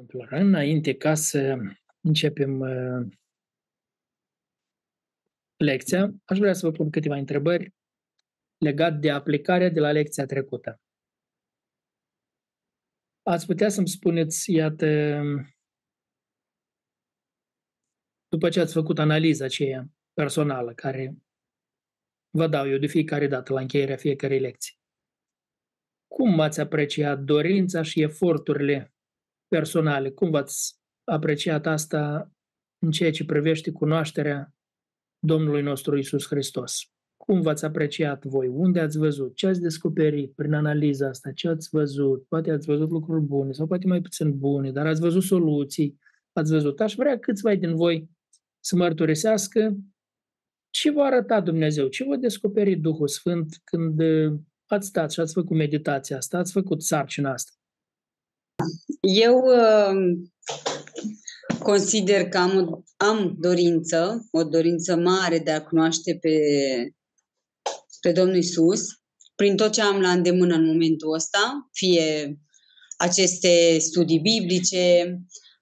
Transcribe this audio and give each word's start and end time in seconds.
Sfântul 0.00 0.28
Înainte 0.30 0.94
ca 0.94 1.14
să 1.14 1.56
începem 2.00 2.60
uh, 2.60 3.06
lecția, 5.56 6.14
aș 6.24 6.38
vrea 6.38 6.52
să 6.52 6.66
vă 6.66 6.72
pun 6.72 6.90
câteva 6.90 7.16
întrebări 7.16 7.74
legate 8.58 8.96
de 8.96 9.10
aplicarea 9.10 9.68
de 9.68 9.80
la 9.80 9.92
lecția 9.92 10.26
trecută. 10.26 10.80
Ați 13.22 13.46
putea 13.46 13.68
să-mi 13.68 13.88
spuneți, 13.88 14.52
iată, 14.52 15.22
după 18.28 18.48
ce 18.48 18.60
ați 18.60 18.72
făcut 18.72 18.98
analiza 18.98 19.44
aceea 19.44 19.86
personală 20.12 20.74
care 20.74 21.16
vă 22.30 22.46
dau 22.46 22.68
eu 22.68 22.78
de 22.78 22.86
fiecare 22.86 23.26
dată 23.26 23.52
la 23.52 23.60
încheierea 23.60 23.96
fiecarei 23.96 24.40
lecții, 24.40 24.78
cum 26.06 26.40
ați 26.40 26.60
apreciat 26.60 27.18
dorința 27.18 27.82
și 27.82 28.02
eforturile 28.02 28.89
personale? 29.50 30.10
Cum 30.10 30.30
v-ați 30.30 30.78
apreciat 31.04 31.66
asta 31.66 32.32
în 32.78 32.90
ceea 32.90 33.10
ce 33.10 33.24
privește 33.24 33.72
cunoașterea 33.72 34.54
Domnului 35.18 35.62
nostru 35.62 35.98
Isus 35.98 36.26
Hristos? 36.26 36.90
Cum 37.16 37.40
v-ați 37.40 37.64
apreciat 37.64 38.24
voi? 38.24 38.48
Unde 38.48 38.80
ați 38.80 38.98
văzut? 38.98 39.34
Ce 39.34 39.46
ați 39.46 39.60
descoperit 39.60 40.34
prin 40.34 40.52
analiza 40.52 41.08
asta? 41.08 41.32
Ce 41.32 41.48
ați 41.48 41.68
văzut? 41.70 42.26
Poate 42.28 42.50
ați 42.50 42.66
văzut 42.66 42.90
lucruri 42.90 43.22
bune 43.24 43.52
sau 43.52 43.66
poate 43.66 43.86
mai 43.86 44.00
puțin 44.00 44.38
bune, 44.38 44.72
dar 44.72 44.86
ați 44.86 45.00
văzut 45.00 45.22
soluții. 45.22 45.98
Ați 46.32 46.52
văzut. 46.52 46.80
Aș 46.80 46.94
vrea 46.94 47.18
câțiva 47.18 47.54
din 47.54 47.74
voi 47.74 48.10
să 48.60 48.76
mărturisească 48.76 49.76
ce 50.70 50.90
v-a 50.90 51.04
arătat 51.04 51.44
Dumnezeu, 51.44 51.88
ce 51.88 52.04
v-a 52.04 52.16
descoperit 52.16 52.80
Duhul 52.80 53.08
Sfânt 53.08 53.60
când 53.64 54.00
ați 54.66 54.86
stat 54.86 55.12
și 55.12 55.20
ați 55.20 55.32
făcut 55.32 55.56
meditația 55.56 56.16
asta, 56.16 56.38
ați 56.38 56.52
făcut 56.52 56.82
sarcina 56.82 57.32
asta? 57.32 57.52
Eu 59.00 59.36
uh, 59.36 60.28
consider 61.62 62.28
că 62.28 62.38
am, 62.38 62.84
am 62.96 63.36
dorință, 63.38 64.28
o 64.30 64.44
dorință 64.44 64.96
mare 64.96 65.38
de 65.38 65.50
a 65.50 65.62
cunoaște 65.62 66.18
pe, 66.20 66.38
pe 68.00 68.12
Domnul 68.12 68.36
Isus, 68.36 68.80
prin 69.34 69.56
tot 69.56 69.72
ce 69.72 69.82
am 69.82 70.00
la 70.00 70.10
îndemână 70.10 70.54
în 70.54 70.66
momentul 70.66 71.14
ăsta, 71.14 71.68
fie 71.72 72.38
aceste 72.96 73.78
studii 73.78 74.20
biblice, 74.20 75.16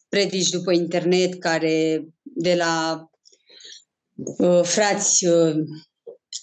predici 0.08 0.48
după 0.48 0.72
internet 0.72 1.34
care 1.34 2.04
de 2.22 2.54
la 2.54 3.04
uh, 4.14 4.62
frați 4.62 5.26
uh, 5.26 5.54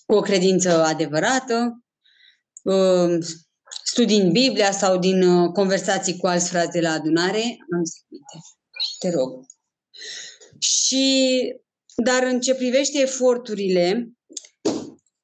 cu 0.06 0.16
o 0.16 0.22
credință 0.22 0.84
adevărată, 0.84 1.84
uh, 2.64 3.17
studii 3.84 4.20
în 4.20 4.31
Biblia 4.31 4.72
sau 4.72 4.98
din 4.98 5.22
uh, 5.22 5.52
conversații 5.52 6.18
cu 6.18 6.28
alți 6.28 6.50
frați 6.50 6.72
de 6.72 6.80
la 6.80 6.92
adunare. 6.92 7.42
Am 7.73 7.84
zis, 7.84 8.04
uite, 8.09 8.38
te 9.00 9.09
rog. 9.09 9.45
Și, 10.59 11.38
dar 11.96 12.23
în 12.23 12.40
ce 12.40 12.56
privește 12.56 13.00
eforturile, 13.00 14.09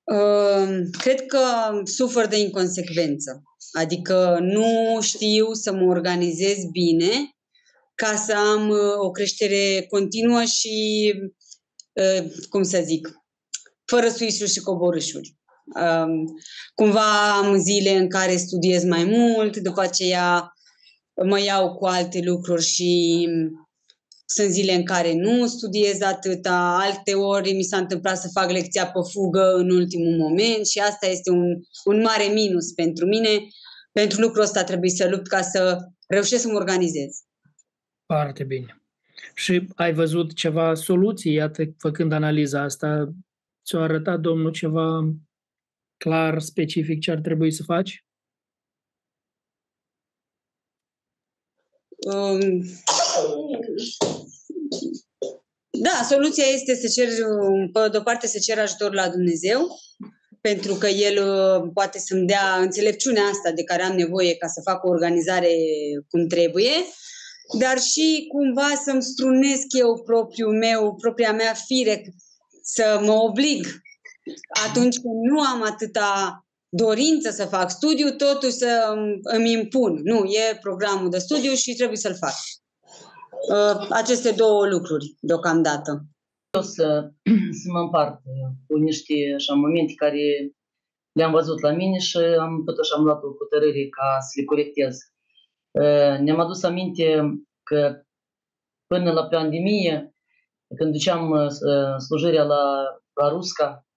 uh, 0.04 0.80
cred 1.00 1.26
că 1.26 1.40
sufăr 1.84 2.28
de 2.28 2.40
inconsecvență. 2.40 3.42
Adică 3.72 4.38
nu 4.42 5.02
știu 5.02 5.54
să 5.54 5.74
mă 5.74 5.84
organizez 5.84 6.58
bine 6.72 7.36
ca 7.96 8.16
să 8.16 8.34
am 8.34 8.70
uh, 8.70 8.98
o 8.98 9.12
creștere 9.12 9.86
continuă 9.90 10.44
și, 10.44 11.14
cum 12.50 12.64
să 12.64 12.82
zic, 12.86 13.22
fără 13.86 14.10
suisuri 14.10 14.52
și 14.52 14.60
coborâșuri. 14.60 15.36
Um, 15.76 16.26
cumva 16.76 17.38
am 17.38 17.58
zile 17.58 17.98
în 17.98 18.10
care 18.10 18.36
studiez 18.36 18.84
mai 18.84 19.04
mult, 19.04 19.58
după 19.58 19.82
aceea 19.82 20.54
mă 21.24 21.42
iau 21.42 21.76
cu 21.76 21.86
alte 21.86 22.20
lucruri 22.24 22.64
și 22.64 23.28
sunt 24.26 24.50
zile 24.50 24.74
în 24.74 24.84
care 24.84 25.14
nu 25.14 25.48
studiez 25.48 26.02
atâta, 26.02 26.78
alte 26.82 27.14
ori 27.14 27.54
mi 27.54 27.64
s-a 27.64 27.78
întâmplat 27.78 28.18
să 28.18 28.30
fac 28.34 28.52
lecția 28.52 28.86
pe 28.86 29.00
fugă 29.12 29.54
în 29.56 29.72
ultimul 29.72 30.18
moment 30.18 30.68
și 30.68 30.80
asta 30.80 31.08
este 31.08 31.32
un, 31.32 31.46
un 31.86 32.02
mare 32.02 32.34
minus 32.34 32.72
pentru 32.72 33.06
mine. 33.06 33.30
Pentru 33.92 34.22
lucrul 34.22 34.44
ăsta 34.44 34.64
trebuie 34.64 34.90
să 34.90 35.08
lupt 35.10 35.28
ca 35.28 35.42
să 35.42 35.78
reușesc 36.08 36.42
să 36.42 36.48
mă 36.48 36.58
organizez. 36.58 37.22
Foarte 38.06 38.44
bine. 38.44 38.82
Și 39.34 39.68
ai 39.76 39.94
văzut 39.94 40.34
ceva 40.34 40.74
soluții, 40.74 41.34
iată, 41.34 41.64
făcând 41.78 42.12
analiza 42.12 42.62
asta, 42.62 43.10
ți-a 43.66 43.80
arătat 43.80 44.20
Domnul 44.20 44.52
ceva 44.52 45.14
clar, 46.04 46.40
specific 46.40 47.00
ce 47.00 47.12
ar 47.12 47.20
trebui 47.20 47.52
să 47.52 47.64
faci? 47.64 48.06
Um, 52.14 52.40
da, 55.70 56.06
soluția 56.10 56.44
este 56.44 56.76
să 56.76 56.88
cer, 56.88 57.08
pe 57.74 57.90
de-o 57.92 58.02
parte, 58.02 58.28
să 58.28 58.40
cer 58.40 58.60
ajutor 58.60 58.94
la 58.94 59.10
Dumnezeu, 59.10 59.68
pentru 60.42 60.74
că 60.74 60.88
El 60.88 61.18
uh, 61.28 61.72
poate 61.74 62.00
să-mi 62.00 62.28
dea 62.28 62.58
înțelepciunea 62.60 63.24
asta 63.24 63.52
de 63.52 63.64
care 63.64 63.82
am 63.82 63.96
nevoie 63.96 64.36
ca 64.36 64.48
să 64.48 64.62
fac 64.64 64.84
o 64.84 64.90
organizare 64.90 65.54
cum 66.10 66.28
trebuie, 66.28 66.72
dar 67.60 67.80
și 67.80 68.26
cumva 68.28 68.82
să-mi 68.84 69.04
strunesc 69.04 69.66
eu 69.80 70.02
propriul 70.04 70.58
meu, 70.58 70.96
propria 70.96 71.34
mea 71.34 71.54
fire, 71.54 72.14
să 72.64 73.00
mă 73.04 73.12
oblig 73.12 73.82
atunci 74.68 75.00
când 75.00 75.16
nu 75.30 75.40
am 75.40 75.64
atâta 75.64 76.46
dorință 76.70 77.30
să 77.30 77.46
fac 77.46 77.70
studiu, 77.70 78.10
totuși 78.10 78.52
să 78.52 78.94
îmi 79.22 79.52
impun. 79.52 80.00
Nu, 80.04 80.24
e 80.24 80.58
programul 80.62 81.10
de 81.10 81.18
studiu 81.18 81.52
și 81.52 81.76
trebuie 81.76 81.98
să-l 81.98 82.16
fac. 82.16 82.34
Uh, 83.50 83.88
aceste 83.90 84.32
două 84.32 84.68
lucruri, 84.68 85.16
deocamdată. 85.20 86.06
O 86.58 86.62
să, 86.62 87.12
să 87.62 87.72
mă 87.72 87.80
împart 87.80 88.22
cu 88.68 88.78
niște 88.78 89.14
așa, 89.36 89.54
momente 89.54 89.94
care 89.94 90.52
le-am 91.12 91.32
văzut 91.32 91.62
la 91.62 91.72
mine 91.72 91.98
și 91.98 92.18
am, 92.18 92.64
totuși 92.66 92.94
am 92.94 93.04
luat 93.04 93.24
o 93.24 93.36
hotărâre 93.40 93.88
ca 93.90 94.18
să 94.20 94.32
le 94.36 94.44
corectez. 94.44 94.98
Uh, 95.72 96.20
ne-am 96.20 96.40
adus 96.40 96.64
aminte 96.64 97.22
că 97.64 98.02
până 98.88 99.12
la 99.12 99.28
pandemie, 99.28 100.16
când 100.76 100.92
duceam 100.92 101.30
uh, 101.30 101.48
slujirea 101.98 102.44
la, 102.44 102.84
la 103.14 103.30
Rusca, 103.30 103.86
Ă, 103.86 103.91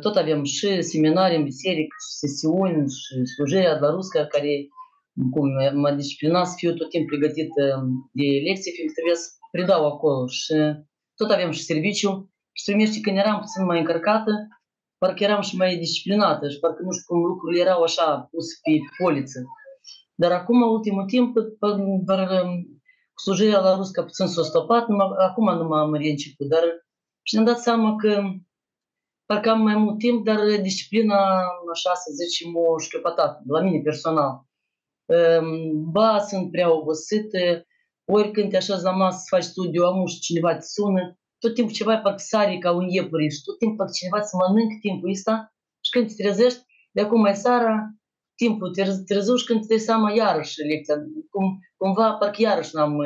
tot 0.00 0.16
avem 0.16 0.44
și 0.44 0.82
seminarii 0.82 1.36
în 1.36 1.44
biserică, 1.44 1.96
și 2.06 2.16
sesiuni, 2.22 2.90
și 2.90 3.26
slujirea 3.34 3.78
la 3.78 3.90
ruscă, 3.90 4.26
care 4.30 4.68
cum 5.30 5.48
m-a 5.80 5.92
disciplinat 5.92 6.46
să 6.46 6.54
fiu 6.56 6.74
tot 6.74 6.88
timpul 6.88 7.18
pregătit 7.18 7.50
ă, 7.56 7.66
de 8.12 8.26
lecții, 8.46 8.72
fiindcă 8.72 8.94
trebuie 8.94 9.14
să 9.14 9.28
predau 9.50 9.86
acolo 9.86 10.26
și 10.26 10.54
tot 11.14 11.30
avem 11.30 11.50
și 11.50 11.62
serviciu 11.62 12.32
și 12.52 12.64
primește 12.64 13.00
când 13.00 13.16
eram 13.16 13.38
puțin 13.40 13.64
mai 13.64 13.78
încărcată, 13.78 14.32
parcă 14.98 15.24
eram 15.24 15.40
și 15.40 15.56
mai 15.56 15.76
disciplinată 15.76 16.48
și 16.48 16.58
parcă 16.58 16.82
nu 16.82 16.92
știu 16.92 17.04
cum 17.06 17.24
lucrurile 17.24 17.60
erau 17.60 17.82
așa 17.82 18.28
puse 18.30 18.54
pe 18.62 18.72
poliță. 19.02 19.40
Dar 20.14 20.32
acum, 20.32 20.62
ultimul 20.62 21.04
timp, 21.04 21.34
cu 23.14 23.20
slujirea 23.22 23.60
la 23.60 23.76
ruscă 23.76 24.02
puțin 24.02 24.26
s-a 24.26 24.42
stopat, 24.42 24.86
acum 25.28 25.56
nu 25.56 25.64
m-am 25.68 25.94
reînceput, 25.94 26.46
dar 26.48 26.62
și 27.22 27.34
ne-am 27.34 27.46
dat 27.46 27.58
seama 27.58 27.96
că 27.96 28.22
parcă 29.26 29.50
am 29.50 29.62
mai 29.62 29.76
mult 29.76 29.98
timp, 29.98 30.24
dar 30.24 30.38
disciplina, 30.60 31.18
așa 31.72 31.94
să 31.94 32.10
zicem, 32.12 32.56
o 32.56 32.78
șchiopătat, 32.78 33.40
la 33.46 33.60
mine 33.60 33.80
personal. 33.80 34.46
Ehm, 35.06 35.90
ba, 35.90 36.18
sunt 36.18 36.50
prea 36.50 36.72
obosită, 36.72 37.66
ori 38.04 38.30
când 38.30 38.50
te 38.50 38.56
așezi 38.56 38.82
la 38.82 38.90
masă 38.90 39.18
să 39.18 39.26
faci 39.28 39.42
studiu, 39.42 39.82
am 39.82 40.06
și 40.06 40.20
cineva 40.20 40.54
te 40.54 40.64
sună, 40.64 41.18
tot 41.38 41.54
timpul 41.54 41.74
ceva 41.74 41.98
parcă 41.98 42.18
sare 42.18 42.58
ca 42.58 42.72
un 42.72 42.88
iepure 42.88 43.28
și 43.28 43.42
tot 43.44 43.58
timpul 43.58 43.76
parcă 43.76 43.92
cineva 43.92 44.22
să 44.22 44.36
mănâncă 44.36 44.76
timpul 44.80 45.10
ăsta 45.10 45.54
și 45.84 45.90
când 45.90 46.06
te 46.06 46.22
trezești, 46.22 46.60
de 46.90 47.00
acum 47.00 47.20
mai 47.20 47.36
seara, 47.36 47.94
timpul 48.34 48.74
te 48.74 48.82
trezești 49.06 49.46
când 49.46 49.60
te 49.60 49.66
dai 49.66 49.78
seama 49.78 50.12
iarăși 50.12 50.60
lecția, 50.60 50.94
cum, 51.30 51.58
cumva 51.76 52.12
parcă 52.12 52.42
iarăși 52.42 52.74
n-am, 52.74 52.96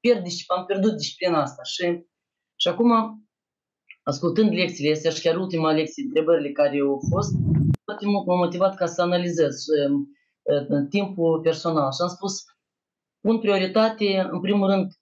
pierd, 0.00 0.24
am 0.46 0.64
pierdut 0.64 0.96
disciplina 0.96 1.40
asta 1.42 1.62
și, 1.62 1.84
și 2.56 2.68
acum 2.68 3.23
ascultând 4.04 4.52
lecțiile 4.52 4.92
astea 4.92 5.10
și 5.10 5.20
chiar 5.20 5.36
ultima 5.36 5.72
lecție, 5.72 6.04
întrebările 6.04 6.50
care 6.52 6.78
au 6.80 7.00
fost, 7.10 7.32
foarte 7.84 8.06
mult 8.06 8.26
m-a 8.26 8.34
motivat 8.34 8.74
ca 8.74 8.86
să 8.86 9.02
analizez 9.02 9.64
um, 9.66 10.16
uh, 10.42 10.86
timpul 10.88 11.40
personal 11.40 11.92
și 11.92 12.02
am 12.02 12.08
spus, 12.08 12.44
pun 13.20 13.38
prioritate, 13.38 14.28
în 14.30 14.40
primul 14.40 14.68
rând, 14.70 14.92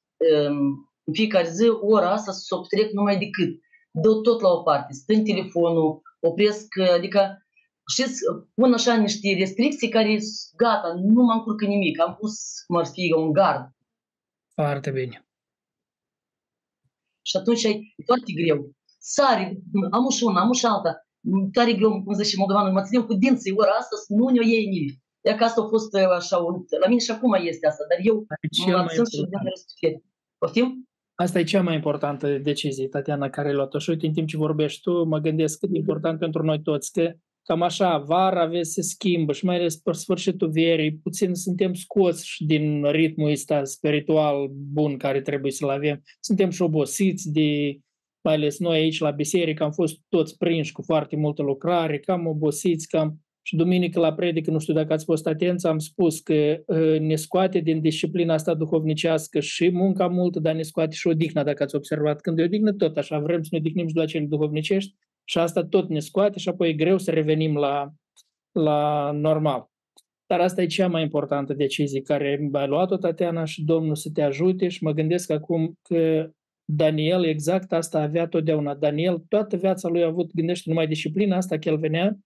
um, 0.49 0.91
în 1.05 1.13
fiecare 1.13 1.49
zi, 1.49 1.69
ora 1.69 2.11
asta 2.11 2.33
să 2.33 2.55
o 2.55 2.61
petrec 2.61 2.93
numai 2.93 3.19
decât. 3.19 3.61
Dă 3.91 4.21
tot 4.23 4.41
la 4.41 4.49
o 4.49 4.63
parte, 4.63 4.93
stâng 4.93 5.27
telefonul, 5.27 6.03
opresc, 6.21 6.79
adică 6.97 7.47
știți, 7.93 8.21
pun 8.55 8.73
așa 8.73 8.97
niște 8.97 9.35
restricții 9.39 9.89
care 9.89 10.19
gata, 10.57 10.95
nu 10.95 11.23
mă 11.23 11.33
încurcă 11.33 11.65
nimic. 11.65 12.01
Am 12.01 12.15
pus, 12.15 12.61
cum 12.67 12.77
ar 12.77 12.87
fi, 12.87 13.15
un 13.17 13.33
gard. 13.33 13.71
Foarte 14.55 14.91
bine. 14.91 15.27
Și 17.23 17.37
atunci 17.37 17.65
e 17.65 17.81
foarte 18.05 18.33
greu 18.33 18.75
sari, 19.03 19.45
am 19.91 20.09
și 20.17 20.25
una, 20.25 20.41
am 20.41 20.53
și 20.53 20.67
alta. 20.67 20.93
Tare 21.53 21.73
greu, 21.73 22.03
cum 22.05 22.15
zice 22.15 22.37
moldovanul, 22.37 22.73
mă 22.73 22.83
ținem 22.83 23.05
cu 23.07 23.15
dinții 23.15 23.53
ora 23.57 23.71
asta 23.81 23.97
să 23.97 24.15
nu 24.15 24.29
ne 24.29 24.41
o 24.43 24.47
iei 24.47 24.67
nimic. 24.67 24.95
Ea 25.21 25.37
că 25.37 25.45
asta 25.45 25.61
a 25.63 25.69
fost 25.75 25.95
uh, 25.95 26.17
așa, 26.21 26.37
un, 26.37 26.55
la 26.81 26.89
mine 26.89 27.01
și 27.01 27.11
acum 27.11 27.33
este 27.33 27.67
asta, 27.67 27.85
dar 27.91 27.99
eu 28.03 28.15
mă 28.67 28.79
abțin 28.79 29.05
și 29.05 29.21
de 29.21 29.37
răstufire. 29.49 30.03
Poftim? 30.39 30.89
Asta 31.15 31.39
e 31.39 31.45
cea 31.45 31.63
mai 31.63 31.75
importantă 31.75 32.39
decizie, 32.39 32.89
Tatiana, 32.89 33.31
care 33.31 33.49
ai 33.49 33.55
luat-o. 33.55 33.79
Și 33.79 33.91
uite, 33.91 34.07
în 34.07 34.13
timp 34.13 34.29
ce 34.29 34.37
vorbești 34.37 34.81
tu, 34.81 35.05
mă 35.05 35.19
gândesc 35.19 35.59
cât 35.59 35.69
de 35.69 35.79
important 35.79 36.19
pentru 36.19 36.43
noi 36.43 36.63
toți, 36.63 36.93
că 36.93 37.13
cam 37.43 37.63
așa, 37.63 37.99
vara 37.99 38.47
vezi 38.47 38.73
se 38.73 38.83
schimbă 38.83 39.33
și 39.33 39.45
mai 39.45 39.57
ales 39.57 39.77
pe 39.77 39.93
sfârșitul 39.93 40.51
verii, 40.51 40.95
puțin 40.95 41.35
suntem 41.35 41.75
scoți 41.75 42.35
din 42.47 42.85
ritmul 42.91 43.31
ăsta 43.31 43.65
spiritual 43.65 44.49
bun 44.53 44.97
care 44.97 45.21
trebuie 45.21 45.53
să-l 45.53 45.69
avem. 45.69 46.03
Suntem 46.21 46.51
și 46.51 46.63
obosiți 46.63 47.31
de, 47.33 47.79
mai 48.23 48.35
ales 48.35 48.59
noi 48.59 48.77
aici 48.79 48.99
la 48.99 49.11
biserică, 49.11 49.63
am 49.63 49.73
fost 49.73 50.01
toți 50.09 50.37
prinși 50.37 50.73
cu 50.73 50.83
foarte 50.83 51.17
multă 51.17 51.43
lucrare, 51.43 51.99
cam 51.99 52.27
obosiți, 52.27 52.89
cam 52.89 53.21
și 53.43 53.57
duminică 53.57 54.01
la 54.01 54.13
predică, 54.13 54.51
nu 54.51 54.59
știu 54.59 54.75
dacă 54.75 54.93
ați 54.93 55.05
fost 55.05 55.27
atenți, 55.27 55.67
am 55.67 55.79
spus 55.79 56.21
că 56.21 56.63
uh, 56.67 56.99
ne 57.01 57.15
scoate 57.15 57.59
din 57.59 57.81
disciplina 57.81 58.35
asta 58.35 58.55
duhovnicească 58.55 59.41
și 59.41 59.71
munca 59.71 60.07
multă, 60.07 60.41
dar 60.41 60.55
ne 60.55 60.63
scoate 60.63 60.95
și 60.95 61.07
odihna, 61.07 61.45
dacă 61.45 61.63
ați 61.63 61.75
observat. 61.75 62.21
Când 62.21 62.39
e 62.39 62.43
odihnă, 62.43 62.73
tot 62.73 62.97
așa, 62.97 63.19
vrem 63.19 63.43
să 63.43 63.49
ne 63.53 63.59
odihnim 63.59 63.89
și 63.89 63.97
la 63.97 64.05
cele 64.05 64.25
duhovnicești 64.25 64.95
și 65.25 65.39
asta 65.39 65.65
tot 65.65 65.89
ne 65.89 65.99
scoate 65.99 66.39
și 66.39 66.49
apoi 66.49 66.69
e 66.69 66.73
greu 66.73 66.99
să 66.99 67.11
revenim 67.11 67.57
la, 67.57 67.93
la 68.53 69.11
normal. 69.13 69.71
Dar 70.27 70.41
asta 70.41 70.63
e 70.63 70.67
cea 70.67 70.89
mai 70.89 71.03
importantă 71.03 71.55
decizie 71.55 72.01
care 72.01 72.49
a 72.53 72.67
luat-o 72.67 72.97
Tatiana 72.97 73.45
și 73.45 73.65
Domnul 73.65 73.95
să 73.95 74.11
te 74.15 74.23
ajute 74.23 74.69
și 74.69 74.85
mă 74.85 74.93
gândesc 74.93 75.31
acum 75.31 75.79
că 75.83 76.31
Daniel 76.65 77.25
exact 77.25 77.73
asta 77.73 78.01
avea 78.01 78.27
totdeauna. 78.27 78.75
Daniel 78.75 79.25
toată 79.29 79.57
viața 79.57 79.89
lui 79.89 80.03
a 80.03 80.07
avut, 80.07 80.33
gândește 80.35 80.69
numai 80.69 80.87
disciplina 80.87 81.37
asta 81.37 81.59
că 81.59 81.69
el 81.69 81.79
venea 81.79 82.19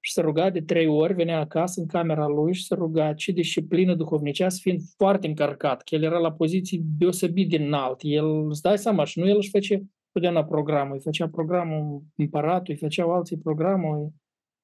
și 0.00 0.12
se 0.12 0.20
ruga 0.20 0.50
de 0.50 0.60
trei 0.60 0.86
ori, 0.86 1.14
venea 1.14 1.38
acasă 1.38 1.80
în 1.80 1.86
camera 1.86 2.26
lui 2.26 2.54
și 2.54 2.64
se 2.64 2.74
ruga 2.74 3.14
ce 3.14 3.32
disciplină 3.32 3.94
duhovnicească, 3.94 4.60
fiind 4.62 4.80
foarte 4.96 5.26
încărcat, 5.26 5.82
că 5.82 5.94
el 5.94 6.02
era 6.02 6.18
la 6.18 6.32
poziții 6.32 6.82
deosebit 6.98 7.48
din 7.48 7.62
înalt. 7.62 7.98
El, 8.02 8.48
îți 8.48 8.62
dai 8.62 8.78
seama, 8.78 9.04
și 9.04 9.18
nu 9.18 9.28
el 9.28 9.36
își 9.36 9.50
face 9.50 9.82
totdeauna 10.12 10.44
programul, 10.44 10.94
îi 10.94 11.00
făcea 11.00 11.28
programul 11.28 12.02
împăratul, 12.16 12.72
îi 12.72 12.76
făceau 12.76 13.12
alții 13.12 13.38
programul, 13.38 14.12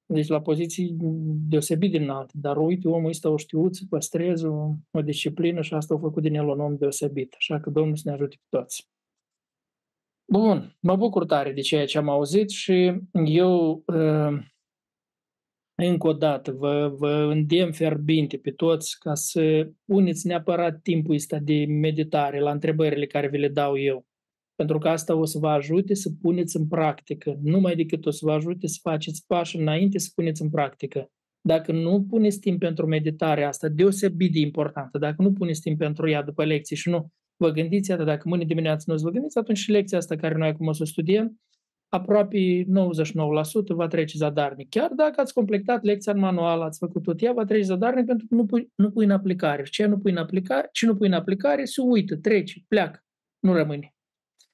deci 0.05 0.27
la 0.27 0.41
poziții 0.41 0.95
deosebit 1.49 1.91
din 1.91 2.01
înalt. 2.01 2.33
Dar 2.33 2.57
uite, 2.57 2.87
omul 2.87 3.09
ăsta 3.09 3.29
o 3.29 3.37
știut 3.37 3.75
să 3.75 3.83
păstreze 3.89 4.47
o, 4.47 4.73
o 4.91 5.01
disciplină 5.01 5.61
și 5.61 5.73
asta 5.73 5.93
a 5.93 5.97
făcut 5.97 6.23
din 6.23 6.35
el 6.35 6.47
un 6.47 6.59
om 6.59 6.77
deosebit. 6.77 7.35
Așa 7.37 7.59
că 7.59 7.69
Domnul 7.69 7.95
să 7.95 8.03
ne 8.05 8.13
ajute 8.13 8.35
pe 8.49 8.57
toți. 8.57 8.87
Bun, 10.31 10.77
mă 10.79 10.95
bucur 10.95 11.25
tare 11.25 11.51
de 11.51 11.61
ceea 11.61 11.85
ce 11.85 11.97
am 11.97 12.09
auzit 12.09 12.49
și 12.49 13.01
eu 13.25 13.83
uh, 13.85 14.39
încă 15.75 16.07
o 16.07 16.13
dată, 16.13 16.51
vă, 16.51 16.95
vă 16.97 17.09
îndemn 17.31 17.71
fierbinte 17.71 18.37
pe 18.37 18.51
toți 18.51 18.99
ca 18.99 19.13
să 19.13 19.69
puneți 19.85 20.27
neapărat 20.27 20.81
timpul 20.81 21.15
ăsta 21.15 21.37
de 21.39 21.65
meditare 21.65 22.39
la 22.39 22.51
întrebările 22.51 23.05
care 23.05 23.27
vi 23.27 23.37
le 23.37 23.47
dau 23.47 23.77
eu. 23.77 24.05
Pentru 24.55 24.77
că 24.77 24.89
asta 24.89 25.15
o 25.15 25.25
să 25.25 25.37
vă 25.39 25.47
ajute 25.47 25.93
să 25.93 26.09
puneți 26.21 26.57
în 26.57 26.67
practică. 26.67 27.39
Numai 27.41 27.75
decât 27.75 28.05
o 28.05 28.09
să 28.09 28.19
vă 28.21 28.31
ajute 28.31 28.67
să 28.67 28.79
faceți 28.81 29.25
pași 29.27 29.57
înainte 29.57 29.97
să 29.97 30.11
puneți 30.15 30.41
în 30.41 30.49
practică. 30.49 31.11
Dacă 31.41 31.71
nu 31.71 32.03
puneți 32.03 32.39
timp 32.39 32.59
pentru 32.59 32.87
meditare 32.87 33.43
asta, 33.43 33.67
deosebit 33.67 34.31
de 34.31 34.39
importantă, 34.39 34.97
dacă 34.97 35.21
nu 35.21 35.33
puneți 35.33 35.61
timp 35.61 35.77
pentru 35.77 36.09
ea 36.09 36.23
după 36.23 36.45
lecții 36.45 36.75
și 36.75 36.89
nu 36.89 37.11
vă 37.37 37.49
gândiți, 37.49 37.89
iată, 37.89 38.03
dacă 38.03 38.29
mâine 38.29 38.43
dimineață 38.43 38.91
nu 38.91 38.97
vă 38.97 39.09
gândiți, 39.09 39.37
atunci 39.37 39.57
și 39.57 39.71
lecția 39.71 39.97
asta 39.97 40.15
care 40.15 40.35
noi 40.35 40.47
acum 40.47 40.67
o 40.67 40.71
să 40.71 40.83
studiem, 40.83 41.39
aproape 41.89 42.63
99% 42.63 42.67
va 43.67 43.87
trece 43.87 44.17
zadarnic. 44.17 44.69
Chiar 44.69 44.91
dacă 44.95 45.21
ați 45.21 45.33
completat 45.33 45.83
lecția 45.83 46.11
în 46.11 46.19
manual, 46.19 46.61
ați 46.61 46.79
făcut 46.79 47.03
tot 47.03 47.21
ea, 47.21 47.33
va 47.33 47.45
trece 47.45 47.63
zadarnic 47.63 48.05
pentru 48.05 48.27
că 48.29 48.35
nu 48.35 48.45
pui, 48.45 48.71
nu 48.75 48.91
pui 48.91 49.05
în 49.05 49.11
aplicare. 49.11 49.63
Ce 49.63 49.85
nu 49.85 49.97
pui 49.97 50.11
în 50.11 50.17
aplicare, 50.17 50.69
ce 50.71 50.85
nu 50.85 50.95
pui 50.95 51.07
în 51.07 51.13
aplicare, 51.13 51.65
se 51.65 51.81
uită, 51.81 52.15
trece, 52.15 52.63
pleacă, 52.67 53.03
nu 53.39 53.53
rămâne. 53.53 53.91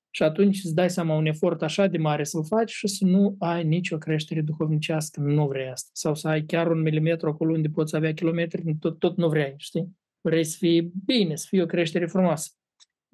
Și 0.10 0.24
atunci 0.24 0.64
îți 0.64 0.76
dai 0.76 0.90
seama 0.90 1.16
un 1.16 1.26
efort 1.26 1.62
așa 1.62 1.88
de 1.88 1.98
mare 1.98 2.24
să-l 2.24 2.46
faci 2.46 2.72
și 2.72 2.88
să 2.88 3.06
nu 3.06 3.36
ai 3.40 3.64
nicio 3.64 3.98
creștere 3.98 4.42
duhovnicească, 4.42 5.22
nu 5.22 5.48
vrei 5.48 5.70
asta. 5.70 5.90
Sau 5.94 6.16
să 6.16 6.28
ai 6.28 6.44
chiar 6.44 6.72
un 6.72 6.82
milimetru 6.82 7.30
acolo 7.30 7.54
unde 7.54 7.70
poți 7.70 7.96
avea 7.96 8.14
kilometri, 8.14 8.76
tot, 8.80 9.00
tot 9.00 9.18
nu 9.18 9.30
vrei, 9.30 9.54
știi? 9.58 9.98
Vrei 10.22 10.44
să 10.44 10.56
fie 10.60 10.92
bine, 11.06 11.36
să 11.36 11.46
fie 11.50 11.62
o 11.62 11.66
creștere 11.66 12.06
frumoasă 12.06 12.52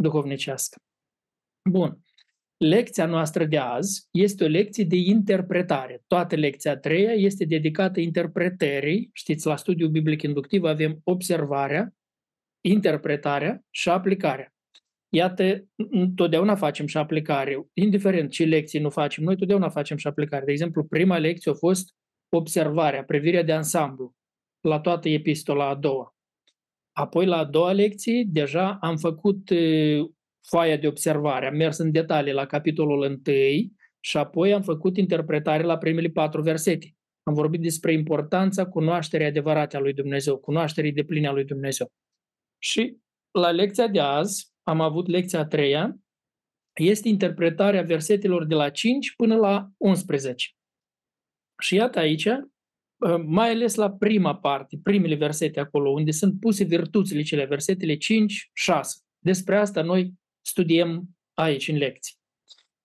duhovnicească. 0.01 0.77
Bun. 1.69 2.03
Lecția 2.57 3.05
noastră 3.05 3.45
de 3.45 3.57
azi 3.57 4.07
este 4.11 4.43
o 4.43 4.47
lecție 4.47 4.83
de 4.83 4.95
interpretare. 4.95 6.03
Toată 6.07 6.35
lecția 6.35 6.71
a 6.71 6.77
treia 6.77 7.11
este 7.11 7.45
dedicată 7.45 7.99
interpretării. 7.99 9.09
Știți, 9.13 9.47
la 9.47 9.55
studiul 9.55 9.89
biblic 9.89 10.21
inductiv 10.21 10.63
avem 10.63 10.99
observarea, 11.03 11.93
interpretarea 12.61 13.63
și 13.69 13.89
aplicarea. 13.89 14.53
Iată, 15.09 15.65
totdeauna 16.15 16.55
facem 16.55 16.85
și 16.85 16.97
aplicare. 16.97 17.67
Indiferent 17.73 18.31
ce 18.31 18.43
lecții 18.45 18.79
nu 18.79 18.89
facem, 18.89 19.23
noi 19.23 19.35
totdeauna 19.35 19.69
facem 19.69 19.97
și 19.97 20.07
aplicare. 20.07 20.45
De 20.45 20.51
exemplu, 20.51 20.83
prima 20.83 21.17
lecție 21.17 21.51
a 21.51 21.53
fost 21.53 21.95
observarea, 22.29 23.03
privirea 23.03 23.43
de 23.43 23.53
ansamblu 23.53 24.15
la 24.61 24.79
toată 24.79 25.09
epistola 25.09 25.69
a 25.69 25.75
doua. 25.75 26.15
Apoi, 26.99 27.25
la 27.25 27.37
a 27.37 27.45
doua 27.45 27.71
lecție, 27.71 28.23
deja 28.27 28.77
am 28.81 28.97
făcut 28.97 29.49
foaia 30.41 30.77
de 30.77 30.87
observare, 30.87 31.47
am 31.47 31.55
mers 31.55 31.77
în 31.77 31.91
detalii 31.91 32.33
la 32.33 32.45
capitolul 32.45 33.01
1 33.01 33.17
și 33.99 34.17
apoi 34.17 34.53
am 34.53 34.61
făcut 34.61 34.97
interpretare 34.97 35.63
la 35.63 35.77
primele 35.77 36.07
patru 36.07 36.41
versete. 36.41 36.95
Am 37.23 37.33
vorbit 37.33 37.61
despre 37.61 37.93
importanța 37.93 38.65
cunoașterii 38.65 39.25
adevărate 39.25 39.77
a 39.77 39.79
lui 39.79 39.93
Dumnezeu, 39.93 40.37
cunoașterii 40.37 40.91
de 40.91 41.03
pline 41.03 41.27
a 41.27 41.31
lui 41.31 41.45
Dumnezeu. 41.45 41.87
Și 42.57 42.97
la 43.31 43.51
lecția 43.51 43.87
de 43.87 43.99
azi, 43.99 44.53
am 44.63 44.81
avut 44.81 45.07
lecția 45.07 45.39
a 45.39 45.45
treia, 45.45 45.99
este 46.73 47.07
interpretarea 47.07 47.81
versetelor 47.81 48.45
de 48.45 48.55
la 48.55 48.69
5 48.69 49.13
până 49.15 49.35
la 49.35 49.69
11. 49.77 50.47
Și 51.61 51.75
iată 51.75 51.99
aici, 51.99 52.27
mai 53.25 53.49
ales 53.49 53.75
la 53.75 53.91
prima 53.91 54.35
parte, 54.35 54.79
primele 54.83 55.15
versete 55.15 55.59
acolo, 55.59 55.89
unde 55.89 56.11
sunt 56.11 56.39
puse 56.39 56.63
virtuțile 56.63 57.21
cele, 57.21 57.45
versetele 57.45 57.95
5-6. 57.95 57.97
Despre 59.19 59.57
asta 59.57 59.81
noi 59.81 60.13
studiem 60.41 61.17
aici 61.33 61.67
în 61.67 61.77
lecții. 61.77 62.17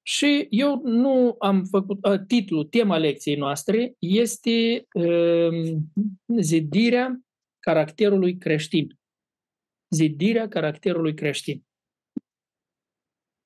Și 0.06 0.46
eu 0.50 0.81
nu 0.84 1.37
am 1.38 1.64
făcut, 1.64 1.99
titlul, 2.26 2.64
tema 2.64 2.96
lecției 2.96 3.37
noastre 3.37 3.94
este 3.99 4.87
uh, 4.93 5.76
zidirea 6.40 7.20
caracterului 7.58 8.37
creștin. 8.37 8.99
Zidirea 9.88 10.49
caracterului 10.49 11.14
creștin. 11.14 11.64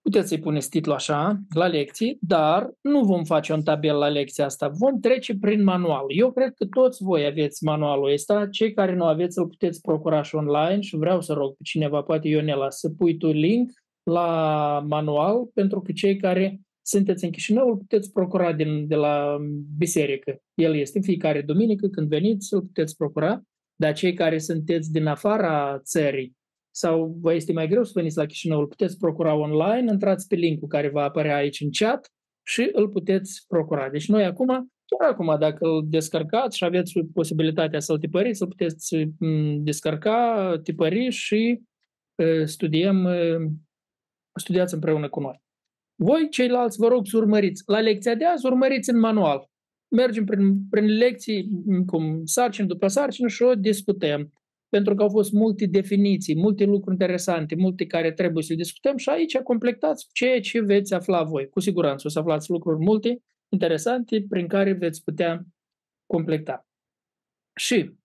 Puteți 0.08 0.28
să-i 0.28 0.38
puneți 0.38 0.68
titlul 0.68 0.94
așa, 0.94 1.40
la 1.54 1.66
lecții, 1.66 2.18
dar 2.20 2.70
nu 2.80 3.00
vom 3.00 3.24
face 3.24 3.52
un 3.52 3.62
tabel 3.62 3.96
la 3.96 4.08
lecția 4.08 4.44
asta. 4.44 4.68
Vom 4.68 5.00
trece 5.00 5.36
prin 5.38 5.62
manual. 5.62 6.04
Eu 6.08 6.32
cred 6.32 6.52
că 6.54 6.66
toți 6.66 7.02
voi 7.02 7.26
aveți 7.26 7.64
manualul 7.64 8.12
ăsta. 8.12 8.46
Cei 8.50 8.72
care 8.72 8.94
nu 8.94 9.04
aveți, 9.04 9.38
îl 9.38 9.46
puteți 9.46 9.80
procura 9.80 10.22
și 10.22 10.34
online 10.34 10.80
și 10.80 10.96
vreau 10.96 11.20
să 11.20 11.32
rog 11.32 11.50
pe 11.50 11.62
cineva, 11.62 12.02
poate 12.02 12.28
Ionela, 12.28 12.70
să 12.70 12.90
pui 12.90 13.16
tu 13.16 13.30
link 13.30 13.70
la 14.02 14.84
manual, 14.88 15.46
pentru 15.54 15.80
că 15.80 15.92
cei 15.92 16.16
care 16.16 16.60
sunteți 16.82 17.24
în 17.24 17.30
Chișinău 17.30 17.68
îl 17.68 17.76
puteți 17.76 18.12
procura 18.12 18.52
din, 18.52 18.86
de 18.86 18.94
la 18.94 19.36
biserică. 19.78 20.38
El 20.54 20.74
este 20.74 20.98
în 20.98 21.04
fiecare 21.04 21.42
duminică, 21.42 21.88
când 21.88 22.08
veniți, 22.08 22.54
îl 22.54 22.60
puteți 22.60 22.96
procura, 22.96 23.42
dar 23.76 23.92
cei 23.92 24.14
care 24.14 24.38
sunteți 24.38 24.92
din 24.92 25.06
afara 25.06 25.78
țării 25.78 26.37
sau 26.78 27.16
vă 27.20 27.34
este 27.34 27.52
mai 27.52 27.68
greu 27.68 27.84
să 27.84 27.92
veniți 27.94 28.16
la 28.16 28.26
Chișinău, 28.26 28.58
îl 28.58 28.66
puteți 28.66 28.98
procura 28.98 29.34
online, 29.34 29.92
intrați 29.92 30.26
pe 30.26 30.34
linkul 30.34 30.68
care 30.68 30.88
va 30.88 31.02
apărea 31.02 31.36
aici 31.36 31.60
în 31.60 31.68
chat 31.70 32.12
și 32.42 32.68
îl 32.72 32.88
puteți 32.88 33.44
procura. 33.48 33.90
Deci 33.90 34.08
noi 34.08 34.24
acum, 34.24 34.46
chiar 34.86 35.10
acum, 35.10 35.36
dacă 35.38 35.66
îl 35.66 35.84
descărcați 35.88 36.56
și 36.56 36.64
aveți 36.64 36.92
posibilitatea 37.14 37.80
să-l 37.80 37.98
tipăriți, 37.98 38.42
îl 38.42 38.48
puteți 38.48 38.96
mm, 39.18 39.64
descărca, 39.64 40.52
tipări 40.62 41.10
și 41.10 41.60
studiem 42.44 43.08
studiați 44.34 44.74
împreună 44.74 45.08
cu 45.08 45.20
noi. 45.20 45.42
Voi, 45.94 46.28
ceilalți, 46.28 46.78
vă 46.78 46.88
rog 46.88 47.06
să 47.06 47.16
urmăriți. 47.16 47.62
La 47.66 47.80
lecția 47.80 48.14
de 48.14 48.24
azi, 48.24 48.46
urmăriți 48.46 48.90
în 48.90 48.98
manual. 48.98 49.50
Mergem 49.96 50.24
prin, 50.24 50.68
prin 50.70 50.84
lecții, 50.84 51.48
cum 51.86 52.24
sarcină 52.24 52.66
după 52.66 52.86
sarcină 52.86 53.28
și 53.28 53.42
o 53.42 53.54
discutăm. 53.54 54.32
Pentru 54.68 54.94
că 54.94 55.02
au 55.02 55.08
fost 55.08 55.32
multe 55.32 55.66
definiții, 55.66 56.36
multe 56.36 56.64
lucruri 56.64 56.92
interesante, 56.92 57.54
multe 57.54 57.86
care 57.86 58.12
trebuie 58.12 58.42
să 58.42 58.52
le 58.52 58.62
discutăm 58.62 58.96
și 58.96 59.08
aici 59.08 59.38
completați 59.38 60.08
ceea 60.12 60.40
ce 60.40 60.60
veți 60.60 60.94
afla 60.94 61.22
voi. 61.22 61.48
Cu 61.48 61.60
siguranță 61.60 62.06
o 62.06 62.10
să 62.10 62.18
aflați 62.18 62.50
lucruri 62.50 62.84
multe 62.84 63.22
interesante 63.48 64.24
prin 64.28 64.46
care 64.46 64.72
veți 64.72 65.02
putea 65.04 65.46
completa. 66.06 66.66
Și 67.54 67.96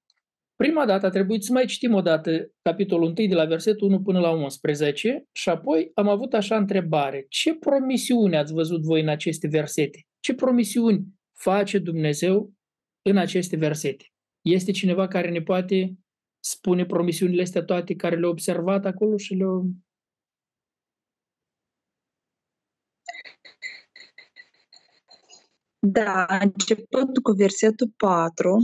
Prima 0.55 0.85
dată 0.85 1.05
a 1.05 1.09
trebuit 1.09 1.43
să 1.43 1.51
mai 1.51 1.65
citim 1.65 1.93
o 1.93 2.01
dată 2.01 2.51
capitolul 2.61 3.13
1 3.17 3.27
de 3.27 3.35
la 3.35 3.45
versetul 3.45 3.87
1 3.87 4.01
până 4.01 4.19
la 4.19 4.29
11 4.29 5.27
și 5.31 5.49
apoi 5.49 5.91
am 5.93 6.07
avut 6.07 6.33
așa 6.33 6.57
întrebare. 6.57 7.25
Ce 7.29 7.53
promisiune 7.55 8.37
ați 8.37 8.53
văzut 8.53 8.81
voi 8.81 9.01
în 9.01 9.07
aceste 9.07 9.47
versete? 9.47 10.07
Ce 10.19 10.33
promisiuni 10.33 11.05
face 11.33 11.77
Dumnezeu 11.77 12.53
în 13.01 13.17
aceste 13.17 13.55
versete? 13.55 14.05
Este 14.41 14.71
cineva 14.71 15.07
care 15.07 15.29
ne 15.29 15.41
poate 15.41 15.93
spune 16.45 16.85
promisiunile 16.85 17.41
astea 17.41 17.63
toate 17.63 17.95
care 17.95 18.15
le-a 18.19 18.29
observat 18.29 18.85
acolo 18.85 19.17
și 19.17 19.33
le-a... 19.33 19.61
Da, 25.79 26.25
începând 26.39 27.17
cu 27.17 27.31
versetul 27.31 27.93
4, 27.97 28.57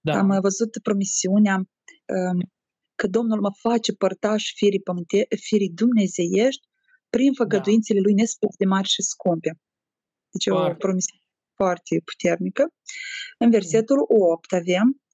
Da, 0.00 0.18
am 0.18 0.26
mai 0.26 0.40
văzut 0.40 0.78
promisiunea 0.82 1.54
um, 1.56 2.52
că 2.94 3.06
Domnul 3.06 3.40
mă 3.40 3.50
face 3.60 3.92
părtaș 3.92 4.52
firii, 4.54 4.80
pământe, 4.80 5.26
firii 5.40 5.70
dumnezeiești 5.70 6.66
prin 7.10 7.32
făgăduințele 7.32 8.00
lui 8.00 8.12
nespus 8.12 8.56
de 8.56 8.64
mari 8.64 8.88
și 8.88 9.02
scumpe. 9.02 9.60
Deci 10.30 10.46
e 10.46 10.50
o 10.50 10.54
Foarte. 10.54 10.76
promisiune 10.76 11.22
foarte 11.54 12.02
puternică. 12.04 12.62
În 13.38 13.50
versetul 13.50 13.98
8 14.08 14.52
avem 14.52 14.86
uh, 14.88 15.07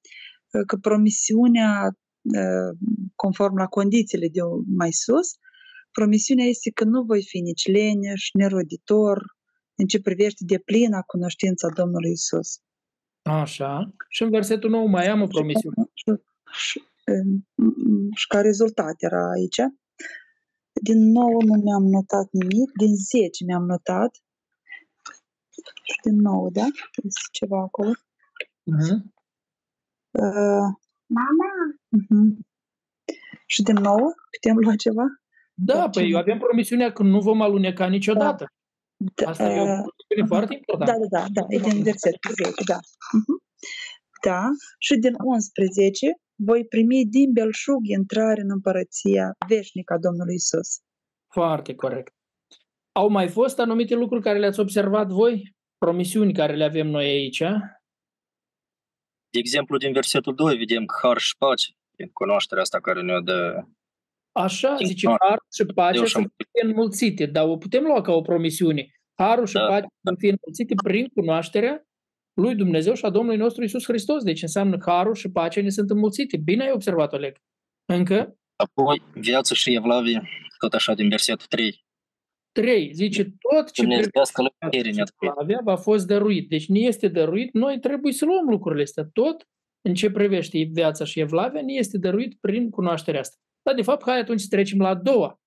că 0.65 0.75
promisiunea, 0.77 1.97
uh, 2.21 2.77
conform 3.15 3.55
la 3.57 3.65
condițiile 3.65 4.27
de 4.27 4.39
mai 4.67 4.91
sus, 4.91 5.27
promisiunea 5.91 6.45
este 6.45 6.71
că 6.71 6.83
nu 6.83 7.03
voi 7.03 7.23
fi 7.23 7.39
nici 7.39 7.67
leneș, 7.67 8.29
neroditor, 8.33 9.35
în 9.75 9.85
ce 9.85 10.01
privește 10.01 10.43
de 10.45 10.57
plină 10.57 11.03
cunoștința 11.07 11.67
Domnului 11.69 12.11
Isus. 12.11 12.59
așa. 13.21 13.93
Și 14.09 14.23
în 14.23 14.29
versetul 14.29 14.69
9 14.69 14.87
mai 14.87 15.07
am 15.07 15.21
o 15.21 15.27
promisiune. 15.27 15.75
Și, 15.93 16.11
și, 16.51 16.83
um, 17.05 17.47
um, 17.55 18.09
și 18.15 18.27
ca 18.27 18.41
rezultat 18.41 18.95
era 18.97 19.29
aici. 19.29 19.59
Din 20.81 21.11
nou 21.11 21.41
nu 21.41 21.53
mi-am 21.63 21.83
notat 21.83 22.27
nimic, 22.31 22.71
din 22.77 22.95
10 22.95 23.43
mi-am 23.45 23.65
notat. 23.65 24.23
Și 25.83 25.99
din 26.03 26.15
nou, 26.21 26.49
da? 26.49 26.65
Este 27.03 27.21
ceva 27.31 27.59
acolo. 27.59 27.91
Mhm. 28.63 29.13
Uh, 30.23 30.67
Mama! 31.17 31.49
Uh-huh. 31.97 32.27
Și 33.45 33.61
din 33.61 33.75
nou 33.75 33.99
putem 34.31 34.57
lua 34.57 34.75
ceva? 34.75 35.03
Da, 35.53 35.73
Da, 35.73 35.89
păi 35.89 36.09
ce- 36.11 36.17
avem 36.17 36.37
promisiunea 36.37 36.91
că 36.91 37.03
nu 37.03 37.19
vom 37.19 37.41
aluneca 37.41 37.87
niciodată. 37.87 38.45
Da, 39.15 39.29
Asta 39.29 39.43
e 39.43 39.59
o 39.59 39.63
uh, 39.63 39.67
promisiune 39.67 40.21
aha. 40.21 40.27
foarte 40.27 40.53
da, 40.53 40.55
importantă. 40.55 41.07
da, 41.09 41.19
da, 41.19 41.25
da, 41.33 41.41
e 41.55 41.57
din 41.59 41.83
versetul 41.83 42.31
10, 42.43 42.51
da. 42.65 42.79
Uh-huh. 42.79 43.37
Da, 44.25 44.41
și 44.79 44.95
din 44.95 45.13
11 45.17 46.07
voi 46.35 46.65
primi 46.65 47.05
din 47.05 47.31
belșug 47.31 47.87
intrare 47.87 48.41
în 48.41 48.51
împărăția 48.51 49.35
veșnică 49.47 49.93
a 49.93 49.97
Domnului 49.97 50.33
Isus. 50.35 50.69
Foarte 51.33 51.75
corect. 51.75 52.13
Au 52.91 53.09
mai 53.09 53.27
fost 53.29 53.59
anumite 53.59 53.95
lucruri 53.95 54.23
care 54.23 54.39
le-ați 54.39 54.59
observat 54.59 55.07
voi? 55.07 55.55
Promisiuni 55.77 56.33
care 56.33 56.55
le 56.55 56.63
avem 56.63 56.87
noi 56.87 57.05
aici? 57.05 57.43
De 59.35 59.41
exemplu, 59.41 59.77
din 59.77 59.91
versetul 59.93 60.35
2 60.35 60.57
vedem 60.57 60.85
că 60.85 60.95
har 61.07 61.17
și 61.17 61.37
pace, 61.37 61.71
din 61.97 62.07
cunoașterea 62.13 62.63
asta 62.63 62.79
care 62.79 63.01
ne-o 63.01 63.19
dă 63.19 63.63
Așa, 64.31 64.75
Din 64.77 64.87
zice, 64.87 65.07
har. 65.07 65.17
har 65.27 65.37
și 65.53 65.65
pacea 65.73 65.95
Eu 65.97 66.01
să 66.03 66.07
și-am- 66.09 66.33
fie 66.37 66.69
înmulțite, 66.69 67.25
dar 67.25 67.47
o 67.47 67.57
putem 67.57 67.83
lua 67.83 68.01
ca 68.01 68.11
o 68.11 68.21
promisiune. 68.21 68.87
Harul 69.13 69.45
și 69.45 69.53
Da, 69.53 69.65
pacea 69.67 69.87
să 70.03 70.13
fie 70.17 70.29
înmulțite 70.29 70.73
prin 70.83 71.05
cunoașterea 71.15 71.83
lui 72.33 72.55
Dumnezeu 72.55 72.93
și 72.93 73.05
a 73.05 73.09
Domnului 73.09 73.37
nostru 73.39 73.63
Isus 73.63 73.83
Hristos. 73.83 74.23
Deci 74.23 74.41
înseamnă 74.41 74.77
că 74.77 74.89
harul 74.91 75.13
și 75.15 75.29
pacea 75.29 75.61
ne 75.61 75.69
sunt 75.69 75.89
înmulțite. 75.89 76.37
Bine 76.37 76.63
ai 76.63 76.71
observat, 76.71 77.13
Oleg. 77.13 77.35
Încă 77.85 78.37
Apoi, 78.55 79.01
viață 79.13 79.53
și 79.53 79.73
evlavie, 79.73 80.29
tot 80.57 80.73
așa 80.73 80.93
din 80.93 81.09
versetul 81.09 81.45
3. 81.49 81.84
3. 82.61 82.93
Zice, 82.93 83.23
tot 83.23 83.71
ce 83.71 83.81
Dumnezeiască 83.81 84.41
lămurire 84.41 84.91
ne-a 84.91 85.05
dăruit. 85.19 85.39
avea 85.41 85.59
va 85.63 85.75
fost 85.75 86.07
dăruit. 86.07 86.49
Deci 86.49 86.67
ne 86.67 86.79
este 86.79 87.07
dăruit, 87.07 87.53
noi 87.53 87.79
trebuie 87.79 88.13
să 88.13 88.25
luăm 88.25 88.45
lucrurile 88.49 88.83
astea. 88.83 89.09
Tot 89.13 89.47
în 89.81 89.93
ce 89.93 90.09
privește 90.11 90.69
viața 90.71 91.05
și 91.05 91.19
evlavia 91.19 91.61
ne 91.61 91.73
este 91.73 91.97
dăruit 91.97 92.37
prin 92.39 92.69
cunoașterea 92.69 93.19
asta. 93.19 93.35
Dar 93.63 93.75
de 93.75 93.81
fapt, 93.81 94.03
hai 94.03 94.19
atunci 94.19 94.39
să 94.39 94.47
trecem 94.49 94.79
la 94.79 94.87
a 94.87 94.95
doua. 94.95 95.39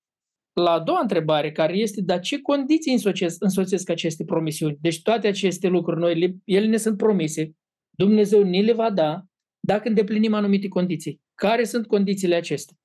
La 0.53 0.71
a 0.71 0.79
doua 0.79 0.99
întrebare, 1.01 1.51
care 1.51 1.77
este, 1.77 2.01
dar 2.01 2.19
ce 2.19 2.41
condiții 2.41 2.91
însoțesc, 2.91 3.43
însoțesc 3.43 3.89
aceste 3.89 4.23
promisiuni? 4.23 4.77
Deci 4.81 5.01
toate 5.01 5.27
aceste 5.27 5.67
lucruri, 5.67 5.99
noi, 5.99 6.19
le- 6.19 6.35
ele 6.45 6.65
ne 6.65 6.77
sunt 6.77 6.97
promise, 6.97 7.51
Dumnezeu 7.89 8.43
ne 8.43 8.61
le 8.61 8.73
va 8.73 8.91
da 8.91 9.23
dacă 9.59 9.87
îndeplinim 9.87 10.33
anumite 10.33 10.67
condiții. 10.67 11.21
Care 11.35 11.63
sunt 11.63 11.87
condițiile 11.87 12.35
acestea? 12.35 12.75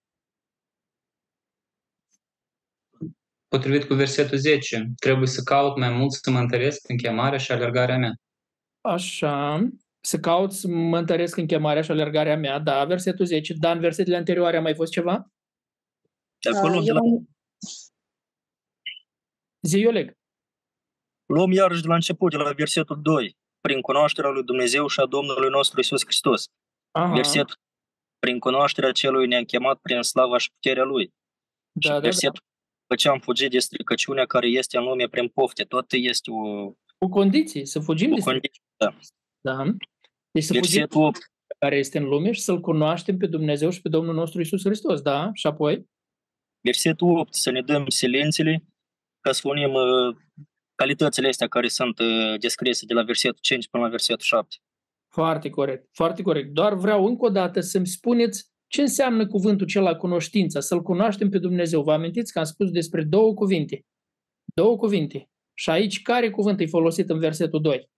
Potrivit 3.55 3.85
cu 3.85 3.95
versetul 3.95 4.39
10, 4.39 4.91
trebuie 5.01 5.27
să 5.27 5.43
caut 5.43 5.77
mai 5.79 5.91
mult 5.91 6.13
să 6.13 6.31
mă 6.31 6.39
întăresc 6.39 6.89
în 6.89 6.97
chemarea 6.97 7.39
și 7.39 7.53
alergarea 7.53 7.97
mea. 7.99 8.13
Așa, 8.81 9.69
să 10.01 10.19
caut 10.19 10.53
să 10.53 10.69
mă 10.69 10.99
întăresc 10.99 11.37
în 11.37 11.47
chemarea 11.47 11.83
și 11.83 11.91
alergarea 11.91 12.37
mea, 12.37 12.59
da, 12.59 12.85
versetul 12.85 13.25
10, 13.27 13.53
dar 13.55 13.75
în 13.75 13.81
versetele 13.81 14.17
anterioare 14.17 14.57
a 14.57 14.61
mai 14.61 14.75
fost 14.75 14.93
ceva? 14.93 15.27
De 16.39 16.57
acolo 16.59 16.79
Uh, 16.79 16.85
de 16.85 16.93
la, 16.93 16.99
eu- 17.05 17.25
Zi, 19.63 19.85
Oleg. 19.87 20.13
luăm 21.27 21.53
iarăși 21.53 21.83
de 21.83 21.89
la 21.89 21.95
început, 21.95 22.31
de 22.31 22.37
la 22.37 22.53
versetul 22.53 23.03
2, 23.03 23.37
prin 23.61 23.81
cunoașterea 23.81 24.31
lui 24.31 24.45
Dumnezeu 24.45 24.87
și 24.87 25.01
a 25.01 25.07
Domnului 25.07 25.49
nostru 25.49 25.81
Isus 25.81 26.03
Hristos. 26.05 26.45
Aha, 26.91 27.13
Versetul 27.15 27.57
prin 28.19 28.39
cunoașterea 28.39 28.93
celui 28.93 29.27
ne-a 29.27 29.45
chemat 29.45 29.79
prin 29.79 30.03
slava 30.03 30.39
și 30.39 30.51
puterea 30.53 30.85
lui. 30.85 31.05
și 31.05 31.89
da, 31.89 31.89
da, 31.89 31.95
da. 31.95 32.01
versetul 32.01 32.43
că 32.87 32.95
ce 32.95 33.09
am 33.09 33.19
fugit 33.19 33.51
de 33.51 33.59
stricăciunea 33.59 34.25
care 34.25 34.47
este 34.47 34.77
în 34.77 34.85
lume 34.85 35.09
prin 35.09 35.29
pofte, 35.29 35.63
tot 35.63 35.87
este 35.89 36.31
o, 36.31 36.71
Cu 36.99 37.09
condiții, 37.09 37.67
să 37.67 37.81
fugim 37.81 38.13
o 38.13 38.15
de 38.15 38.21
condiție. 38.21 38.63
Da. 39.41 39.65
Deci 40.31 40.45
să 40.45 40.53
fugim 40.53 40.79
Versetul 40.79 41.03
8, 41.03 41.19
de 41.19 41.55
care 41.59 41.77
este 41.77 41.99
în 41.99 42.05
lume 42.05 42.33
și 42.33 42.41
să-L 42.41 42.61
cunoaștem 42.61 43.17
pe 43.17 43.27
Dumnezeu 43.27 43.71
și 43.71 43.81
pe 43.81 43.89
Domnul 43.89 44.15
nostru 44.15 44.41
Isus 44.41 44.65
Hristos, 44.65 45.01
da? 45.01 45.31
Și 45.33 45.47
apoi? 45.47 45.93
versetul 46.65 47.19
8, 47.19 47.35
să 47.35 47.51
ne 47.51 47.63
dăm 47.63 47.89
silențele 47.89 48.65
ca 49.21 49.33
să 49.33 49.49
unim 49.49 49.73
uh, 49.73 50.17
calitățile 50.75 51.29
astea 51.29 51.49
care 51.49 51.69
sunt 51.69 51.99
uh, 51.99 52.39
descrise 52.39 52.87
de 52.87 52.95
la 52.95 53.03
versetul 53.03 53.39
5 53.41 53.69
până 53.69 53.83
la 53.83 53.89
versetul 53.89 54.25
7. 54.25 54.57
Foarte 55.09 55.51
corect, 55.51 55.89
foarte 55.93 56.23
corect. 56.23 56.53
Doar 56.53 56.75
vreau 56.75 57.07
încă 57.07 57.25
o 57.25 57.29
dată 57.29 57.61
să-mi 57.61 57.87
spuneți 57.87 58.53
ce 58.75 58.81
înseamnă 58.81 59.27
cuvântul 59.27 59.67
acela 59.67 59.95
cunoștința, 59.97 60.61
să-L 60.61 60.83
cunoaștem 60.83 61.29
pe 61.29 61.39
Dumnezeu. 61.39 61.83
Vă 61.83 61.93
amintiți 61.93 62.33
că 62.33 62.39
am 62.39 62.45
spus 62.45 62.71
despre 62.71 63.03
două 63.03 63.35
cuvinte. 63.35 63.85
Două 64.55 64.77
cuvinte. 64.77 65.31
Și 65.55 65.71
aici 65.71 66.03
care 66.03 66.31
cuvânt 66.31 66.61
e 66.61 66.67
folosit 66.67 67.11
în 67.11 67.19
versetul 67.19 67.61
2? 67.61 67.91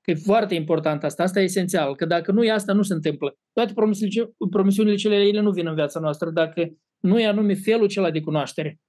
Că 0.00 0.10
e 0.10 0.14
foarte 0.14 0.54
important 0.54 1.04
asta, 1.04 1.22
asta 1.22 1.40
e 1.40 1.42
esențial, 1.42 1.96
că 1.96 2.06
dacă 2.06 2.32
nu 2.32 2.44
e 2.44 2.50
asta, 2.50 2.72
nu 2.72 2.82
se 2.82 2.94
întâmplă. 2.94 3.38
Toate 3.52 3.72
promisiunile, 3.72 4.30
promisiunile 4.50 4.96
cele, 4.96 5.14
ele 5.14 5.40
nu 5.40 5.50
vin 5.50 5.66
în 5.66 5.74
viața 5.74 6.00
noastră 6.00 6.30
dacă 6.30 6.76
nu 6.98 7.20
e 7.20 7.26
anume 7.26 7.54
felul 7.54 7.84
acela 7.84 8.10
de 8.10 8.20
cunoaștere. 8.20 8.80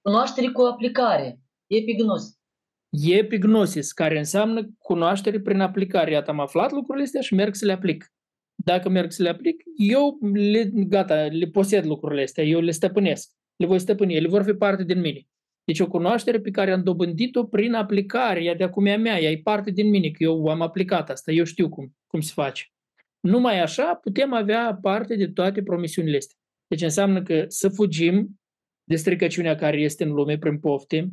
Cunoaștere 0.00 0.48
cu 0.52 0.62
aplicare. 0.62 1.40
Epignos. 1.66 2.22
Epignosis, 2.90 3.92
care 3.92 4.18
înseamnă 4.18 4.68
cunoaștere 4.78 5.40
prin 5.40 5.60
aplicare. 5.60 6.10
Iată, 6.10 6.30
am 6.30 6.40
aflat 6.40 6.72
lucrurile 6.72 7.04
astea 7.04 7.20
și 7.20 7.34
merg 7.34 7.54
să 7.54 7.64
le 7.64 7.72
aplic. 7.72 8.12
Dacă 8.64 8.88
merg 8.88 9.10
să 9.10 9.22
le 9.22 9.28
aplic, 9.28 9.62
eu 9.76 10.18
le, 10.32 10.70
gata, 10.74 11.14
le 11.14 11.46
posed 11.46 11.84
lucrurile 11.84 12.22
astea, 12.22 12.44
eu 12.44 12.60
le 12.60 12.70
stăpânesc, 12.70 13.30
le 13.56 13.66
voi 13.66 13.78
stăpâni, 13.78 14.14
ele 14.14 14.28
vor 14.28 14.42
fi 14.42 14.52
parte 14.52 14.84
din 14.84 15.00
mine. 15.00 15.26
Deci 15.64 15.80
o 15.80 15.88
cunoaștere 15.88 16.40
pe 16.40 16.50
care 16.50 16.72
am 16.72 16.82
dobândit-o 16.82 17.44
prin 17.44 17.74
aplicare, 17.74 18.42
ea 18.42 18.54
de 18.54 18.64
acum 18.64 18.86
e 18.86 18.92
a 18.92 18.98
mea, 18.98 19.20
ea 19.20 19.30
e 19.30 19.40
parte 19.42 19.70
din 19.70 19.88
mine, 19.88 20.08
că 20.10 20.22
eu 20.22 20.46
am 20.46 20.60
aplicat 20.60 21.10
asta, 21.10 21.32
eu 21.32 21.44
știu 21.44 21.68
cum, 21.68 21.96
cum 22.06 22.20
se 22.20 22.32
face. 22.34 22.64
Numai 23.20 23.60
așa 23.60 23.94
putem 23.94 24.32
avea 24.32 24.78
parte 24.82 25.16
de 25.16 25.28
toate 25.28 25.62
promisiunile 25.62 26.16
astea. 26.16 26.36
Deci 26.66 26.82
înseamnă 26.82 27.22
că 27.22 27.44
să 27.48 27.68
fugim 27.68 28.40
de 28.84 28.96
stricăciunea 28.96 29.54
care 29.54 29.80
este 29.80 30.04
în 30.04 30.12
lume 30.12 30.38
prin 30.38 30.58
pofte, 30.58 31.08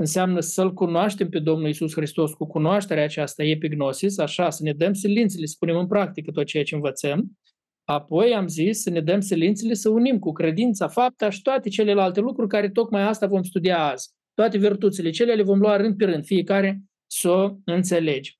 înseamnă 0.00 0.40
să-L 0.40 0.72
cunoaștem 0.72 1.28
pe 1.28 1.38
Domnul 1.38 1.68
Isus 1.68 1.92
Hristos 1.94 2.32
cu 2.32 2.46
cunoașterea 2.46 3.04
aceasta 3.04 3.42
epignosis, 3.42 4.18
așa, 4.18 4.50
să 4.50 4.62
ne 4.62 4.72
dăm 4.72 4.92
silințele, 4.92 5.46
să 5.46 5.56
punem 5.58 5.76
în 5.76 5.86
practică 5.86 6.30
tot 6.30 6.46
ceea 6.46 6.64
ce 6.64 6.74
învățăm. 6.74 7.38
Apoi 7.84 8.34
am 8.34 8.48
zis 8.48 8.82
să 8.82 8.90
ne 8.90 9.00
dăm 9.00 9.20
silințele 9.20 9.74
să 9.74 9.88
unim 9.88 10.18
cu 10.18 10.32
credința, 10.32 10.88
fapta 10.88 11.30
și 11.30 11.42
toate 11.42 11.68
celelalte 11.68 12.20
lucruri 12.20 12.48
care 12.48 12.70
tocmai 12.70 13.02
asta 13.02 13.26
vom 13.26 13.42
studia 13.42 13.90
azi. 13.90 14.10
Toate 14.34 14.58
virtuțile 14.58 15.10
cele 15.10 15.34
le 15.34 15.42
vom 15.42 15.58
lua 15.58 15.76
rând 15.76 15.96
pe 15.96 16.04
rând, 16.04 16.24
fiecare 16.24 16.82
să 17.06 17.30
o 17.30 17.56
înțelegi. 17.64 18.38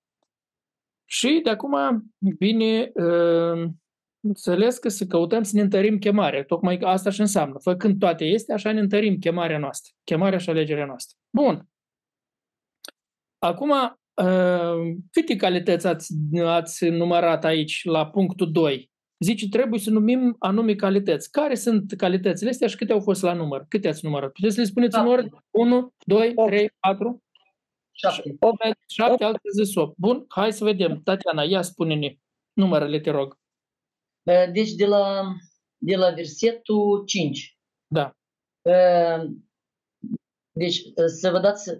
Și 1.04 1.40
de 1.42 1.50
acum 1.50 1.76
vine 2.18 2.90
uh, 2.94 3.70
înțeles 4.20 4.78
că 4.78 4.88
să 4.88 5.06
căutăm 5.06 5.42
să 5.42 5.52
ne 5.54 5.62
întărim 5.62 5.98
chemarea. 5.98 6.44
Tocmai 6.44 6.78
asta 6.82 7.10
și 7.10 7.20
înseamnă. 7.20 7.58
Făcând 7.58 7.98
toate 7.98 8.24
este, 8.24 8.52
așa 8.52 8.72
ne 8.72 8.80
întărim 8.80 9.18
chemarea 9.18 9.58
noastră. 9.58 9.92
Chemarea 10.04 10.38
și 10.38 10.50
alegerea 10.50 10.86
noastră. 10.86 11.18
Bun. 11.30 11.68
Acum, 13.38 13.70
uh, 13.70 14.96
câte 15.10 15.36
calități 15.36 15.86
ați, 15.86 16.14
ați 16.44 16.88
numărat 16.88 17.44
aici 17.44 17.84
la 17.84 18.10
punctul 18.10 18.52
2? 18.52 18.90
Zice, 19.18 19.48
trebuie 19.48 19.80
să 19.80 19.90
numim 19.90 20.36
anume 20.38 20.74
calități. 20.74 21.30
Care 21.30 21.54
sunt 21.54 21.92
calitățile 21.96 22.50
astea 22.50 22.68
și 22.68 22.76
câte 22.76 22.92
au 22.92 23.00
fost 23.00 23.22
la 23.22 23.32
număr? 23.32 23.64
Câte 23.68 23.88
ați 23.88 24.04
numărat? 24.04 24.32
Puteți 24.32 24.54
să 24.54 24.60
le 24.60 24.66
spuneți 24.66 24.98
în 24.98 25.04
Șapte. 25.04 25.18
ordine? 25.18 25.44
1, 25.50 25.92
2, 26.06 26.32
Opt. 26.34 26.48
3, 26.48 26.70
4? 26.80 27.22
Șapte. 27.92 28.36
8, 28.40 28.56
7, 28.86 29.24
altăzi 29.24 29.62
zis 29.62 29.74
8. 29.74 29.96
Bun, 29.96 30.24
hai 30.28 30.52
să 30.52 30.64
vedem. 30.64 31.00
Tatiana, 31.04 31.42
ia 31.42 31.62
spune-ne 31.62 32.16
numărele, 32.52 33.00
te 33.00 33.10
rog. 33.10 33.38
Uh, 34.30 34.52
Deci 34.52 34.72
de 34.72 34.86
la, 34.86 35.22
de 35.76 35.96
la 35.96 36.10
versetul 36.10 37.04
5. 37.06 37.58
Da. 37.86 38.16
Uh, 38.62 39.30
Deci 40.50 40.78
uh, 40.78 41.06
să 41.20 41.30
vă 41.30 41.40
dați, 41.40 41.70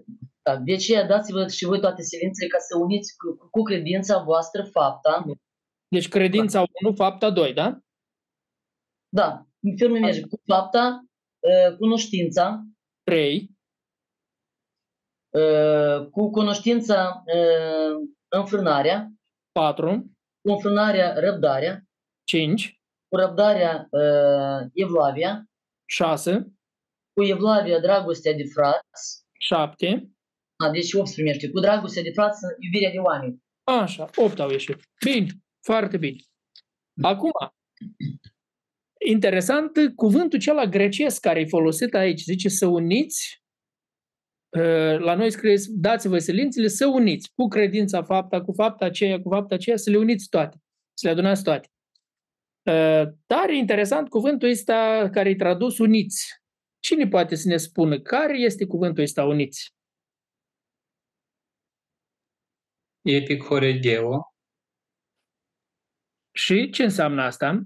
da, 0.41 0.57
de 0.57 0.73
aceea 0.73 1.07
dați-vă 1.07 1.47
și 1.47 1.65
voi 1.65 1.79
toate 1.79 2.01
silințele 2.01 2.49
ca 2.49 2.57
să 2.57 2.77
uniți 2.77 3.15
cu, 3.17 3.47
cu 3.49 3.61
credința 3.61 4.23
voastră 4.23 4.63
fapta. 4.63 5.25
Deci 5.87 6.09
credința 6.09 6.63
1, 6.83 6.95
fapta 6.95 7.29
2, 7.29 7.53
da? 7.53 7.79
Da, 9.09 9.45
în 9.59 9.77
felul 9.77 9.99
merge 9.99 10.21
cu 10.21 10.41
fapta, 10.45 11.05
uh, 11.39 11.77
cunoștința, 11.77 12.63
3, 13.03 13.49
uh, 15.29 16.09
cu 16.09 16.29
cunoștința 16.29 17.23
uh, 17.25 18.07
înfrânarea, 18.27 19.11
4, 19.51 20.11
cu 20.41 20.51
înfrânarea 20.51 21.19
răbdarea, 21.19 21.85
5, 22.23 22.81
cu 23.07 23.17
răbdarea 23.17 23.87
uh, 23.89 24.69
evlavia, 24.73 25.45
6, 25.85 26.53
cu 27.13 27.23
evlavia 27.23 27.79
dragostea 27.79 28.33
de 28.33 28.43
frați, 28.53 29.25
7, 29.39 30.11
a, 30.55 30.71
deci 30.71 30.93
8 30.93 31.13
primește, 31.13 31.49
cu 31.49 31.59
dragostea 31.59 32.03
de 32.03 32.11
frați 32.11 32.39
iubirea 32.59 32.91
de 32.91 32.97
oameni. 32.97 33.43
Așa, 33.63 34.09
8 34.15 34.39
au 34.39 34.49
ieșit. 34.49 34.77
Bine, 35.05 35.27
foarte 35.65 35.97
bine. 35.97 36.17
Acum, 37.01 37.31
interesant, 39.05 39.71
cuvântul 39.95 40.37
acela 40.37 40.65
grecesc 40.65 41.19
care 41.19 41.39
e 41.39 41.45
folosit 41.45 41.93
aici, 41.93 42.21
zice 42.21 42.49
să 42.49 42.65
uniți, 42.65 43.43
uh, 44.57 44.99
la 44.99 45.15
noi 45.15 45.31
scrie, 45.31 45.55
dați-vă 45.69 46.17
silințele 46.17 46.67
să 46.67 46.87
uniți, 46.87 47.31
cu 47.35 47.47
credința 47.47 48.03
fapta, 48.03 48.41
cu 48.41 48.51
fapta 48.51 48.85
aceea, 48.85 49.21
cu 49.21 49.29
fapta 49.29 49.55
aceea, 49.55 49.77
să 49.77 49.89
le 49.89 49.97
uniți 49.97 50.29
toate, 50.29 50.57
să 50.93 51.07
le 51.07 51.11
adunați 51.11 51.43
toate. 51.43 51.70
Uh, 52.63 53.03
Tare 53.25 53.57
interesant 53.57 54.09
cuvântul 54.09 54.49
ăsta 54.49 55.09
care 55.11 55.29
e 55.29 55.35
tradus 55.35 55.77
uniți. 55.77 56.39
Cine 56.79 57.07
poate 57.07 57.35
să 57.35 57.47
ne 57.47 57.57
spună 57.57 57.99
care 57.99 58.37
este 58.37 58.65
cuvântul 58.65 59.03
ăsta 59.03 59.23
uniți? 59.23 59.73
Epichoregeo, 63.01 64.33
Și 66.31 66.69
ce 66.69 66.83
înseamnă 66.83 67.21
asta? 67.21 67.61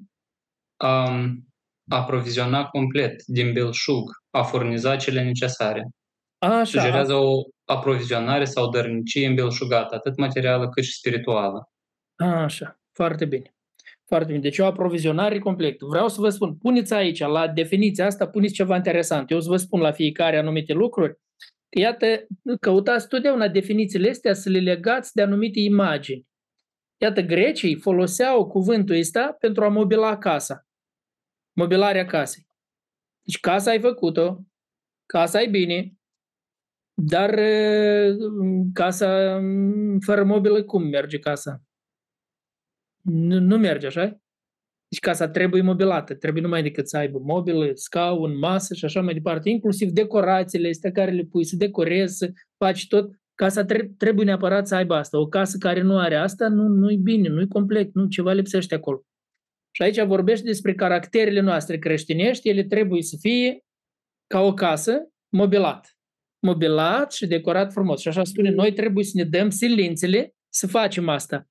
um, 0.83 1.47
aproviziona 1.89 2.65
complet, 2.67 3.23
din 3.25 3.53
belșug, 3.53 4.09
a 4.29 4.43
furniza 4.43 4.95
cele 4.95 5.23
necesare. 5.23 5.87
Așa, 6.37 6.63
Sugerează 6.63 7.13
o 7.13 7.41
aprovizionare 7.65 8.45
sau 8.45 8.69
dărnicie 8.69 9.27
îmbelșugată, 9.27 9.95
atât 9.95 10.17
materială 10.17 10.69
cât 10.69 10.83
și 10.83 10.97
spirituală. 10.97 11.69
Așa, 12.15 12.79
foarte 12.91 13.25
bine. 13.25 13.54
Foarte 14.05 14.27
bine. 14.27 14.39
Deci 14.39 14.59
o 14.59 14.65
aprovizionare 14.65 15.39
completă. 15.39 15.85
Vreau 15.85 16.07
să 16.07 16.21
vă 16.21 16.29
spun, 16.29 16.55
puneți 16.55 16.93
aici, 16.93 17.19
la 17.19 17.47
definiția 17.47 18.05
asta, 18.05 18.27
puneți 18.27 18.53
ceva 18.53 18.75
interesant. 18.75 19.31
Eu 19.31 19.37
o 19.37 19.39
să 19.39 19.49
vă 19.49 19.57
spun 19.57 19.79
la 19.79 19.91
fiecare 19.91 20.37
anumite 20.37 20.73
lucruri. 20.73 21.19
Iată, 21.69 22.05
căutați 22.59 23.07
totdeauna 23.07 23.47
definițiile 23.47 24.09
astea 24.09 24.33
să 24.33 24.49
le 24.49 24.59
legați 24.59 25.13
de 25.13 25.21
anumite 25.21 25.59
imagini. 25.59 26.27
Iată, 26.97 27.21
grecii 27.21 27.75
foloseau 27.75 28.47
cuvântul 28.47 28.95
ăsta 28.95 29.35
pentru 29.39 29.63
a 29.63 29.67
mobila 29.67 30.17
casa. 30.17 30.67
Mobilarea 31.53 32.05
casei. 32.05 32.47
Deci 33.21 33.39
casa 33.39 33.69
ai 33.69 33.79
făcut-o, 33.79 34.39
casa 35.05 35.41
e 35.41 35.47
bine, 35.47 35.93
dar 36.93 37.37
eh, 37.37 38.15
casa 38.73 39.37
mm, 39.39 39.99
fără 39.99 40.23
mobilă 40.23 40.63
cum 40.63 40.83
merge 40.83 41.19
casa? 41.19 41.61
Nu, 43.05 43.39
nu 43.39 43.57
merge 43.57 43.87
așa? 43.87 44.19
Deci 44.87 44.99
casa 44.99 45.29
trebuie 45.29 45.61
mobilată, 45.61 46.15
trebuie 46.15 46.41
numai 46.41 46.63
decât 46.63 46.87
să 46.87 46.97
aibă 46.97 47.19
mobilă, 47.19 47.71
scaun, 47.73 48.37
masă 48.37 48.73
și 48.73 48.85
așa 48.85 49.01
mai 49.01 49.13
departe, 49.13 49.49
inclusiv 49.49 49.89
decorațiile 49.89 50.69
astea 50.69 50.91
care 50.91 51.11
le 51.11 51.23
pui, 51.23 51.45
să 51.45 51.55
decorezi, 51.55 52.17
să 52.17 52.31
faci 52.57 52.87
tot. 52.87 53.09
Casa 53.35 53.65
tre- 53.65 53.93
trebuie 53.97 54.25
neapărat 54.25 54.67
să 54.67 54.75
aibă 54.75 54.95
asta. 54.95 55.19
O 55.19 55.27
casă 55.27 55.57
care 55.57 55.81
nu 55.81 55.97
are 55.97 56.15
asta 56.15 56.47
nu, 56.47 56.67
nu-i 56.67 56.97
bine, 56.97 57.27
nu-i 57.27 57.47
complet, 57.47 57.93
nu, 57.93 58.07
ceva 58.07 58.31
lipsește 58.31 58.75
acolo. 58.75 59.01
Și 59.71 59.81
aici 59.81 60.01
vorbește 60.03 60.45
despre 60.45 60.73
caracterele 60.73 61.39
noastre 61.39 61.77
creștinești, 61.77 62.49
ele 62.49 62.63
trebuie 62.63 63.01
să 63.01 63.17
fie 63.19 63.59
ca 64.27 64.41
o 64.41 64.53
casă 64.53 65.09
mobilat. 65.29 65.97
Mobilat 66.39 67.11
și 67.11 67.27
decorat 67.27 67.71
frumos. 67.71 68.01
Și 68.01 68.07
așa 68.07 68.23
spune, 68.23 68.49
noi 68.49 68.73
trebuie 68.73 69.03
să 69.03 69.11
ne 69.15 69.23
dăm 69.23 69.49
silințele 69.49 70.33
să 70.53 70.67
facem 70.67 71.09
asta 71.09 71.47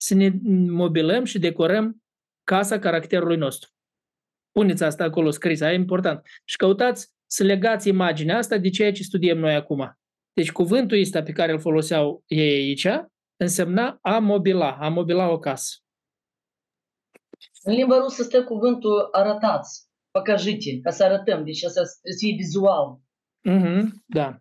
să 0.00 0.14
ne 0.14 0.30
mobilăm 0.68 1.24
și 1.24 1.38
decorăm 1.38 2.02
casa 2.44 2.78
caracterului 2.78 3.36
nostru. 3.36 3.70
Puneți 4.50 4.84
asta 4.84 5.04
acolo 5.04 5.30
scris, 5.30 5.60
aia 5.60 5.72
e 5.72 5.76
important. 5.76 6.26
Și 6.44 6.56
căutați 6.56 7.14
să 7.26 7.44
legați 7.44 7.88
imaginea 7.88 8.36
asta 8.36 8.58
de 8.58 8.70
ceea 8.70 8.92
ce 8.92 9.02
studiem 9.02 9.38
noi 9.38 9.54
acum. 9.54 9.98
Deci 10.32 10.52
cuvântul 10.52 11.00
ăsta 11.00 11.22
pe 11.22 11.32
care 11.32 11.52
îl 11.52 11.60
foloseau 11.60 12.24
ei 12.26 12.54
aici 12.54 12.88
însemna 13.36 13.98
a 14.02 14.18
mobila, 14.18 14.76
a 14.76 14.88
mobila 14.88 15.28
o 15.28 15.38
casă. 15.38 15.76
În 17.62 17.74
limba 17.74 17.98
rusă 17.98 18.22
stă 18.22 18.44
cuvântul 18.44 19.08
arătați, 19.12 19.88
păcăjite, 20.10 20.80
ca 20.82 20.90
să 20.90 21.04
arătăm, 21.04 21.44
deci 21.44 21.58
să 21.58 21.82
fie 22.18 22.34
vizual. 22.36 22.98
Mm-hmm, 23.48 23.82
da. 24.06 24.40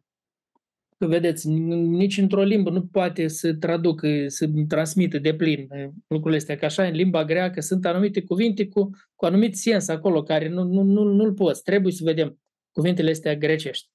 Că 1.00 1.08
vedeți, 1.08 1.48
n- 1.48 1.88
nici 1.88 2.18
într-o 2.18 2.44
limbă 2.44 2.70
nu 2.70 2.86
poate 2.86 3.28
să 3.28 3.54
traducă, 3.54 4.28
să 4.28 4.50
transmită 4.68 5.18
de 5.20 5.36
plin 5.36 5.68
eh, 5.72 5.90
lucrurile 6.08 6.38
astea. 6.40 6.58
Că 6.58 6.66
așa, 6.66 6.84
în 6.84 6.94
limba 6.94 7.26
greacă 7.26 7.62
sunt 7.62 7.86
anumite 7.86 8.22
cuvinte 8.22 8.68
cu, 8.68 8.90
cu 9.16 9.26
anumit 9.26 9.56
sens 9.56 9.88
acolo, 9.88 10.24
care 10.24 10.50
nu, 10.50 10.64
nu, 10.64 10.82
nu, 10.82 11.04
nu-l 11.04 11.34
poți. 11.34 11.64
Trebuie 11.64 11.92
să 11.92 12.04
vedem 12.04 12.40
cuvintele 12.72 13.12
astea 13.12 13.36
grecești. 13.36 13.90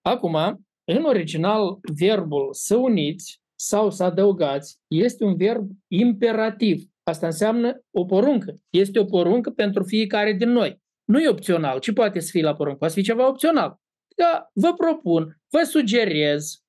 Acum, 0.00 0.36
în 0.84 1.02
original, 1.04 1.78
verbul 1.98 2.48
să 2.52 2.76
uniți 2.76 3.40
sau 3.54 3.90
să 3.90 4.04
adăugați 4.04 4.78
este 4.88 5.24
un 5.24 5.36
verb 5.36 5.70
imperativ. 5.88 6.82
Asta 7.02 7.26
înseamnă 7.26 7.82
o 7.90 8.04
poruncă. 8.04 8.54
Este 8.70 8.98
o 8.98 9.04
poruncă 9.04 9.50
pentru 9.50 9.82
fiecare 9.82 10.32
din 10.32 10.50
noi. 10.50 10.82
Nu 11.04 11.20
e 11.20 11.28
opțional. 11.28 11.78
Ce 11.78 11.92
poate 11.92 12.20
să 12.20 12.30
fie 12.30 12.42
la 12.42 12.54
poruncă? 12.54 12.78
Poate 12.78 12.94
să 12.94 13.00
fie 13.00 13.12
ceva 13.12 13.28
opțional. 13.28 13.82
Da, 14.16 14.50
vă 14.52 14.74
propun, 14.74 15.40
vă 15.54 15.62
sugerez, 15.62 16.64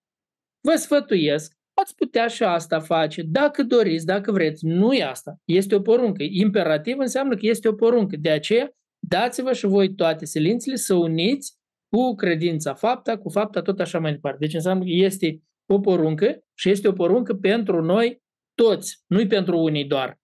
vă 0.61 0.75
sfătuiesc, 0.75 1.57
ați 1.73 1.95
putea 1.95 2.27
și 2.27 2.43
asta 2.43 2.79
face, 2.79 3.21
dacă 3.21 3.63
doriți, 3.63 4.05
dacă 4.05 4.31
vreți. 4.31 4.65
Nu 4.65 4.93
e 4.93 5.03
asta. 5.03 5.39
Este 5.45 5.75
o 5.75 5.81
poruncă. 5.81 6.23
Imperativ 6.23 6.97
înseamnă 6.97 7.35
că 7.35 7.45
este 7.45 7.67
o 7.67 7.73
poruncă. 7.73 8.15
De 8.15 8.29
aceea, 8.29 8.71
dați-vă 8.99 9.53
și 9.53 9.65
voi 9.65 9.95
toate 9.95 10.25
silințele 10.25 10.75
să 10.75 10.93
uniți 10.93 11.57
cu 11.89 12.15
credința 12.15 12.73
fapta, 12.73 13.17
cu 13.17 13.29
fapta, 13.29 13.61
tot 13.61 13.79
așa 13.79 13.99
mai 13.99 14.11
departe. 14.11 14.37
Deci 14.39 14.53
înseamnă 14.53 14.83
că 14.83 14.89
este 14.89 15.41
o 15.65 15.79
poruncă 15.79 16.43
și 16.53 16.69
este 16.69 16.87
o 16.87 16.93
poruncă 16.93 17.33
pentru 17.33 17.81
noi 17.81 18.23
toți, 18.53 19.03
nu 19.07 19.27
pentru 19.27 19.57
unii 19.57 19.85
doar. 19.85 20.19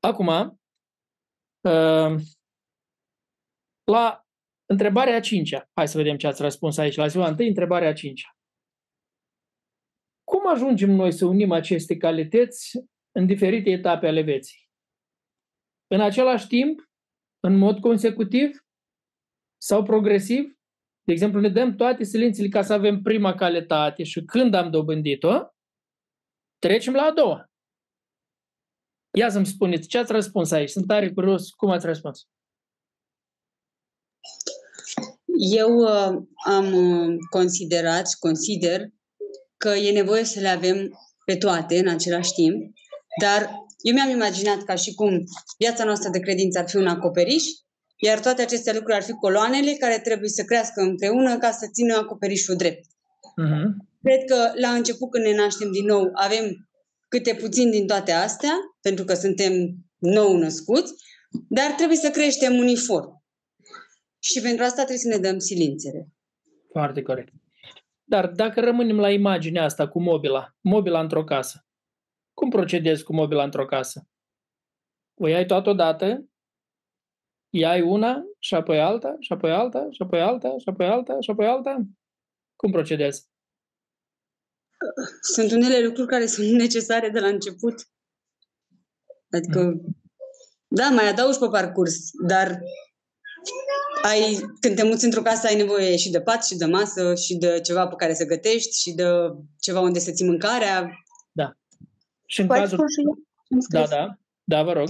Acum, 0.00 0.26
uh, 1.60 2.14
la 3.84 4.29
întrebarea 4.70 5.16
a 5.16 5.20
cincea, 5.20 5.70
hai 5.74 5.88
să 5.88 5.96
vedem 5.96 6.16
ce 6.16 6.26
ați 6.26 6.42
răspuns 6.42 6.78
aici, 6.78 6.96
la 6.96 7.06
ziua 7.06 7.28
întâi, 7.28 7.48
întrebarea 7.48 7.88
a 7.88 7.92
cincea. 7.92 8.36
Cum 10.24 10.48
ajungem 10.48 10.90
noi 10.90 11.12
să 11.12 11.26
unim 11.26 11.52
aceste 11.52 11.96
calități 11.96 12.78
în 13.10 13.26
diferite 13.26 13.70
etape 13.70 14.06
ale 14.06 14.20
vieții? 14.20 14.68
În 15.86 16.00
același 16.00 16.46
timp, 16.46 16.90
în 17.40 17.56
mod 17.56 17.80
consecutiv 17.80 18.64
sau 19.62 19.82
progresiv? 19.82 20.58
De 21.02 21.12
exemplu, 21.12 21.40
ne 21.40 21.48
dăm 21.48 21.76
toate 21.76 22.04
silințele 22.04 22.48
ca 22.48 22.62
să 22.62 22.72
avem 22.72 23.02
prima 23.02 23.34
calitate 23.34 24.02
și 24.02 24.24
când 24.24 24.54
am 24.54 24.70
dobândit-o, 24.70 25.46
trecem 26.58 26.94
la 26.94 27.02
a 27.02 27.12
doua. 27.12 27.50
Ia 29.18 29.30
să-mi 29.30 29.46
spuneți, 29.46 29.88
ce 29.88 29.98
ați 29.98 30.12
răspuns 30.12 30.50
aici? 30.50 30.68
Sunt 30.68 30.86
tare 30.86 31.12
curios 31.12 31.50
cum 31.50 31.70
ați 31.70 31.86
răspuns. 31.86 32.28
Eu 35.42 35.76
uh, 35.76 36.22
am 36.46 36.72
uh, 36.74 37.16
considerat 37.30 38.08
și 38.08 38.16
consider 38.18 38.88
că 39.56 39.68
e 39.68 39.92
nevoie 39.92 40.24
să 40.24 40.40
le 40.40 40.48
avem 40.48 40.88
pe 41.24 41.36
toate 41.36 41.78
în 41.78 41.88
același 41.88 42.32
timp, 42.32 42.72
dar 43.20 43.50
eu 43.82 43.94
mi-am 43.94 44.10
imaginat 44.10 44.62
ca 44.62 44.74
și 44.74 44.94
cum 44.94 45.24
viața 45.58 45.84
noastră 45.84 46.10
de 46.10 46.18
credință 46.18 46.58
ar 46.58 46.68
fi 46.68 46.76
un 46.76 46.86
acoperiș, 46.86 47.44
iar 47.96 48.20
toate 48.20 48.42
aceste 48.42 48.72
lucruri 48.72 48.96
ar 48.96 49.02
fi 49.02 49.12
coloanele 49.12 49.72
care 49.72 49.98
trebuie 49.98 50.28
să 50.28 50.42
crească 50.42 50.80
împreună 50.80 51.38
ca 51.38 51.50
să 51.50 51.68
țină 51.72 51.96
acoperișul 51.96 52.56
drept. 52.56 52.84
Uh-huh. 52.84 53.66
Cred 54.02 54.24
că 54.24 54.52
la 54.54 54.68
început 54.68 55.10
când 55.10 55.24
ne 55.24 55.34
naștem 55.34 55.72
din 55.72 55.84
nou 55.84 56.10
avem 56.12 56.68
câte 57.08 57.34
puțin 57.34 57.70
din 57.70 57.86
toate 57.86 58.12
astea, 58.12 58.52
pentru 58.80 59.04
că 59.04 59.14
suntem 59.14 59.52
nou 59.98 60.36
născuți, 60.36 60.92
dar 61.48 61.70
trebuie 61.70 61.96
să 61.96 62.10
creștem 62.10 62.58
uniform. 62.58 63.19
Și 64.22 64.40
pentru 64.40 64.62
asta 64.64 64.84
trebuie 64.84 64.98
să 64.98 65.08
ne 65.08 65.18
dăm 65.18 65.38
silințele. 65.38 66.08
Foarte 66.70 67.02
corect. 67.02 67.32
Dar 68.04 68.26
dacă 68.26 68.60
rămânem 68.60 69.00
la 69.00 69.10
imaginea 69.10 69.64
asta 69.64 69.88
cu 69.88 70.00
mobila, 70.00 70.56
mobila 70.60 71.00
într-o 71.00 71.24
casă, 71.24 71.66
cum 72.34 72.50
procedezi 72.50 73.02
cu 73.02 73.12
mobila 73.14 73.44
într-o 73.44 73.66
casă? 73.66 74.08
O 75.14 75.26
iai 75.26 75.46
toată 75.46 75.70
odată, 75.70 76.28
iai 77.50 77.80
una 77.82 78.22
și 78.38 78.54
apoi 78.54 78.80
alta, 78.80 79.16
și 79.20 79.32
apoi 79.32 79.50
alta, 79.50 79.86
și 79.90 80.02
apoi 80.02 80.20
alta, 80.20 80.58
și 80.58 80.68
apoi 80.68 80.86
alta, 80.86 81.20
și 81.20 81.30
apoi 81.30 81.46
alta? 81.46 81.82
Cum 82.56 82.70
procedezi? 82.70 83.28
Sunt 85.20 85.50
unele 85.50 85.84
lucruri 85.84 86.08
care 86.08 86.26
sunt 86.26 86.50
necesare 86.50 87.08
de 87.08 87.20
la 87.20 87.26
început. 87.26 87.74
Adică, 89.30 89.62
mm. 89.62 89.80
da, 90.68 90.88
mai 90.88 91.08
adaugi 91.08 91.38
pe 91.38 91.46
parcurs, 91.50 92.10
dar 92.26 92.60
ai, 94.02 94.38
când 94.60 94.76
te 94.76 94.84
muți 94.84 95.04
într-o 95.04 95.22
casă, 95.22 95.46
ai 95.46 95.56
nevoie 95.56 95.96
și 95.96 96.10
de 96.10 96.20
pat, 96.20 96.44
și 96.44 96.56
de 96.56 96.64
masă, 96.64 97.14
și 97.14 97.36
de 97.36 97.60
ceva 97.60 97.86
pe 97.86 97.94
care 97.96 98.14
să 98.14 98.24
gătești, 98.24 98.80
și 98.80 98.92
de 98.92 99.04
ceva 99.60 99.80
unde 99.80 99.98
să 99.98 100.10
ții 100.10 100.26
mâncarea. 100.26 100.90
Da. 101.32 101.52
Și 102.26 102.40
în 102.40 102.46
Poate 102.46 102.62
cazul... 102.62 102.76
spun 102.76 102.88
și 102.88 103.00
eu? 103.00 103.10
Am 103.50 103.58
Da, 103.68 103.84
scris. 103.84 103.98
da, 103.98 104.18
da, 104.44 104.62
vă 104.62 104.72
rog. 104.72 104.88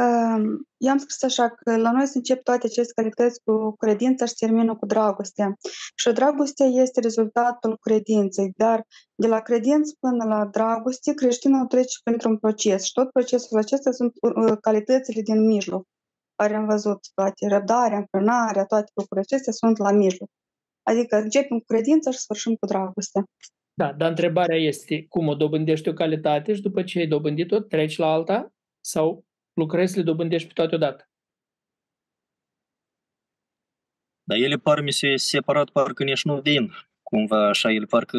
Um, 0.00 0.68
eu 0.76 0.90
am 0.90 0.98
scris 0.98 1.22
așa 1.22 1.48
că 1.48 1.76
la 1.76 1.90
noi 1.92 2.06
se 2.06 2.16
încep 2.18 2.42
toate 2.42 2.66
aceste 2.66 2.92
calități 2.94 3.40
cu 3.44 3.76
credința 3.76 4.24
și 4.24 4.34
termină 4.34 4.76
cu 4.76 4.86
dragostea. 4.86 5.56
Și 5.94 6.12
dragostea 6.12 6.66
este 6.66 7.00
rezultatul 7.00 7.78
credinței, 7.80 8.52
dar 8.56 8.86
de 9.14 9.26
la 9.26 9.40
credință 9.40 9.94
până 10.00 10.24
la 10.24 10.46
dragoste, 10.46 11.14
creștinul 11.14 11.66
trece 11.66 11.98
printr-un 12.04 12.38
proces 12.38 12.84
și 12.84 12.92
tot 12.92 13.10
procesul 13.10 13.58
acesta 13.58 13.90
sunt 13.90 14.12
uh, 14.20 14.56
calitățile 14.60 15.20
din 15.20 15.46
mijloc, 15.46 15.86
care 16.42 16.54
am 16.54 16.66
văzut 16.66 17.00
toate, 17.14 17.48
răbdarea, 17.48 17.98
înfrânarea, 17.98 18.64
toate 18.64 18.90
lucrurile 18.94 19.26
acestea 19.28 19.52
sunt 19.52 19.76
la 19.78 19.92
mijloc. 19.92 20.30
Adică 20.82 21.16
începem 21.16 21.58
cu 21.58 21.64
credința 21.64 22.10
și 22.10 22.18
sfârșim 22.18 22.54
cu 22.54 22.66
dragostea. 22.66 23.22
Da, 23.74 23.92
dar 23.92 24.08
întrebarea 24.08 24.58
este 24.58 25.06
cum 25.08 25.28
o 25.28 25.34
dobândești 25.34 25.88
o 25.88 25.92
calitate 25.92 26.54
și 26.54 26.62
după 26.62 26.82
ce 26.82 26.98
ai 26.98 27.06
dobândit-o, 27.06 27.60
treci 27.60 27.96
la 27.96 28.06
alta 28.06 28.52
sau 28.80 29.24
lucrezi 29.52 29.92
să 29.92 29.98
le 29.98 30.04
dobândești 30.04 30.46
pe 30.46 30.52
toate 30.52 30.74
odată? 30.74 31.08
Dar 34.22 34.38
ele 34.38 34.56
par 34.56 34.80
mi 34.80 34.92
se 34.92 35.16
separat, 35.16 35.70
parcă 35.70 36.04
nici 36.04 36.24
nu 36.24 36.40
vin. 36.40 36.72
Cumva 37.02 37.48
așa, 37.48 37.72
ele 37.72 37.84
parcă 37.84 38.18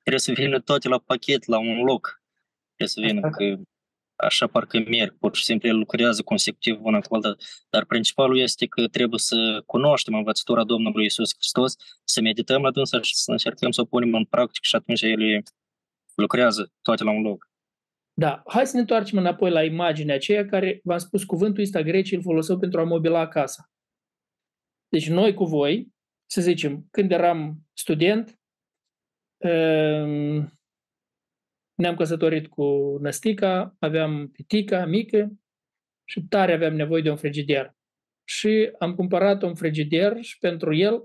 trebuie 0.00 0.26
să 0.28 0.32
vină 0.32 0.60
toate 0.60 0.88
la 0.88 0.98
pachet, 0.98 1.46
la 1.46 1.58
un 1.58 1.82
loc. 1.84 2.22
Trebuie 2.74 2.88
să 2.88 3.00
vină 3.00 3.30
că 3.30 3.44
așa 4.22 4.46
parcă 4.46 4.78
merg, 4.78 5.18
pur 5.18 5.36
și 5.36 5.44
simplu 5.44 5.68
ele 5.68 5.78
lucrează 5.78 6.22
consecutiv 6.22 6.84
una 6.84 7.00
cu 7.00 7.14
alta. 7.14 7.36
Dar 7.70 7.84
principalul 7.84 8.38
este 8.38 8.66
că 8.66 8.88
trebuie 8.88 9.18
să 9.18 9.62
cunoaștem 9.66 10.14
învățătura 10.14 10.64
Domnului 10.64 11.04
Isus 11.04 11.34
Hristos, 11.34 11.76
să 12.04 12.20
medităm 12.20 12.62
la 12.62 12.70
dânsa 12.70 13.00
și 13.00 13.14
să 13.14 13.30
încercăm 13.30 13.70
să 13.70 13.80
o 13.80 13.84
punem 13.84 14.14
în 14.14 14.24
practică 14.24 14.60
și 14.62 14.76
atunci 14.76 15.02
ele 15.02 15.42
lucrează 16.14 16.72
toate 16.82 17.04
la 17.04 17.10
un 17.10 17.22
loc. 17.22 17.50
Da, 18.14 18.42
hai 18.46 18.66
să 18.66 18.72
ne 18.74 18.80
întoarcem 18.80 19.18
înapoi 19.18 19.50
la 19.50 19.64
imaginea 19.64 20.14
aceea 20.14 20.46
care, 20.46 20.80
v-am 20.84 20.98
spus, 20.98 21.24
cuvântul 21.24 21.62
ăsta 21.62 21.82
grecii 21.82 22.16
îl 22.16 22.22
foloseau 22.22 22.58
pentru 22.58 22.80
a 22.80 22.84
mobila 22.84 23.28
casa. 23.28 23.70
Deci 24.88 25.08
noi 25.08 25.34
cu 25.34 25.44
voi, 25.44 25.92
să 26.26 26.40
zicem, 26.40 26.86
când 26.90 27.10
eram 27.10 27.58
student, 27.72 28.40
um, 29.36 30.58
ne-am 31.74 31.94
căsătorit 31.94 32.48
cu 32.48 32.98
Năstica, 33.00 33.76
aveam 33.78 34.28
pitica 34.32 34.86
mică 34.86 35.32
și 36.04 36.22
tare 36.22 36.52
aveam 36.52 36.74
nevoie 36.74 37.02
de 37.02 37.10
un 37.10 37.16
frigider. 37.16 37.74
Și 38.24 38.70
am 38.78 38.94
cumpărat 38.94 39.42
un 39.42 39.54
frigider 39.54 40.16
și 40.20 40.38
pentru 40.38 40.74
el 40.74 41.02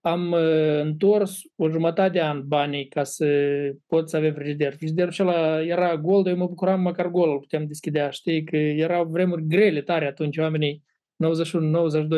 am 0.00 0.32
uh, 0.32 0.80
întors 0.80 1.40
o 1.56 1.68
jumătate 1.68 2.08
de 2.08 2.22
an 2.22 2.48
banii 2.48 2.88
ca 2.88 3.04
să 3.04 3.26
pot 3.86 4.08
să 4.08 4.16
avem 4.16 4.34
frigider. 4.34 4.74
Frigiderul 4.74 5.10
acela 5.10 5.62
era 5.62 5.96
gol, 5.96 6.22
dar 6.22 6.32
eu 6.32 6.38
mă 6.38 6.46
bucuram 6.46 6.80
măcar 6.80 7.08
gol, 7.08 7.30
îl 7.30 7.38
puteam 7.38 7.66
deschidea. 7.66 8.10
Știi 8.10 8.44
că 8.44 8.56
erau 8.56 9.04
vremuri 9.04 9.46
grele 9.46 9.82
tare 9.82 10.06
atunci, 10.06 10.36
oamenii 10.36 10.84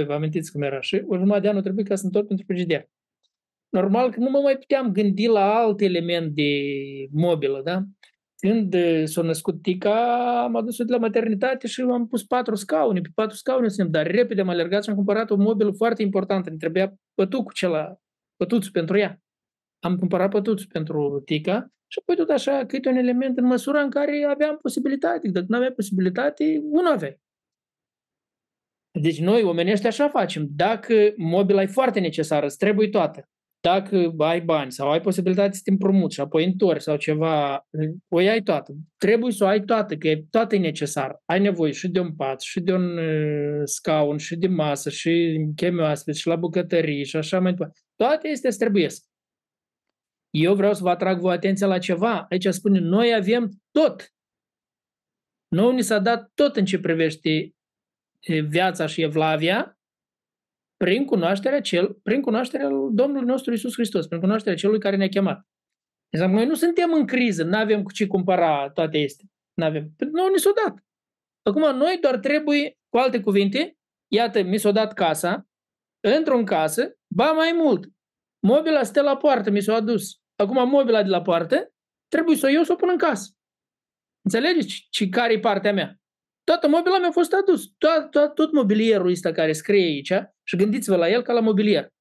91-92, 0.02 0.06
vă 0.06 0.12
amintiți 0.12 0.52
cum 0.52 0.62
era. 0.62 0.80
Și 0.80 1.02
o 1.06 1.16
jumătate 1.16 1.40
de 1.40 1.48
an 1.48 1.56
o 1.56 1.60
trebuie 1.60 1.84
ca 1.84 1.94
să 1.94 2.04
întorc 2.04 2.26
pentru 2.26 2.44
frigider. 2.46 2.88
Normal 3.68 4.10
că 4.10 4.20
nu 4.20 4.30
mă 4.30 4.38
mai 4.38 4.56
puteam 4.56 4.92
gândi 4.92 5.26
la 5.26 5.54
alt 5.54 5.80
element 5.80 6.34
de 6.34 6.52
mobilă, 7.12 7.60
da? 7.64 7.82
Când 8.36 8.74
uh, 8.74 9.02
s-a 9.04 9.22
născut 9.22 9.62
Tica, 9.62 10.42
am 10.42 10.56
adus-o 10.56 10.84
de 10.84 10.92
la 10.92 10.98
maternitate 10.98 11.66
și 11.66 11.80
am 11.80 12.06
pus 12.06 12.24
patru 12.24 12.54
scaune. 12.54 13.00
Pe 13.00 13.08
patru 13.14 13.36
scaune 13.36 13.68
suntem, 13.68 13.90
dar 13.90 14.06
repede 14.06 14.40
am 14.40 14.48
alergat 14.48 14.82
și 14.82 14.90
am 14.90 14.96
cumpărat 14.96 15.30
o 15.30 15.36
mobilă 15.36 15.72
foarte 15.72 16.02
importantă. 16.02 16.50
Ne 16.50 16.56
trebuia 16.56 16.94
pătucul 17.14 17.52
cela, 17.52 17.96
pătuțul 18.36 18.72
pentru 18.72 18.98
ea. 18.98 19.20
Am 19.78 19.96
cumpărat 19.96 20.30
pătuțul 20.30 20.68
pentru 20.72 21.22
Tica 21.24 21.72
și 21.86 21.98
apoi 22.00 22.16
tot 22.16 22.28
așa 22.28 22.66
câte 22.66 22.88
un 22.88 22.96
element 22.96 23.38
în 23.38 23.44
măsura 23.44 23.80
în 23.80 23.90
care 23.90 24.26
aveam 24.28 24.58
posibilitate. 24.62 25.28
Dacă 25.28 25.46
nu 25.48 25.56
aveam 25.56 25.72
posibilitate, 25.72 26.60
unul 26.62 26.92
aveai. 26.92 27.20
Deci 29.00 29.20
noi, 29.20 29.42
omenești, 29.42 29.86
așa 29.86 30.08
facem. 30.08 30.46
Dacă 30.50 31.12
mobila 31.16 31.62
e 31.62 31.66
foarte 31.66 32.00
necesară, 32.00 32.46
îți 32.46 32.58
trebuie 32.58 32.88
toată. 32.88 33.28
Dacă 33.60 34.14
ai 34.18 34.40
bani 34.40 34.72
sau 34.72 34.90
ai 34.90 35.00
posibilitate 35.00 35.52
să 35.52 35.60
te 35.64 35.70
împrumuți 35.70 36.14
și 36.14 36.20
apoi 36.20 36.44
întorci 36.44 36.80
sau 36.80 36.96
ceva, 36.96 37.66
o 38.08 38.20
iai 38.20 38.42
toată. 38.42 38.74
Trebuie 38.96 39.32
să 39.32 39.44
o 39.44 39.46
ai 39.46 39.64
toată, 39.64 39.96
că 39.96 40.14
toată 40.30 40.54
e 40.54 40.58
necesar. 40.58 41.22
Ai 41.24 41.40
nevoie 41.40 41.72
și 41.72 41.88
de 41.88 42.00
un 42.00 42.14
pat, 42.14 42.40
și 42.40 42.60
de 42.60 42.72
un 42.72 42.98
uh, 42.98 43.60
scaun, 43.64 44.18
și 44.18 44.36
de 44.36 44.46
masă, 44.46 44.90
și 44.90 45.40
chemi 45.56 45.80
oaspeți, 45.80 46.20
și 46.20 46.26
la 46.26 46.36
bucătărie, 46.36 47.02
și 47.02 47.16
așa 47.16 47.40
mai 47.40 47.50
departe. 47.50 47.80
Toate 47.96 48.28
astea 48.28 48.48
îți 48.48 48.58
trebuiesc. 48.58 49.04
Eu 50.30 50.54
vreau 50.54 50.74
să 50.74 50.82
vă 50.82 50.90
atrag 50.90 51.20
vă 51.20 51.30
atenția 51.30 51.66
la 51.66 51.78
ceva. 51.78 52.26
Aici 52.30 52.46
spune, 52.46 52.78
noi 52.78 53.14
avem 53.14 53.50
tot. 53.70 54.12
Noi 55.48 55.74
ni 55.74 55.82
s-a 55.82 55.98
dat 55.98 56.30
tot 56.34 56.56
în 56.56 56.64
ce 56.64 56.78
privește 56.78 57.52
viața 58.48 58.86
și 58.86 59.02
evlavia, 59.02 59.77
prin 60.84 61.04
cunoașterea, 61.04 61.60
cel, 61.60 61.92
prin 62.02 62.20
cunoașterea 62.20 62.68
Domnului 62.90 63.26
nostru 63.26 63.52
Isus 63.52 63.72
Hristos, 63.72 64.06
prin 64.06 64.20
cunoașterea 64.20 64.58
celui 64.58 64.78
care 64.78 64.96
ne-a 64.96 65.08
chemat. 65.08 65.46
Deci 66.08 66.28
noi 66.28 66.46
nu 66.46 66.54
suntem 66.54 66.92
în 66.92 67.06
criză, 67.06 67.44
nu 67.44 67.56
avem 67.56 67.82
cu 67.82 67.92
ce 67.92 68.06
cumpăra 68.06 68.70
toate 68.70 69.04
astea. 69.04 69.26
Nu 69.54 69.64
avem. 69.64 69.90
Nu 70.12 70.28
ni 70.28 70.38
s-a 70.38 70.50
dat. 70.64 70.84
Acum 71.42 71.76
noi 71.76 71.98
doar 72.00 72.18
trebuie, 72.18 72.78
cu 72.88 72.98
alte 72.98 73.20
cuvinte, 73.20 73.76
iată, 74.12 74.42
mi 74.42 74.58
s-a 74.58 74.70
dat 74.70 74.92
casa, 74.92 75.48
într-o 76.00 76.42
casă, 76.42 76.96
ba 77.14 77.32
mai 77.32 77.52
mult, 77.54 77.88
mobila 78.46 78.82
stă 78.82 79.00
la 79.02 79.16
poartă, 79.16 79.50
mi 79.50 79.60
s-a 79.60 79.74
adus. 79.74 80.20
Acum 80.36 80.68
mobila 80.68 81.02
de 81.02 81.08
la 81.08 81.22
poartă, 81.22 81.72
trebuie 82.08 82.36
să 82.36 82.46
o 82.46 82.48
iau 82.48 82.62
să 82.62 82.72
o 82.72 82.76
pun 82.76 82.88
în 82.88 82.98
casă. 82.98 83.32
Înțelegeți? 84.24 84.88
Și 84.90 85.08
care 85.08 85.32
e 85.32 85.38
partea 85.38 85.72
mea? 85.72 86.00
Toată 86.44 86.68
mobila 86.68 86.98
mi-a 86.98 87.10
fost 87.10 87.32
adus. 87.32 87.66
Tot, 87.78 88.10
tot, 88.10 88.34
tot 88.34 88.52
mobilierul 88.52 89.10
ăsta 89.10 89.32
care 89.32 89.52
scrie 89.52 89.84
aici, 89.84 90.12
și 90.48 90.56
gândiți-vă 90.56 90.96
la 90.96 91.08
el 91.08 91.22
ca 91.22 91.32
la 91.32 91.40
mobilier. 91.40 91.92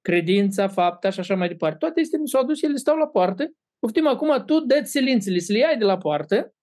Credința, 0.00 0.68
fapta 0.68 1.10
și 1.10 1.20
așa 1.20 1.34
mai 1.34 1.48
departe. 1.48 1.78
Toate 1.78 2.00
astea 2.00 2.18
mi 2.18 2.28
s-au 2.28 2.40
adus, 2.40 2.62
ele 2.62 2.76
stau 2.76 2.96
la 2.96 3.06
poartă. 3.06 3.54
Poftim 3.78 4.06
acum, 4.06 4.44
tu 4.44 4.60
dă 4.60 4.80
silințele, 4.84 5.38
să 5.38 5.52
le 5.52 5.58
iai 5.58 5.78
de 5.78 5.84
la 5.84 5.98
poartă, 5.98 6.54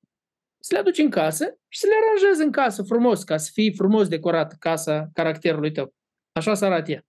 să 0.59 0.73
le 0.73 0.79
aduci 0.79 0.97
în 0.97 1.09
casă 1.09 1.57
și 1.67 1.79
să 1.79 1.87
le 1.87 1.93
aranjezi 2.03 2.45
în 2.45 2.51
casă 2.51 2.83
frumos, 2.83 3.23
ca 3.23 3.37
să 3.37 3.49
fie 3.53 3.71
frumos 3.71 4.07
decorată 4.07 4.55
casa 4.59 5.09
caracterului 5.13 5.71
tău. 5.71 5.93
Așa 6.31 6.53
să 6.53 6.65
arate 6.65 6.91
ea. 6.91 7.05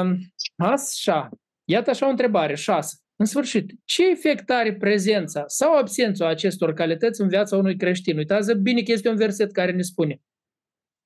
Um, 0.00 0.18
așa. 0.56 1.28
Iată 1.64 1.90
așa 1.90 2.06
o 2.06 2.10
întrebare, 2.10 2.54
șase. 2.54 2.96
În 3.16 3.26
sfârșit, 3.26 3.70
ce 3.84 4.10
efect 4.10 4.50
are 4.50 4.76
prezența 4.76 5.44
sau 5.46 5.76
absența 5.76 6.28
acestor 6.28 6.72
calități 6.72 7.20
în 7.20 7.28
viața 7.28 7.56
unui 7.56 7.76
creștin? 7.76 8.16
Uitați 8.16 8.54
bine 8.54 8.82
că 8.82 8.92
este 8.92 9.08
un 9.08 9.16
verset 9.16 9.52
care 9.52 9.72
ne 9.72 9.82
spune. 9.82 10.20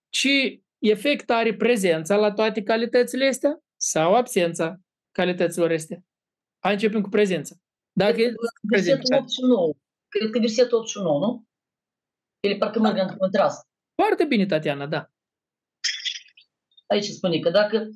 Ce 0.09 0.61
efect 0.79 1.31
are 1.31 1.55
prezența 1.55 2.17
la 2.17 2.33
toate 2.33 2.63
calitățile 2.63 3.27
astea 3.27 3.59
sau 3.77 4.15
absența 4.15 4.77
calităților 5.13 5.71
astea? 5.71 5.99
Hai 6.59 6.73
începem 6.73 7.03
cu 7.03 7.09
prezența. 7.09 7.55
Dacă 7.93 8.21
e 8.21 8.25
Versetul 8.25 8.61
prezența. 8.69 9.17
8 9.17 9.31
și 9.31 9.41
9. 9.41 9.73
Cred 10.09 10.31
că 10.31 10.39
versetul 10.39 10.79
8 10.79 10.89
și 10.89 10.99
9, 10.99 11.19
nu? 11.19 11.45
Ele 12.41 12.57
parcă 12.57 12.81
merg 12.81 12.99
într-un 12.99 13.19
contrast. 13.19 13.67
Foarte 13.95 14.25
bine, 14.25 14.47
Tatiana, 14.47 14.87
da. 14.87 15.11
Aici 16.87 17.05
spune 17.05 17.39
că 17.39 17.51
dacă, 17.51 17.89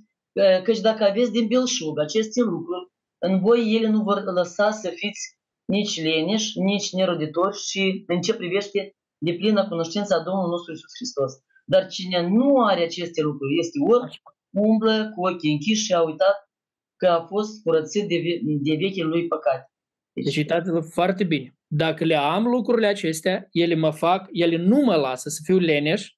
căci 0.62 0.81
dacă 0.81 1.05
aveți 1.05 1.31
din 1.31 1.47
belșug 1.47 1.99
aceste 1.99 2.40
lucruri, 2.40 2.90
în 3.19 3.40
voi 3.40 3.75
ele 3.75 3.88
nu 3.88 4.03
vor 4.03 4.23
lăsa 4.23 4.71
să 4.71 4.88
fiți 4.88 5.38
nici 5.64 6.03
leneși, 6.03 6.59
nici 6.59 6.93
neroditori 6.93 7.57
și 7.57 8.05
în 8.07 8.21
ce 8.21 8.35
privește 8.35 8.97
de 9.19 9.33
plină 9.33 9.69
cunoștința 9.69 10.19
Domnului 10.19 10.51
nostru 10.51 10.73
Isus 10.73 10.93
Hristos. 10.97 11.33
Dar 11.64 11.87
cine 11.87 12.29
nu 12.29 12.64
are 12.64 12.83
aceste 12.83 13.23
lucruri 13.23 13.59
este 13.59 13.79
orb, 13.94 14.11
umblă 14.51 15.12
cu 15.14 15.27
ochii 15.27 15.53
închiși 15.53 15.85
și 15.85 15.92
a 15.92 16.03
uitat 16.03 16.51
că 16.96 17.07
a 17.07 17.20
fost 17.27 17.62
curățit 17.62 18.09
de, 18.09 18.16
ve- 18.16 18.40
de 18.42 18.77
vechile 18.81 19.07
lui 19.07 19.27
păcate. 19.27 19.64
Deci 20.12 20.37
uitați-vă 20.37 20.81
foarte 20.81 21.25
bine. 21.25 21.55
Dacă 21.66 22.05
le 22.05 22.14
am 22.14 22.44
lucrurile 22.44 22.87
acestea, 22.87 23.49
ele 23.53 23.75
mă 23.75 23.90
fac, 23.90 24.29
ele 24.31 24.57
nu 24.57 24.81
mă 24.81 24.94
lasă 24.94 25.29
să 25.29 25.40
fiu 25.44 25.59
leneș, 25.59 26.09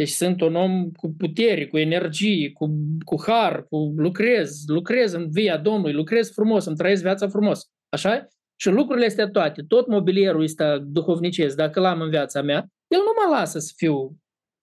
Deci 0.00 0.08
sunt 0.08 0.40
un 0.40 0.54
om 0.54 0.90
cu 0.90 1.14
putere, 1.18 1.66
cu 1.66 1.78
energie, 1.78 2.52
cu, 2.52 2.70
cu 3.04 3.22
har, 3.26 3.64
cu 3.64 3.94
lucrez, 3.96 4.66
lucrez 4.66 5.12
în 5.12 5.30
via 5.30 5.56
Domnului, 5.56 5.92
lucrez 5.92 6.32
frumos, 6.32 6.64
îmi 6.64 6.76
trăiesc 6.76 7.02
viața 7.02 7.28
frumos. 7.28 7.64
Așa? 7.88 8.28
Și 8.60 8.68
lucrurile 8.68 9.06
astea 9.06 9.28
toate, 9.28 9.62
tot 9.62 9.86
mobilierul 9.86 10.42
ăsta 10.42 10.78
duhovnicesc, 10.78 11.56
dacă 11.56 11.80
l-am 11.80 12.00
în 12.00 12.10
viața 12.10 12.42
mea, 12.42 12.66
el 12.86 12.98
nu 12.98 13.12
mă 13.16 13.36
lasă 13.36 13.58
să 13.58 13.72
fiu, 13.76 14.16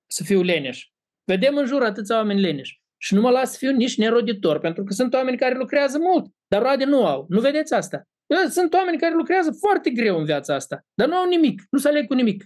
să 0.07 0.23
fiu 0.23 0.41
leneș. 0.41 0.87
Vedem 1.23 1.55
în 1.55 1.65
jur 1.65 1.83
atâția 1.83 2.15
oameni 2.15 2.41
leneși. 2.41 2.81
Și 2.97 3.13
nu 3.13 3.21
mă 3.21 3.29
las 3.29 3.51
să 3.51 3.57
fiu 3.57 3.71
nici 3.71 3.97
neroditor, 3.97 4.59
pentru 4.59 4.83
că 4.83 4.93
sunt 4.93 5.13
oameni 5.13 5.37
care 5.37 5.57
lucrează 5.57 5.97
mult, 5.99 6.25
dar 6.47 6.61
roade 6.61 6.85
nu 6.85 7.05
au. 7.05 7.25
Nu 7.29 7.39
vedeți 7.39 7.73
asta? 7.73 8.07
Sunt 8.49 8.73
oameni 8.73 8.97
care 8.97 9.15
lucrează 9.15 9.51
foarte 9.51 9.89
greu 9.89 10.17
în 10.17 10.25
viața 10.25 10.55
asta, 10.55 10.85
dar 10.93 11.07
nu 11.07 11.15
au 11.15 11.27
nimic, 11.27 11.61
nu 11.69 11.79
se 11.79 11.87
aleg 11.87 12.07
cu 12.07 12.13
nimic. 12.13 12.45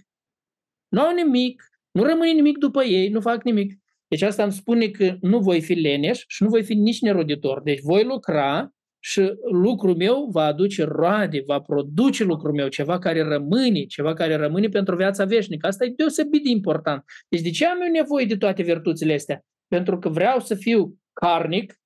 Nu 0.88 1.00
au 1.00 1.14
nimic, 1.14 1.62
nu 1.90 2.02
rămâne 2.02 2.30
nimic 2.30 2.58
după 2.58 2.84
ei, 2.84 3.08
nu 3.08 3.20
fac 3.20 3.42
nimic. 3.42 3.72
Deci 4.08 4.22
asta 4.22 4.42
îmi 4.42 4.52
spune 4.52 4.88
că 4.88 5.16
nu 5.20 5.38
voi 5.38 5.60
fi 5.60 5.74
leneș 5.74 6.24
și 6.26 6.42
nu 6.42 6.48
voi 6.48 6.64
fi 6.64 6.74
nici 6.74 7.00
neroditor. 7.00 7.62
Deci 7.62 7.80
voi 7.80 8.04
lucra 8.04 8.70
și 9.04 9.32
lucrul 9.50 9.96
meu 9.96 10.28
va 10.30 10.44
aduce 10.44 10.84
roade, 10.84 11.42
va 11.46 11.60
produce 11.60 12.24
lucrul 12.24 12.52
meu, 12.52 12.68
ceva 12.68 12.98
care 12.98 13.22
rămâne, 13.22 13.84
ceva 13.84 14.14
care 14.14 14.36
rămâne 14.36 14.68
pentru 14.68 14.96
viața 14.96 15.24
veșnică. 15.24 15.66
Asta 15.66 15.84
e 15.84 15.92
deosebit 15.96 16.42
de 16.42 16.48
important. 16.50 17.04
Deci 17.28 17.40
de 17.40 17.50
ce 17.50 17.66
am 17.66 17.80
eu 17.80 17.90
nevoie 17.90 18.24
de 18.24 18.36
toate 18.36 18.62
virtuțile 18.62 19.14
astea? 19.14 19.44
Pentru 19.68 19.98
că 19.98 20.08
vreau 20.08 20.40
să 20.40 20.54
fiu 20.54 20.98
carnic, 21.12 21.80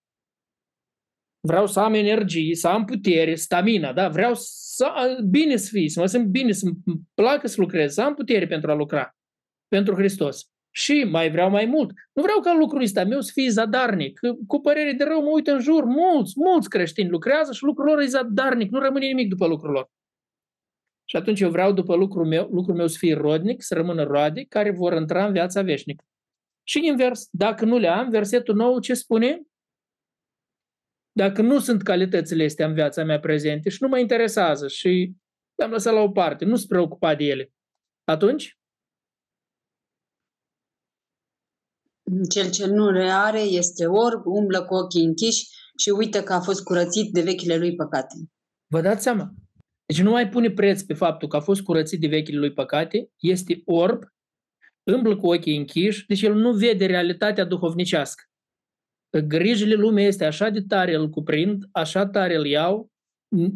vreau 1.41 1.67
să 1.67 1.81
am 1.81 1.95
energie, 1.95 2.55
să 2.55 2.69
am 2.69 2.85
putere, 2.85 3.35
stamina, 3.35 3.93
da? 3.93 4.09
Vreau 4.09 4.33
să 4.35 5.19
bine 5.29 5.57
să 5.57 5.69
fii, 5.73 5.89
să 5.89 6.01
mă 6.01 6.07
simt 6.07 6.27
bine, 6.27 6.53
să-mi 6.53 6.77
placă 7.15 7.47
să 7.47 7.61
lucrez, 7.61 7.93
să 7.93 8.03
am 8.03 8.15
putere 8.15 8.47
pentru 8.47 8.71
a 8.71 8.75
lucra 8.75 9.17
pentru 9.69 9.95
Hristos. 9.95 10.51
Și 10.77 11.05
mai 11.05 11.31
vreau 11.31 11.51
mai 11.51 11.65
mult. 11.65 11.91
Nu 12.13 12.23
vreau 12.23 12.41
ca 12.41 12.55
lucrul 12.55 12.83
ăsta 12.83 13.05
meu 13.05 13.21
să 13.21 13.31
fie 13.35 13.51
zadarnic. 13.51 14.21
Cu 14.47 14.61
părere 14.61 14.93
de 14.93 15.05
rău 15.05 15.23
mă 15.23 15.31
uit 15.31 15.47
în 15.47 15.61
jur, 15.61 15.85
mulți, 15.85 16.33
mulți 16.37 16.69
creștini 16.69 17.09
lucrează 17.09 17.53
și 17.53 17.65
lucrul 17.65 17.87
lor 17.87 18.01
e 18.01 18.07
zadarnic, 18.07 18.71
nu 18.71 18.79
rămâne 18.79 19.07
nimic 19.07 19.29
după 19.29 19.47
lucrul 19.47 19.73
lor. 19.73 19.91
Și 21.05 21.17
atunci 21.17 21.41
eu 21.41 21.51
vreau 21.51 21.73
după 21.73 21.95
lucrul 21.95 22.27
meu, 22.27 22.49
lucrul 22.53 22.75
meu 22.77 22.87
să 22.87 22.97
fie 22.99 23.15
rodnic, 23.15 23.63
să 23.63 23.75
rămână 23.75 24.03
roade 24.03 24.45
care 24.45 24.71
vor 24.71 24.93
intra 24.93 25.27
în 25.27 25.33
viața 25.33 25.63
veșnică. 25.63 26.05
Și 26.63 26.87
invers, 26.87 27.29
dacă 27.31 27.65
nu 27.65 27.79
le 27.79 27.89
am, 27.89 28.11
versetul 28.11 28.55
nou 28.55 28.81
ce 28.81 28.95
spune? 28.95 29.43
Dacă 31.13 31.43
nu 31.43 31.59
sunt 31.59 31.83
calitățile 31.83 32.45
astea 32.45 32.67
în 32.67 32.75
viața 32.75 33.05
mea 33.05 33.21
prezente 33.21 33.69
și 33.69 33.79
nu 33.81 33.89
mă 33.89 33.99
interesează 33.99 34.69
și 34.69 35.13
le-am 35.55 35.71
lăsat 35.71 35.95
la 35.95 36.01
o 36.01 36.11
parte, 36.11 36.45
nu 36.45 36.57
sunt 36.57 36.69
preocupat 36.69 37.19
de 37.19 37.25
ele, 37.25 37.53
atunci 38.05 38.59
Cel 42.29 42.51
ce 42.51 42.67
nu 42.67 42.91
le 42.91 43.11
are 43.11 43.41
este 43.41 43.87
orb, 43.87 44.27
umblă 44.27 44.65
cu 44.65 44.75
ochii 44.75 45.05
închiși 45.05 45.49
și 45.79 45.91
uită 45.91 46.23
că 46.23 46.33
a 46.33 46.41
fost 46.41 46.63
curățit 46.63 47.13
de 47.13 47.21
vechile 47.21 47.57
lui 47.57 47.75
păcate. 47.75 48.15
Vă 48.67 48.81
dați 48.81 49.03
seama? 49.03 49.35
Deci 49.87 50.03
nu 50.03 50.11
mai 50.11 50.29
pune 50.29 50.51
preț 50.51 50.83
pe 50.83 50.95
faptul 50.95 51.29
că 51.29 51.37
a 51.37 51.41
fost 51.41 51.63
curățit 51.63 52.01
de 52.01 52.07
vechile 52.07 52.39
lui 52.39 52.53
păcate, 52.53 53.11
este 53.21 53.63
orb, 53.65 54.03
umblă 54.93 55.17
cu 55.17 55.27
ochii 55.27 55.57
închiși, 55.57 56.07
deci 56.07 56.23
el 56.23 56.35
nu 56.35 56.53
vede 56.53 56.87
realitatea 56.87 57.45
duhovnicească. 57.45 58.23
Grijile 59.27 59.75
lumii 59.75 60.07
este 60.07 60.25
așa 60.25 60.49
de 60.49 60.61
tare 60.61 60.95
îl 60.95 61.09
cuprind, 61.09 61.65
așa 61.73 62.07
tare 62.07 62.37
îl 62.37 62.47
iau, 62.47 62.91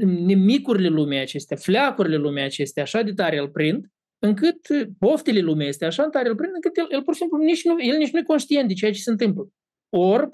nimicurile 0.05 0.89
lumii 0.89 1.19
acestea, 1.19 1.57
fleacurile 1.57 2.17
lumii 2.17 2.43
acestea 2.43 2.83
așa 2.83 3.03
de 3.03 3.13
tare 3.13 3.39
îl 3.39 3.49
prind, 3.49 3.87
încât 4.23 4.61
poftele 4.99 5.41
lumii 5.41 5.69
este 5.69 5.85
așa 5.85 6.09
tare 6.09 6.29
îl 6.29 6.35
prind, 6.35 6.55
încât 6.55 6.77
el, 6.77 6.87
el 6.91 7.03
pur 7.03 7.15
și 7.15 7.21
simplu 7.21 7.39
nici 7.39 7.65
nu, 7.65 7.83
el 7.83 7.97
nici 7.97 8.11
nu 8.11 8.19
e 8.19 8.23
conștient 8.23 8.69
de 8.69 8.75
ceea 8.75 8.93
ce 8.93 9.01
se 9.01 9.11
întâmplă. 9.11 9.49
Orb, 9.89 10.33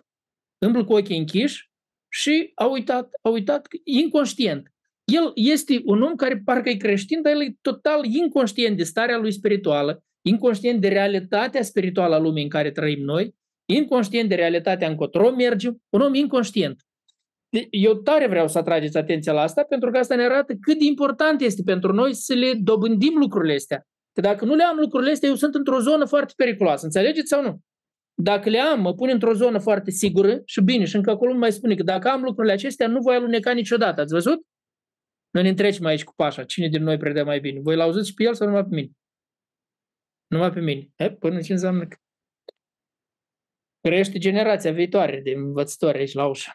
îmblă 0.59 0.85
cu 0.85 0.92
ochii 0.92 1.18
închiși 1.18 1.70
și 2.09 2.53
a 2.55 2.64
uitat, 2.64 3.11
a 3.22 3.29
uitat 3.29 3.66
inconștient. 3.85 4.70
El 5.05 5.33
este 5.35 5.81
un 5.85 6.03
om 6.03 6.14
care 6.14 6.42
parcă 6.44 6.68
e 6.68 6.77
creștin, 6.77 7.22
dar 7.22 7.33
el 7.33 7.42
e 7.42 7.57
total 7.61 8.05
inconștient 8.05 8.77
de 8.77 8.83
starea 8.83 9.18
lui 9.18 9.33
spirituală, 9.33 10.05
inconștient 10.22 10.81
de 10.81 10.88
realitatea 10.88 11.62
spirituală 11.62 12.14
a 12.14 12.18
lumii 12.18 12.42
în 12.42 12.49
care 12.49 12.70
trăim 12.70 13.05
noi, 13.05 13.35
inconștient 13.64 14.29
de 14.29 14.35
realitatea 14.35 14.88
încotro 14.88 15.31
mergem, 15.31 15.83
un 15.88 16.01
om 16.01 16.14
inconștient. 16.14 16.86
Eu 17.70 17.94
tare 17.94 18.26
vreau 18.26 18.48
să 18.48 18.59
atrageți 18.59 18.96
atenția 18.96 19.32
la 19.32 19.40
asta, 19.40 19.62
pentru 19.62 19.90
că 19.90 19.98
asta 19.98 20.14
ne 20.14 20.24
arată 20.24 20.54
cât 20.54 20.78
de 20.78 20.85
important 20.85 21.40
este 21.40 21.62
pentru 21.62 21.92
noi 21.92 22.14
să 22.14 22.35
le 22.35 22.52
dobândim 22.54 23.16
lucrurile 23.16 23.54
astea. 23.54 23.87
Că 24.12 24.20
dacă 24.20 24.44
nu 24.44 24.54
le 24.54 24.62
am 24.62 24.76
lucrurile 24.78 25.11
astea, 25.11 25.28
eu 25.28 25.35
sunt 25.35 25.54
într-o 25.54 25.80
zonă 25.80 26.04
foarte 26.04 26.32
periculoasă. 26.37 26.85
Înțelegeți 26.85 27.28
sau 27.28 27.42
nu? 27.42 27.61
Dacă 28.14 28.48
le 28.48 28.59
am, 28.59 28.80
mă 28.80 28.94
pun 28.94 29.09
într-o 29.09 29.32
zonă 29.32 29.59
foarte 29.59 29.90
sigură 29.90 30.42
și 30.44 30.61
bine, 30.61 30.85
și 30.85 30.96
încă 30.96 31.11
acolo 31.11 31.32
mai 31.32 31.52
spune 31.52 31.74
că 31.74 31.82
dacă 31.82 32.09
am 32.09 32.22
lucrurile 32.22 32.52
acestea, 32.52 32.88
nu 32.88 33.00
voi 33.00 33.14
aluneca 33.14 33.52
niciodată. 33.52 34.00
Ați 34.00 34.12
văzut? 34.12 34.46
Noi 35.30 35.42
ne 35.42 35.48
întrecem 35.48 35.85
aici 35.85 36.04
cu 36.04 36.12
Pașa. 36.16 36.44
Cine 36.44 36.68
din 36.68 36.82
noi 36.82 36.96
predă 36.96 37.24
mai 37.24 37.40
bine? 37.40 37.61
Voi 37.61 37.76
l-auziți 37.76 38.09
și 38.09 38.14
pe 38.14 38.22
el 38.22 38.35
sau 38.35 38.46
numai 38.46 38.62
pe 38.64 38.74
mine? 38.74 38.90
Numai 40.26 40.50
pe 40.50 40.61
mine. 40.61 40.88
E, 40.96 41.11
până 41.11 41.40
ce 41.40 41.52
înseamnă 41.52 41.87
că 41.87 41.96
crește 43.80 44.18
generația 44.18 44.72
viitoare 44.72 45.20
de 45.20 45.30
învățători 45.30 45.98
aici 45.98 46.12
la 46.12 46.26
ușă. 46.26 46.50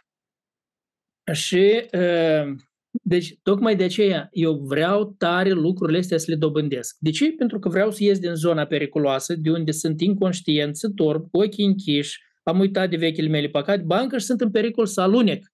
Și, 1.31 1.85
uh, 1.93 2.55
deci, 2.91 3.35
tocmai 3.41 3.75
de 3.75 3.83
aceea, 3.83 4.27
eu 4.31 4.53
vreau 4.53 5.15
tare 5.17 5.49
lucrurile 5.49 5.97
astea 5.97 6.17
să 6.17 6.25
le 6.27 6.35
dobândesc. 6.35 6.95
De 6.99 7.09
ce? 7.09 7.31
Pentru 7.31 7.59
că 7.59 7.69
vreau 7.69 7.91
să 7.91 8.03
ies 8.03 8.19
din 8.19 8.33
zona 8.33 8.65
periculoasă, 8.65 9.35
de 9.35 9.51
unde 9.51 9.71
sunt 9.71 10.01
inconștient, 10.01 10.77
să 10.77 10.89
torb, 10.95 11.29
cu 11.31 11.41
ochii 11.41 11.65
închiși, 11.65 12.19
am 12.43 12.59
uitat 12.59 12.89
de 12.89 12.95
vechile 12.95 13.27
mele 13.27 13.47
păcate, 13.47 13.81
bancă 13.81 14.17
și 14.17 14.25
sunt 14.25 14.41
în 14.41 14.51
pericol 14.51 14.85
să 14.85 15.01
alunec. 15.01 15.45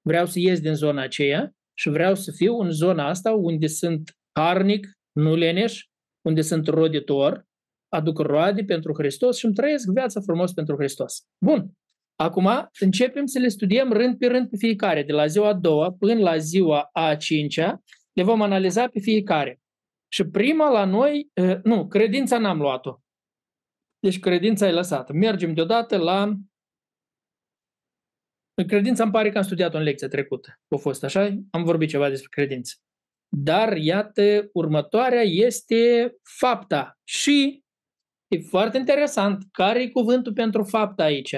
Vreau 0.00 0.26
să 0.26 0.38
ies 0.38 0.60
din 0.60 0.74
zona 0.74 1.02
aceea 1.02 1.52
și 1.74 1.88
vreau 1.88 2.14
să 2.14 2.32
fiu 2.36 2.58
în 2.58 2.70
zona 2.70 3.08
asta 3.08 3.32
unde 3.32 3.66
sunt 3.66 4.16
harnic, 4.32 4.86
nu 5.12 5.34
leneș, 5.34 5.84
unde 6.26 6.40
sunt 6.40 6.66
roditor, 6.66 7.46
aduc 7.88 8.18
roade 8.18 8.62
pentru 8.62 8.94
Hristos 8.94 9.36
și 9.36 9.44
îmi 9.44 9.54
trăiesc 9.54 9.88
viața 9.92 10.20
frumos 10.20 10.52
pentru 10.52 10.76
Hristos. 10.76 11.22
Bun. 11.44 11.72
Acum 12.20 12.68
începem 12.80 13.26
să 13.26 13.38
le 13.38 13.48
studiem 13.48 13.92
rând 13.92 14.18
pe 14.18 14.26
rând 14.26 14.48
pe 14.48 14.56
fiecare, 14.56 15.02
de 15.02 15.12
la 15.12 15.26
ziua 15.26 15.48
a 15.48 15.54
doua 15.54 15.92
până 15.92 16.20
la 16.20 16.36
ziua 16.36 16.88
a 16.92 17.16
cincea, 17.16 17.82
le 18.12 18.22
vom 18.22 18.42
analiza 18.42 18.88
pe 18.88 19.00
fiecare. 19.00 19.60
Și 20.12 20.24
prima 20.24 20.70
la 20.70 20.84
noi, 20.84 21.30
nu, 21.62 21.88
credința 21.88 22.38
n-am 22.38 22.58
luat-o. 22.58 23.00
Deci 23.98 24.18
credința 24.18 24.66
e 24.66 24.72
lăsată. 24.72 25.12
Mergem 25.12 25.54
deodată 25.54 25.96
la... 25.96 26.34
Credința 28.66 29.02
îmi 29.02 29.12
pare 29.12 29.30
că 29.30 29.38
am 29.38 29.44
studiat-o 29.44 29.76
în 29.76 29.82
lecția 29.82 30.08
trecută. 30.08 30.60
A 30.68 30.76
fost 30.76 31.04
așa? 31.04 31.38
Am 31.50 31.64
vorbit 31.64 31.88
ceva 31.88 32.08
despre 32.08 32.28
credință. 32.30 32.74
Dar, 33.28 33.76
iată, 33.76 34.48
următoarea 34.52 35.22
este 35.22 36.12
fapta. 36.38 36.98
Și 37.04 37.62
e 38.28 38.38
foarte 38.38 38.78
interesant. 38.78 39.42
Care 39.50 39.82
e 39.82 39.88
cuvântul 39.88 40.32
pentru 40.32 40.62
fapta 40.62 41.02
aici? 41.02 41.34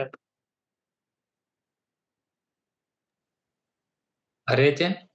Arete? 4.42 5.10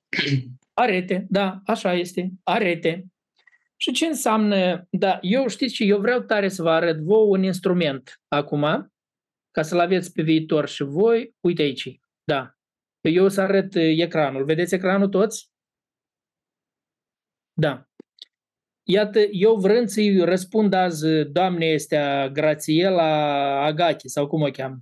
Arete, 0.73 1.25
da, 1.29 1.61
așa 1.65 1.93
este, 1.93 2.31
arete. 2.43 3.05
Și 3.77 3.91
ce 3.91 4.05
înseamnă, 4.05 4.87
da, 4.89 5.19
eu 5.21 5.47
știți 5.47 5.73
ce, 5.73 5.83
eu 5.83 5.99
vreau 5.99 6.19
tare 6.19 6.47
să 6.47 6.61
vă 6.61 6.69
arăt 6.69 6.97
vouă 6.97 7.25
un 7.25 7.43
instrument 7.43 8.21
acum, 8.27 8.93
ca 9.51 9.61
să-l 9.61 9.79
aveți 9.79 10.11
pe 10.11 10.21
viitor 10.21 10.67
și 10.67 10.83
voi, 10.83 11.35
uite 11.39 11.61
aici, 11.61 11.99
da. 12.23 12.55
Eu 13.01 13.25
o 13.25 13.27
să 13.27 13.41
arăt 13.41 13.75
uh, 13.75 13.97
ecranul. 13.97 14.43
Vedeți 14.43 14.73
ecranul 14.73 15.09
toți? 15.09 15.49
Da. 17.53 17.89
Iată, 18.83 19.19
eu 19.19 19.55
vrând 19.55 19.87
să-i 19.87 20.23
răspund 20.23 20.73
azi 20.73 21.05
uh, 21.05 21.31
doamne 21.31 21.65
este 21.65 22.29
Grațiela 22.33 23.03
Agati, 23.65 24.09
sau 24.09 24.27
cum 24.27 24.41
o 24.41 24.49
cheamă, 24.49 24.77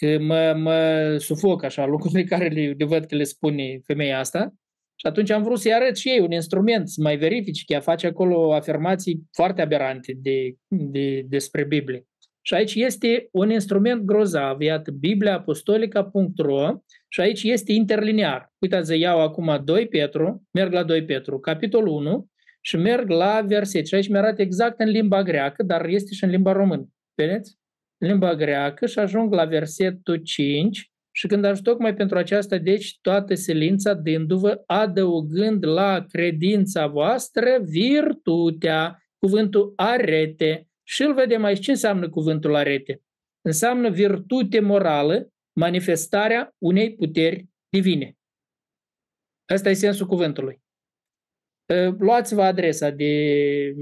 că 0.00 0.18
mă, 0.18 0.54
mă 0.56 1.16
sufoc 1.18 1.62
așa 1.62 1.86
lucrurile 1.86 2.24
care 2.24 2.48
le, 2.48 2.74
le 2.78 2.84
văd 2.84 3.04
că 3.04 3.14
le 3.14 3.24
spune 3.24 3.80
femeia 3.84 4.18
asta. 4.18 4.54
Și 4.94 5.06
atunci 5.06 5.30
am 5.30 5.42
vrut 5.42 5.58
să-i 5.58 5.74
arăt 5.74 5.96
și 5.96 6.08
ei 6.08 6.20
un 6.20 6.30
instrument, 6.30 6.88
să 6.88 7.02
mai 7.02 7.16
verifici, 7.16 7.64
că 7.64 7.72
ea 7.72 7.80
face 7.80 8.06
acolo 8.06 8.54
afirmații 8.54 9.22
foarte 9.32 9.62
aberante 9.62 10.18
de, 10.22 10.54
de, 10.68 11.24
despre 11.28 11.64
Biblie. 11.64 12.06
Și 12.42 12.54
aici 12.54 12.74
este 12.74 13.28
un 13.32 13.50
instrument 13.50 14.02
grozav, 14.02 14.60
iată, 14.60 14.90
bibliaapostolica.ro 14.90 16.68
și 17.08 17.20
aici 17.20 17.42
este 17.42 17.72
interlinear. 17.72 18.52
Uitați, 18.58 18.98
iau 18.98 19.20
acum 19.20 19.60
2 19.64 19.88
Petru, 19.88 20.42
merg 20.50 20.72
la 20.72 20.82
2 20.82 21.04
Petru, 21.04 21.38
capitolul 21.38 21.92
1 21.92 22.28
și 22.60 22.76
merg 22.76 23.08
la 23.08 23.44
verset. 23.46 23.86
Și 23.86 23.94
aici 23.94 24.08
mi-arată 24.08 24.42
exact 24.42 24.80
în 24.80 24.88
limba 24.88 25.22
greacă, 25.22 25.62
dar 25.62 25.86
este 25.86 26.14
și 26.14 26.24
în 26.24 26.30
limba 26.30 26.52
română. 26.52 26.88
Vedeți? 27.14 27.58
Limba 27.98 28.34
greacă 28.34 28.86
și 28.86 28.98
ajung 28.98 29.32
la 29.32 29.44
versetul 29.44 30.16
5 30.16 30.90
și 31.10 31.26
când 31.26 31.44
ajung 31.44 31.66
tocmai 31.66 31.94
pentru 31.94 32.18
aceasta, 32.18 32.58
deci 32.58 32.98
toată 33.00 33.34
silința 33.34 33.94
dându-vă, 33.94 34.62
adăugând 34.66 35.66
la 35.66 36.04
credința 36.08 36.86
voastră 36.86 37.58
virtutea, 37.62 39.02
cuvântul 39.18 39.72
arete, 39.76 40.68
Și 40.88 41.02
îl 41.02 41.14
vedem 41.14 41.44
aici. 41.44 41.60
Ce 41.60 41.70
înseamnă 41.70 42.08
cuvântul 42.08 42.54
arete? 42.54 43.02
Înseamnă 43.40 43.90
virtute 43.90 44.60
morală, 44.60 45.32
manifestarea 45.52 46.54
unei 46.58 46.94
puteri 46.94 47.46
divine. 47.68 48.16
Asta 49.44 49.70
e 49.70 49.72
sensul 49.72 50.06
cuvântului. 50.06 50.62
Ă, 51.68 51.96
luați-vă 51.98 52.42
adresa 52.42 52.90
de 52.90 53.74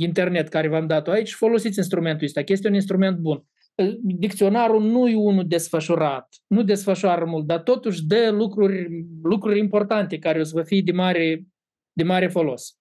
internet 0.00 0.48
care 0.48 0.68
v-am 0.68 0.86
dat-o 0.86 1.10
aici 1.10 1.28
și 1.28 1.34
folosiți 1.34 1.78
instrumentul 1.78 2.26
ăsta, 2.26 2.42
că 2.42 2.52
este 2.52 2.68
un 2.68 2.74
instrument 2.74 3.18
bun. 3.18 3.44
Ă, 3.78 3.94
dicționarul 4.00 4.82
nu 4.82 5.08
e 5.08 5.16
unul 5.16 5.46
desfășurat, 5.46 6.28
nu 6.46 6.62
desfășoară 6.62 7.24
mult, 7.24 7.46
dar 7.46 7.62
totuși 7.62 8.04
dă 8.04 8.30
lucruri, 8.30 9.04
lucruri 9.22 9.58
importante 9.58 10.18
care 10.18 10.40
o 10.40 10.42
să 10.42 10.50
vă 10.54 10.62
fie 10.62 10.82
de 10.84 10.92
mare, 10.92 11.46
de 11.92 12.02
mare 12.02 12.28
folos. 12.28 12.78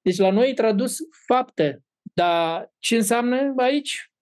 Deci 0.00 0.16
la 0.16 0.30
noi 0.30 0.50
e 0.50 0.54
tradus 0.54 0.96
fapte, 1.26 1.84
dar 2.14 2.72
ce 2.78 2.96
înseamnă 2.96 3.54
aici? 3.56 4.12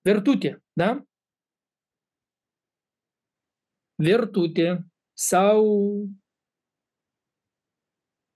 Virtute, 0.00 0.64
da? 0.72 1.04
Virtute 3.94 4.86
sau 5.12 5.64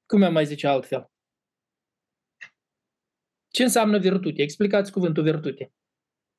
cum 0.06 0.22
am 0.22 0.32
mai 0.32 0.46
zice 0.46 0.66
altfel? 0.66 1.10
Ce 3.58 3.64
înseamnă 3.64 3.98
virtute? 3.98 4.42
Explicați 4.42 4.92
cuvântul 4.92 5.22
virtute. 5.22 5.72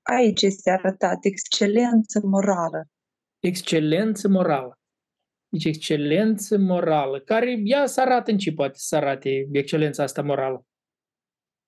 Aici 0.01 0.41
este 0.41 0.69
arătat 0.69 1.17
excelență 1.25 2.19
morală. 2.23 2.87
Excelență 3.39 4.27
morală. 4.27 4.79
Deci 5.49 5.65
excelență 5.65 6.57
morală, 6.57 7.19
care 7.19 7.59
ea 7.63 7.85
să 7.85 8.01
arată 8.01 8.31
în 8.31 8.37
ce 8.37 8.53
poate 8.53 8.73
să 8.77 8.95
arate 8.95 9.47
excelența 9.51 10.03
asta 10.03 10.21
morală. 10.21 10.65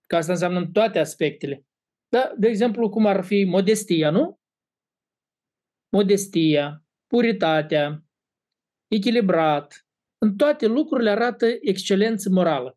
Că 0.07 0.15
asta 0.15 0.31
înseamnă 0.31 0.59
în 0.59 0.71
toate 0.71 0.99
aspectele. 0.99 1.65
Da, 2.07 2.33
de 2.37 2.47
exemplu, 2.47 2.89
cum 2.89 3.05
ar 3.05 3.23
fi 3.23 3.43
modestia, 3.43 4.09
nu? 4.09 4.39
Modestia, 5.89 6.85
puritatea, 7.07 8.03
echilibrat, 8.87 9.87
în 10.17 10.35
toate 10.35 10.65
lucrurile 10.65 11.09
arată 11.09 11.45
excelență 11.61 12.29
morală. 12.29 12.75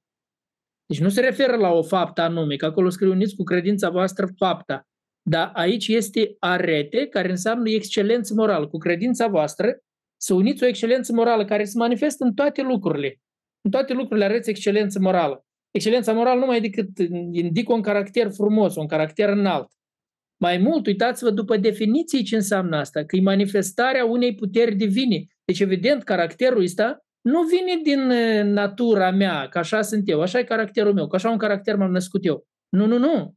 Deci 0.87 1.01
nu 1.01 1.09
se 1.09 1.21
referă 1.21 1.57
la 1.57 1.73
o 1.73 1.83
faptă 1.83 2.21
anume, 2.21 2.57
că 2.57 2.65
acolo 2.65 2.89
scrie 2.89 3.11
uniți 3.11 3.37
cu 3.37 3.43
credința 3.43 3.91
voastră 3.91 4.29
fapta. 4.37 4.89
Dar 5.23 5.51
aici 5.55 5.89
este 5.89 6.37
arete, 6.39 7.07
care 7.07 7.31
înseamnă 7.31 7.71
excelență 7.71 8.35
morală. 8.35 8.69
Cu 8.69 8.79
credința 8.79 9.27
voastră 9.27 9.79
să 10.17 10.35
uniți 10.35 10.63
o 10.63 10.67
excelență 10.67 11.13
morală 11.13 11.45
care 11.45 11.65
se 11.65 11.79
manifestă 11.79 12.25
în 12.25 12.35
toate 12.35 12.63
lucrurile. 12.63 13.21
În 13.61 13.71
toate 13.71 13.93
lucrurile 13.93 14.25
arăți 14.25 14.51
excelență 14.51 14.99
morală. 15.01 15.45
Excelența 15.71 16.13
morală 16.13 16.41
nu 16.41 16.47
mai 16.47 16.61
decât 16.61 16.99
indică 17.33 17.73
un 17.73 17.83
caracter 17.83 18.31
frumos, 18.31 18.77
un 18.77 18.87
caracter 18.87 19.29
înalt. 19.29 19.69
Mai 20.37 20.59
mult, 20.59 20.87
uitați-vă 20.87 21.31
după 21.31 21.57
definiții 21.57 22.23
ce 22.23 22.35
înseamnă 22.35 22.77
asta, 22.77 23.05
că 23.05 23.17
e 23.17 23.21
manifestarea 23.21 24.05
unei 24.05 24.35
puteri 24.35 24.75
divine. 24.75 25.25
Deci, 25.45 25.61
evident, 25.61 26.03
caracterul 26.03 26.63
ăsta 26.63 27.04
nu 27.25 27.43
vine 27.43 27.81
din 27.83 28.07
natura 28.53 29.11
mea, 29.11 29.49
că 29.49 29.59
așa 29.59 29.83
sunt 29.83 30.09
eu, 30.09 30.21
așa 30.21 30.39
e 30.39 30.45
caracterul 30.45 30.95
meu, 30.95 31.07
că 31.07 31.17
așa 31.17 31.31
un 31.31 31.39
caracter 31.39 31.77
m-am 31.77 31.91
născut 31.91 32.25
eu. 32.25 32.47
Nu, 32.69 32.87
nu, 32.87 32.99
nu. 32.99 33.35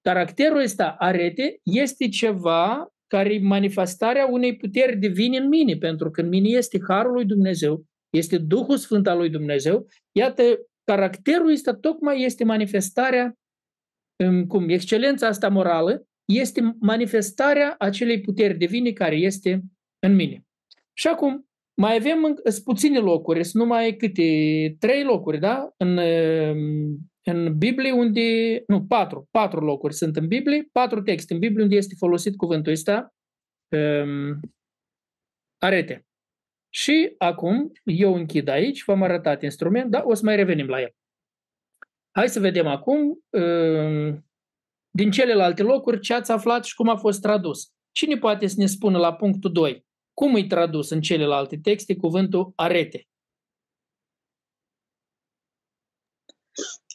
Caracterul 0.00 0.60
ăsta, 0.60 0.94
arete, 0.98 1.60
este 1.62 2.08
ceva 2.08 2.92
care 3.06 3.34
e 3.34 3.38
manifestarea 3.38 4.26
unei 4.26 4.56
puteri 4.56 4.96
divine 4.96 5.36
în 5.36 5.48
mine, 5.48 5.76
pentru 5.76 6.10
că 6.10 6.20
în 6.20 6.28
mine 6.28 6.48
este 6.48 6.78
Harul 6.88 7.12
lui 7.12 7.24
Dumnezeu, 7.24 7.84
este 8.10 8.38
Duhul 8.38 8.76
Sfânt 8.76 9.06
al 9.06 9.18
lui 9.18 9.30
Dumnezeu. 9.30 9.86
Iată, 10.12 10.42
caracterul 10.84 11.50
ăsta 11.50 11.74
tocmai 11.74 12.22
este 12.22 12.44
manifestarea, 12.44 13.32
cum 14.48 14.68
excelența 14.68 15.26
asta 15.26 15.48
morală, 15.48 16.06
este 16.32 16.76
manifestarea 16.80 17.74
acelei 17.78 18.20
puteri 18.20 18.58
divine 18.58 18.90
care 18.90 19.16
este 19.16 19.62
în 19.98 20.14
mine. 20.14 20.46
Și 20.92 21.06
acum, 21.06 21.47
mai 21.80 21.94
avem 21.96 22.40
puține 22.64 22.98
locuri, 22.98 23.44
sunt 23.44 23.62
numai 23.62 23.96
câte 23.96 24.22
trei 24.78 25.04
locuri, 25.04 25.38
da? 25.38 25.70
În, 25.76 25.98
în 27.22 27.58
Biblie 27.58 27.92
unde, 27.92 28.62
nu, 28.66 28.84
patru, 28.86 29.28
patru 29.30 29.60
locuri 29.60 29.94
sunt 29.94 30.16
în 30.16 30.26
Biblie, 30.26 30.68
patru 30.72 31.02
texte 31.02 31.32
în 31.32 31.38
Biblie 31.38 31.62
unde 31.62 31.76
este 31.76 31.94
folosit 31.98 32.36
cuvântul 32.36 32.72
ăsta, 32.72 33.14
um, 33.68 34.40
arete. 35.58 36.06
Și 36.74 37.14
acum 37.18 37.72
eu 37.84 38.14
închid 38.14 38.48
aici, 38.48 38.84
v-am 38.84 39.02
arătat 39.02 39.42
instrument, 39.42 39.90
dar 39.90 40.02
o 40.04 40.14
să 40.14 40.24
mai 40.24 40.36
revenim 40.36 40.66
la 40.66 40.80
el. 40.80 40.90
Hai 42.10 42.28
să 42.28 42.40
vedem 42.40 42.66
acum 42.66 42.98
um, 43.30 44.26
din 44.90 45.10
celelalte 45.10 45.62
locuri 45.62 46.00
ce 46.00 46.14
ați 46.14 46.30
aflat 46.30 46.64
și 46.64 46.74
cum 46.74 46.88
a 46.88 46.96
fost 46.96 47.20
tradus. 47.20 47.72
Cine 47.90 48.16
poate 48.16 48.46
să 48.46 48.54
ne 48.58 48.66
spună 48.66 48.98
la 48.98 49.14
punctul 49.14 49.52
2? 49.52 49.86
Cum 50.18 50.36
e 50.36 50.46
tradus 50.46 50.90
în 50.90 51.00
celelalte 51.00 51.56
texte 51.58 51.96
cuvântul 51.96 52.52
arete? 52.56 53.08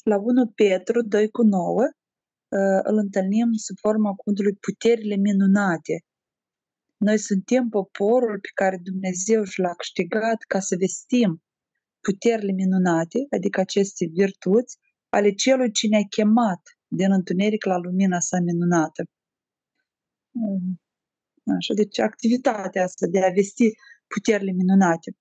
La 0.03 0.17
1 0.17 0.51
Petru 0.55 1.01
2 1.01 1.29
cu 1.29 1.41
9 1.41 1.81
uh, 1.81 2.79
îl 2.83 2.97
întâlnim 2.97 3.51
sub 3.65 3.75
forma 3.79 4.13
cuvântului 4.13 4.55
puterile 4.67 5.15
minunate. 5.15 5.95
Noi 6.97 7.17
suntem 7.17 7.69
poporul 7.69 8.39
pe 8.39 8.49
care 8.53 8.77
Dumnezeu 8.83 9.43
și 9.43 9.59
l-a 9.59 9.75
câștigat 9.75 10.39
ca 10.47 10.59
să 10.59 10.75
vestim 10.79 11.43
puterile 12.07 12.51
minunate, 12.51 13.19
adică 13.36 13.59
aceste 13.59 14.05
virtuți, 14.19 14.77
ale 15.09 15.29
celui 15.33 15.71
ce 15.71 15.88
ne-a 15.88 16.05
chemat 16.09 16.62
din 16.88 17.12
întuneric 17.12 17.65
la 17.65 17.77
lumina 17.77 18.19
sa 18.19 18.38
minunată. 18.39 19.01
Um, 21.43 21.56
Așa, 21.56 21.73
deci 21.73 21.99
activitatea 21.99 22.84
asta 22.84 23.08
de 23.08 23.19
a 23.25 23.29
vesti 23.29 23.71
puterile 24.08 24.51
minunate. 24.51 25.15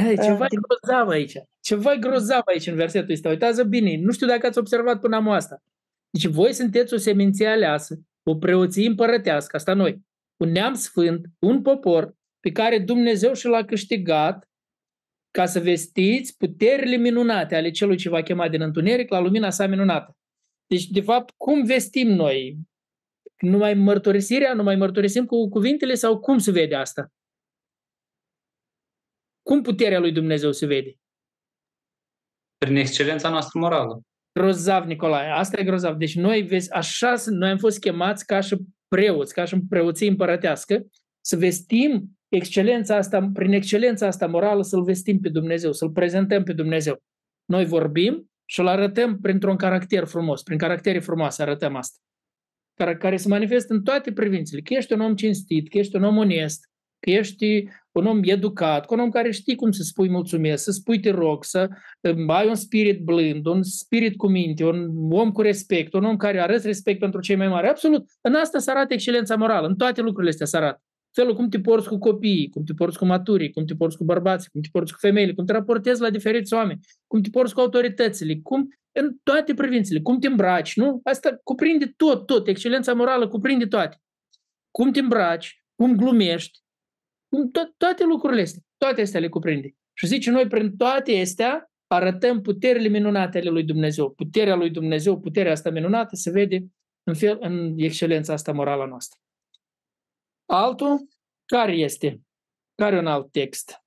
Hey, 0.00 0.18
ceva 0.18 0.44
uh, 0.44 0.58
grozav 0.60 1.08
aici. 1.08 1.36
Ceva 1.60 1.94
grozav 1.94 2.42
aici 2.44 2.66
în 2.66 2.74
versetul 2.74 3.12
ăsta. 3.12 3.28
Uitați 3.28 3.68
bine. 3.68 3.96
Nu 3.96 4.12
știu 4.12 4.26
dacă 4.26 4.46
ați 4.46 4.58
observat 4.58 5.00
până 5.00 5.16
am 5.16 5.28
asta. 5.28 5.62
Deci 6.10 6.26
voi 6.26 6.52
sunteți 6.52 6.94
o 6.94 6.96
seminție 6.96 7.46
aleasă, 7.46 8.00
o 8.22 8.36
preoție 8.36 8.86
împărătească, 8.86 9.56
asta 9.56 9.74
noi, 9.74 10.02
un 10.36 10.50
neam 10.50 10.74
sfânt, 10.74 11.26
un 11.38 11.62
popor 11.62 12.16
pe 12.40 12.52
care 12.52 12.78
Dumnezeu 12.78 13.32
și 13.32 13.46
l-a 13.46 13.64
câștigat 13.64 14.50
ca 15.30 15.46
să 15.46 15.60
vestiți 15.60 16.36
puterile 16.36 16.96
minunate 16.96 17.54
ale 17.54 17.70
celui 17.70 17.96
ce 17.96 18.08
va 18.08 18.22
chema 18.22 18.48
din 18.48 18.60
întuneric 18.60 19.10
la 19.10 19.18
lumina 19.18 19.50
sa 19.50 19.66
minunată. 19.66 20.16
Deci, 20.66 20.86
de 20.86 21.00
fapt, 21.00 21.34
cum 21.36 21.64
vestim 21.64 22.08
noi 22.08 22.58
numai 23.42 23.74
mărturisirea, 23.74 24.54
numai 24.54 24.76
mărturisim 24.76 25.26
cu 25.26 25.48
cuvintele 25.48 25.94
sau 25.94 26.18
cum 26.18 26.38
se 26.38 26.50
vede 26.50 26.74
asta? 26.74 27.12
Cum 29.42 29.62
puterea 29.62 29.98
lui 29.98 30.12
Dumnezeu 30.12 30.52
se 30.52 30.66
vede? 30.66 30.94
Prin 32.56 32.76
excelența 32.76 33.28
noastră 33.28 33.58
morală. 33.58 34.02
Grozav, 34.38 34.84
Nicolae, 34.84 35.30
asta 35.30 35.60
e 35.60 35.64
grozav. 35.64 35.96
Deci 35.96 36.14
noi, 36.14 36.42
vezi, 36.42 36.72
așa, 36.72 37.14
noi 37.26 37.50
am 37.50 37.58
fost 37.58 37.78
chemați 37.78 38.26
ca 38.26 38.40
și 38.40 38.56
preoți, 38.88 39.34
ca 39.34 39.44
și 39.44 39.60
preoții 39.68 40.08
împărătească, 40.08 40.86
să 41.20 41.36
vestim 41.36 42.18
excelența 42.28 42.96
asta, 42.96 43.30
prin 43.32 43.52
excelența 43.52 44.06
asta 44.06 44.26
morală, 44.26 44.62
să-L 44.62 44.82
vestim 44.82 45.20
pe 45.20 45.28
Dumnezeu, 45.28 45.72
să-L 45.72 45.90
prezentăm 45.90 46.42
pe 46.42 46.52
Dumnezeu. 46.52 47.02
Noi 47.44 47.64
vorbim 47.64 48.30
și 48.44 48.60
îl 48.60 48.66
arătăm 48.66 49.20
printr-un 49.20 49.56
caracter 49.56 50.04
frumos, 50.04 50.42
prin 50.42 50.58
caractere 50.58 50.98
frumoase 50.98 51.42
arătăm 51.42 51.76
asta 51.76 51.98
care, 52.84 52.96
care 52.96 53.16
se 53.16 53.28
manifestă 53.28 53.72
în 53.72 53.82
toate 53.82 54.12
privințele. 54.12 54.60
Că 54.60 54.74
ești 54.74 54.92
un 54.92 55.00
om 55.00 55.14
cinstit, 55.14 55.68
că 55.68 55.78
ești 55.78 55.96
un 55.96 56.04
om 56.04 56.16
onest, 56.16 56.70
că 57.00 57.10
ești 57.10 57.68
un 57.92 58.06
om 58.06 58.20
educat, 58.22 58.90
un 58.90 58.98
om 58.98 59.10
care 59.10 59.30
știi 59.30 59.54
cum 59.54 59.70
să 59.70 59.82
spui 59.82 60.08
mulțumesc, 60.08 60.62
să 60.62 60.70
spui 60.70 61.00
te 61.00 61.10
rog, 61.10 61.44
să 61.44 61.68
um, 62.00 62.30
ai 62.30 62.48
un 62.48 62.54
spirit 62.54 63.00
blând, 63.00 63.46
un 63.46 63.62
spirit 63.62 64.16
cu 64.16 64.28
minte, 64.28 64.64
un 64.64 64.88
om 65.10 65.32
cu 65.32 65.40
respect, 65.40 65.92
un 65.92 66.04
om 66.04 66.16
care 66.16 66.40
arăți 66.40 66.66
respect 66.66 66.98
pentru 66.98 67.20
cei 67.20 67.36
mai 67.36 67.48
mari. 67.48 67.68
Absolut. 67.68 68.04
În 68.20 68.34
asta 68.34 68.58
se 68.58 68.70
arată 68.70 68.92
excelența 68.92 69.36
morală. 69.36 69.66
În 69.66 69.76
toate 69.76 70.00
lucrurile 70.00 70.30
astea 70.30 70.46
se 70.46 70.56
arată. 70.56 70.82
Felul 71.12 71.34
cum 71.34 71.48
te 71.48 71.60
porți 71.60 71.88
cu 71.88 71.98
copiii, 71.98 72.48
cum 72.48 72.64
te 72.64 72.72
porți 72.72 72.98
cu 72.98 73.04
maturii, 73.04 73.50
cum 73.50 73.64
te 73.64 73.74
porți 73.74 73.96
cu 73.96 74.04
bărbații, 74.04 74.50
cum 74.50 74.60
te 74.60 74.68
porți 74.72 74.92
cu 74.92 74.98
femeile, 74.98 75.34
cum 75.34 75.44
te 75.44 75.52
raportezi 75.52 76.00
la 76.00 76.10
diferiți 76.10 76.54
oameni, 76.54 76.80
cum 77.06 77.22
te 77.22 77.30
porți 77.30 77.54
cu 77.54 77.60
autoritățile, 77.60 78.40
cum 78.42 78.68
în 78.92 79.16
toate 79.22 79.54
privințele, 79.54 80.00
cum 80.00 80.18
te 80.18 80.26
îmbraci, 80.26 80.76
nu? 80.76 81.00
Asta 81.04 81.40
cuprinde 81.42 81.92
tot, 81.96 82.26
tot, 82.26 82.48
excelența 82.48 82.92
morală 82.92 83.28
cuprinde 83.28 83.66
toate. 83.66 83.96
Cum 84.70 84.92
te 84.92 85.00
îmbraci, 85.00 85.64
cum 85.74 85.96
glumești, 85.96 86.58
cum 87.28 87.50
to- 87.50 87.76
toate 87.76 88.04
lucrurile 88.04 88.42
astea, 88.42 88.60
toate 88.76 89.00
astea 89.00 89.20
le 89.20 89.28
cuprinde. 89.28 89.74
Și 89.92 90.06
zice, 90.06 90.30
noi 90.30 90.46
prin 90.46 90.76
toate 90.76 91.20
astea 91.20 91.70
arătăm 91.86 92.40
puterile 92.40 92.88
minunate 92.88 93.38
ale 93.38 93.50
lui 93.50 93.64
Dumnezeu. 93.64 94.10
Puterea 94.10 94.54
lui 94.54 94.70
Dumnezeu, 94.70 95.20
puterea 95.20 95.52
asta 95.52 95.70
minunată 95.70 96.16
se 96.16 96.30
vede 96.30 96.64
în, 97.02 97.14
fel, 97.14 97.36
în 97.40 97.74
excelența 97.76 98.32
asta 98.32 98.52
morală 98.52 98.86
noastră. 98.86 99.20
Altul, 100.46 101.08
care 101.56 101.72
este? 101.72 102.20
Care 102.74 102.98
un 102.98 103.06
alt 103.06 103.32
text? 103.32 103.84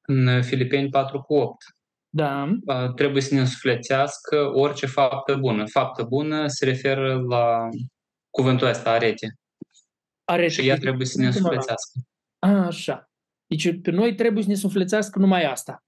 În 0.00 0.42
Filipeni 0.42 0.88
4 0.88 1.22
cu 1.22 1.34
8. 1.34 1.64
Da. 2.08 2.58
uh, 2.66 2.94
trebuie 2.94 3.22
să 3.22 3.34
ne 3.34 3.40
însuflețească 3.40 4.50
orice 4.54 4.86
faptă 4.86 5.36
bună. 5.36 5.66
Faptă 5.66 6.02
bună 6.02 6.46
se 6.46 6.64
referă 6.64 7.20
la 7.20 7.68
cuvântul 8.30 8.66
ăsta, 8.66 8.90
arete. 8.90 9.38
Are 10.24 10.48
Și 10.48 10.68
ea 10.68 10.76
trebuie 10.76 11.06
să 11.06 11.20
ne 11.20 11.26
însuflețească. 11.26 12.00
A, 12.38 12.48
așa. 12.48 13.10
Deci 13.46 13.80
pe 13.80 13.90
noi 13.90 14.14
trebuie 14.14 14.42
să 14.42 14.48
ne 14.48 14.54
sufletească 14.54 15.18
numai 15.18 15.44
asta. 15.44 15.84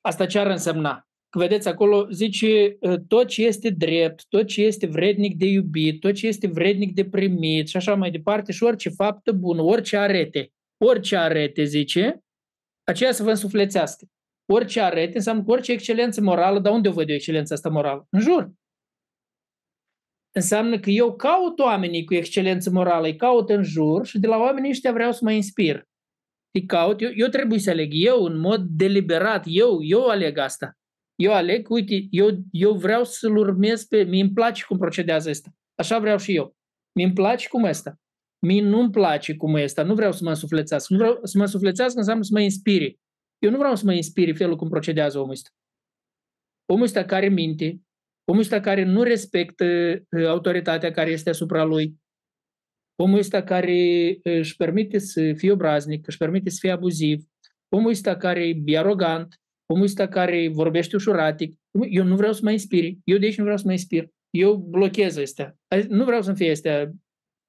Asta 0.00 0.26
ce 0.26 0.38
ar 0.38 0.46
însemna? 0.46 1.08
Că 1.30 1.38
vedeți, 1.38 1.68
acolo 1.68 2.10
zice 2.10 2.76
ă, 2.82 2.98
tot 2.98 3.26
ce 3.26 3.44
este 3.44 3.70
drept, 3.70 4.26
tot 4.28 4.46
ce 4.46 4.62
este 4.62 4.86
vrednic 4.86 5.36
de 5.36 5.46
iubit, 5.46 6.00
tot 6.00 6.14
ce 6.14 6.26
este 6.26 6.46
vrednic 6.46 6.94
de 6.94 7.04
primit 7.04 7.68
și 7.68 7.76
așa 7.76 7.94
mai 7.94 8.10
departe 8.10 8.52
și 8.52 8.62
orice 8.62 8.88
faptă 8.88 9.32
bună, 9.32 9.62
orice 9.62 9.96
arete, 9.96 10.52
orice 10.84 11.16
arete, 11.16 11.64
zice, 11.64 12.20
aceea 12.84 13.12
să 13.12 13.22
vă 13.22 13.30
însuflețească. 13.30 14.06
Orice 14.52 14.80
arete 14.80 15.16
înseamnă 15.16 15.44
că 15.44 15.50
orice 15.50 15.72
excelență 15.72 16.20
morală, 16.20 16.58
dar 16.58 16.72
unde 16.72 16.88
o 16.88 16.92
văd 16.92 17.08
eu 17.08 17.14
excelența 17.14 17.54
asta 17.54 17.68
morală? 17.68 18.06
În 18.10 18.20
jur. 18.20 18.50
Înseamnă 20.32 20.78
că 20.78 20.90
eu 20.90 21.16
caut 21.16 21.58
oamenii 21.58 22.04
cu 22.04 22.14
excelență 22.14 22.70
morală, 22.70 23.06
îi 23.06 23.16
caut 23.16 23.50
în 23.50 23.62
jur 23.62 24.06
și 24.06 24.18
de 24.18 24.26
la 24.26 24.36
oamenii 24.36 24.70
ăștia 24.70 24.92
vreau 24.92 25.12
să 25.12 25.20
mă 25.22 25.32
inspir. 25.32 25.88
Îi 26.50 26.66
caut, 26.66 27.00
eu, 27.00 27.10
eu 27.14 27.28
trebuie 27.28 27.58
să 27.58 27.70
aleg, 27.70 27.90
eu 27.94 28.22
în 28.24 28.38
mod 28.38 28.62
deliberat, 28.62 29.44
eu, 29.46 29.82
eu 29.82 30.06
aleg 30.06 30.38
asta. 30.38 30.78
Eu 31.20 31.32
aleg, 31.32 31.70
uite, 31.70 32.06
eu, 32.10 32.28
eu 32.50 32.72
vreau 32.72 33.04
să-l 33.04 33.36
urmez 33.36 33.84
pe... 33.84 34.02
mi 34.02 34.20
îmi 34.20 34.32
place 34.32 34.64
cum 34.64 34.78
procedează 34.78 35.30
ăsta. 35.30 35.50
Așa 35.74 35.98
vreau 35.98 36.18
și 36.18 36.34
eu. 36.34 36.56
mi 36.94 37.04
îmi 37.04 37.12
place 37.12 37.48
cum 37.48 37.64
ăsta. 37.64 38.00
mi 38.46 38.60
nu-mi 38.60 38.90
place 38.90 39.36
cum 39.36 39.54
ăsta. 39.54 39.82
Nu 39.82 39.94
vreau 39.94 40.12
să 40.12 40.24
mă 40.24 40.28
însuflețească. 40.28 40.94
Nu 40.94 40.98
vreau 40.98 41.20
să 41.22 41.38
mă 41.38 41.42
însuflețească 41.42 41.98
înseamnă 41.98 42.22
să 42.22 42.30
mă 42.32 42.40
inspire. 42.40 42.96
Eu 43.38 43.50
nu 43.50 43.58
vreau 43.58 43.76
să 43.76 43.84
mă 43.84 43.92
inspire 43.92 44.32
felul 44.32 44.56
cum 44.56 44.68
procedează 44.68 45.18
omul 45.18 45.30
ăsta. 45.30 45.50
Omul 46.72 46.84
ăsta 46.84 47.04
care 47.04 47.28
minte, 47.28 47.80
omul 48.24 48.40
ăsta 48.40 48.60
care 48.60 48.84
nu 48.84 49.02
respectă 49.02 49.64
uh, 49.64 50.26
autoritatea 50.26 50.90
care 50.90 51.10
este 51.10 51.30
asupra 51.30 51.64
lui, 51.64 52.00
omul 53.02 53.18
ăsta 53.18 53.42
care 53.42 54.10
uh, 54.24 54.38
își 54.38 54.56
permite 54.56 54.98
să 54.98 55.32
fie 55.36 55.52
obraznic, 55.52 56.06
își 56.06 56.16
permite 56.16 56.50
să 56.50 56.56
fie 56.60 56.70
abuziv, 56.70 57.24
omul 57.68 57.90
ăsta 57.90 58.16
care 58.16 58.54
e 58.64 58.78
arogant, 58.78 59.39
omul 59.70 59.84
ăsta 59.84 60.08
care 60.08 60.48
vorbește 60.48 60.96
ușuratic, 60.96 61.54
eu 61.90 62.04
nu 62.04 62.16
vreau 62.16 62.32
să 62.32 62.40
mă 62.42 62.50
inspir. 62.50 62.92
Eu 63.04 63.18
de 63.18 63.24
aici 63.24 63.36
nu 63.36 63.42
vreau 63.42 63.58
să 63.58 63.64
mă 63.66 63.72
inspir. 63.72 64.08
Eu 64.30 64.56
blochez 64.56 65.16
astea. 65.16 65.56
Nu 65.88 66.04
vreau 66.04 66.22
să-mi 66.22 66.36
fie 66.36 66.50
astea. 66.50 66.90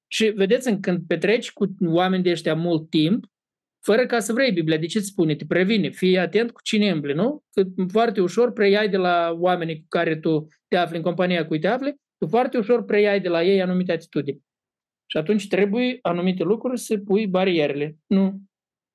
Și 0.08 0.26
vedeți, 0.26 0.80
când 0.80 1.02
petreci 1.08 1.52
cu 1.52 1.76
oameni 1.86 2.24
de 2.24 2.30
ăștia 2.30 2.56
mult 2.56 2.90
timp, 2.90 3.26
fără 3.86 4.06
ca 4.06 4.20
să 4.20 4.34
vrei 4.34 4.52
Biblia, 4.52 4.78
de 4.78 4.86
ce 4.86 4.98
îți 4.98 5.08
spune? 5.08 5.36
Te 5.36 5.46
previne, 5.46 5.90
fii 5.90 6.18
atent 6.18 6.52
cu 6.52 6.62
cine 6.64 6.90
îmbli, 6.90 7.14
nu? 7.14 7.44
Că 7.52 7.64
foarte 7.88 8.22
ușor 8.22 8.52
preiai 8.54 8.90
de 8.90 8.98
la 8.98 9.36
oamenii 9.40 9.80
cu 9.80 9.86
care 9.88 10.16
tu 10.16 10.48
te 10.68 10.76
afli, 10.76 10.98
în 10.98 11.04
compania 11.04 11.42
cu 11.42 11.48
care 11.48 11.60
te 11.60 11.68
afli, 11.68 11.96
tu 12.18 12.28
foarte 12.28 12.58
ușor 12.58 12.86
preiai 12.86 13.22
de 13.22 13.30
la 13.30 13.44
ei 13.44 13.62
anumite 13.62 13.92
atitudini. 13.92 14.42
Și 15.06 15.18
atunci 15.18 15.48
trebuie 15.48 16.00
anumite 16.02 16.44
lucruri 16.44 16.80
să 16.80 16.98
pui 16.98 17.28
barierele. 17.28 17.98
Nu, 18.08 18.42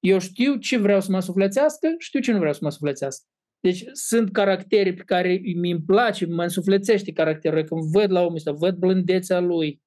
eu 0.00 0.18
știu 0.18 0.56
ce 0.56 0.78
vreau 0.78 1.00
să 1.00 1.10
mă 1.10 1.20
suflețească, 1.20 1.94
știu 1.98 2.20
ce 2.20 2.32
nu 2.32 2.38
vreau 2.38 2.52
să 2.52 2.60
mă 2.62 2.70
suflețească. 2.70 3.26
Deci 3.60 3.84
sunt 3.92 4.32
caractere 4.32 4.94
pe 4.94 5.02
care 5.02 5.40
mi-mi 5.54 5.82
place, 5.86 6.26
mă 6.26 6.42
însuflețește 6.42 7.12
caracterul. 7.12 7.64
Când 7.64 7.82
văd 7.82 8.10
la 8.10 8.20
omul 8.20 8.34
ăsta, 8.34 8.52
văd 8.52 8.76
blândețea 8.76 9.40
lui, 9.40 9.82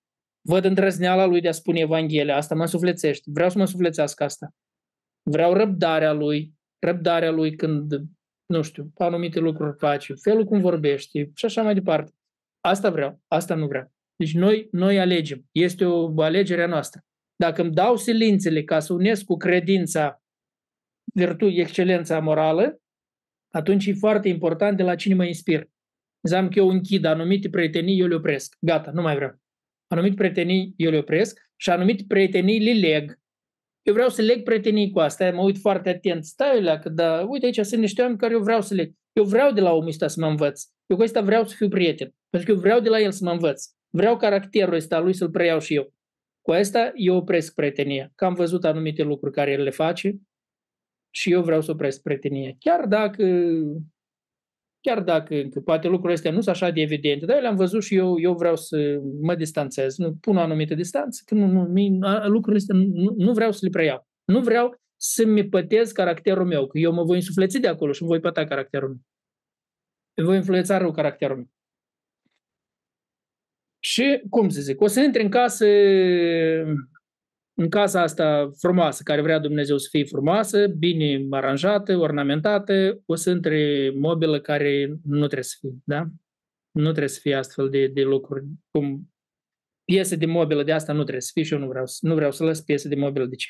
văd 0.48 0.66
îndrăzneala 0.66 1.26
lui 1.26 1.42
de 1.42 1.48
a 1.48 1.52
spune 1.52 1.80
Evanghelia, 1.80 2.36
asta 2.36 2.56
mă 2.56 2.62
însuflețește. 2.62 3.30
Vreau 3.34 3.50
să 3.50 3.58
mă 3.58 3.64
însuflețească 3.64 4.24
asta. 4.24 4.56
Vreau 5.30 5.54
răbdarea 5.54 6.12
lui, 6.12 6.54
răbdarea 6.80 7.32
lui 7.32 7.56
când, 7.56 7.92
nu 8.46 8.62
știu, 8.62 8.92
anumite 8.98 9.40
lucruri 9.40 9.78
face, 9.78 10.14
felul 10.14 10.44
cum 10.44 10.60
vorbește 10.60 11.32
și 11.36 11.46
așa 11.46 11.62
mai 11.62 11.74
departe. 11.74 12.12
Asta 12.60 12.90
vreau, 12.90 13.22
asta 13.28 13.56
nu 13.56 13.68
vreau. 13.68 13.92
Deci 14.16 14.34
noi, 14.34 14.68
noi 14.72 15.00
alegem. 15.00 15.46
Este 15.52 15.86
o 15.86 16.22
alegere 16.22 16.64
a 16.64 16.68
noastră. 16.68 17.02
Dacă 17.44 17.62
îmi 17.62 17.74
dau 17.74 17.96
silințele 17.96 18.64
ca 18.64 18.80
să 18.80 18.94
unesc 18.94 19.24
cu 19.24 19.38
credința 19.38 20.24
virtu, 21.14 21.46
excelența 21.46 22.20
morală, 22.20 22.82
atunci 23.54 23.86
e 23.86 23.94
foarte 23.94 24.28
important 24.28 24.78
de 24.78 24.84
la 24.84 24.96
cine 24.96 25.16
mă 25.16 25.26
inspir. 25.26 25.70
Înseamnă 26.22 26.50
că 26.50 26.60
eu 26.60 26.70
închid 26.70 27.06
anumite 27.06 27.50
prietenii, 27.50 28.00
eu 28.00 28.08
le 28.08 28.16
opresc. 28.16 28.56
Gata, 28.60 28.92
nu 28.92 29.02
mai 29.02 29.16
vreau. 29.16 29.40
Anumite 29.88 30.16
prietenii 30.16 30.74
eu 30.78 30.92
le 30.92 30.98
opresc 30.98 31.40
și 31.56 31.70
anumite 31.70 32.04
prietenii 32.08 32.60
le 32.60 32.88
leg. 32.88 33.20
Eu 33.82 33.94
vreau 33.94 34.10
să 34.10 34.22
leg 34.22 34.44
prietenii 34.44 34.92
cu 34.92 35.00
asta, 35.00 35.32
mă 35.32 35.42
uit 35.42 35.58
foarte 35.58 35.90
atent. 35.90 36.26
Stai 36.26 36.62
la 36.62 36.80
că 36.80 36.90
da, 36.90 37.26
uite 37.28 37.46
aici 37.46 37.60
sunt 37.66 37.82
niște 37.82 38.02
oameni 38.02 38.20
care 38.20 38.34
eu 38.34 38.42
vreau 38.42 38.62
să 38.62 38.74
leg. 38.74 38.94
Eu 39.14 39.24
vreau 39.24 39.52
de 39.52 39.62
la 39.62 39.72
omul 39.72 39.88
ăsta 39.88 40.08
să 40.08 40.20
mă 40.20 40.28
învăț. 40.28 40.64
Eu 40.86 40.98
cu 40.98 41.04
ăsta 41.04 41.22
vreau 41.22 41.46
să 41.46 41.56
fiu 41.56 41.68
prieten. 41.68 42.16
Pentru 42.30 42.50
că 42.50 42.56
eu 42.56 42.62
vreau 42.62 42.80
de 42.80 42.90
la 42.90 43.00
el 43.00 43.12
să 43.12 43.24
mă 43.24 43.32
învăț. 43.32 43.66
Vreau 43.90 44.18
caracterul 44.18 44.74
ăsta 44.74 45.00
lui 45.00 45.14
să-l 45.14 45.30
preiau 45.30 45.60
și 45.60 45.76
eu. 45.76 45.94
Cu 46.50 46.56
asta 46.56 46.92
eu 46.96 47.16
opresc 47.16 47.54
prietenia. 47.54 48.12
Că 48.16 48.26
am 48.26 48.34
văzut 48.34 48.66
anumite 48.66 49.04
lucruri 49.04 49.34
care 49.34 49.52
el 49.52 49.62
le 49.62 49.70
face 49.70 50.20
și 51.10 51.32
eu 51.32 51.44
vreau 51.44 51.62
să 51.62 51.72
opresc 51.72 52.02
prietenia. 52.02 52.56
Chiar 52.60 52.86
dacă 52.86 53.24
chiar 54.82 55.02
dacă 55.04 55.42
că 55.50 55.60
poate 55.60 55.88
lucrurile 55.88 56.14
astea 56.14 56.32
nu 56.32 56.42
sunt 56.42 56.56
așa 56.56 56.70
de 56.70 56.82
evidente, 56.82 57.26
dar 57.26 57.36
eu 57.36 57.42
le-am 57.42 57.56
văzut 57.56 57.84
și 57.84 57.96
eu, 57.96 58.20
eu 58.20 58.34
vreau 58.34 58.56
să 58.56 59.00
mă 59.22 59.36
distanțez, 59.36 59.98
nu, 59.98 60.14
pun 60.14 60.38
o 60.38 60.40
anumită 60.40 60.76
distanță, 60.76 61.22
că 61.26 61.36
nu, 61.36 61.48
nu, 61.48 61.68
lucrurile 62.28 62.58
astea 62.58 62.76
nu, 62.76 63.14
nu 63.18 63.34
vreau 63.34 63.52
să 63.52 63.60
le 63.62 63.70
preiau. 63.70 64.08
Nu 64.26 64.40
vreau 64.40 64.76
să-mi 64.96 65.50
pătez 65.50 65.92
caracterul 65.92 66.46
meu, 66.46 66.68
că 66.68 66.78
eu 66.78 66.94
mă 66.94 67.04
voi 67.04 67.16
însufleți 67.16 67.60
de 67.60 67.68
acolo 67.68 67.92
și 67.92 68.02
îmi 68.02 68.12
voi 68.12 68.20
păta 68.20 68.46
caracterul 68.46 68.90
meu. 68.90 69.02
Îmi 70.14 70.28
voi 70.28 70.36
influența 70.36 70.78
rău 70.78 70.92
caracterul 70.92 71.36
meu. 71.36 71.59
Și, 73.80 74.22
cum 74.30 74.50
să 74.50 74.62
zic, 74.62 74.82
o 74.82 74.88
să 74.88 75.02
intri 75.02 75.24
în 75.24 75.30
casă, 75.30 75.66
în 77.54 77.70
casa 77.70 78.02
asta 78.02 78.52
frumoasă, 78.58 79.04
care 79.04 79.22
vrea 79.22 79.40
Dumnezeu 79.40 79.78
să 79.78 79.88
fie 79.92 80.04
frumoasă, 80.04 80.68
bine 80.68 81.28
aranjată, 81.30 81.98
ornamentată, 81.98 83.02
o 83.06 83.16
să 83.16 83.30
intre 83.30 83.92
mobilă 83.96 84.42
care 84.42 84.88
nu 85.04 85.18
trebuie 85.18 85.44
să 85.44 85.58
fie, 85.60 85.74
da? 85.84 86.08
Nu 86.72 86.90
trebuie 86.90 87.08
să 87.08 87.20
fie 87.20 87.36
astfel 87.36 87.70
de, 87.70 87.88
de 87.88 88.02
lucruri. 88.04 88.46
Cum 88.72 89.12
piese 89.84 90.16
de 90.16 90.26
mobilă 90.26 90.64
de 90.64 90.74
asta 90.74 90.94
nu 90.94 91.02
trebuie 91.02 91.22
să 91.22 91.32
fie 91.34 91.44
și 91.44 91.54
eu 91.54 91.60
nu 91.60 91.68
vreau, 91.68 91.86
nu 92.00 92.16
vreau 92.16 92.32
să 92.32 92.44
las 92.44 92.62
piese 92.62 92.88
de 92.88 92.96
mobilă 92.96 93.26
de 93.26 93.36
ce. 93.36 93.48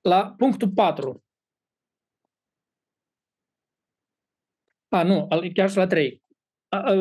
la 0.00 0.34
punctul 0.36 0.70
4. 0.70 1.23
A, 4.94 5.02
nu, 5.02 5.28
chiar 5.54 5.70
și 5.70 5.76
la 5.76 5.86
3. 5.86 6.22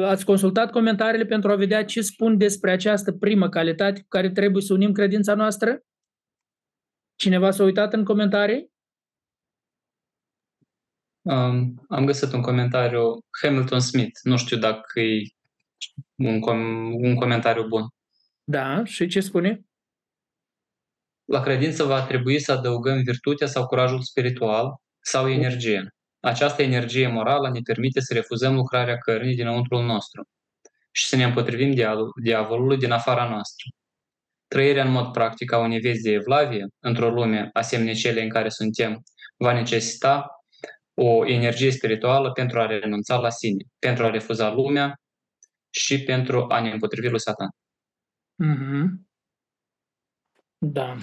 Ați 0.03 0.25
consultat 0.25 0.71
comentariile 0.71 1.25
pentru 1.25 1.51
a 1.51 1.55
vedea 1.55 1.85
ce 1.85 2.01
spun 2.01 2.37
despre 2.37 2.71
această 2.71 3.11
primă 3.11 3.49
calitate 3.49 4.01
cu 4.01 4.07
care 4.07 4.31
trebuie 4.31 4.61
să 4.61 4.73
unim 4.73 4.91
credința 4.91 5.33
noastră? 5.33 5.81
Cineva 7.15 7.51
s-a 7.51 7.63
uitat 7.63 7.93
în 7.93 8.03
comentarii? 8.03 8.71
Um, 11.21 11.85
am 11.89 12.05
găsit 12.05 12.33
un 12.33 12.41
comentariu 12.41 13.25
Hamilton 13.41 13.79
Smith. 13.79 14.19
Nu 14.23 14.37
știu 14.37 14.57
dacă 14.57 14.99
e 14.99 15.21
un, 16.15 16.39
com- 16.39 16.93
un 16.93 17.15
comentariu 17.15 17.67
bun. 17.67 17.83
Da, 18.43 18.83
și 18.83 19.07
ce 19.07 19.19
spune? 19.19 19.65
La 21.23 21.41
credință 21.41 21.83
va 21.83 22.05
trebui 22.05 22.39
să 22.39 22.51
adăugăm 22.51 23.01
virtutea 23.01 23.47
sau 23.47 23.67
curajul 23.67 24.01
spiritual 24.01 24.75
sau 24.99 25.29
energie. 25.29 25.93
Această 26.23 26.61
energie 26.61 27.07
morală 27.07 27.49
ne 27.49 27.59
permite 27.63 27.99
să 27.99 28.13
refuzăm 28.13 28.55
lucrarea 28.55 28.97
cărnii 28.97 29.35
dinăuntrul 29.35 29.85
nostru 29.85 30.27
și 30.91 31.07
să 31.07 31.15
ne 31.15 31.23
împotrivim 31.23 31.73
diavolului 32.21 32.77
din 32.77 32.91
afara 32.91 33.29
noastră. 33.29 33.69
Trăirea 34.47 34.83
în 34.83 34.91
mod 34.91 35.11
practic 35.11 35.51
a 35.51 35.57
unei 35.57 35.79
vieți 35.79 36.01
de 36.01 36.11
evlavie, 36.11 36.67
într-o 36.79 37.09
lume 37.09 37.49
asemenea 37.53 37.93
cele 37.93 38.21
în 38.21 38.29
care 38.29 38.49
suntem, 38.49 39.03
va 39.37 39.53
necesita 39.53 40.27
o 40.93 41.27
energie 41.27 41.71
spirituală 41.71 42.31
pentru 42.31 42.59
a 42.59 42.65
renunța 42.65 43.17
la 43.17 43.29
sine, 43.29 43.63
pentru 43.79 44.05
a 44.05 44.09
refuza 44.09 44.51
lumea 44.51 45.01
și 45.69 46.03
pentru 46.03 46.45
a 46.49 46.61
ne 46.61 46.71
împotrivi 46.71 47.07
lui 47.07 47.19
Satan. 47.19 47.49
Mm-hmm. 48.43 48.85
Da. 50.57 50.97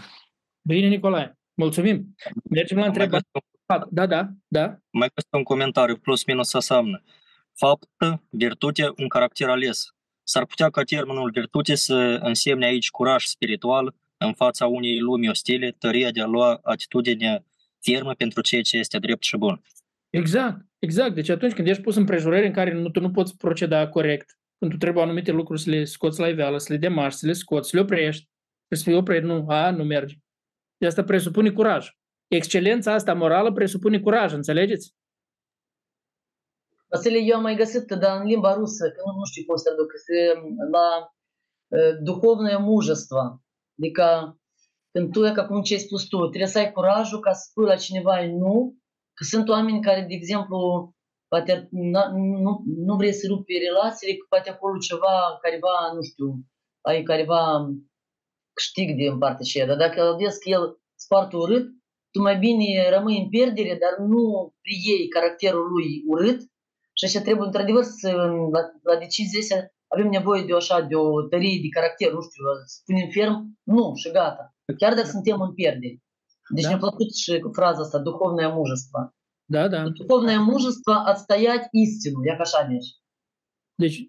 Bine, 0.60 0.86
Nicolae. 0.86 1.38
Mulțumim. 1.54 2.14
Mergem 2.50 2.78
la 2.78 2.86
întrebare. 2.86 3.22
Da, 3.90 4.06
da, 4.06 4.28
da. 4.48 4.78
Mai 4.90 5.10
este 5.14 5.36
un 5.36 5.42
comentariu, 5.42 5.96
plus 5.96 6.24
minus 6.24 6.52
înseamnă. 6.52 7.02
Fapt, 7.52 7.88
virtute, 8.28 8.92
un 8.96 9.08
caracter 9.08 9.48
ales. 9.48 9.94
S-ar 10.22 10.46
putea 10.46 10.70
ca 10.70 10.82
termenul 10.82 11.30
virtute 11.30 11.74
să 11.74 11.94
însemne 12.22 12.66
aici 12.66 12.90
curaj 12.90 13.24
spiritual 13.24 13.94
în 14.16 14.32
fața 14.32 14.66
unei 14.66 14.98
lumi 14.98 15.28
ostile, 15.28 15.70
tăria 15.78 16.10
de 16.10 16.20
a 16.20 16.26
lua 16.26 16.60
atitudine 16.62 17.44
fermă 17.80 18.14
pentru 18.14 18.40
ceea 18.40 18.62
ce 18.62 18.76
este 18.76 18.98
drept 18.98 19.22
și 19.22 19.36
bun. 19.36 19.62
Exact, 20.10 20.66
exact. 20.78 21.14
Deci 21.14 21.28
atunci 21.28 21.52
când 21.52 21.68
ești 21.68 21.82
pus 21.82 21.96
în 21.96 22.04
prejurări 22.04 22.46
în 22.46 22.52
care 22.52 22.72
nu, 22.72 22.88
tu 22.88 23.00
nu 23.00 23.10
poți 23.10 23.36
proceda 23.36 23.88
corect, 23.88 24.38
când 24.58 24.70
tu 24.70 24.76
trebuie 24.76 25.02
anumite 25.02 25.30
lucruri 25.30 25.60
să 25.60 25.70
le 25.70 25.84
scoți 25.84 26.20
la 26.20 26.28
iveală, 26.28 26.58
să 26.58 26.72
le 26.72 26.78
demași, 26.78 27.16
să 27.16 27.26
le 27.26 27.32
scoți, 27.32 27.68
să 27.68 27.76
le 27.76 27.82
oprești, 27.82 28.28
trebuie 28.66 28.78
să 28.78 28.84
fii 28.84 28.94
oprit, 28.94 29.22
nu, 29.22 29.48
a, 29.48 29.70
nu 29.70 29.84
merge. 29.84 30.14
De 30.76 30.86
asta 30.86 31.04
presupune 31.04 31.50
curaj. 31.50 31.88
Excelența 32.29 32.93
asta 32.93 33.13
morală 33.13 33.51
presupune 33.53 33.99
curaj, 33.99 34.33
înțelegeți? 34.33 34.93
Vasile, 36.87 37.17
eu 37.17 37.35
am 37.35 37.41
mai 37.41 37.55
găsit, 37.55 37.91
dar 37.91 38.19
în 38.19 38.25
limba 38.25 38.53
rusă, 38.53 38.91
că 38.91 39.01
nu, 39.05 39.11
nu 39.17 39.25
știu 39.25 39.43
cum 39.45 39.55
să 39.55 39.63
traduc, 39.63 39.91
la 40.71 40.87
uh, 41.67 41.93
duhovное 42.03 42.57
мужество. 42.57 43.41
Adică 43.77 44.37
când 44.91 45.11
tu, 45.11 45.33
ca 45.33 45.45
cum 45.47 45.61
ce 45.61 45.73
ai 45.73 45.79
spus 45.79 46.03
tu, 46.07 46.17
trebuie 46.17 46.49
să 46.49 46.57
ai 46.57 46.71
curajul 46.71 47.19
ca 47.19 47.33
să 47.33 47.47
spui 47.49 47.65
la 47.65 47.75
cineva 47.75 48.25
nu, 48.25 48.75
că 49.13 49.23
sunt 49.23 49.49
oameni 49.49 49.81
care, 49.81 50.01
de 50.01 50.13
exemplu, 50.13 50.57
poate 51.27 51.67
nu, 51.71 52.63
nu 52.65 52.95
vrei 52.95 53.13
să 53.13 53.27
rupi 53.27 53.57
relațiile, 53.67 54.15
că 54.15 54.25
poate 54.29 54.49
acolo 54.49 54.77
ceva, 54.77 55.37
careva, 55.41 55.91
nu 55.95 56.01
știu, 56.01 56.27
ai 56.81 57.03
careva 57.03 57.41
câștig 58.53 58.95
din 58.95 59.17
partea 59.17 59.45
aceea, 59.45 59.65
dar 59.65 59.77
dacă 59.77 60.15
vezi 60.19 60.39
că 60.39 60.49
el 60.49 60.77
foarte 61.07 61.35
urât, 61.35 61.67
tu 62.12 62.20
mai 62.20 62.36
bine 62.38 62.90
rămâi 62.94 63.20
în 63.22 63.28
pierdere, 63.28 63.78
dar 63.82 64.06
nu 64.06 64.54
priei 64.62 65.08
caracterul 65.08 65.66
lui 65.74 66.02
urât 66.06 66.40
și 66.98 67.04
așa 67.04 67.20
trebuie 67.20 67.46
într-adevăr 67.46 67.84
să, 67.84 68.10
la, 68.54 68.62
la 68.82 68.98
decizia 68.98 69.40
astea, 69.40 69.60
avem 69.94 70.08
nevoie 70.08 70.42
de 70.44 70.52
o 70.52 70.56
așa, 70.56 70.80
de 70.80 70.94
o 70.94 71.22
tărie 71.22 71.58
de 71.62 71.68
caracter, 71.68 72.12
nu 72.12 72.20
știu, 72.20 72.42
spunem 72.66 73.08
ferm, 73.16 73.58
nu 73.62 73.94
și 73.94 74.10
gata. 74.10 74.54
Chiar 74.78 74.94
dacă 74.94 75.08
suntem 75.08 75.40
în 75.40 75.52
pierdere. 75.54 75.96
Deci 76.54 76.64
da. 76.64 76.68
mi-a 76.68 76.78
plăcut 76.78 77.14
și 77.14 77.32
fraza 77.52 77.80
asta, 77.82 77.98
duhovное 77.98 78.48
мужество. 78.58 78.98
Da, 79.54 79.68
da. 79.68 79.80
Духовное 79.88 80.38
мужество 80.38 80.94
отстоять 81.12 81.66
истину, 81.72 82.22
я 82.22 82.36
așa 82.38 82.60
mergi. 82.68 82.92
Deci, 83.80 84.08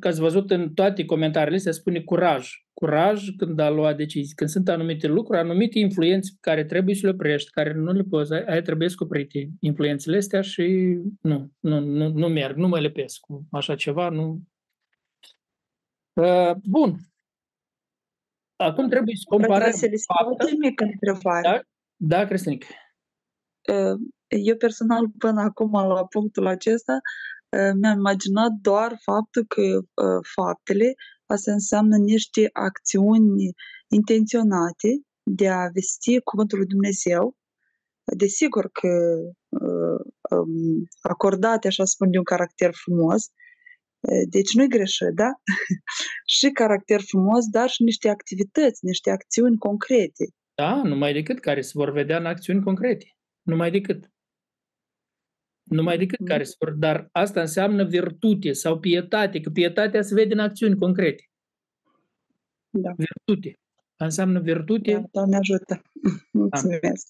că 0.00 0.08
ați 0.08 0.20
văzut 0.20 0.50
în 0.50 0.74
toate 0.74 1.04
comentariile 1.04 1.58
se 1.58 1.70
spune 1.70 2.00
curaj. 2.00 2.50
Curaj 2.74 3.28
când 3.36 3.58
a 3.58 3.70
luat 3.70 3.96
decizii. 3.96 4.34
Când 4.34 4.50
sunt 4.50 4.68
anumite 4.68 5.06
lucruri, 5.06 5.38
anumite 5.38 5.78
influențe 5.78 6.32
care 6.40 6.64
trebuie 6.64 6.94
să 6.94 7.06
le 7.06 7.12
oprești, 7.12 7.50
care 7.50 7.72
nu 7.72 7.92
le 7.92 8.02
poți, 8.02 8.32
ai 8.32 8.62
trebuie 8.62 8.88
să 8.88 8.96
oprite 8.98 9.48
influențele 9.60 10.16
astea 10.16 10.40
și 10.40 10.62
nu, 11.20 11.50
nu, 11.60 11.80
nu, 11.80 12.08
nu 12.08 12.28
merg, 12.28 12.56
nu 12.56 12.68
mă 12.68 12.80
lepesc 12.80 13.20
cu 13.20 13.46
așa 13.50 13.74
ceva, 13.74 14.08
nu. 14.08 14.40
Uh, 16.12 16.54
bun. 16.64 16.96
Acum 18.56 18.88
trebuie 18.88 19.14
să 19.14 19.22
comparăm. 19.28 19.70
Să 19.70 19.86
le 19.86 19.96
o 20.08 20.58
mică 20.58 20.84
întrebare. 20.84 21.48
Da, 21.48 21.60
da 21.96 22.26
Cristinic. 22.26 22.64
Uh, 23.72 23.98
eu 24.28 24.56
personal 24.56 25.08
până 25.18 25.40
acum 25.40 25.72
la 25.72 26.06
punctul 26.06 26.46
acesta 26.46 27.00
mi-am 27.80 27.98
imaginat 27.98 28.50
doar 28.60 28.98
faptul 29.02 29.44
că 29.48 29.80
faptele 30.34 30.94
asta 31.26 31.52
înseamnă 31.52 31.96
niște 31.96 32.48
acțiuni 32.52 33.54
intenționate 33.88 34.88
de 35.22 35.48
a 35.48 35.68
vesti 35.74 36.20
cuvântul 36.20 36.58
lui 36.58 36.66
Dumnezeu. 36.66 37.36
Desigur 38.16 38.70
că 38.70 38.88
acordate, 41.00 41.66
așa 41.66 41.84
spun, 41.84 42.10
de 42.10 42.18
un 42.18 42.24
caracter 42.24 42.70
frumos, 42.74 43.22
deci 44.28 44.52
nu-i 44.54 44.68
greșit, 44.68 45.08
da? 45.14 45.30
și 46.36 46.50
caracter 46.50 47.00
frumos, 47.00 47.46
dar 47.50 47.68
și 47.68 47.82
niște 47.82 48.08
activități, 48.08 48.84
niște 48.84 49.10
acțiuni 49.10 49.58
concrete. 49.58 50.24
Da, 50.54 50.82
numai 50.82 51.12
decât 51.12 51.40
care 51.40 51.60
se 51.60 51.70
vor 51.74 51.90
vedea 51.92 52.18
în 52.18 52.26
acțiuni 52.26 52.62
concrete. 52.62 53.06
Numai 53.42 53.70
decât 53.70 54.11
numai 55.72 55.98
decât 55.98 56.18
mm. 56.18 56.26
care 56.26 56.42
spor, 56.42 56.70
dar 56.70 57.08
asta 57.12 57.40
înseamnă 57.40 57.84
virtute 57.84 58.52
sau 58.52 58.78
pietate, 58.78 59.40
că 59.40 59.50
pietatea 59.50 60.02
se 60.02 60.14
vede 60.14 60.32
în 60.32 60.38
acțiuni 60.38 60.78
concrete. 60.78 61.22
Da. 62.70 62.90
Virtute. 62.96 63.58
Înseamnă 63.96 64.40
virtute. 64.40 64.92
Da, 64.92 65.02
Doamne 65.10 65.36
ajută. 65.36 65.82
Mulțumesc. 66.32 67.06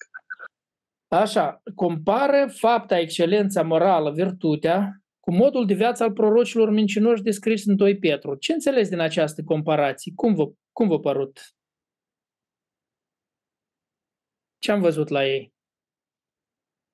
Așa, 1.09 1.63
compară 1.75 2.49
fapta, 2.51 2.99
excelența 2.99 3.63
morală, 3.63 4.13
virtutea, 4.13 5.03
cu 5.21 5.33
modul 5.33 5.67
de 5.67 5.75
viață 5.75 6.03
al 6.03 6.13
prorocilor 6.13 6.71
mincinoși 6.71 7.23
descris 7.23 7.67
în 7.67 7.77
2 7.77 7.99
Petru. 7.99 8.35
Ce 8.35 8.53
înțeles 8.53 8.89
din 8.89 8.99
această 8.99 9.43
comparație? 9.45 10.13
Cum 10.15 10.35
vă, 10.35 10.53
cum 10.73 10.89
vă 10.89 11.01
părut? 11.01 11.41
Ce 14.59 14.73
am 14.73 14.81
văzut 14.81 15.09
la 15.09 15.27
ei? 15.27 15.53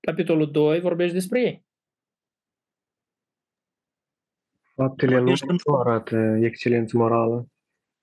Capitolul 0.00 0.50
2 0.50 0.80
vorbește 0.80 1.14
despre 1.14 1.40
ei. 1.40 1.66
Faptele 4.74 5.18
lor 5.18 5.40
nu 5.64 5.74
arată 5.74 6.38
excelență 6.40 6.96
morală. 6.96 7.46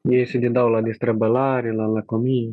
Ei 0.01 0.25
se 0.25 0.37
dedau 0.37 0.69
la 0.69 0.81
destrăbălare, 0.81 1.71
la 1.71 1.85
lăcomie. 1.85 2.49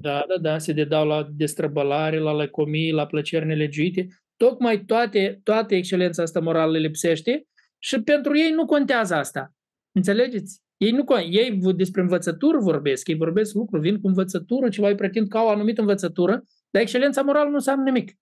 Da, 0.00 0.24
da, 0.28 0.38
da, 0.40 0.58
se 0.58 0.72
dedau 0.72 1.06
la 1.06 1.28
destrăbălare, 1.30 2.18
la 2.18 2.32
lăcomie, 2.32 2.92
la 2.92 3.06
plăceri 3.06 3.46
nelegiuite. 3.46 4.06
Tocmai 4.36 4.84
toate, 4.84 5.40
toate 5.42 5.76
excelența 5.76 6.22
asta 6.22 6.40
morală 6.40 6.72
le 6.72 6.78
lipsește 6.78 7.46
și 7.78 8.02
pentru 8.02 8.38
ei 8.38 8.50
nu 8.50 8.64
contează 8.64 9.14
asta. 9.14 9.54
Înțelegeți? 9.92 10.60
Ei, 10.76 10.90
nu, 10.90 11.04
ei 11.30 11.60
despre 11.74 12.00
învățătură 12.00 12.58
vorbesc, 12.58 13.08
ei 13.08 13.16
vorbesc 13.16 13.54
lucruri, 13.54 13.82
vin 13.82 14.00
cu 14.00 14.06
învățătură, 14.06 14.68
ceva 14.68 14.88
îi 14.88 14.94
pretind 14.94 15.28
ca 15.28 15.42
o 15.42 15.48
anumită 15.48 15.80
învățătură, 15.80 16.42
dar 16.70 16.82
excelența 16.82 17.22
morală 17.22 17.48
nu 17.48 17.54
înseamnă 17.54 17.84
nimic 17.84 18.16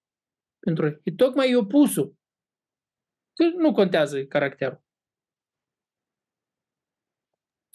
pentru 0.61 0.87
ei. 0.87 1.01
E 1.03 1.13
tocmai 1.13 1.55
opusul. 1.55 2.15
Nu 3.57 3.73
contează 3.73 4.25
caracterul. 4.25 4.83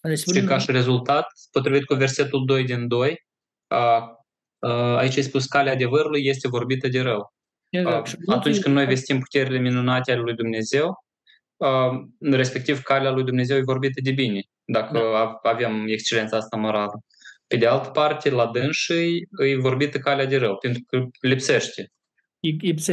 Deci, 0.02 0.20
și 0.20 0.44
ca 0.44 0.58
și 0.58 0.72
rezultat, 0.72 1.28
potrivit 1.52 1.86
cu 1.86 1.94
versetul 1.94 2.46
2 2.46 2.64
din 2.64 2.88
2, 2.88 3.26
a, 3.68 4.12
a, 4.60 4.96
aici 4.96 5.18
ai 5.18 5.24
spus 5.24 5.46
calea 5.46 5.74
adevărului 5.74 6.26
este 6.26 6.48
vorbită 6.48 6.88
de 6.88 7.02
rău. 7.02 7.34
Exact. 7.70 8.16
A, 8.28 8.36
atunci 8.36 8.60
când 8.60 8.76
noi 8.76 8.86
vestim 8.86 9.20
puterile 9.20 9.58
minunate 9.58 10.12
ale 10.12 10.22
lui 10.22 10.36
Dumnezeu, 10.36 11.06
a, 11.58 12.02
respectiv 12.20 12.82
calea 12.82 13.12
lui 13.12 13.24
Dumnezeu 13.24 13.58
e 13.58 13.62
vorbită 13.62 14.02
de 14.04 14.12
bine, 14.12 14.42
dacă 14.66 15.00
da. 15.00 15.50
avem 15.50 15.88
excelența 15.88 16.38
asta 16.38 16.58
morală. 16.58 17.00
Pe 17.48 17.56
de 17.56 17.68
altă 17.68 17.90
parte, 17.90 18.30
la 18.30 18.48
dânsii 18.48 19.28
e 19.48 19.58
vorbită 19.58 19.98
calea 19.98 20.26
de 20.26 20.38
rău, 20.38 20.58
pentru 20.58 20.82
că 20.88 21.08
lipsește 21.20 21.92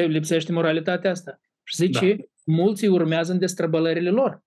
lipsește 0.07 0.53
moralitatea 0.53 1.11
asta. 1.11 1.41
Și 1.63 1.77
zice, 1.77 2.15
da. 2.15 2.23
mulți 2.45 2.87
urmează 2.87 3.33
în 3.33 3.39
destrăbălările 3.39 4.11
lor. 4.11 4.43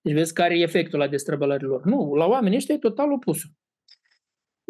Deci 0.00 0.14
vezi 0.14 0.32
care 0.32 0.58
e 0.58 0.62
efectul 0.62 0.98
la 0.98 1.08
destrăbălările 1.08 1.68
lor. 1.68 1.84
Nu, 1.84 2.14
la 2.14 2.26
oamenii 2.26 2.56
ăștia 2.56 2.74
e 2.74 2.78
total 2.78 3.12
opusul. 3.12 3.50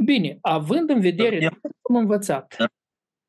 Bine, 0.05 0.39
având 0.41 0.91
în 0.91 1.01
vedere 1.01 1.39
da, 1.39 1.49
cum 1.83 1.97
am 1.97 2.01
învățat. 2.03 2.55
Da. 2.59 2.67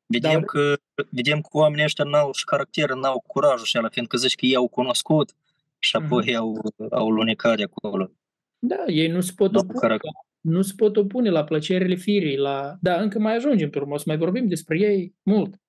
Vedem, 0.06 0.32
dar... 0.32 0.42
că, 0.42 0.76
vedem 1.10 1.40
că 1.40 1.48
oamenii 1.50 1.84
ăștia 1.84 2.04
n-au 2.04 2.32
și 2.32 2.44
caracter, 2.44 2.94
n-au 2.94 3.24
curajul 3.26 3.66
și 3.66 3.76
ala, 3.76 3.88
fiindcă 3.88 4.16
zici 4.16 4.34
că 4.34 4.46
ei 4.46 4.54
au 4.54 4.68
cunoscut 4.68 5.36
și 5.78 5.96
apoi 5.96 6.24
mm-hmm. 6.24 6.36
au, 6.36 6.74
au 6.90 7.10
lunecat 7.10 7.56
de 7.56 7.62
acolo. 7.62 8.10
Da, 8.58 8.84
ei 8.86 9.08
nu 9.08 9.20
se 9.20 9.32
pot 9.36 9.52
no, 9.52 9.58
opune, 9.58 9.96
nu 10.40 10.62
se 10.62 10.72
pot 10.76 10.96
opune 10.96 11.30
la 11.30 11.44
plăcerile 11.44 11.94
firii, 11.94 12.36
la... 12.36 12.76
Da, 12.80 13.00
încă 13.00 13.18
mai 13.18 13.34
ajungem 13.34 13.70
pe 13.70 13.78
urmă, 13.78 13.94
o 13.94 13.96
să 13.96 14.04
mai 14.06 14.16
vorbim 14.16 14.46
despre 14.46 14.78
ei 14.78 15.14
mult 15.22 15.60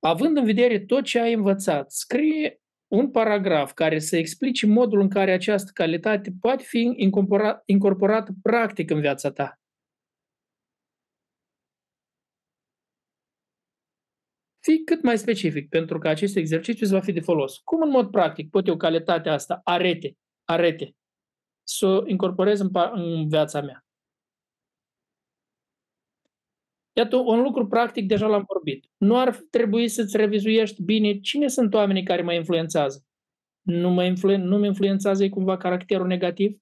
având 0.00 0.36
în 0.36 0.44
vedere 0.44 0.78
tot 0.78 1.04
ce 1.04 1.20
ai 1.20 1.32
învățat, 1.32 1.90
scrie 1.90 2.60
un 2.86 3.10
paragraf 3.10 3.72
care 3.72 3.98
să 3.98 4.16
explice 4.16 4.66
modul 4.66 5.00
în 5.00 5.08
care 5.08 5.32
această 5.32 5.70
calitate 5.74 6.32
poate 6.40 6.62
fi 6.62 6.92
incorporată 7.66 8.32
practic 8.42 8.90
în 8.90 9.00
viața 9.00 9.30
ta. 9.30 9.54
Fii 14.62 14.84
cât 14.84 15.02
mai 15.02 15.18
specific, 15.18 15.68
pentru 15.68 15.98
că 15.98 16.08
acest 16.08 16.36
exercițiu 16.36 16.84
îți 16.84 16.94
va 16.94 17.00
fi 17.00 17.12
de 17.12 17.20
folos. 17.20 17.58
Cum 17.58 17.82
în 17.82 17.90
mod 17.90 18.10
practic 18.10 18.50
pot 18.50 18.66
eu 18.66 18.76
calitatea 18.76 19.32
asta, 19.32 19.60
arete, 19.64 20.16
arete, 20.44 20.96
să 21.62 21.86
o 21.86 22.06
incorporez 22.06 22.60
în, 22.60 22.70
în 22.92 23.28
viața 23.28 23.60
mea? 23.60 23.84
Iată, 26.92 27.16
un 27.16 27.42
lucru 27.42 27.66
practic 27.66 28.06
deja 28.06 28.26
l-am 28.26 28.44
vorbit. 28.46 28.86
Nu 28.96 29.18
ar 29.18 29.36
trebui 29.50 29.88
să-ți 29.88 30.16
revizuiești 30.16 30.82
bine 30.82 31.20
cine 31.20 31.48
sunt 31.48 31.74
oamenii 31.74 32.02
care 32.02 32.22
mă 32.22 32.32
influențează. 32.32 33.04
Nu 33.62 33.90
mă, 33.90 34.04
influen- 34.04 34.42
nu 34.42 34.58
mă 34.58 34.66
influențează 34.66 35.22
ei 35.22 35.28
cumva 35.28 35.56
caracterul 35.56 36.06
negativ? 36.06 36.60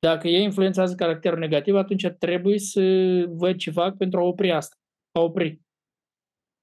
Dacă 0.00 0.28
ei 0.28 0.42
influențează 0.42 0.94
caracterul 0.94 1.38
negativ, 1.38 1.74
atunci 1.74 2.06
trebuie 2.18 2.58
să 2.58 2.80
văd 3.28 3.56
ce 3.56 3.70
fac 3.70 3.96
pentru 3.96 4.18
a 4.18 4.22
opri 4.22 4.52
asta. 4.52 4.76
A 5.12 5.20
opri. 5.20 5.60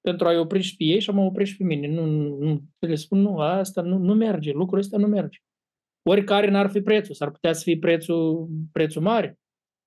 Pentru 0.00 0.26
a-i 0.26 0.38
opri 0.38 0.60
și 0.60 0.76
pe 0.76 0.84
ei 0.84 1.00
și 1.00 1.10
a 1.10 1.12
mă 1.12 1.22
opri 1.22 1.44
și 1.44 1.56
pe 1.56 1.64
mine. 1.64 1.86
Nu, 1.86 2.06
nu, 2.38 2.62
le 2.78 2.94
spun, 2.94 3.18
nu, 3.20 3.38
asta 3.38 3.82
nu, 3.82 3.98
nu 3.98 4.14
merge, 4.14 4.52
lucrul 4.52 4.78
ăsta 4.78 4.96
nu 4.98 5.06
merge. 5.06 5.38
Oricare 6.02 6.50
n-ar 6.50 6.70
fi 6.70 6.80
prețul, 6.80 7.14
s-ar 7.14 7.30
putea 7.30 7.52
să 7.52 7.62
fie 7.62 7.78
prețul, 7.78 8.48
prețul 8.72 9.02
mare, 9.02 9.38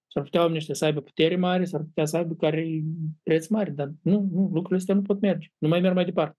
S-ar 0.07 0.23
putea 0.23 0.39
oamenii 0.39 0.59
ăștia 0.59 0.75
să 0.75 0.85
aibă 0.85 1.01
putere 1.01 1.35
mare, 1.35 1.65
s-ar 1.65 1.81
putea 1.81 2.05
să 2.05 2.17
aibă 2.17 2.35
care 2.35 2.81
preț 3.23 3.47
mare, 3.47 3.69
dar 3.69 3.91
nu, 4.01 4.19
nu, 4.31 4.41
lucrurile 4.41 4.77
astea 4.77 4.95
nu 4.95 5.01
pot 5.01 5.19
merge. 5.19 5.47
Nu 5.57 5.67
mai 5.67 5.79
merg 5.79 5.95
mai 5.95 6.05
departe. 6.05 6.37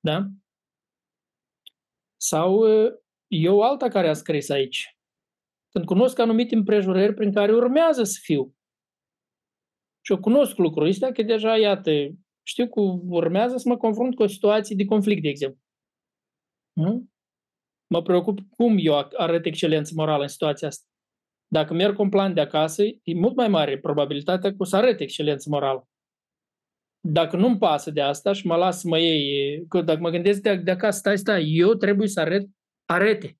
Da? 0.00 0.26
Sau 2.16 2.64
eu 3.26 3.60
alta 3.60 3.88
care 3.88 4.08
a 4.08 4.12
scris 4.12 4.48
aici. 4.48 4.98
Când 5.68 5.84
cunosc 5.84 6.18
anumite 6.18 6.54
împrejurări 6.54 7.14
prin 7.14 7.32
care 7.32 7.52
urmează 7.52 8.02
să 8.02 8.18
fiu. 8.22 8.54
Și 10.00 10.12
eu 10.12 10.20
cunosc 10.20 10.56
lucrul 10.56 10.86
ăsta, 10.86 11.12
că 11.12 11.22
deja, 11.22 11.56
iată, 11.56 11.90
știu 12.42 12.68
că 12.68 12.80
urmează 13.08 13.56
să 13.56 13.68
mă 13.68 13.76
confrunt 13.76 14.14
cu 14.14 14.22
o 14.22 14.26
situație 14.26 14.76
de 14.76 14.84
conflict, 14.84 15.22
de 15.22 15.28
exemplu. 15.28 15.60
Nu? 16.72 17.08
Mă 17.86 18.02
preocup 18.02 18.38
cum 18.56 18.76
eu 18.80 19.08
arăt 19.16 19.46
excelență 19.46 19.92
morală 19.96 20.22
în 20.22 20.28
situația 20.28 20.68
asta. 20.68 20.89
Dacă 21.52 21.74
merg 21.74 21.94
cu 21.94 22.02
un 22.02 22.08
plan 22.08 22.34
de 22.34 22.40
acasă, 22.40 22.82
e 22.82 23.14
mult 23.14 23.36
mai 23.36 23.48
mare 23.48 23.78
probabilitatea 23.78 24.50
că 24.50 24.56
o 24.58 24.64
să 24.64 24.76
arăt 24.76 25.00
excelență 25.00 25.48
morală. 25.50 25.88
Dacă 27.00 27.36
nu-mi 27.36 27.58
pasă 27.58 27.90
de 27.90 28.00
asta 28.00 28.32
și 28.32 28.46
mă 28.46 28.56
las 28.56 28.80
să 28.80 28.88
mă 28.88 28.98
iei, 28.98 29.66
că 29.68 29.82
dacă 29.82 30.00
mă 30.00 30.10
gândesc 30.10 30.40
de, 30.40 30.56
de 30.56 30.70
acasă, 30.70 30.98
stai, 30.98 31.18
stai, 31.18 31.50
eu 31.52 31.74
trebuie 31.74 32.08
să 32.08 32.20
arăt 32.20 32.46
arete. 32.84 33.38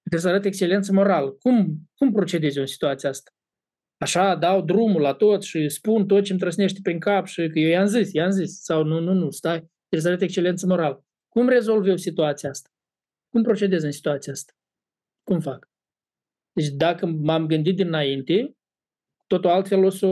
Trebuie 0.00 0.20
să 0.20 0.28
arăt 0.28 0.44
excelență 0.44 0.92
morală. 0.92 1.30
Cum, 1.30 1.88
cum 1.94 2.12
procedezi 2.12 2.58
în 2.58 2.66
situația 2.66 3.08
asta? 3.08 3.30
Așa, 3.96 4.34
dau 4.34 4.62
drumul 4.62 5.00
la 5.00 5.14
tot 5.14 5.42
și 5.42 5.68
spun 5.68 6.06
tot 6.06 6.24
ce 6.24 6.32
îmi 6.32 6.40
trăsnește 6.40 6.80
prin 6.82 6.98
cap 6.98 7.26
și 7.26 7.48
că 7.48 7.58
eu 7.58 7.68
i-am 7.68 7.86
zis, 7.86 8.12
i-am 8.12 8.30
zis. 8.30 8.62
Sau 8.62 8.84
nu, 8.84 9.00
nu, 9.00 9.12
nu, 9.12 9.30
stai, 9.30 9.58
trebuie 9.58 10.00
să 10.00 10.08
arăt 10.08 10.22
excelență 10.22 10.66
morală. 10.66 11.04
Cum 11.28 11.48
rezolv 11.48 11.86
eu 11.86 11.96
situația 11.96 12.50
asta? 12.50 12.68
Cum 13.28 13.42
procedez 13.42 13.82
în 13.82 13.90
situația 13.90 14.32
asta? 14.32 14.52
Cum 15.22 15.40
fac? 15.40 15.73
Deci 16.54 16.68
dacă 16.68 17.06
m-am 17.06 17.46
gândit 17.46 17.76
dinainte, 17.76 18.56
totul 19.26 19.50
altfel 19.50 19.84
o 19.84 19.90
să, 19.90 20.06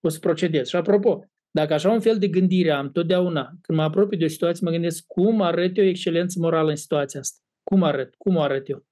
o 0.00 0.08
să 0.08 0.18
procedez. 0.18 0.68
Și 0.68 0.76
apropo, 0.76 1.24
dacă 1.50 1.72
așa 1.72 1.90
un 1.90 2.00
fel 2.00 2.18
de 2.18 2.28
gândire 2.28 2.70
am 2.70 2.90
totdeauna, 2.90 3.52
când 3.60 3.78
mă 3.78 3.84
apropii 3.84 4.18
de 4.18 4.24
o 4.24 4.28
situație, 4.28 4.66
mă 4.66 4.70
gândesc 4.70 5.04
cum 5.06 5.40
arăt 5.40 5.76
eu 5.76 5.84
excelență 5.84 6.38
morală 6.40 6.70
în 6.70 6.76
situația 6.76 7.20
asta. 7.20 7.38
Cum 7.62 7.82
arăt? 7.82 8.14
Cum 8.14 8.36
o 8.36 8.40
arăt 8.40 8.68
eu? 8.68 8.86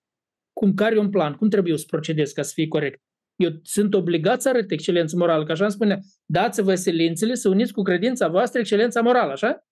Cum, 0.52 0.74
care 0.74 0.94
e 0.94 0.98
un 0.98 1.10
plan? 1.10 1.34
Cum 1.34 1.48
trebuie 1.48 1.72
eu 1.72 1.78
să 1.78 1.84
procedez 1.88 2.32
ca 2.32 2.42
să 2.42 2.52
fie 2.54 2.68
corect? 2.68 3.02
Eu 3.36 3.50
sunt 3.62 3.94
obligat 3.94 4.42
să 4.42 4.48
arăt 4.48 4.70
excelență 4.70 5.16
morală, 5.16 5.44
că 5.44 5.52
așa 5.52 5.64
îmi 5.64 5.72
spune, 5.72 6.00
dați-vă 6.24 6.74
silințele 6.74 7.34
să 7.34 7.48
uniți 7.48 7.72
cu 7.72 7.82
credința 7.82 8.28
voastră 8.28 8.60
excelența 8.60 9.00
morală, 9.00 9.32
așa? 9.32 9.66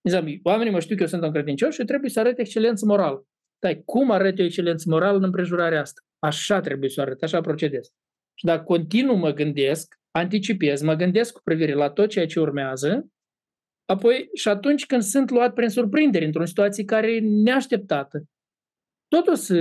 Exact. 0.00 0.26
Oamenii 0.42 0.72
mă 0.72 0.80
știu 0.80 0.96
că 0.96 1.02
eu 1.02 1.08
sunt 1.08 1.22
un 1.22 1.32
credincios 1.32 1.74
și 1.74 1.84
trebuie 1.84 2.10
să 2.10 2.20
arăt 2.20 2.38
excelență 2.38 2.86
morală. 2.86 3.26
Dar 3.64 3.82
cum 3.84 4.10
arăt 4.10 4.38
eu 4.38 4.44
excelență 4.44 4.84
morală 4.88 5.16
în 5.16 5.24
împrejurarea 5.24 5.80
asta? 5.80 6.00
Așa 6.18 6.60
trebuie 6.60 6.90
să 6.90 7.00
arăt, 7.00 7.22
așa 7.22 7.40
procedez. 7.40 7.92
Și 8.34 8.44
dacă 8.44 8.62
continuu 8.62 9.16
mă 9.16 9.30
gândesc, 9.30 10.00
anticipez, 10.10 10.82
mă 10.82 10.94
gândesc 10.94 11.32
cu 11.32 11.40
privire 11.44 11.72
la 11.72 11.90
tot 11.90 12.08
ceea 12.08 12.26
ce 12.26 12.40
urmează, 12.40 13.08
apoi 13.84 14.28
și 14.34 14.48
atunci 14.48 14.86
când 14.86 15.02
sunt 15.02 15.30
luat 15.30 15.54
prin 15.54 15.68
surprindere 15.68 16.24
într-o 16.24 16.44
situație 16.44 16.84
care 16.84 17.14
e 17.14 17.20
neașteptată, 17.20 18.24
tot 19.08 19.26
o 19.26 19.34
să 19.34 19.54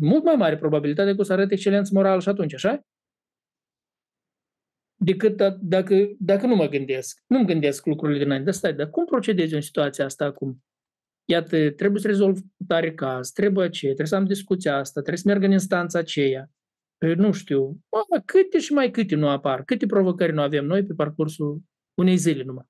mult 0.00 0.24
mai 0.24 0.36
mare 0.36 0.56
probabilitate 0.56 1.14
că 1.14 1.20
o 1.20 1.24
să 1.24 1.32
arăt 1.32 1.50
excelență 1.50 1.90
morală 1.94 2.20
și 2.20 2.28
atunci, 2.28 2.54
așa? 2.54 2.86
Decât 4.94 5.36
da, 5.36 5.56
dacă, 5.60 5.94
dacă 6.18 6.46
nu 6.46 6.54
mă 6.54 6.66
gândesc. 6.66 7.22
Nu-mi 7.26 7.46
gândesc 7.46 7.86
lucrurile 7.86 8.18
dinainte. 8.18 8.44
Dar 8.44 8.54
stai, 8.54 8.74
dar 8.74 8.90
cum 8.90 9.04
procedezi 9.04 9.54
în 9.54 9.60
situația 9.60 10.04
asta 10.04 10.24
acum? 10.24 10.64
Iată, 11.24 11.70
trebuie 11.70 12.00
să 12.00 12.06
rezolv 12.06 12.38
tare 12.66 12.94
caz, 12.94 13.30
trebuie 13.30 13.68
ce, 13.68 13.84
trebuie 13.86 14.06
să 14.06 14.16
am 14.16 14.24
discuția 14.24 14.76
asta, 14.76 15.00
trebuie 15.00 15.22
să 15.22 15.28
merg 15.28 15.42
în 15.42 15.50
instanța 15.50 15.98
aceea. 15.98 16.50
Păi, 16.98 17.14
nu 17.14 17.32
știu, 17.32 17.80
bă, 17.90 18.20
câte 18.24 18.58
și 18.58 18.72
mai 18.72 18.90
câte 18.90 19.14
nu 19.14 19.28
apar, 19.28 19.64
câte 19.64 19.86
provocări 19.86 20.32
nu 20.32 20.40
avem 20.40 20.64
noi 20.64 20.84
pe 20.84 20.94
parcursul 20.94 21.62
unei 21.94 22.16
zile 22.16 22.42
numai. 22.42 22.64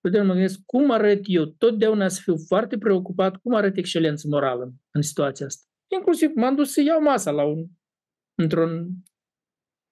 Totdeauna 0.00 0.28
mă 0.28 0.34
gândesc 0.34 0.60
cum 0.66 0.90
arăt 0.90 1.20
eu, 1.24 1.44
totdeauna 1.44 2.08
să 2.08 2.20
fiu 2.22 2.36
foarte 2.36 2.78
preocupat 2.78 3.36
cum 3.36 3.54
arăt 3.54 3.76
excelență 3.76 4.26
morală 4.28 4.72
în 4.90 5.02
situația 5.02 5.46
asta. 5.46 5.66
Inclusiv 5.96 6.30
m-am 6.34 6.54
dus 6.54 6.72
să 6.72 6.80
iau 6.80 7.02
masa 7.02 7.30
la 7.30 7.44
un, 7.44 7.66
într-un, 8.34 8.88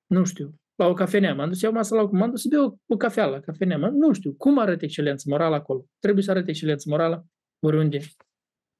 nu 0.06 0.24
știu, 0.24 0.54
la 0.74 0.86
o 0.86 0.92
cafenea. 0.94 1.34
M-am 1.34 1.48
dus 1.48 1.58
să 1.58 1.64
iau 1.64 1.74
masa 1.74 1.94
la 1.94 2.02
o, 2.02 2.08
m-am 2.12 2.30
dus 2.30 2.42
să 2.42 2.48
beau 2.50 2.64
o, 2.64 2.94
o 2.94 2.96
cafea 2.96 3.26
la 3.26 3.40
cafenea. 3.40 3.76
Nu 3.76 4.12
știu, 4.12 4.34
cum 4.34 4.58
arăt 4.58 4.82
excelență 4.82 5.24
morală 5.28 5.54
acolo? 5.54 5.86
Trebuie 5.98 6.24
să 6.24 6.30
arăt 6.30 6.48
excelență 6.48 6.88
morală 6.88 7.26
oriunde 7.66 7.98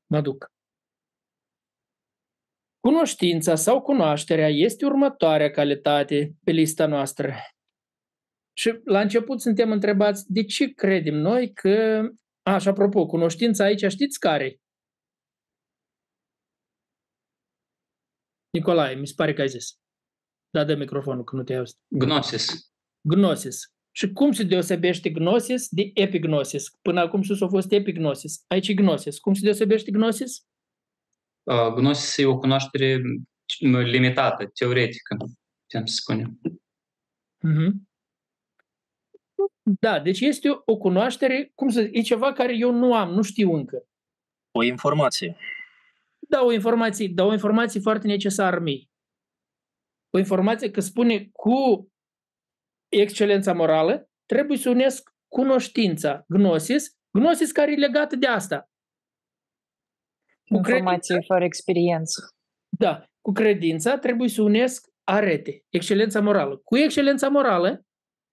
mă 0.07 0.21
duc. 0.21 0.51
Cunoștința 2.81 3.55
sau 3.55 3.83
cunoașterea 3.83 4.49
este 4.49 4.85
următoarea 4.85 5.51
calitate 5.51 6.37
pe 6.45 6.51
lista 6.51 6.87
noastră. 6.87 7.33
Și 8.53 8.81
la 8.85 9.01
început 9.01 9.41
suntem 9.41 9.71
întrebați 9.71 10.33
de 10.33 10.45
ce 10.45 10.73
credem 10.73 11.15
noi 11.15 11.53
că... 11.53 12.09
A, 12.43 12.59
și 12.59 12.69
apropo, 12.69 13.07
cunoștința 13.07 13.65
aici 13.65 13.85
știți 13.85 14.19
care 14.19 14.61
Nicolae, 18.53 18.95
mi 18.95 19.07
se 19.07 19.13
pare 19.17 19.33
că 19.33 19.41
ai 19.41 19.49
zis. 19.49 19.79
Da, 20.51 20.65
dă 20.65 20.75
microfonul, 20.75 21.25
că 21.25 21.37
nu 21.37 21.43
te-ai 21.43 21.59
auzit. 21.59 21.79
Gnosis. 21.89 22.73
Gnosis. 23.09 23.73
Și 23.95 24.13
cum 24.13 24.33
se 24.33 24.43
deosebește 24.43 25.11
gnosis 25.11 25.69
de 25.69 25.91
epignosis? 25.95 26.71
Până 26.83 27.01
acum 27.01 27.23
sus 27.23 27.41
a 27.41 27.49
fost 27.49 27.73
epignosis. 27.73 28.45
Aici 28.47 28.69
e 28.69 28.75
gnosis. 28.75 29.19
Cum 29.19 29.35
se 29.35 29.41
deosebește 29.45 29.91
gnosis? 29.91 30.47
Uh, 31.43 31.73
gnosis 31.75 32.17
e 32.17 32.27
o 32.27 32.39
cunoaștere 32.39 33.01
limitată, 33.85 34.47
teoretică, 34.47 35.17
putem 35.17 35.87
să 35.87 35.95
spunem. 35.95 36.41
Mm-hmm. 37.47 37.91
Da, 39.81 40.01
deci 40.01 40.21
este 40.21 40.49
o, 40.49 40.63
o 40.65 40.77
cunoaștere, 40.77 41.53
cum 41.55 41.69
să 41.69 41.83
zic, 41.83 41.97
e 41.97 42.01
ceva 42.01 42.33
care 42.33 42.57
eu 42.57 42.73
nu 42.73 42.95
am, 42.95 43.11
nu 43.11 43.23
știu 43.23 43.55
încă. 43.55 43.87
O 44.51 44.63
informație. 44.63 45.37
Da, 46.19 46.45
o 46.45 46.53
informație, 46.53 47.09
dar 47.09 47.27
o 47.27 47.33
informație 47.33 47.81
foarte 47.81 48.07
necesară 48.07 48.61
mie. 48.61 48.91
O 50.11 50.19
informație 50.19 50.71
că 50.71 50.81
spune 50.81 51.29
cu 51.33 51.92
excelența 53.01 53.53
morală, 53.53 54.11
trebuie 54.27 54.59
să 54.59 54.71
unesc 54.71 55.11
cunoștința, 55.29 56.25
gnosis, 56.29 56.97
gnosis 57.19 57.53
care 57.53 57.73
e 57.73 57.77
legată 57.77 58.17
de 58.17 58.27
asta. 58.27 58.71
Cu 60.45 60.57
Informație 60.57 61.15
credința, 61.15 61.35
fără 61.35 61.45
experiență. 61.45 62.21
Da, 62.79 63.05
cu 63.21 63.33
credința 63.33 63.99
trebuie 63.99 64.29
să 64.29 64.43
unesc 64.43 64.87
arete, 65.05 65.65
excelența 65.69 66.21
morală. 66.21 66.57
Cu 66.57 66.77
excelența 66.77 67.29
morală 67.29 67.85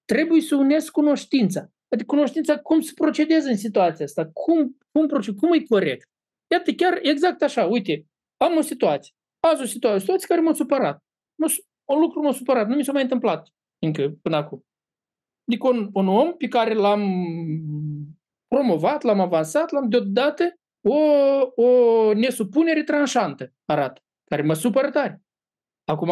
trebuie 0.05 0.41
să 0.41 0.55
unesc 0.55 0.91
cunoștința. 0.91 1.69
Adică 1.89 2.15
cunoștința 2.15 2.59
cum 2.59 2.81
să 2.81 2.91
procedezi 2.95 3.47
în 3.47 3.57
situația 3.57 4.05
asta, 4.05 4.29
cum, 4.33 4.77
cum, 4.91 5.07
proced, 5.07 5.35
cum 5.35 5.53
e 5.53 5.63
corect. 5.63 6.07
Iată, 6.51 6.71
chiar 6.71 6.99
exact 7.01 7.41
așa, 7.41 7.65
uite, 7.65 8.05
am 8.37 8.57
o 8.57 8.61
situație. 8.61 9.13
Azi 9.39 9.61
o 9.61 9.65
situație, 9.65 9.97
o 9.97 9.99
situație 9.99 10.27
care 10.27 10.41
m-a 10.41 10.53
supărat. 10.53 11.03
Un 11.85 11.99
lucru 11.99 12.21
m-a 12.21 12.31
supărat, 12.31 12.67
nu 12.67 12.75
mi 12.75 12.83
s-a 12.83 12.91
mai 12.91 13.01
întâmplat 13.01 13.49
încă 13.79 14.09
până 14.21 14.35
acum. 14.35 14.65
Adică 15.47 15.67
un, 15.67 15.89
un 15.93 16.07
om 16.07 16.33
pe 16.37 16.47
care 16.47 16.73
l-am 16.73 17.01
promovat, 18.47 19.01
l-am 19.01 19.19
avansat, 19.19 19.71
l-am 19.71 19.89
deodată 19.89 20.59
o, 20.81 20.97
o 21.63 22.13
nesupunere 22.13 22.83
tranșantă 22.83 23.53
arată, 23.65 24.01
care 24.23 24.41
mă 24.41 24.53
supără 24.53 24.89
tare. 24.89 25.23
Acum, 25.83 26.11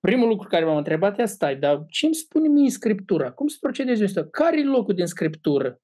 primul 0.00 0.28
lucru 0.28 0.48
care 0.48 0.64
m-am 0.64 0.76
întrebat 0.76 1.18
e 1.18 1.24
stai, 1.24 1.56
dar 1.56 1.84
ce 1.88 2.06
îmi 2.06 2.14
spune 2.14 2.48
mie 2.48 2.70
Scriptura? 2.70 3.32
Cum 3.32 3.46
se 3.46 3.56
procedezi 3.60 4.04
ăsta? 4.04 4.28
Care 4.28 4.58
e 4.58 4.64
locul 4.64 4.94
din 4.94 5.06
Scriptură? 5.06 5.80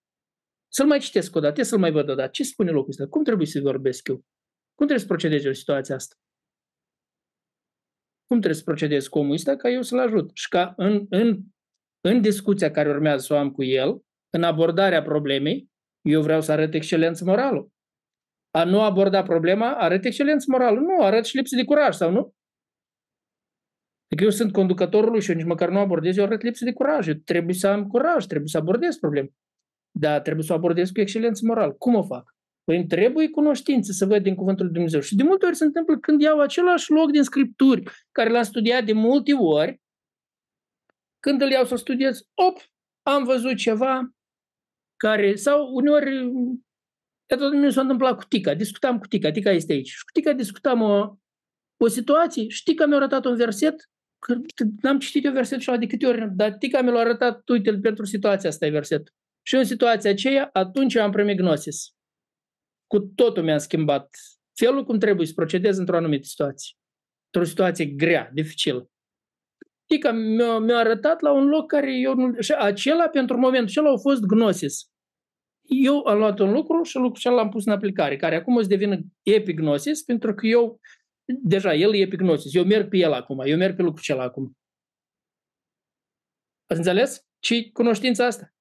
Să-l 0.73 0.87
mai 0.87 0.99
citesc 0.99 1.37
o 1.37 1.41
dată, 1.41 1.63
să-l 1.63 1.79
mai 1.79 1.91
văd 1.91 2.09
o 2.09 2.15
dată. 2.15 2.31
Ce 2.31 2.43
spune 2.45 2.71
locul 2.71 2.91
ăsta? 2.91 3.07
Cum 3.07 3.25
trebuie 3.25 3.47
să 3.47 3.61
vorbesc 3.61 4.09
eu? 4.09 4.15
Cum 4.75 4.87
trebuie 4.87 4.99
să 4.99 5.07
procedezi 5.07 5.47
în 5.47 5.55
situația 5.55 5.95
asta? 5.95 6.17
Cum 8.29 8.41
trebuie 8.41 8.55
să 8.55 8.65
procedez 8.65 9.07
cu 9.07 9.19
omul 9.19 9.33
ăsta 9.33 9.57
ca 9.57 9.69
eu 9.69 9.83
să-l 9.83 9.99
ajut. 9.99 10.31
Și 10.35 10.49
ca 10.49 10.73
în, 10.77 11.07
în, 11.11 11.39
în 12.01 12.21
discuția 12.21 12.71
care 12.71 12.89
urmează 12.89 13.25
să 13.25 13.35
o 13.35 13.37
am 13.37 13.51
cu 13.51 13.65
el, 13.65 14.03
în 14.31 14.43
abordarea 14.43 15.03
problemei, 15.03 15.69
eu 16.03 16.23
vreau 16.23 16.41
să 16.41 16.53
arăt 16.53 16.75
excelență 16.75 17.25
morală. 17.25 17.69
A 18.51 18.65
nu 18.65 18.83
aborda 18.83 19.23
problema, 19.23 19.75
arăt 19.75 20.05
excelență 20.05 20.45
morală. 20.49 20.81
Nu, 20.81 21.03
arăt 21.03 21.25
și 21.25 21.37
lipsă 21.37 21.57
de 21.57 21.65
curaj, 21.65 21.95
sau 21.95 22.11
nu? 22.11 22.35
Adică 24.11 24.25
eu 24.25 24.31
sunt 24.31 24.53
conducătorul 24.53 25.11
lui 25.11 25.21
și 25.21 25.31
eu 25.31 25.37
nici 25.37 25.47
măcar 25.47 25.69
nu 25.69 25.79
abordez, 25.79 26.17
eu 26.17 26.25
arăt 26.25 26.43
lipsă 26.43 26.65
de 26.65 26.73
curaj. 26.73 27.09
Eu 27.09 27.15
trebuie 27.15 27.55
să 27.55 27.67
am 27.67 27.87
curaj, 27.87 28.25
trebuie 28.25 28.49
să 28.49 28.59
abordez 28.59 28.97
problema. 28.97 29.29
Dar 29.91 30.21
trebuie 30.21 30.45
să 30.45 30.53
o 30.53 30.57
abordez 30.57 30.91
cu 30.91 31.01
excelență 31.01 31.41
morală. 31.47 31.73
Cum 31.73 31.95
o 31.95 32.03
fac? 32.03 32.37
Păi 32.69 32.77
îmi 32.77 32.87
trebuie 32.87 33.29
cunoștință 33.29 33.93
să 33.93 34.07
văd 34.07 34.23
din 34.23 34.35
Cuvântul 34.35 34.65
lui 34.65 34.75
Dumnezeu. 34.75 35.01
Și 35.01 35.15
de 35.15 35.23
multe 35.23 35.47
ori 35.47 35.57
se 35.57 35.65
întâmplă 35.65 35.99
când 35.99 36.21
iau 36.21 36.41
același 36.41 36.91
loc 36.91 37.11
din 37.11 37.23
Scripturi, 37.23 37.83
care 38.13 38.31
l-am 38.31 38.43
studiat 38.43 38.85
de 38.85 38.93
multe 38.93 39.33
ori, 39.33 39.81
când 41.21 41.41
îl 41.43 41.51
iau 41.51 41.65
să 41.65 41.77
studiez, 41.77 42.21
op, 42.35 42.59
am 43.03 43.25
văzut 43.25 43.57
ceva 43.57 44.11
care, 44.97 45.35
sau 45.35 45.75
uneori, 45.75 46.31
tot 47.27 47.53
mi 47.53 47.73
s-a 47.73 47.81
întâmplat 47.81 48.17
cu 48.17 48.25
Tica, 48.25 48.55
discutam 48.55 48.99
cu 48.99 49.07
Tica, 49.07 49.31
Tica 49.31 49.51
este 49.51 49.73
aici. 49.73 49.89
Și 49.89 50.05
cu 50.05 50.13
Tica 50.13 50.33
discutam 50.33 50.83
o, 50.83 51.17
o 51.77 51.89
situație 51.89 52.49
și 52.49 52.63
Tica 52.63 52.87
mi-a 52.87 52.97
arătat 52.97 53.25
un 53.25 53.37
verset, 53.37 53.91
că 54.19 54.65
n-am 54.83 54.99
citit 54.99 55.25
eu 55.25 55.33
versetul 55.33 55.73
și 55.75 55.79
de 55.79 55.87
câte 55.87 56.07
ori, 56.07 56.29
dar 56.37 56.53
Tica 56.53 56.83
mi 56.83 56.91
l-a 56.91 56.99
arătat, 56.99 57.49
uite 57.49 57.79
pentru 57.79 58.05
situația 58.05 58.49
asta 58.49 58.67
e 58.67 58.71
verset. 58.71 59.15
Și 59.43 59.55
în 59.55 59.65
situația 59.65 60.11
aceea, 60.11 60.51
atunci 60.53 60.97
am 60.97 61.11
primit 61.11 61.37
gnosis. 61.37 61.97
Cu 62.93 62.99
totul 62.99 63.43
mi-a 63.43 63.59
schimbat 63.59 64.09
felul 64.55 64.85
cum 64.85 64.99
trebuie 64.99 65.27
să 65.27 65.33
procedez 65.35 65.79
într-o 65.79 65.97
anumită 65.97 66.27
situație. 66.27 66.77
Într-o 67.25 67.49
situație 67.49 67.85
grea, 67.85 68.31
dificilă. 68.33 68.91
Adică 69.91 70.13
mi-a, 70.13 70.59
mi 70.59 70.73
arătat 70.73 71.21
la 71.21 71.33
un 71.33 71.49
loc 71.49 71.67
care 71.67 71.99
eu 71.99 72.15
nu... 72.15 72.41
Și 72.41 72.53
acela, 72.53 73.09
pentru 73.09 73.39
momentul 73.39 73.69
acela, 73.69 73.91
a 73.91 73.97
fost 73.97 74.23
gnosis. 74.23 74.91
Eu 75.63 76.05
am 76.05 76.19
luat 76.19 76.39
un 76.39 76.53
lucru 76.53 76.83
și 76.83 76.97
lucrul 76.97 77.17
acela 77.17 77.35
l-am 77.35 77.49
pus 77.49 77.67
în 77.67 77.73
aplicare, 77.73 78.17
care 78.17 78.37
acum 78.37 78.57
o 78.57 78.61
să 78.61 78.69
devină 78.69 78.99
epignosis, 79.23 80.03
pentru 80.03 80.35
că 80.35 80.47
eu, 80.47 80.81
deja, 81.25 81.75
el 81.75 81.95
e 81.95 81.99
epignosis. 81.99 82.55
Eu 82.55 82.65
merg 82.65 82.89
pe 82.89 82.97
el 82.97 83.13
acum, 83.13 83.41
eu 83.41 83.57
merg 83.57 83.77
pe 83.77 83.83
lucrul 83.83 84.01
acela 84.01 84.23
acum. 84.23 84.57
Ați 86.67 86.79
înțeles? 86.79 87.27
Ce 87.39 87.71
cunoștința 87.71 88.27
asta? 88.27 88.53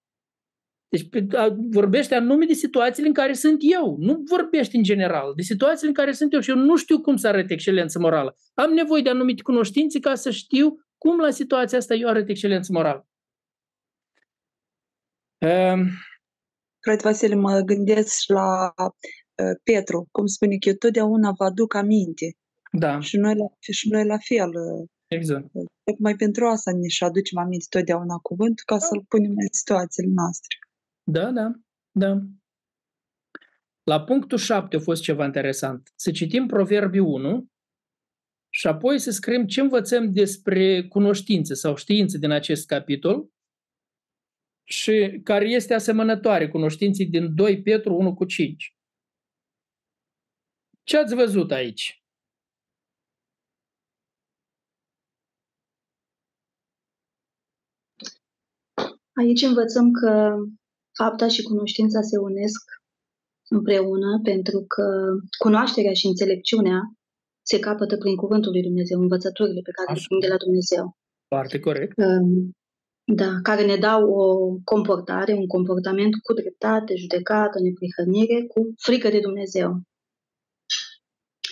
Deci 0.90 1.08
vorbește 1.70 2.16
anume 2.16 2.46
de 2.46 2.54
situațiile 2.54 3.08
în 3.08 3.14
care 3.14 3.34
sunt 3.34 3.58
eu. 3.60 3.96
Nu 4.00 4.24
vorbește 4.30 4.78
în 4.78 4.84
general, 4.84 5.34
de 5.36 5.42
situațiile 5.42 5.88
în 5.88 5.94
care 5.94 6.12
sunt 6.12 6.34
eu 6.34 6.40
și 6.40 6.50
eu 6.50 6.56
nu 6.56 6.76
știu 6.76 7.02
cum 7.02 7.16
să 7.16 7.28
arăt 7.28 7.50
excelență 7.50 8.00
morală. 8.00 8.36
Am 8.54 8.72
nevoie 8.72 9.02
de 9.02 9.10
anumite 9.10 9.42
cunoștințe 9.42 10.00
ca 10.00 10.16
să 10.16 10.32
știu 10.32 10.76
cum 10.98 11.20
la 11.20 11.30
situația 11.30 11.78
asta 11.78 11.94
eu 11.94 12.08
arăt 12.08 12.30
excelență 12.30 12.72
morală. 12.72 13.08
Um, 15.40 15.88
Cred, 16.80 17.02
Vasile, 17.02 17.36
mă 17.36 17.60
gândesc 17.60 18.28
la 18.28 18.74
uh, 18.78 19.56
Petru, 19.64 20.08
cum 20.12 20.26
spune 20.26 20.58
că 20.58 20.70
eu 20.70 20.76
totdeauna 20.76 21.32
vă 21.32 21.44
aduc 21.44 21.74
aminte. 21.74 22.36
Da. 22.72 23.00
Și 23.00 23.18
noi 23.18 23.36
la, 23.36 23.46
și 23.60 23.90
noi 23.90 24.06
la 24.06 24.18
fel. 24.18 24.50
Uh, 24.50 24.88
exact. 25.08 25.46
Tocmai 25.84 26.16
pentru 26.16 26.46
asta 26.46 26.72
ne 26.72 26.88
și 26.88 27.04
aducem 27.04 27.38
aminte 27.38 27.66
totdeauna 27.70 28.18
cuvântul 28.18 28.64
ca 28.66 28.78
da. 28.78 28.86
să-l 28.86 29.06
punem 29.08 29.32
în 29.32 29.48
situațiile 29.52 30.12
noastre. 30.16 30.56
Da, 31.10 31.32
da, 31.32 31.52
da. 31.92 32.22
La 33.84 34.04
punctul 34.04 34.38
7 34.38 34.76
a 34.76 34.80
fost 34.80 35.02
ceva 35.02 35.26
interesant. 35.26 35.92
Să 35.96 36.12
citim 36.12 36.48
Proverbii 36.48 37.00
1 37.00 37.48
și 38.50 38.68
apoi 38.68 39.00
să 39.00 39.12
scriem 39.12 39.46
ce 39.46 39.62
învățăm 39.62 40.12
despre 40.14 40.88
cunoștințe 40.88 41.54
sau 41.54 41.76
științe 41.76 42.18
din 42.18 42.32
acest 42.32 42.68
capitol 42.68 43.30
și 44.64 45.20
care 45.24 45.46
este 45.46 45.74
asemănătoare 45.74 46.50
cunoștinței 46.50 47.06
din 47.06 47.36
2 47.36 47.62
Petru 47.62 47.96
1 47.96 48.14
cu 48.14 48.26
5. 48.26 48.76
Ce 50.84 50.98
ați 50.98 51.16
văzut 51.16 51.52
aici? 51.52 52.04
Aici 59.14 59.42
învățăm 59.42 59.92
că 59.92 60.36
fapta 61.02 61.28
și 61.28 61.42
cunoștința 61.50 62.02
se 62.02 62.18
unesc 62.18 62.64
împreună 63.58 64.20
pentru 64.24 64.60
că 64.74 64.86
cunoașterea 65.44 65.94
și 65.94 66.06
înțelepciunea 66.08 66.80
se 67.50 67.60
capătă 67.60 67.98
prin 67.98 68.16
cuvântul 68.16 68.52
lui 68.52 68.62
Dumnezeu, 68.62 69.00
învățăturile 69.00 69.62
pe 69.64 69.72
care 69.72 69.88
le 69.94 70.04
primim 70.06 70.24
de 70.26 70.34
la 70.34 70.44
Dumnezeu. 70.46 70.86
Foarte 71.34 71.60
corect. 71.60 71.96
Da, 73.22 73.32
care 73.42 73.66
ne 73.66 73.76
dau 73.76 74.02
o 74.10 74.28
comportare, 74.64 75.34
un 75.34 75.48
comportament 75.48 76.14
cu 76.26 76.34
dreptate, 76.34 76.96
judecată, 76.96 77.58
neprihănire, 77.60 78.38
cu 78.54 78.60
frică 78.86 79.10
de 79.10 79.20
Dumnezeu. 79.20 79.82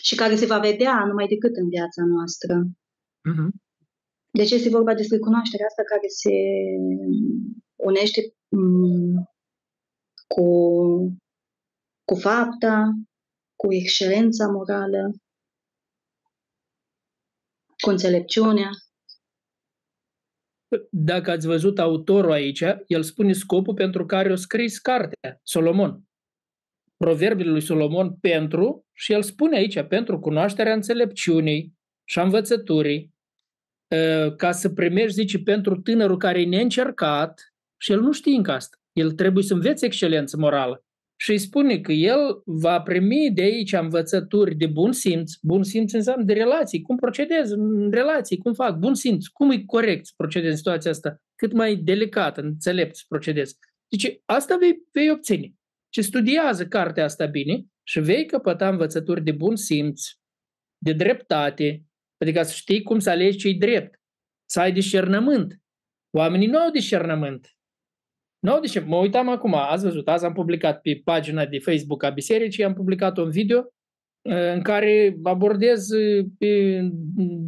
Și 0.01 0.15
care 0.15 0.35
se 0.35 0.45
va 0.45 0.59
vedea 0.59 1.05
numai 1.07 1.27
decât 1.27 1.55
în 1.55 1.67
viața 1.69 2.01
noastră. 2.13 2.53
Uh-huh. 3.29 3.49
Deci 4.39 4.51
este 4.51 4.69
vorba 4.69 4.93
despre 4.93 5.17
cunoașterea 5.17 5.65
asta 5.65 5.83
care 5.83 6.07
se 6.21 6.35
unește 7.75 8.19
mm, 8.49 9.34
cu, 10.27 10.47
cu 12.03 12.15
fapta, 12.15 12.91
cu 13.55 13.73
excelența 13.73 14.47
morală, 14.47 15.11
cu 17.83 17.89
înțelepciunea. 17.89 18.69
Dacă 20.89 21.31
ați 21.31 21.47
văzut 21.47 21.79
autorul 21.79 22.31
aici, 22.31 22.63
el 22.87 23.03
spune 23.03 23.33
scopul 23.33 23.73
pentru 23.73 24.05
care 24.05 24.31
a 24.31 24.35
scris 24.35 24.79
cartea, 24.79 25.39
Solomon. 25.43 26.03
Proverbele 26.97 27.49
lui 27.49 27.61
Solomon 27.61 28.15
pentru, 28.15 28.85
și 28.93 29.13
el 29.13 29.21
spune 29.21 29.57
aici, 29.57 29.81
pentru 29.81 30.19
cunoașterea 30.19 30.73
înțelepciunii 30.73 31.73
și 32.03 32.19
a 32.19 32.23
învățăturii, 32.23 33.13
ă, 33.91 34.31
ca 34.31 34.51
să 34.51 34.69
primești, 34.69 35.13
zice, 35.13 35.39
pentru 35.39 35.81
tânărul 35.81 36.17
care 36.17 36.41
e 36.41 36.45
neîncercat, 36.45 37.53
și 37.77 37.91
el 37.91 37.99
nu 37.99 38.11
știe 38.11 38.35
încă 38.35 38.51
asta. 38.51 38.77
El 38.99 39.11
trebuie 39.11 39.43
să 39.43 39.53
învețe 39.53 39.85
excelență 39.85 40.37
morală. 40.37 40.85
Și 41.19 41.31
îi 41.31 41.37
spune 41.37 41.79
că 41.79 41.91
el 41.91 42.41
va 42.45 42.81
primi 42.81 43.31
de 43.33 43.41
aici 43.41 43.73
învățături 43.73 44.55
de 44.55 44.67
bun 44.67 44.91
simț. 44.91 45.33
Bun 45.41 45.63
simț 45.63 45.93
înseamnă 45.93 46.23
de 46.23 46.33
relații. 46.33 46.81
Cum 46.81 46.95
procedez 46.95 47.51
în 47.51 47.91
relații, 47.91 48.37
cum 48.37 48.53
fac, 48.53 48.77
bun 48.77 48.93
simț. 48.93 49.27
Cum 49.27 49.51
e 49.51 49.63
corect 49.65 50.05
să 50.05 50.13
procedez 50.15 50.49
în 50.49 50.55
situația 50.55 50.91
asta? 50.91 51.21
Cât 51.35 51.51
mai 51.53 51.75
delicat, 51.75 52.37
înțelept 52.37 52.95
să 52.95 53.03
procedez. 53.07 53.57
Deci 53.87 54.21
asta 54.25 54.57
vei, 54.57 54.75
vei 54.91 55.11
obține. 55.11 55.53
Și 55.93 56.01
studiază 56.01 56.67
cartea 56.67 57.03
asta 57.03 57.25
bine 57.25 57.65
și 57.83 57.99
vei 57.99 58.25
căpăta 58.25 58.69
învățături 58.69 59.23
de 59.23 59.31
bun 59.31 59.55
simț, 59.55 60.01
de 60.77 60.93
dreptate, 60.93 61.85
adică 62.17 62.43
să 62.43 62.53
știi 62.53 62.81
cum 62.81 62.99
să 62.99 63.09
alegi 63.09 63.37
ce 63.37 63.57
drept, 63.59 63.99
să 64.49 64.59
ai 64.59 64.71
discernământ. 64.71 65.61
Oamenii 66.17 66.47
nu 66.47 66.57
au 66.57 66.71
discernământ. 66.71 67.54
Nu, 68.45 68.59
deci 68.59 68.83
mă 68.85 68.95
uitam 68.95 69.29
acum, 69.29 69.55
ați 69.55 69.83
văzut, 69.83 70.07
azi 70.07 70.25
am 70.25 70.33
publicat 70.33 70.81
pe 70.81 71.01
pagina 71.03 71.45
de 71.45 71.59
Facebook 71.59 72.03
a 72.03 72.09
bisericii, 72.09 72.63
am 72.63 72.73
publicat 72.73 73.17
un 73.17 73.29
video 73.29 73.57
uh, 73.57 74.53
în 74.53 74.61
care 74.61 75.17
abordez 75.23 75.89
uh, 75.89 76.25
pe 76.37 76.79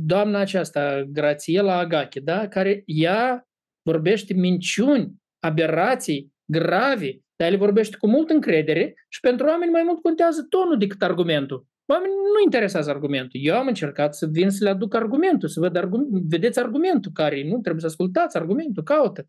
doamna 0.05 0.39
aceasta, 0.39 1.03
Grațiela 1.03 1.77
Agache, 1.77 2.19
da? 2.19 2.47
care 2.47 2.83
ea 2.85 3.47
vorbește 3.81 4.33
minciuni, 4.33 5.13
aberații 5.39 6.33
grave, 6.45 7.19
dar 7.35 7.51
el 7.51 7.57
vorbește 7.57 7.97
cu 7.97 8.07
multă 8.07 8.33
încredere 8.33 8.93
și 9.09 9.19
pentru 9.19 9.45
oameni 9.45 9.71
mai 9.71 9.83
mult 9.85 10.01
contează 10.01 10.45
tonul 10.49 10.77
decât 10.77 11.01
argumentul. 11.01 11.65
Oamenii 11.85 12.15
nu 12.15 12.43
interesează 12.43 12.89
argumentul. 12.89 13.39
Eu 13.43 13.55
am 13.55 13.67
încercat 13.67 14.15
să 14.15 14.27
vin 14.31 14.49
să 14.49 14.63
le 14.63 14.69
aduc 14.69 14.95
argumentul, 14.95 15.49
să 15.49 15.59
văd 15.59 15.75
argument, 15.75 16.23
vedeți 16.29 16.59
argumentul 16.59 17.11
care 17.13 17.43
nu 17.43 17.59
trebuie 17.59 17.81
să 17.81 17.87
ascultați 17.87 18.37
argumentul, 18.37 18.83
caută. 18.83 19.27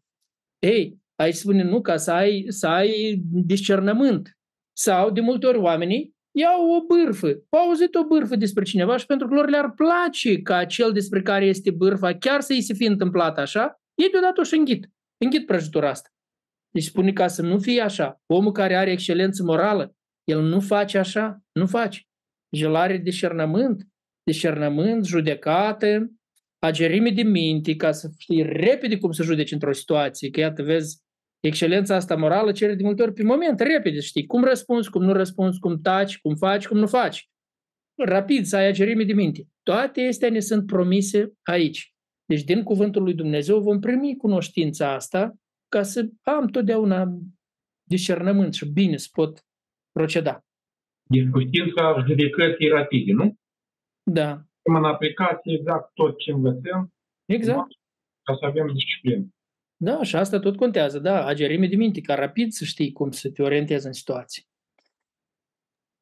Ei, 0.58 0.98
Aici 1.22 1.34
spune 1.34 1.62
nu, 1.62 1.80
ca 1.80 1.96
să 1.96 2.10
ai, 2.10 2.44
să 2.48 2.66
ai 2.66 3.22
discernământ. 3.26 4.38
Sau, 4.72 5.10
de 5.10 5.20
multe 5.20 5.46
ori, 5.46 5.58
oamenii 5.58 6.16
iau 6.38 6.70
o 6.70 6.86
bârfă, 6.86 7.26
au 7.48 7.60
auzit 7.60 7.94
o 7.94 8.06
bârfă 8.06 8.36
despre 8.36 8.64
cineva 8.64 8.96
și 8.96 9.06
pentru 9.06 9.28
că 9.28 9.34
lor 9.34 9.48
le-ar 9.48 9.72
place 9.72 10.42
ca 10.42 10.64
cel 10.64 10.92
despre 10.92 11.22
care 11.22 11.44
este 11.44 11.70
bârfa 11.70 12.14
chiar 12.14 12.40
să 12.40 12.52
îi 12.52 12.62
se 12.62 12.74
fie 12.74 12.88
întâmplat 12.88 13.38
așa, 13.38 13.80
ei 13.94 14.10
deodată 14.10 14.40
o 14.40 14.44
și 14.44 14.54
înghit. 14.54 14.88
Înghit 15.24 15.46
prăjitura 15.46 15.88
asta. 15.88 16.08
Deci 16.70 16.84
spune 16.84 17.12
ca 17.12 17.26
să 17.26 17.42
nu 17.42 17.58
fie 17.58 17.80
așa. 17.80 18.22
Omul 18.26 18.52
care 18.52 18.76
are 18.76 18.90
excelență 18.90 19.42
morală, 19.42 19.96
el 20.24 20.42
nu 20.42 20.60
face 20.60 20.98
așa, 20.98 21.42
nu 21.52 21.66
face. 21.66 22.02
Deci 22.48 22.62
el 22.62 22.74
are 22.74 22.96
discernământ, 22.96 23.86
discernământ, 24.22 25.06
judecată, 25.06 26.12
agerime 26.58 27.10
de 27.10 27.22
minte, 27.22 27.76
ca 27.76 27.92
să 27.92 28.10
știi 28.18 28.42
repede 28.42 28.98
cum 28.98 29.10
să 29.10 29.22
judeci 29.22 29.52
într-o 29.52 29.72
situație. 29.72 30.30
Că 30.30 30.40
iată, 30.40 30.62
vezi, 30.62 31.02
Excelența 31.40 31.94
asta 31.94 32.16
morală 32.16 32.52
cere 32.52 32.74
de 32.74 32.82
multe 32.82 33.02
ori 33.02 33.12
pe 33.12 33.22
moment, 33.22 33.60
repede, 33.60 34.00
știi, 34.00 34.26
cum 34.26 34.44
răspunzi, 34.44 34.90
cum 34.90 35.04
nu 35.04 35.12
răspunzi, 35.12 35.58
cum 35.58 35.80
taci, 35.80 36.18
cum 36.18 36.34
faci, 36.34 36.66
cum 36.66 36.78
nu 36.78 36.86
faci. 36.86 37.30
Rapid, 37.94 38.44
să 38.44 38.56
ai 38.56 38.66
agerime 38.66 39.04
de 39.04 39.12
minte. 39.12 39.46
Toate 39.62 40.06
astea 40.06 40.30
ne 40.30 40.40
sunt 40.40 40.66
promise 40.66 41.32
aici. 41.42 41.94
Deci 42.24 42.42
din 42.42 42.62
cuvântul 42.62 43.02
lui 43.02 43.14
Dumnezeu 43.14 43.60
vom 43.60 43.80
primi 43.80 44.16
cunoștința 44.16 44.92
asta 44.92 45.34
ca 45.68 45.82
să 45.82 46.08
am 46.22 46.46
totdeauna 46.46 47.18
discernământ 47.82 48.54
și 48.54 48.72
bine 48.72 48.96
să 48.96 49.08
pot 49.12 49.46
proceda. 49.92 50.44
Discutința 51.10 52.04
judecății 52.06 52.68
rapide, 52.68 53.12
nu? 53.12 53.36
Da. 54.02 54.42
În 54.62 54.84
aplicație 54.84 55.54
exact 55.58 55.94
tot 55.94 56.18
ce 56.18 56.30
învățăm. 56.30 56.92
Exact. 57.24 57.68
Ca 58.22 58.36
să 58.40 58.44
avem 58.44 58.72
disciplină. 58.72 59.26
Da, 59.80 60.02
și 60.02 60.16
asta 60.16 60.38
tot 60.38 60.56
contează, 60.56 60.98
da, 60.98 61.26
agerime 61.26 61.66
de 61.66 61.76
minte, 61.76 62.00
ca 62.00 62.14
rapid 62.14 62.50
să 62.50 62.64
știi 62.64 62.92
cum 62.92 63.10
să 63.10 63.30
te 63.30 63.42
orientezi 63.42 63.86
în 63.86 63.92
situații. 63.92 64.46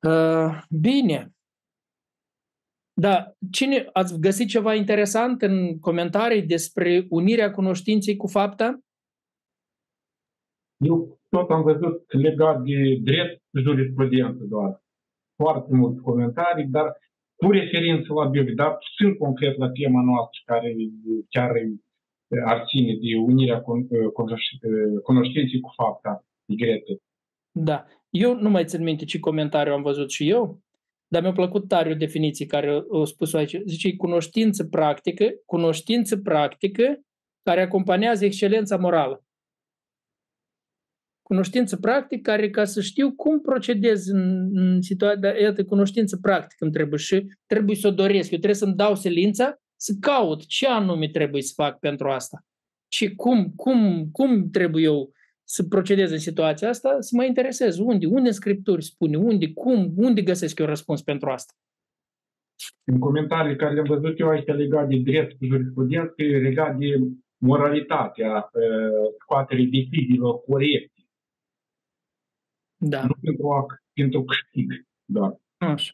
Uh, 0.07 0.63
bine. 0.71 1.31
Da, 2.93 3.33
cine 3.51 3.89
ați 3.93 4.21
găsit 4.21 4.49
ceva 4.49 4.75
interesant 4.75 5.43
în 5.43 5.79
comentarii 5.79 6.43
despre 6.43 7.07
unirea 7.09 7.51
cunoștinței 7.51 8.17
cu 8.17 8.27
fapta? 8.27 8.79
Eu 10.77 11.21
tot 11.29 11.51
am 11.51 11.63
văzut 11.63 12.13
legat 12.13 12.63
de 12.63 12.99
drept 13.03 13.43
jurisprudență 13.53 14.45
doar. 14.45 14.85
Foarte 15.37 15.75
multe 15.75 16.01
comentarii, 16.01 16.67
dar 16.67 16.97
cu 17.37 17.51
referință 17.51 18.13
la 18.13 18.29
Biblie, 18.29 18.55
dar 18.55 18.77
sunt 18.97 19.19
concret 19.19 19.57
la 19.57 19.71
tema 19.71 20.03
noastră 20.03 20.41
care 20.45 20.75
chiar 21.29 21.51
ar 22.47 22.65
ține 22.67 22.93
de 22.95 23.17
unirea 23.17 23.61
cunoștinței 25.03 25.61
cu 25.61 25.71
fapta 25.77 26.25
de 26.45 26.55
grete. 26.55 27.01
Da. 27.51 27.85
eu 28.11 28.35
nu 28.35 28.51
mai 28.51 28.65
țin 28.65 28.83
minte 28.83 29.05
ce 29.05 29.19
comentariu 29.19 29.73
am 29.73 29.83
văzut 29.83 30.11
și 30.11 30.29
eu, 30.29 30.61
dar 31.09 31.23
mi-a 31.23 31.33
plăcut 31.33 31.69
tare 31.69 31.91
o 31.91 31.95
definiție 31.95 32.47
care 32.47 32.85
o 32.89 33.05
spus 33.05 33.35
aici. 33.35 33.61
Zice, 33.65 33.97
cunoștință 33.97 34.65
practică, 34.65 35.25
cunoștință 35.45 36.19
practică 36.19 37.01
care 37.43 37.63
acompaniază 37.63 38.25
excelența 38.25 38.77
morală. 38.77 39.25
Cunoștință 41.23 41.77
practică 41.77 42.31
care, 42.31 42.51
ca 42.51 42.65
să 42.65 42.81
știu 42.81 43.15
cum 43.15 43.41
procedez 43.41 44.07
în, 44.07 44.51
în 44.59 44.83
situația, 44.83 45.21
dar 45.21 45.37
iată, 45.37 45.65
cunoștință 45.65 46.17
practică 46.17 46.65
îmi 46.65 46.73
trebuie 46.73 46.99
și 46.99 47.27
trebuie 47.47 47.77
să 47.77 47.87
o 47.87 47.91
doresc. 47.91 48.31
Eu 48.31 48.39
trebuie 48.39 48.55
să-mi 48.55 48.75
dau 48.75 48.95
silința 48.95 49.61
să 49.77 49.97
caut 50.01 50.47
ce 50.47 50.67
anume 50.67 51.09
trebuie 51.09 51.43
să 51.43 51.53
fac 51.57 51.79
pentru 51.79 52.11
asta. 52.11 52.45
Și 52.89 53.15
cum, 53.15 53.53
cum, 53.57 54.09
cum 54.13 54.51
trebuie 54.51 54.85
eu 54.85 55.13
să 55.45 55.65
procedez 55.65 56.11
în 56.11 56.19
situația 56.19 56.69
asta, 56.69 56.97
să 57.01 57.17
mă 57.17 57.25
interesez 57.25 57.79
unde, 57.79 58.07
unde 58.07 58.29
în 58.29 58.35
Scripturi 58.35 58.85
spune, 58.85 59.17
unde, 59.17 59.53
cum, 59.53 59.93
unde 59.97 60.23
găsesc 60.23 60.59
eu 60.59 60.67
răspuns 60.67 61.03
pentru 61.03 61.31
asta. 61.31 61.53
În 62.85 62.99
comentarii 62.99 63.57
care 63.57 63.75
le-am 63.75 63.87
văzut 63.87 64.19
eu 64.19 64.29
aici 64.29 64.47
legat 64.47 64.89
de 64.89 64.97
drept 64.97 65.37
jurisprudență, 65.41 66.15
legat 66.17 66.77
de 66.77 66.87
moralitatea 67.37 68.51
scoaterii 69.21 69.67
deciziilor 69.67 70.41
corecte. 70.41 71.01
Da. 72.77 73.03
Nu 73.03 73.15
pentru, 73.21 73.51
a, 73.51 73.67
pentru 73.93 74.25
câștig, 74.25 74.87
doar. 75.05 75.37
Așa. 75.57 75.93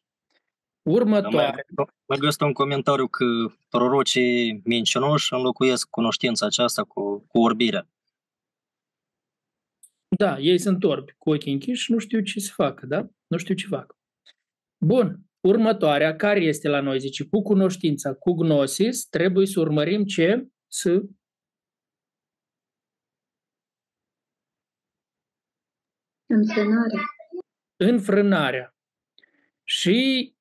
Următoare. 0.82 1.66
Mai 2.06 2.18
găsit 2.18 2.40
un 2.40 2.52
comentariu 2.52 3.08
că 3.08 3.24
prorocii 3.68 4.60
mincinoși 4.64 5.32
înlocuiesc 5.32 5.88
cunoștința 5.90 6.46
aceasta 6.46 6.84
cu, 6.84 7.18
cu 7.18 7.38
orbirea. 7.38 7.88
Da, 10.16 10.38
ei 10.38 10.58
sunt 10.58 10.84
orbi 10.84 11.12
cu 11.18 11.30
ochii 11.30 11.52
închiși, 11.52 11.92
nu 11.92 11.98
știu 11.98 12.20
ce 12.20 12.40
să 12.40 12.52
facă, 12.54 12.86
da? 12.86 13.08
Nu 13.26 13.36
știu 13.36 13.54
ce 13.54 13.66
fac. 13.66 13.96
Bun, 14.84 15.20
următoarea, 15.40 16.16
care 16.16 16.40
este 16.40 16.68
la 16.68 16.80
noi? 16.80 17.00
Zice, 17.00 17.24
cu 17.24 17.42
cunoștința, 17.42 18.14
cu 18.14 18.32
gnosis, 18.32 19.04
trebuie 19.04 19.46
să 19.46 19.60
urmărim 19.60 20.04
ce? 20.04 20.48
Să 20.66 21.02
Înfrânare. 26.26 27.00
Înfrânarea. 27.76 28.74
Și 29.64 30.34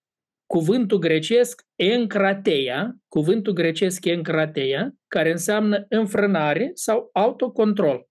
cuvântul 0.52 0.98
grecesc 0.98 1.62
encrateia, 1.76 2.96
cuvântul 3.08 3.54
grecesc 3.54 4.06
encrateia, 4.06 4.94
care 5.08 5.32
înseamnă 5.32 5.86
înfrânare 5.90 6.72
sau 6.74 7.10
autocontrol 7.14 8.10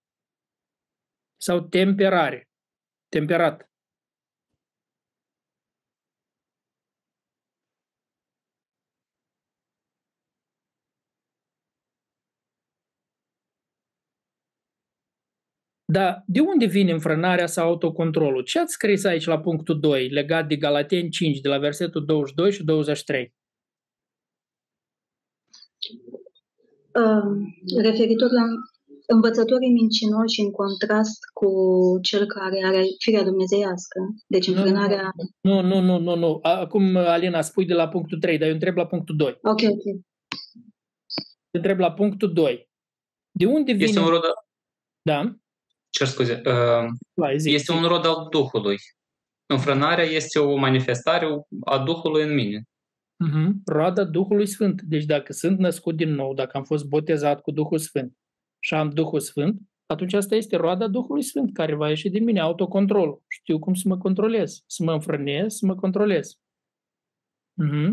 sau 1.41 1.61
temperare, 1.61 2.49
temperat. 3.09 3.70
Dar 15.93 16.23
de 16.27 16.41
unde 16.41 16.67
vine 16.67 16.93
înfrânarea 16.93 17.47
sau 17.47 17.69
autocontrolul? 17.69 18.43
Ce 18.43 18.59
ați 18.59 18.73
scris 18.73 19.05
aici 19.05 19.25
la 19.25 19.41
punctul 19.41 19.81
2, 19.81 20.09
legat 20.09 20.47
de 20.49 20.57
Galateni 20.57 21.09
5, 21.09 21.41
de 21.41 21.49
la 21.49 21.59
versetul 21.59 22.05
22 22.05 22.53
și 22.53 22.65
23? 22.65 23.35
Uh, 26.95 27.83
referitor 27.83 28.31
la 28.31 28.45
învățătorii 29.07 29.73
mincinoși 29.73 30.41
în 30.41 30.51
contrast 30.51 31.19
cu 31.33 31.49
cel 32.03 32.27
care 32.27 32.67
are 32.67 32.83
firea 32.99 33.23
dumnezeiască. 33.23 33.99
Deci 34.27 34.47
înfrânarea... 34.47 35.11
Nu, 35.41 35.61
nu, 35.61 35.81
nu, 35.81 35.99
nu, 35.99 36.17
nu. 36.17 36.39
Acum, 36.43 36.97
Alina, 36.97 37.41
spui 37.41 37.67
de 37.67 37.75
la 37.75 37.89
punctul 37.89 38.19
3, 38.19 38.39
dar 38.39 38.49
eu 38.49 38.55
întreb 38.55 38.77
la 38.77 38.87
punctul 38.87 39.17
2. 39.17 39.39
Ok, 39.43 39.61
ok. 39.63 40.05
Întreb 41.51 41.79
la 41.79 41.93
punctul 41.93 42.33
2. 42.33 42.69
De 43.31 43.47
unde 43.47 43.73
vine... 43.73 43.85
Este 43.85 43.99
un 43.99 44.07
rod... 44.07 44.21
Da? 45.03 45.41
Cer 45.91 46.07
scuze. 46.07 46.43
Uh, 46.45 47.33
este 47.45 47.73
un 47.73 47.83
rod 47.83 48.07
al 48.07 48.27
Duhului. 48.31 48.77
Înfrânarea 49.47 50.05
este 50.05 50.39
o 50.39 50.57
manifestare 50.57 51.27
a 51.65 51.79
Duhului 51.79 52.23
în 52.23 52.35
mine. 52.35 52.63
Uh-huh. 53.25 53.49
Roada 53.65 54.05
Duhului 54.05 54.47
Sfânt. 54.47 54.83
Deci 54.83 55.05
dacă 55.05 55.33
sunt 55.33 55.59
născut 55.59 55.97
din 55.97 56.15
nou, 56.15 56.35
dacă 56.35 56.57
am 56.57 56.65
fost 56.65 56.85
botezat 56.85 57.41
cu 57.41 57.51
Duhul 57.51 57.79
Sfânt 57.79 58.17
și 58.59 58.75
am 58.75 58.91
Duhul 58.91 59.21
Sfânt, 59.21 59.61
atunci 59.87 60.13
asta 60.13 60.35
este 60.35 60.57
roada 60.57 60.89
Duhului 60.89 61.23
Sfânt 61.23 61.55
care 61.55 61.75
va 61.75 61.89
ieși 61.89 62.09
din 62.09 62.25
mine, 62.25 62.41
autocontrolul. 62.41 63.23
Știu 63.29 63.59
cum 63.59 63.75
să 63.75 63.89
mă 63.89 63.99
controlez, 63.99 64.63
să 64.67 64.83
mă 64.83 64.93
înfrânez, 64.93 65.55
să 65.55 65.67
mă 65.67 65.75
controlez. 65.75 66.39
Uh-huh. 67.65 67.93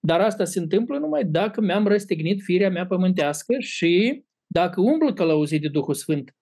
Dar 0.00 0.20
asta 0.20 0.44
se 0.44 0.58
întâmplă 0.58 0.98
numai 0.98 1.24
dacă 1.24 1.60
mi-am 1.60 1.86
răstignit 1.86 2.42
firea 2.42 2.70
mea 2.70 2.86
pământească 2.86 3.58
și 3.58 4.24
dacă 4.46 4.80
umblu 4.80 5.12
călăuzit 5.12 5.60
de 5.60 5.68
Duhul 5.68 5.94
Sfânt. 5.94 6.36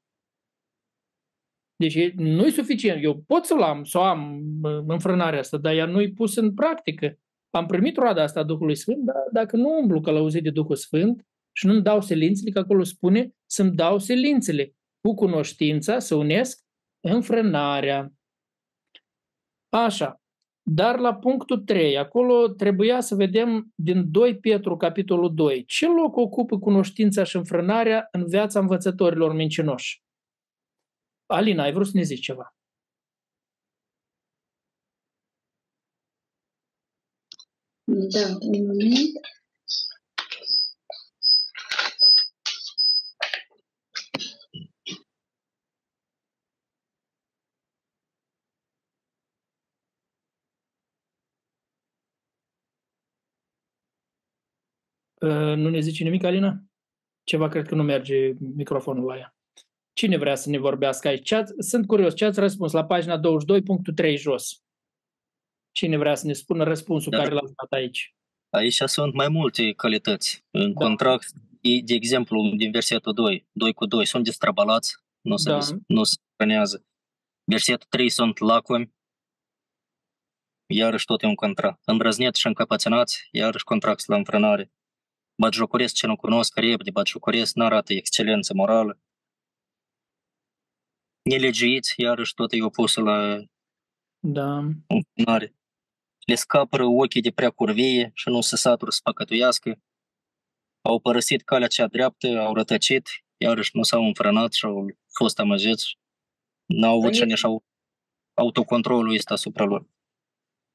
Deci 1.80 2.12
nu 2.12 2.46
e 2.46 2.50
suficient. 2.50 3.04
Eu 3.04 3.22
pot 3.26 3.44
să-l 3.44 3.62
am, 3.62 3.84
să 3.84 3.98
o 3.98 4.02
am 4.02 4.42
înfrânarea 4.86 5.38
asta, 5.38 5.56
dar 5.56 5.74
ea 5.74 5.86
nu 5.86 6.00
e 6.00 6.12
pus 6.14 6.36
în 6.36 6.54
practică. 6.54 7.18
Am 7.50 7.66
primit 7.66 7.96
roada 7.96 8.22
asta 8.22 8.40
a 8.40 8.42
Duhului 8.42 8.74
Sfânt, 8.74 9.04
dar 9.04 9.16
dacă 9.32 9.56
nu 9.56 9.78
umblu 9.80 10.00
călăuzit 10.00 10.42
de 10.42 10.50
Duhul 10.50 10.76
Sfânt 10.76 11.26
și 11.52 11.66
nu-mi 11.66 11.82
dau 11.82 12.00
silințele, 12.00 12.50
că 12.50 12.58
acolo 12.58 12.82
spune 12.82 13.34
să-mi 13.46 13.74
dau 13.74 13.98
silințele. 13.98 14.74
Cu 15.00 15.14
cunoștința 15.14 15.98
să 15.98 16.14
unesc 16.14 16.60
înfrânarea. 17.00 18.12
Așa. 19.68 20.20
Dar 20.62 20.98
la 20.98 21.14
punctul 21.14 21.58
3, 21.58 21.98
acolo 21.98 22.48
trebuia 22.48 23.00
să 23.00 23.14
vedem 23.14 23.72
din 23.74 24.10
2 24.10 24.38
Petru, 24.38 24.76
capitolul 24.76 25.34
2, 25.34 25.64
ce 25.64 25.86
loc 25.86 26.16
ocupă 26.16 26.58
cunoștința 26.58 27.22
și 27.24 27.36
înfrânarea 27.36 28.08
în 28.10 28.26
viața 28.26 28.60
învățătorilor 28.60 29.34
mincinoși? 29.34 30.02
Alina, 31.30 31.62
ai 31.62 31.72
vrut 31.72 31.86
să 31.86 31.92
ne 31.94 32.02
zici 32.02 32.24
ceva? 32.24 32.54
Da, 37.84 38.36
un 38.40 38.66
moment. 38.66 39.10
Nu 55.56 55.68
ne 55.68 55.80
zice 55.80 56.04
nimic, 56.04 56.24
Alina? 56.24 56.64
Ceva 57.24 57.48
cred 57.48 57.66
că 57.66 57.74
nu 57.74 57.82
merge 57.82 58.32
microfonul 58.38 59.04
la 59.04 59.16
ea. 59.16 59.39
Cine 60.00 60.16
vrea 60.16 60.34
să 60.34 60.50
ne 60.50 60.58
vorbească 60.58 61.08
aici? 61.08 61.26
Ce 61.26 61.44
sunt 61.58 61.86
curios, 61.86 62.14
ce 62.14 62.24
ați 62.24 62.40
răspuns 62.40 62.72
la 62.72 62.84
pagina 62.84 63.18
22, 63.18 63.62
punctul 63.62 63.94
3 63.94 64.16
jos? 64.16 64.62
Cine 65.72 65.96
vrea 65.96 66.14
să 66.14 66.26
ne 66.26 66.32
spună 66.32 66.64
răspunsul 66.64 67.10
da. 67.10 67.18
care 67.18 67.30
l-ați 67.30 67.54
dat 67.54 67.78
aici? 67.78 68.14
Aici 68.50 68.74
sunt 68.84 69.14
mai 69.14 69.28
multe 69.28 69.72
calități. 69.72 70.44
În 70.50 70.72
da. 70.72 70.84
contract, 70.84 71.32
de 71.60 71.94
exemplu, 71.94 72.52
din 72.56 72.70
versetul 72.70 73.12
2, 73.12 73.46
2 73.52 73.72
cu 73.72 73.86
2, 73.86 74.06
sunt 74.06 74.24
destrabalați, 74.24 74.94
nu 75.20 75.36
se, 75.36 75.50
da. 75.50 75.58
nu 75.86 76.04
se 76.04 76.16
hrănează. 76.36 76.86
Versetul 77.44 77.86
3 77.90 78.08
sunt 78.08 78.38
lacomi, 78.38 78.94
iarăși 80.66 81.04
tot 81.04 81.22
e 81.22 81.26
un 81.26 81.34
contract. 81.34 81.80
Îndrăzneți 81.84 82.40
și 82.40 82.46
încăpățânați, 82.46 83.28
iarăși 83.30 83.64
contract 83.64 84.06
la 84.06 84.16
înfrânare. 84.16 84.72
Batjocoresc 85.40 85.94
ce 85.94 86.06
nu 86.06 86.16
cunosc, 86.16 86.56
repede, 86.56 86.90
batjocoresc, 86.90 87.54
nu 87.54 87.64
arată 87.64 87.92
excelență 87.92 88.54
morală 88.54 89.00
nelegiuiți, 91.30 91.94
iarăși 91.96 92.34
tot 92.34 92.52
e 92.52 92.62
opusul 92.62 93.04
la 93.04 93.18
da. 94.18 94.56
înfrânare. 94.86 95.54
Le 96.26 96.34
scapără 96.34 96.84
ochii 96.84 97.20
de 97.20 97.30
prea 97.30 97.50
curvie 97.50 98.10
și 98.14 98.28
nu 98.28 98.40
se 98.40 98.56
satură 98.56 98.90
să 98.90 99.00
păcătuiască. 99.02 99.78
Au 100.82 101.00
părăsit 101.00 101.42
calea 101.42 101.68
cea 101.68 101.86
dreaptă, 101.86 102.26
au 102.26 102.54
rătăcit, 102.54 103.08
iarăși 103.36 103.70
nu 103.76 103.82
s-au 103.82 104.02
înfrânat 104.04 104.52
și 104.52 104.64
au 104.64 104.86
fost 105.18 105.38
amăgiți. 105.38 105.98
N-au 106.66 106.96
avut 106.98 107.14
și 107.14 107.24
nici 107.24 107.42
autocontrolul 108.34 109.14
ăsta 109.14 109.34
asupra 109.34 109.64
lor. 109.64 109.88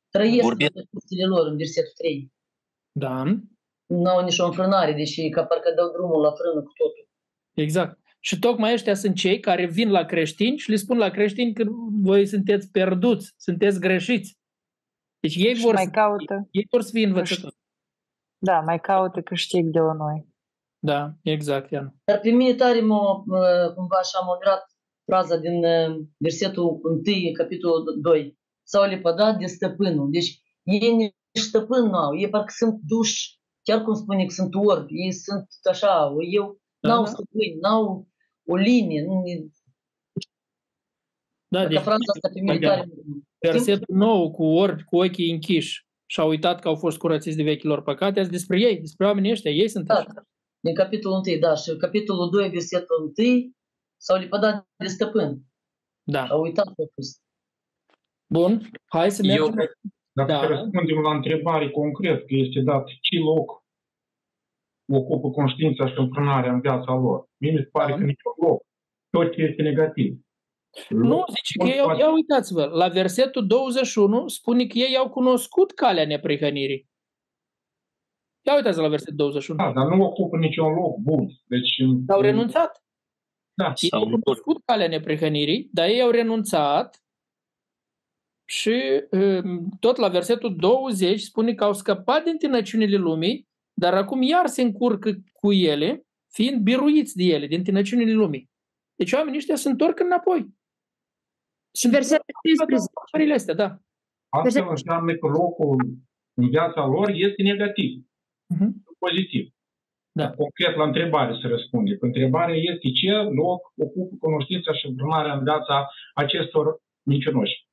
Trăiesc 0.10 0.42
Vorbit... 0.42 0.74
lor 1.28 1.48
în 1.48 1.58
versetul 1.58 1.94
3. 1.98 2.34
Da. 2.92 3.24
Nu 3.86 4.10
au 4.10 4.24
nicio 4.24 4.46
înfrânare, 4.46 4.94
deși 4.94 5.30
ca 5.30 5.46
parcă 5.46 5.74
dau 5.76 5.92
drumul 5.92 6.22
la 6.22 6.32
frână 6.32 6.62
cu 6.62 6.72
totul. 6.74 7.10
Exact. 7.54 8.05
Și 8.28 8.40
tocmai 8.40 8.74
ăștia 8.74 8.96
sunt 8.96 9.16
cei 9.16 9.40
care 9.40 9.66
vin 9.66 9.90
la 9.92 10.06
creștini 10.06 10.58
și 10.58 10.70
le 10.70 10.76
spun 10.76 10.98
la 10.98 11.10
creștini 11.10 11.54
că 11.54 11.64
voi 12.02 12.26
sunteți 12.26 12.72
pierduți, 12.72 13.34
sunteți 13.38 13.80
greșiți. 13.80 14.38
Deci 15.20 15.36
ei 15.36 15.54
vor, 15.54 15.74
mai 15.74 15.84
să, 15.84 15.90
caută, 15.90 16.48
ei 16.52 16.68
vor 16.70 16.82
să 16.82 16.90
fie 16.94 17.06
învățători. 17.06 17.56
Da, 18.38 18.60
mai 18.60 18.80
caută 18.80 19.22
câștig 19.22 19.66
de 19.66 19.80
la 19.80 19.94
noi. 19.94 20.28
Da, 20.80 21.14
exact, 21.22 21.72
Ian. 21.72 21.96
Dar 22.04 22.20
pe 22.20 22.30
mine 22.30 22.54
tare 22.54 22.82
mă, 22.82 23.24
cumva 23.76 23.98
așa 24.00 24.20
m-a 24.26 24.38
mirat 24.40 24.64
fraza 25.06 25.38
din 25.38 25.66
uh, 25.66 26.06
versetul 26.18 26.80
1, 26.84 27.32
capitolul 27.34 28.00
2. 28.02 28.40
S-au 28.64 28.90
lepădat 28.90 29.38
de 29.38 29.46
stăpânul. 29.46 30.12
Deci 30.12 30.42
ei 30.64 30.96
nici 30.96 31.14
stăpân 31.32 31.86
nu 31.86 31.98
au, 31.98 32.18
ei 32.18 32.30
parcă 32.30 32.54
sunt 32.56 32.80
duși, 32.82 33.40
chiar 33.62 33.82
cum 33.82 33.94
spune 33.94 34.26
că 34.26 34.34
sunt 34.34 34.56
orbi, 34.56 34.94
ei 34.94 35.12
sunt 35.12 35.48
așa, 35.70 36.14
eu 36.32 36.60
n-au 36.80 37.04
Da. 37.04 37.10
stăpâni, 37.10 37.58
n-au 37.62 38.08
o 38.48 38.56
linie, 38.56 39.02
nu, 39.02 39.24
Da, 41.48 41.60
Dacă 41.62 41.68
deci 41.74 41.82
fraza 41.82 42.12
asta 42.16 42.30
pe 42.34 42.40
militari... 42.42 42.90
versetul 43.40 43.96
nou 43.96 44.32
cu 44.32 44.44
orbi 44.44 44.84
cu 44.84 44.98
ochii 44.98 45.32
închiși 45.32 45.86
și 46.06 46.20
au 46.20 46.30
uitat 46.30 46.60
că 46.60 46.68
au 46.68 46.76
fost 46.76 46.98
curățiți 46.98 47.38
de 47.38 47.44
vechilor 47.44 47.82
păcate, 47.84 48.20
azi 48.20 48.30
despre 48.30 48.60
ei, 48.60 48.80
despre 48.80 49.06
oamenii 49.06 49.32
ăștia, 49.32 49.52
ei 49.52 49.68
sunt 49.68 49.86
Da, 49.86 49.94
așa. 49.96 50.28
din 50.60 50.76
capitolul 50.76 51.22
1, 51.28 51.38
da, 51.40 51.56
și 51.56 51.76
capitolul 51.78 52.30
2, 52.30 52.50
versetul 52.50 53.14
1, 53.18 53.52
s-au 53.98 54.18
lepădat 54.20 54.68
de 54.76 54.88
stăpân. 54.88 55.40
Da. 56.04 56.26
Au 56.28 56.42
uitat 56.42 56.66
ce 56.66 56.82
a 56.82 56.86
fost. 56.96 57.22
Bun, 58.34 58.70
hai 58.86 59.12
să 59.12 59.26
Eu 59.26 59.46
mergem. 59.50 59.74
Dacă 60.12 60.32
Da. 60.32 60.40
să 60.40 60.46
răspundem 60.48 61.00
la 61.02 61.16
întrebare 61.16 61.70
concret, 61.72 62.20
că 62.28 62.36
este 62.36 62.60
dat 62.60 62.86
ce 62.88 63.18
loc 63.18 63.64
ocupă 64.94 65.30
conștiința 65.30 65.88
și 65.88 65.94
înfrânarea 65.98 66.52
în 66.54 66.62
viața 66.62 66.94
lor. 66.94 67.26
Mie 67.38 67.52
mi 67.52 67.58
se 67.58 67.70
pare 67.72 67.92
Da. 67.92 67.98
că 67.98 68.04
niciun 68.04 68.34
loc. 68.42 68.62
Tot 69.10 69.32
ce 69.32 69.42
este 69.42 69.62
negativ. 69.62 70.20
Nu, 70.90 71.24
zice 71.36 71.58
că 71.58 71.66
ei, 71.66 72.00
ia 72.00 72.12
uitați-vă, 72.14 72.66
la 72.66 72.88
versetul 72.88 73.48
21 73.48 74.28
spune 74.28 74.66
că 74.66 74.78
ei 74.78 74.98
au 74.98 75.10
cunoscut 75.10 75.72
calea 75.72 76.06
neprihănirii. 76.06 76.90
Ia 78.42 78.56
uitați 78.56 78.80
la 78.80 78.88
versetul 78.88 79.16
21. 79.16 79.60
Da, 79.60 79.72
dar 79.72 79.88
nu 79.88 80.04
ocupă 80.04 80.38
niciun 80.38 80.74
loc 80.74 80.98
bun. 80.98 81.28
Deci, 81.46 81.76
Au 82.08 82.22
renunțat. 82.22 82.84
Da. 83.54 83.74
Ei 83.82 83.92
au 83.92 84.04
cunoscut 84.04 84.62
calea 84.66 84.88
neprihănirii, 84.88 85.70
dar 85.72 85.88
ei 85.88 86.02
au 86.02 86.10
renunțat 86.10 87.04
și 88.48 89.04
um, 89.12 89.70
tot 89.80 89.98
la 89.98 90.08
versetul 90.08 90.56
20 90.56 91.22
spune 91.22 91.54
că 91.54 91.64
au 91.64 91.74
scăpat 91.74 92.24
din 92.24 92.38
tinăciunile 92.38 92.98
lumii, 92.98 93.45
dar 93.82 93.94
acum 93.94 94.22
iar 94.22 94.48
se 94.48 94.62
încurcă 94.62 95.12
cu 95.34 95.52
ele, 95.52 96.06
fiind 96.34 96.62
biruiți 96.62 97.16
de 97.16 97.24
ele, 97.24 97.48
din 97.48 97.64
tinăciunile 97.64 98.12
lumii. 98.12 98.50
Deci 98.96 99.12
oamenii 99.12 99.38
ăștia 99.38 99.56
se 99.56 99.70
întorc 99.70 100.00
înapoi. 100.00 100.42
Și 101.80 101.88
versetul 101.88 102.34
15. 102.42 103.34
astea, 103.34 103.54
da. 103.54 103.78
Asta 104.30 104.70
înseamnă 104.70 105.16
că 105.16 105.28
locul 105.28 105.78
în 106.34 106.50
viața 106.50 106.86
lor 106.86 107.10
este 107.10 107.42
negativ, 107.42 107.92
uh-huh. 108.54 108.72
pozitiv. 109.00 109.56
Da. 110.12 110.32
Concret 110.32 110.76
la 110.76 110.84
întrebare 110.84 111.38
să 111.42 111.48
răspunde. 111.48 111.98
Că 111.98 112.06
întrebarea 112.06 112.56
este 112.56 112.92
ce 112.92 113.12
loc 113.12 113.74
ocupă 113.78 114.16
cunoștința 114.20 114.74
și 114.74 114.86
înfrânarea 114.86 115.34
în 115.34 115.44
viața 115.44 115.88
acestor 116.14 116.82
mincinoși. 117.04 117.68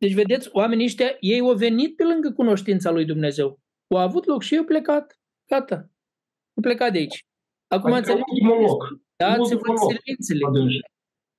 Deci, 0.00 0.12
vedeți, 0.12 0.48
oamenii 0.52 0.84
ăștia, 0.84 1.16
ei 1.20 1.40
au 1.40 1.54
venit 1.54 1.96
pe 1.96 2.04
lângă 2.04 2.32
cunoștința 2.32 2.90
lui 2.90 3.04
Dumnezeu. 3.04 3.58
Au 3.88 3.98
avut 3.98 4.24
loc 4.26 4.42
și 4.42 4.54
eu 4.54 4.64
plecat. 4.64 5.18
Gata. 5.54 5.74
Au 6.54 6.62
plecat 6.62 6.92
de 6.92 6.98
aici. 6.98 7.24
Acum 7.66 7.92
Adică 7.92 8.10
înțelegeți? 8.12 8.30
ultimul 8.30 8.60
loc. 8.66 8.82
Dați-vă 9.16 9.42
Ultimul 9.42 9.76
loc. 9.80 9.92
silințele. 9.92 10.80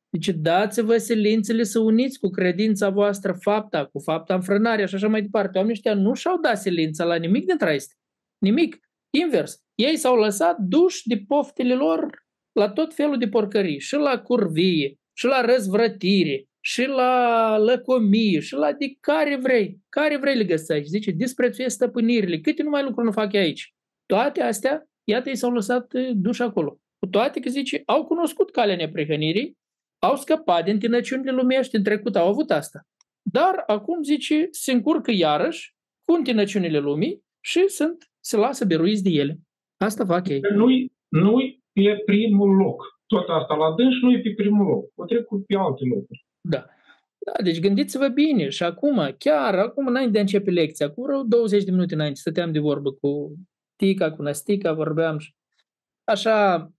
Deci 0.09 0.28
dați-vă 0.30 0.97
silințele 0.97 1.63
să 1.63 1.80
uniți 1.80 2.20
cu 2.20 2.30
credința 2.30 2.89
voastră 2.89 3.34
fapta, 3.34 3.86
cu 3.86 3.99
fapta 3.99 4.34
înfrânarea 4.34 4.86
și 4.86 4.95
așa 4.95 5.07
mai 5.07 5.22
departe. 5.22 5.57
Oamenii 5.57 5.76
ăștia 5.78 5.93
nu 5.93 6.13
și-au 6.13 6.38
dat 6.39 6.57
silința 6.57 7.03
la 7.03 7.16
nimic 7.16 7.45
dintre 7.45 7.76
astea. 7.76 7.95
Nimic. 8.38 8.80
Invers. 9.09 9.63
Ei 9.76 9.97
s-au 9.97 10.16
lăsat 10.16 10.57
duși 10.57 11.07
de 11.07 11.24
poftele 11.28 11.74
lor 11.76 12.26
la 12.51 12.70
tot 12.70 12.93
felul 12.93 13.18
de 13.18 13.28
porcării. 13.28 13.80
Și 13.80 13.95
la 13.95 14.20
curvie, 14.20 14.99
și 15.13 15.26
la 15.26 15.41
răzvrătire, 15.41 16.45
și 16.59 16.86
la 16.86 17.57
lăcomie, 17.57 18.39
și 18.39 18.53
la 18.53 18.74
de 18.74 18.95
care 18.99 19.36
vrei. 19.36 19.80
Care 19.89 20.18
vrei 20.18 20.36
le 20.36 20.43
găsești. 20.43 20.89
Zice, 20.89 21.11
disprețuiesc 21.11 21.76
stăpânirile. 21.76 22.39
Câte 22.39 22.63
numai 22.63 22.84
lucruri 22.84 23.05
nu 23.05 23.11
fac 23.11 23.34
eu 23.34 23.41
aici. 23.41 23.75
Toate 24.06 24.41
astea, 24.41 24.86
iată, 25.03 25.30
ei 25.30 25.36
s-au 25.36 25.51
lăsat 25.51 25.93
eh, 25.93 26.12
duși 26.14 26.41
acolo. 26.41 26.80
Cu 26.99 27.08
toate 27.08 27.39
că, 27.39 27.49
zice, 27.49 27.82
au 27.86 28.06
cunoscut 28.06 28.51
calea 28.51 28.76
neprihănirii, 28.76 29.58
au 29.99 30.16
scăpat 30.16 30.64
din 30.64 30.80
tinăciunile 30.80 31.32
lumești, 31.32 31.76
în 31.76 31.84
trecut 31.84 32.16
au 32.16 32.28
avut 32.28 32.51
asta. 32.51 32.82
Dar 33.32 33.64
acum, 33.66 34.03
zice, 34.03 34.47
se 34.51 34.72
încurcă 34.72 35.12
iarăși 35.12 35.76
cu 36.03 36.14
întinăciunile 36.14 36.80
lumii 36.80 37.24
și 37.43 37.68
sunt, 37.68 38.10
se 38.20 38.38
lasă 38.38 38.66
biruiți 38.66 39.03
de 39.03 39.10
ele. 39.10 39.39
Asta 39.78 40.06
fac 40.06 40.28
ei. 40.28 40.41
Nu-i, 40.56 40.93
nu-i 41.08 41.64
pe 41.74 42.01
primul 42.06 42.56
loc. 42.56 42.84
Tot 43.06 43.30
asta 43.30 43.56
la 43.56 43.76
dâns 43.76 44.01
nu 44.01 44.12
e 44.12 44.20
pe 44.20 44.34
primul 44.34 44.66
loc. 44.66 44.91
O 44.95 45.06
trecut 45.06 45.45
pe 45.45 45.56
alte 45.56 45.84
locuri. 45.95 46.26
Da. 46.41 46.66
Da, 47.26 47.43
deci 47.43 47.60
gândiți-vă 47.60 48.08
bine 48.08 48.49
și 48.49 48.64
acum, 48.64 49.16
chiar 49.18 49.56
acum 49.56 49.88
înainte 49.88 50.12
de 50.12 50.18
a 50.18 50.22
începe 50.22 50.51
lecția, 50.51 50.91
cu 50.91 51.01
vreo 51.01 51.24
20 51.24 51.64
de 51.64 51.72
minute 51.72 51.93
înainte, 51.93 52.20
stăteam 52.20 52.51
de 52.51 52.60
vorbă 52.60 52.91
cu 52.91 53.36
Tica, 53.76 54.12
cu 54.12 54.22
Nastica, 54.22 54.74
vorbeam 54.74 55.18
și 55.18 55.36
așa, 56.04 56.70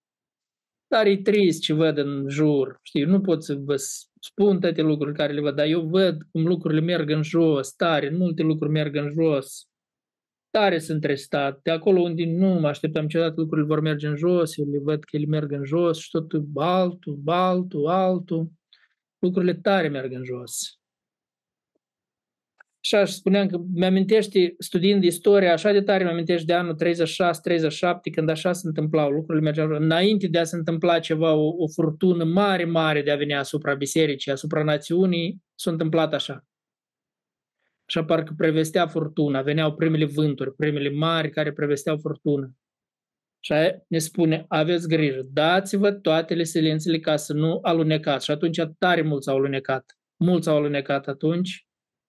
dar 0.86 1.06
e 1.06 1.16
trist 1.16 1.60
ce 1.60 1.72
văd 1.72 1.98
în 1.98 2.28
jur, 2.28 2.78
știi, 2.82 3.04
nu 3.04 3.20
pot 3.20 3.44
să 3.44 3.54
vă 3.54 3.76
spun 4.20 4.60
toate 4.60 4.82
lucrurile 4.82 5.16
care 5.16 5.32
le 5.32 5.40
văd, 5.40 5.54
dar 5.54 5.66
eu 5.66 5.80
văd 5.80 6.22
cum 6.30 6.46
lucrurile 6.46 6.80
merg 6.80 7.10
în 7.10 7.22
jos, 7.22 7.72
tare, 7.72 8.10
multe 8.10 8.42
lucruri 8.42 8.72
merg 8.72 8.94
în 8.94 9.10
jos, 9.10 9.68
tare 10.50 10.78
sunt 10.78 11.00
trestat, 11.00 11.60
de 11.62 11.70
acolo 11.70 12.00
unde 12.00 12.24
nu 12.24 12.48
mă 12.48 12.68
așteptam 12.68 13.02
niciodată 13.02 13.40
lucrurile 13.40 13.66
vor 13.66 13.80
merge 13.80 14.08
în 14.08 14.16
jos, 14.16 14.56
eu 14.56 14.70
le 14.70 14.78
văd 14.78 15.04
că 15.04 15.16
ele 15.16 15.26
merg 15.26 15.52
în 15.52 15.64
jos 15.64 15.98
și 15.98 16.10
tot 16.10 16.32
altul, 16.54 17.20
altul, 17.24 17.86
altul, 17.86 18.50
lucrurile 19.18 19.54
tare 19.54 19.88
merg 19.88 20.12
în 20.12 20.24
jos. 20.24 20.80
Și 22.86 22.94
aș 22.94 23.10
spuneam 23.10 23.48
că 23.48 23.58
mi-amintește, 23.74 24.54
studiind 24.58 25.04
istoria, 25.04 25.52
așa 25.52 25.72
de 25.72 25.82
tare 25.82 26.04
mi-amintește 26.04 26.44
de 26.44 26.52
anul 26.52 26.76
36-37, 26.84 26.86
când 28.12 28.28
așa 28.28 28.52
se 28.52 28.66
întâmplau, 28.66 29.10
lucrurile 29.10 29.44
mergeau 29.44 29.68
înainte 29.68 30.26
de 30.26 30.38
a 30.38 30.44
se 30.44 30.56
întâmpla 30.56 30.98
ceva, 30.98 31.32
o, 31.32 31.54
o 31.58 31.68
furtună 31.68 32.24
mare, 32.24 32.64
mare 32.64 33.02
de 33.02 33.10
a 33.10 33.16
veni 33.16 33.34
asupra 33.34 33.74
bisericii, 33.74 34.32
asupra 34.32 34.62
națiunii, 34.62 35.42
s-a 35.54 35.70
întâmplat 35.70 36.14
așa. 36.14 36.44
Așa 37.86 38.04
parcă 38.04 38.34
prevestea 38.36 38.86
furtuna, 38.86 39.42
veneau 39.42 39.74
primele 39.74 40.04
vânturi, 40.04 40.54
primele 40.54 40.90
mari 40.90 41.30
care 41.30 41.52
prevesteau 41.52 41.98
furtună. 41.98 42.54
Și 43.40 43.52
aia 43.52 43.84
ne 43.88 43.98
spune, 43.98 44.44
aveți 44.48 44.88
grijă, 44.88 45.20
dați-vă 45.32 45.92
toate 45.92 46.44
silențele 46.44 46.98
ca 46.98 47.16
să 47.16 47.32
nu 47.32 47.58
alunecați. 47.62 48.24
Și 48.24 48.30
atunci 48.30 48.60
tare 48.78 49.02
mulți 49.02 49.28
au 49.28 49.36
alunecat. 49.36 49.98
Mulți 50.16 50.48
au 50.48 50.56
alunecat 50.56 51.06
atunci 51.06 51.66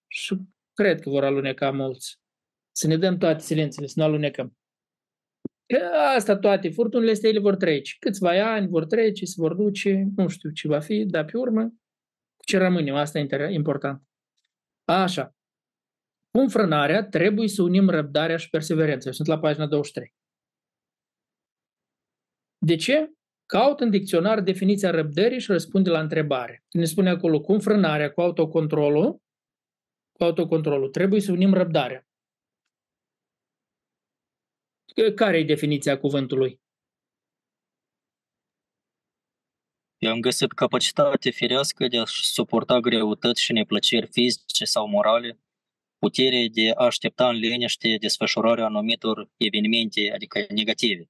și 0.07 0.38
cred 0.78 1.01
că 1.01 1.09
vor 1.09 1.23
aluneca 1.23 1.71
mulți. 1.71 2.19
Să 2.71 2.88
ne 2.88 2.97
dăm 2.97 3.17
toate 3.17 3.41
silențele, 3.41 3.88
să 3.88 3.93
nu 3.95 4.03
alunecăm. 4.05 4.57
Că 5.65 5.78
asta 6.15 6.38
toate, 6.38 6.69
furtunile 6.69 7.11
astea 7.11 7.30
ele 7.30 7.39
vor 7.39 7.55
trece. 7.55 7.95
Câțiva 7.99 8.53
ani 8.53 8.67
vor 8.67 8.86
trece, 8.86 9.25
se 9.25 9.34
vor 9.38 9.53
duce, 9.53 10.07
nu 10.15 10.28
știu 10.28 10.49
ce 10.51 10.67
va 10.67 10.80
fi, 10.80 11.05
dar 11.05 11.25
pe 11.25 11.38
urmă, 11.38 11.63
cu 12.38 12.45
ce 12.45 12.57
rămânem, 12.57 12.95
asta 12.95 13.19
e 13.19 13.53
important. 13.53 14.01
Așa. 14.84 15.36
Cu 16.32 16.39
înfrânarea 16.39 17.03
trebuie 17.03 17.47
să 17.47 17.61
unim 17.61 17.89
răbdarea 17.89 18.38
și 18.38 18.49
perseverența. 18.49 19.07
Eu 19.07 19.13
sunt 19.13 19.28
la 19.28 19.39
pagina 19.39 19.67
23. 19.67 20.13
De 22.57 22.75
ce? 22.75 23.11
Caut 23.45 23.80
în 23.80 23.89
dicționar 23.89 24.41
definiția 24.41 24.91
răbdării 24.91 25.39
și 25.39 25.51
răspunde 25.51 25.89
la 25.89 25.99
întrebare. 25.99 26.63
Ne 26.71 26.86
spune 26.86 27.09
acolo 27.09 27.41
cu 27.41 27.51
înfrânarea, 27.51 28.11
cu 28.11 28.21
autocontrolul, 28.21 29.21
cu 30.18 30.24
autocontrolul. 30.24 30.89
Trebuie 30.89 31.22
să 31.22 31.32
unim 31.32 31.53
răbdarea. 31.53 32.07
Care 35.15 35.38
e 35.38 35.43
definiția 35.43 35.99
cuvântului? 35.99 36.61
Eu 39.97 40.11
am 40.11 40.20
găsit 40.20 40.51
capacitate 40.51 41.30
firească 41.30 41.88
de 41.88 41.97
a 41.97 42.05
suporta 42.05 42.80
greutăți 42.80 43.41
și 43.41 43.51
neplăceri 43.51 44.07
fizice 44.07 44.65
sau 44.65 44.88
morale, 44.88 45.39
putere 45.97 46.47
de 46.51 46.72
a 46.76 46.86
aștepta 46.86 47.30
în 47.30 47.36
liniște 47.36 47.97
desfășurarea 47.99 48.65
anumitor 48.65 49.30
evenimente, 49.38 50.11
adică 50.13 50.45
negative. 50.49 51.09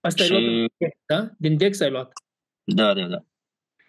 Asta 0.00 0.24
și... 0.24 0.32
ai 0.32 0.56
luat, 0.56 0.70
da? 1.06 1.30
Din 1.38 1.56
Dex 1.56 1.80
ai 1.80 1.90
luat. 1.90 2.12
Da, 2.64 2.94
da, 2.94 3.06
da. 3.06 3.24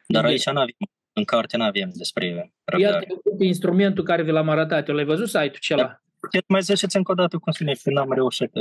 Dar 0.08 0.26
aici 0.26 0.46
nu 0.46 0.60
avem, 0.60 0.76
în 1.18 1.24
carte 1.24 1.58
nu 1.58 1.64
avem 1.64 1.90
despre 1.94 2.54
răbdare. 2.64 3.08
Iată 3.08 3.44
instrumentul 3.44 4.04
care 4.04 4.24
vi 4.24 4.32
l-am 4.32 4.50
arătat. 4.50 4.88
Eu 4.88 4.96
l-ai 4.96 5.06
văzut 5.06 5.28
site-ul 5.28 5.58
cela? 5.60 5.82
Da. 5.82 6.02
Puteți 6.20 6.46
mai 6.48 6.62
ziceți 6.62 6.98
încă 6.98 7.12
o 7.12 7.16
dată 7.16 7.38
cum 7.38 7.52
se 7.52 7.64
că 7.84 7.92
n-am 7.92 8.12
reușit. 8.12 8.52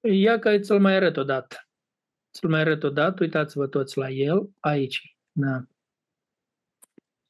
Ia 0.00 0.38
că 0.38 0.58
ți-l 0.58 0.80
mai 0.80 0.94
arăt 0.94 1.16
odată. 1.16 1.56
Ți-l 2.32 2.48
mai 2.48 2.60
arăt 2.60 2.82
odată, 2.82 3.22
uitați-vă 3.22 3.66
toți 3.66 3.98
la 3.98 4.10
el, 4.10 4.50
aici. 4.60 5.16
Da. 5.32 5.62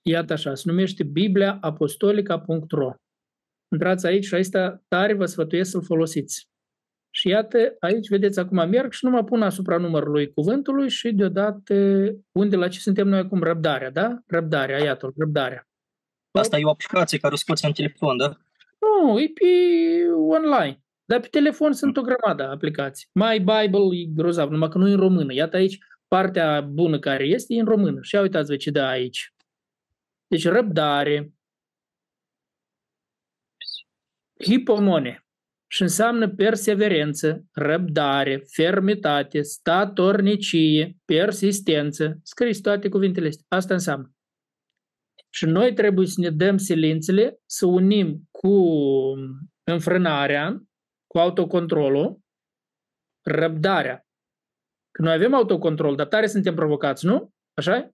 Iată 0.03 0.33
așa, 0.33 0.55
se 0.55 0.63
numește 0.67 1.05
bibliaapostolica.ro 1.05 2.95
Intrați 3.73 4.07
aici 4.07 4.25
și 4.25 4.35
asta 4.35 4.83
tare 4.89 5.15
vă 5.15 5.27
sfătuiesc 5.27 5.71
să-l 5.71 5.83
folosiți. 5.83 6.49
Și 7.11 7.29
iată, 7.29 7.77
aici 7.79 8.09
vedeți 8.09 8.39
acum 8.39 8.69
merg 8.69 8.93
și 8.93 9.05
nu 9.05 9.11
mă 9.11 9.25
pun 9.25 9.43
asupra 9.43 9.77
numărului 9.77 10.33
cuvântului 10.33 10.89
și 10.89 11.13
deodată 11.13 11.75
unde 12.33 12.57
la 12.57 12.69
ce 12.69 12.79
suntem 12.79 13.09
noi 13.09 13.19
acum? 13.19 13.43
Răbdarea, 13.43 13.91
da? 13.91 14.19
Răbdarea, 14.27 14.79
iată, 14.79 15.13
răbdarea. 15.17 15.69
Asta 16.31 16.59
e 16.59 16.65
o 16.65 16.71
aplicație 16.71 17.19
care 17.19 17.35
o 17.35 17.37
scoți 17.37 17.65
în 17.65 17.73
telefon, 17.73 18.17
da? 18.17 18.37
Nu, 18.79 19.21
e 19.21 19.31
pe 19.35 19.47
online. 20.15 20.83
Dar 21.05 21.21
pe 21.21 21.29
telefon 21.29 21.73
sunt 21.73 21.97
o 21.97 22.03
grămadă 22.03 22.43
de 22.43 22.49
aplicații. 22.49 23.09
My 23.13 23.39
Bible 23.39 23.99
e 23.99 24.05
grozav, 24.15 24.51
numai 24.51 24.69
că 24.69 24.79
nu 24.79 24.89
e 24.89 24.93
în 24.93 24.99
română. 24.99 25.33
Iată 25.33 25.57
aici 25.57 25.79
partea 26.09 26.61
bună 26.61 26.99
care 26.99 27.25
este 27.25 27.55
e 27.55 27.61
în 27.61 27.67
română. 27.67 27.99
Și 28.03 28.17
uitați-vă 28.17 28.57
ce 28.57 28.71
dă 28.71 28.83
aici. 28.83 29.35
Deci 30.27 30.45
răbdare, 30.45 31.33
hipomone 34.45 35.28
și 35.71 35.83
înseamnă 35.83 36.29
perseverență, 36.29 37.45
răbdare, 37.53 38.43
fermitate, 38.53 39.43
statornicie, 39.43 40.97
persistență. 41.05 42.19
Scris 42.23 42.61
toate 42.61 42.89
cuvintele 42.89 43.29
astea. 43.29 43.45
Asta 43.49 43.75
înseamnă. 43.75 44.13
Și 45.31 45.45
noi 45.45 45.73
trebuie 45.73 46.07
să 46.07 46.21
ne 46.21 46.31
dăm 46.31 46.57
silințele, 46.57 47.39
să 47.47 47.67
unim 47.67 48.29
cu 48.31 48.49
înfrânarea, 49.65 50.63
cu 51.07 51.19
autocontrolul, 51.19 52.21
răbdarea. 53.25 54.07
Că 54.91 55.03
noi 55.03 55.13
avem 55.13 55.35
autocontrol, 55.35 55.97
dar 55.97 56.07
tare 56.07 56.27
suntem 56.27 56.55
provocați, 56.55 57.07
nu? 57.07 57.33
așa 57.55 57.93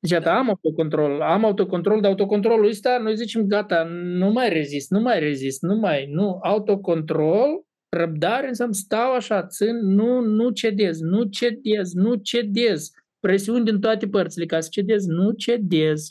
Deci, 0.00 0.12
atât, 0.12 0.26
am 0.26 0.48
autocontrol, 0.48 1.20
am 1.20 1.44
autocontrol, 1.44 2.00
dar 2.00 2.10
autocontrolul 2.10 2.68
ăsta, 2.68 2.98
noi 2.98 3.16
zicem, 3.16 3.46
gata, 3.46 3.84
nu 3.88 4.30
mai 4.30 4.48
rezist, 4.48 4.90
nu 4.90 5.00
mai 5.00 5.18
rezist, 5.20 5.62
nu 5.62 5.74
mai, 5.74 6.06
nu, 6.06 6.38
autocontrol, 6.42 7.66
răbdare 7.96 8.48
înseamnă 8.48 8.74
stau 8.74 9.12
așa, 9.14 9.46
țin, 9.46 9.76
nu, 9.76 10.20
nu 10.20 10.50
cedez, 10.50 11.00
nu 11.00 11.24
cedez, 11.24 11.92
nu 11.92 12.14
cedez, 12.14 12.90
presiuni 13.20 13.64
din 13.64 13.80
toate 13.80 14.08
părțile 14.08 14.46
ca 14.46 14.60
să 14.60 14.68
cedez, 14.70 15.06
nu 15.06 15.32
cedez, 15.32 16.10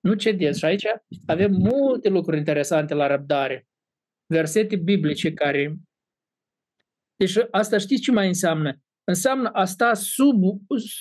nu 0.00 0.14
cedez. 0.14 0.56
Și 0.56 0.64
aici 0.64 0.86
avem 1.26 1.52
multe 1.52 2.08
lucruri 2.08 2.38
interesante 2.38 2.94
la 2.94 3.06
răbdare. 3.06 3.66
Versete 4.26 4.76
biblice 4.76 5.32
care... 5.32 5.76
Deci 7.16 7.34
asta 7.50 7.78
știți 7.78 8.02
ce 8.02 8.12
mai 8.12 8.26
înseamnă? 8.26 8.78
Înseamnă 9.08 9.48
a 9.48 9.64
sta 9.64 9.94
sub, 9.94 10.42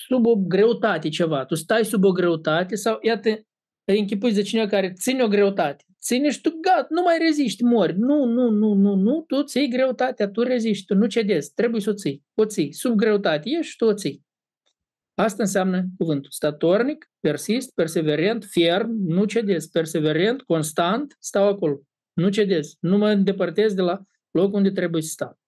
sub 0.07 0.25
o 0.25 0.35
greutate 0.35 1.09
ceva. 1.09 1.45
Tu 1.45 1.55
stai 1.55 1.85
sub 1.85 2.03
o 2.03 2.11
greutate 2.11 2.75
sau, 2.75 2.97
iată, 3.01 3.29
îi 3.83 3.99
închipui 3.99 4.33
de 4.33 4.41
cineva 4.41 4.67
care 4.67 4.93
ține 4.93 5.23
o 5.23 5.27
greutate. 5.27 5.83
Ține 6.01 6.29
și 6.29 6.41
tu, 6.41 6.49
gata, 6.61 6.87
nu 6.89 7.01
mai 7.01 7.17
reziști, 7.21 7.63
mori. 7.63 7.97
Nu, 7.97 8.25
nu, 8.25 8.49
nu, 8.49 8.73
nu, 8.73 8.95
nu, 8.95 9.23
tu 9.27 9.43
ții 9.43 9.69
greutatea, 9.69 10.29
tu 10.29 10.41
reziști, 10.41 10.85
tu 10.85 10.95
nu 10.95 11.07
cedezi, 11.07 11.53
trebuie 11.53 11.81
să 11.81 11.89
o 11.89 11.93
ții. 11.93 12.23
O 12.33 12.45
ții, 12.45 12.73
sub 12.73 12.95
greutate 12.95 13.49
ești 13.49 13.71
și 13.71 13.77
tu 13.77 13.85
o 13.85 13.93
ții. 13.93 14.25
Asta 15.13 15.43
înseamnă 15.43 15.85
cuvântul. 15.97 16.31
Statornic, 16.31 17.11
persist, 17.19 17.73
perseverent, 17.73 18.45
ferm, 18.45 18.89
nu 18.91 19.25
cedezi, 19.25 19.69
perseverent, 19.69 20.41
constant, 20.41 21.15
stau 21.19 21.47
acolo. 21.47 21.81
Nu 22.13 22.29
cedez. 22.29 22.73
Nu 22.79 22.97
mă 22.97 23.09
îndepărtez 23.09 23.73
de 23.73 23.81
la 23.81 24.01
locul 24.31 24.55
unde 24.55 24.71
trebuie 24.71 25.01
să 25.01 25.09
stau. 25.09 25.39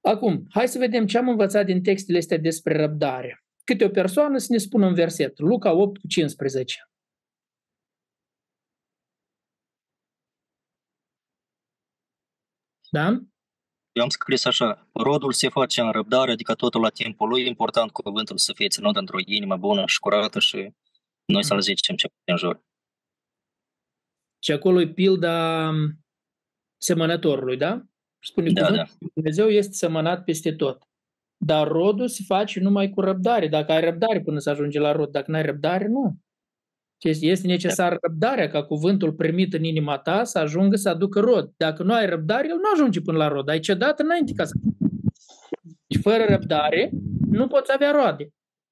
Acum, 0.00 0.46
hai 0.50 0.68
să 0.68 0.78
vedem 0.78 1.06
ce 1.06 1.18
am 1.18 1.28
învățat 1.28 1.64
din 1.66 1.82
textele 1.82 2.18
astea 2.18 2.38
despre 2.38 2.76
răbdare. 2.76 3.44
Câte 3.64 3.84
o 3.84 3.88
persoană 3.88 4.38
să 4.38 4.46
ne 4.50 4.58
spună 4.58 4.86
un 4.86 4.94
verset. 4.94 5.38
Luca 5.38 5.72
8 5.72 6.00
cu 6.00 6.06
15. 6.06 6.90
Da? 12.90 13.06
Eu 13.92 14.02
am 14.02 14.08
scris 14.08 14.44
așa, 14.44 14.88
rodul 14.92 15.32
se 15.32 15.48
face 15.48 15.80
în 15.80 15.90
răbdare, 15.90 16.30
adică 16.30 16.54
totul 16.54 16.80
la 16.80 16.88
timpul 16.88 17.28
lui, 17.28 17.46
important 17.46 17.90
cuvântul 17.90 18.38
să 18.38 18.52
fie 18.52 18.68
ținut 18.68 18.96
într-o 18.96 19.18
inimă 19.24 19.56
bună 19.56 19.86
și 19.86 19.98
curată 19.98 20.38
și 20.38 20.72
noi 21.24 21.44
să-l 21.44 21.60
zicem 21.60 21.96
ce 21.96 22.08
în 22.24 22.36
jur. 22.36 22.64
Și 24.38 24.52
acolo 24.52 24.80
e 24.80 24.88
pilda 24.88 25.70
semănătorului, 26.76 27.56
da? 27.56 27.89
Spune 28.22 28.50
da, 28.50 28.70
da. 28.70 28.84
Dumnezeu 29.14 29.48
este 29.48 29.72
semănat 29.72 30.24
peste 30.24 30.52
tot. 30.52 30.82
Dar 31.36 31.68
rodul 31.68 32.08
se 32.08 32.22
face 32.26 32.60
numai 32.60 32.90
cu 32.90 33.00
răbdare. 33.00 33.48
Dacă 33.48 33.72
ai 33.72 33.80
răbdare 33.80 34.20
până 34.20 34.38
să 34.38 34.50
ajungi 34.50 34.78
la 34.78 34.92
rod, 34.92 35.10
dacă 35.10 35.30
nu 35.30 35.36
ai 35.36 35.42
răbdare, 35.42 35.86
nu. 35.86 36.16
Este 37.02 37.46
necesar 37.46 37.98
răbdarea 38.02 38.48
ca 38.48 38.64
cuvântul 38.64 39.12
primit 39.12 39.52
în 39.52 39.64
inima 39.64 39.98
ta 39.98 40.24
să 40.24 40.38
ajungă 40.38 40.76
să 40.76 40.88
aducă 40.88 41.20
rod. 41.20 41.52
Dacă 41.56 41.82
nu 41.82 41.92
ai 41.92 42.06
răbdare, 42.06 42.48
el 42.48 42.56
nu 42.56 42.70
ajunge 42.74 43.00
până 43.00 43.16
la 43.16 43.28
rod. 43.28 43.48
Ai 43.48 43.60
cedat 43.60 44.00
înainte 44.00 44.32
ca 44.36 44.44
să... 44.44 44.52
Deci 45.86 46.00
fără 46.02 46.24
răbdare 46.28 46.90
nu 47.30 47.46
poți 47.46 47.72
avea 47.72 47.90
roade. 47.90 48.28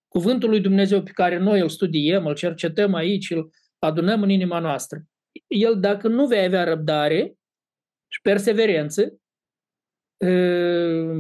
Cuvântul 0.09 0.49
lui 0.49 0.61
Dumnezeu 0.61 1.03
pe 1.03 1.11
care 1.11 1.39
noi 1.39 1.61
îl 1.61 1.69
studiem, 1.69 2.27
îl 2.27 2.35
cercetăm 2.35 2.95
aici, 2.95 3.31
îl 3.31 3.51
adunăm 3.79 4.23
în 4.23 4.29
inima 4.29 4.59
noastră 4.59 5.07
el 5.49 5.81
dacă 5.81 6.09
nu 6.09 6.27
vei 6.27 6.45
avea 6.45 6.65
răbdare 6.65 7.39
și 8.09 8.21
perseverență, 8.21 9.21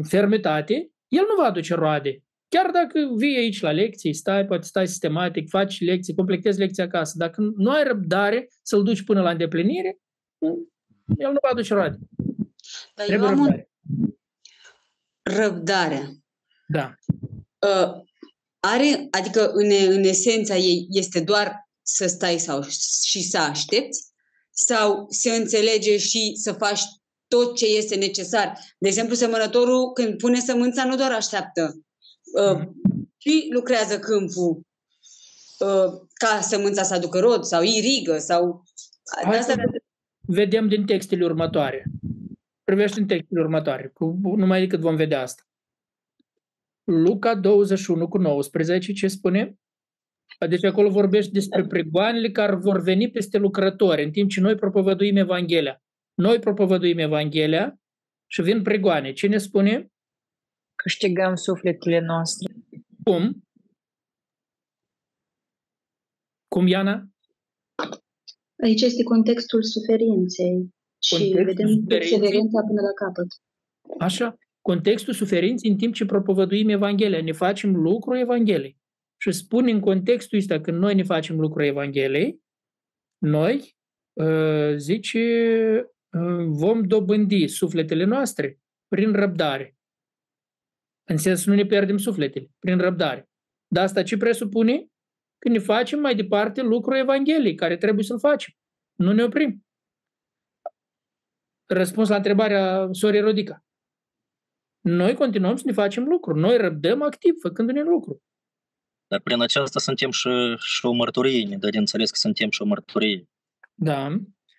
fermitate, 0.09 0.91
el 1.09 1.25
nu 1.29 1.43
va 1.43 1.45
aduce 1.45 1.75
roade. 1.75 2.23
Chiar 2.49 2.71
dacă 2.71 2.99
vii 3.17 3.37
aici 3.37 3.61
la 3.61 3.71
lecții, 3.71 4.13
stai, 4.13 4.47
poate 4.47 4.67
stai 4.67 4.89
sistematic, 4.89 5.49
faci 5.49 5.81
lecții, 5.81 6.15
completezi 6.15 6.59
lecția 6.59 6.85
acasă, 6.85 7.15
dacă 7.17 7.41
nu 7.57 7.71
ai 7.71 7.85
răbdare 7.85 8.49
să-l 8.63 8.83
duci 8.83 9.05
până 9.05 9.23
la 9.23 9.31
îndeplinire, 9.31 9.99
el 11.19 11.33
nu 11.33 11.39
va 11.43 11.49
aduce 11.51 11.75
roade. 11.75 11.99
Dar 12.95 13.07
Trebuie 13.07 13.29
eu 13.29 13.35
am 13.35 13.41
răbdare. 13.41 13.69
Un... 14.01 14.17
Răbdarea. 15.23 16.11
Da. 16.67 16.95
Uh, 17.59 18.03
are, 18.61 19.07
adică 19.11 19.51
în, 19.51 19.71
în 19.89 20.03
esența 20.03 20.57
ei 20.57 20.87
este 20.91 21.21
doar 21.21 21.69
să 21.83 22.07
stai 22.07 22.39
sau 22.39 22.63
și 23.05 23.23
să 23.23 23.39
aștepți 23.39 24.07
sau 24.51 25.07
se 25.09 25.31
înțelege 25.31 25.97
și 25.97 26.33
să 26.35 26.53
faci 26.53 26.81
tot 27.29 27.57
ce 27.57 27.67
este 27.67 27.97
necesar. 27.97 28.53
De 28.79 28.89
exemplu, 28.89 29.15
semănătorul 29.15 29.93
când 29.93 30.17
pune 30.17 30.41
sămânța 30.41 30.85
nu 30.85 30.97
doar 30.97 31.13
așteaptă, 31.13 31.81
uh, 32.35 32.69
ci 33.17 33.31
lucrează 33.51 33.99
câmpul 33.99 34.61
uh, 35.59 36.01
ca 36.15 36.41
sămânța 36.41 36.83
să 36.83 36.95
aducă 36.95 37.19
rod 37.19 37.45
sau 37.45 37.63
irigă 37.63 38.19
sau... 38.19 38.63
Hai 39.25 39.39
asta... 39.39 39.55
vedem 40.27 40.69
din 40.69 40.87
textele 40.87 41.25
următoare. 41.25 41.85
Privește 42.65 42.97
din 42.99 43.07
textele 43.07 43.41
următoare, 43.41 43.91
cu, 43.95 44.19
numai 44.37 44.61
decât 44.61 44.81
vom 44.81 44.97
vedea 44.97 45.23
asta. 45.23 45.43
Luca 46.85 47.35
21 47.35 48.09
cu 48.09 48.19
19, 48.19 48.93
ce 48.93 49.09
spune? 49.09 49.59
Deci 50.49 50.65
acolo 50.65 50.91
vorbește 50.91 51.31
despre 51.33 51.67
pregoanele 51.67 52.31
care 52.31 52.55
vor 52.55 52.81
veni 52.81 53.11
peste 53.11 53.39
lucrători, 53.39 54.05
în 54.05 54.11
timp 54.11 54.31
ce 54.31 54.41
noi 54.41 54.55
propovăduim 54.55 55.17
Evanghelia. 55.17 55.83
Noi 56.19 56.39
propovăduim 56.39 56.99
Evanghelia 56.99 57.81
și 58.27 58.43
vin 58.43 58.63
pregoane. 58.63 59.13
Cine 59.13 59.39
spune? 59.39 59.93
Câștigăm 60.75 61.35
sufletele 61.35 62.01
noastre. 62.01 62.55
Cum? 63.05 63.43
Cum, 66.49 66.67
Iana? 66.67 67.09
Aici 68.63 68.81
este 68.81 69.03
contextul 69.03 69.63
suferinței 69.63 70.75
și 71.03 71.15
contextul 71.15 71.45
vedem 71.45 71.85
perseverența 71.87 72.63
până 72.67 72.81
la 72.81 72.93
capăt. 73.05 73.27
Așa. 73.99 74.37
Contextul 74.61 75.15
suferinței 75.15 75.71
în 75.71 75.77
timp 75.77 75.95
ce 75.95 76.05
propovăduim 76.05 76.69
Evanghelia. 76.69 77.23
Ne 77.23 77.33
facem 77.33 77.75
lucru 77.77 78.19
Evangheliei. 78.19 78.79
Și 79.21 79.33
spun 79.33 79.69
în 79.69 79.81
contextul 79.81 80.39
ăsta, 80.39 80.61
când 80.61 80.79
noi 80.79 80.95
ne 80.95 81.03
facem 81.03 81.41
lucrul 81.41 81.65
Evangheliei, 81.65 82.43
noi, 83.19 83.77
uh, 84.13 84.77
zice, 84.77 85.19
uh, 85.85 85.97
vom 86.47 86.83
dobândi 86.83 87.47
sufletele 87.47 88.05
noastre 88.05 88.61
prin 88.89 89.13
răbdare. 89.13 89.77
În 91.05 91.17
sens 91.17 91.47
nu 91.47 91.55
ne 91.55 91.67
pierdem 91.67 91.97
sufletele, 91.97 92.51
prin 92.59 92.79
răbdare. 92.79 93.31
Dar 93.67 93.85
asta 93.85 94.03
ce 94.03 94.17
presupune? 94.17 94.87
Că 95.39 95.49
ne 95.49 95.59
facem 95.59 96.01
mai 96.01 96.15
departe 96.15 96.63
lucrul 96.63 96.97
Evangheliei, 96.97 97.55
care 97.55 97.77
trebuie 97.77 98.05
să-l 98.05 98.19
facem. 98.19 98.55
Nu 98.95 99.13
ne 99.13 99.23
oprim. 99.23 99.67
Răspuns 101.67 102.09
la 102.09 102.17
întrebarea 102.17 102.89
sorii 102.93 103.21
Rodica. 103.21 103.65
Noi 104.81 105.15
continuăm 105.15 105.57
să 105.57 105.63
ne 105.67 105.73
facem 105.73 106.05
lucruri. 106.05 106.39
Noi 106.39 106.57
răbdăm 106.57 107.03
activ, 107.03 107.35
făcându-ne 107.41 107.83
lucruri. 107.83 108.23
Dar 109.07 109.21
prin 109.21 109.41
aceasta 109.41 109.79
suntem 109.79 110.11
și, 110.11 110.29
și 110.57 110.87
o 110.87 110.93
mărturie, 110.93 111.47
ne 111.47 111.57
dă 111.57 111.69
de 111.69 111.79
înțeles 111.79 112.11
că 112.11 112.17
suntem 112.17 112.51
și 112.51 112.63
o 112.63 112.65
mărturie. 112.65 113.29
Da. 113.75 114.17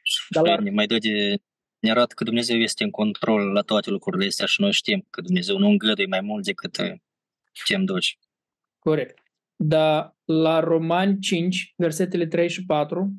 Și 0.09 0.25
Dar 0.29 0.45
la... 0.45 0.57
ne 0.57 0.69
mai 0.69 0.87
dă 0.87 0.97
de, 0.97 1.37
ne 1.79 1.91
arată 1.91 2.13
că 2.13 2.23
Dumnezeu 2.23 2.57
este 2.57 2.83
în 2.83 2.89
control 2.89 3.51
la 3.51 3.61
toate 3.61 3.89
lucrurile 3.89 4.25
astea 4.25 4.45
și 4.45 4.61
noi 4.61 4.71
știm 4.71 5.07
că 5.09 5.21
Dumnezeu 5.21 5.57
nu 5.57 5.67
îngăduie 5.67 6.07
mai 6.07 6.21
mult 6.21 6.43
decât 6.43 6.77
putem 7.59 7.85
duce. 7.85 8.13
Corect. 8.79 9.17
Dar 9.55 10.17
la 10.25 10.59
Romani 10.59 11.19
5, 11.19 11.73
versetele 11.77 12.27
3 12.27 12.49
și 12.49 12.65
4. 12.65 13.13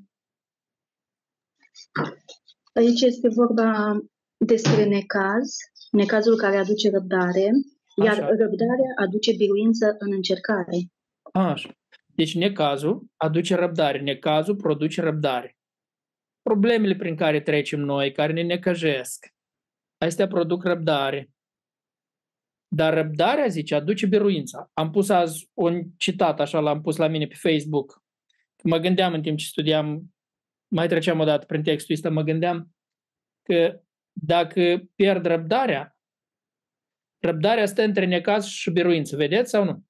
Aici 2.72 3.00
este 3.00 3.28
vorba 3.28 3.98
despre 4.36 4.84
necaz, 4.84 5.56
necazul 5.90 6.36
care 6.36 6.56
aduce 6.56 6.90
răbdare, 6.90 7.50
iar 8.04 8.12
Așa. 8.12 8.26
răbdarea 8.26 8.92
aduce 8.96 9.32
biruință 9.36 9.96
în 9.98 10.12
încercare. 10.12 10.76
Așa. 11.32 11.70
Deci 12.06 12.34
necazul 12.34 13.06
aduce 13.16 13.54
răbdare, 13.54 14.00
necazul 14.00 14.56
produce 14.56 15.00
răbdare. 15.00 15.59
Problemele 16.42 16.94
prin 16.94 17.16
care 17.16 17.40
trecem 17.40 17.80
noi, 17.80 18.12
care 18.12 18.32
ne 18.32 18.42
necăjesc, 18.42 19.34
astea 19.98 20.26
produc 20.26 20.64
răbdare. 20.64 21.30
Dar 22.68 22.94
răbdarea, 22.94 23.46
zice, 23.46 23.74
aduce 23.74 24.06
biruința. 24.06 24.70
Am 24.72 24.90
pus 24.90 25.08
azi 25.08 25.50
un 25.54 25.84
citat, 25.96 26.40
așa 26.40 26.60
l-am 26.60 26.80
pus 26.80 26.96
la 26.96 27.06
mine 27.06 27.26
pe 27.26 27.34
Facebook. 27.34 28.02
Mă 28.62 28.78
gândeam 28.78 29.12
în 29.12 29.22
timp 29.22 29.38
ce 29.38 29.46
studiam, 29.46 30.14
mai 30.68 30.88
treceam 30.88 31.20
o 31.20 31.24
dată 31.24 31.46
prin 31.46 31.62
textul 31.62 31.94
ăsta, 31.94 32.10
mă 32.10 32.22
gândeam 32.22 32.74
că 33.42 33.80
dacă 34.12 34.82
pierd 34.94 35.26
răbdarea, 35.26 35.96
răbdarea 37.18 37.66
stă 37.66 37.82
între 37.82 38.06
necaz 38.06 38.46
și 38.46 38.70
biruință. 38.70 39.16
Vedeți 39.16 39.50
sau 39.50 39.64
nu? 39.64 39.84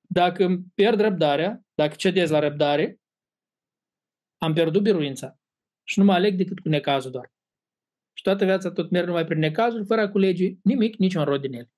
Dacă 0.00 0.44
îmi 0.44 0.64
pierd 0.74 1.00
răbdarea, 1.00 1.62
dacă 1.74 1.94
cedez 1.94 2.30
la 2.30 2.38
răbdare, 2.38 3.00
am 4.42 4.52
pierdut 4.52 4.82
biruința. 4.82 5.38
Și 5.84 5.98
nu 5.98 6.04
mă 6.04 6.12
aleg 6.12 6.36
decât 6.36 6.58
cu 6.58 6.68
necazul 6.68 7.10
doar. 7.10 7.32
Și 8.12 8.22
toată 8.22 8.44
viața 8.44 8.70
tot 8.70 8.90
merg 8.90 9.06
numai 9.06 9.24
prin 9.24 9.38
necazuri, 9.38 9.86
fără 9.86 10.00
a 10.00 10.10
culege 10.10 10.52
nimic, 10.62 10.96
niciun 10.96 11.24
rod 11.24 11.40
din 11.40 11.52
ele. 11.52 11.70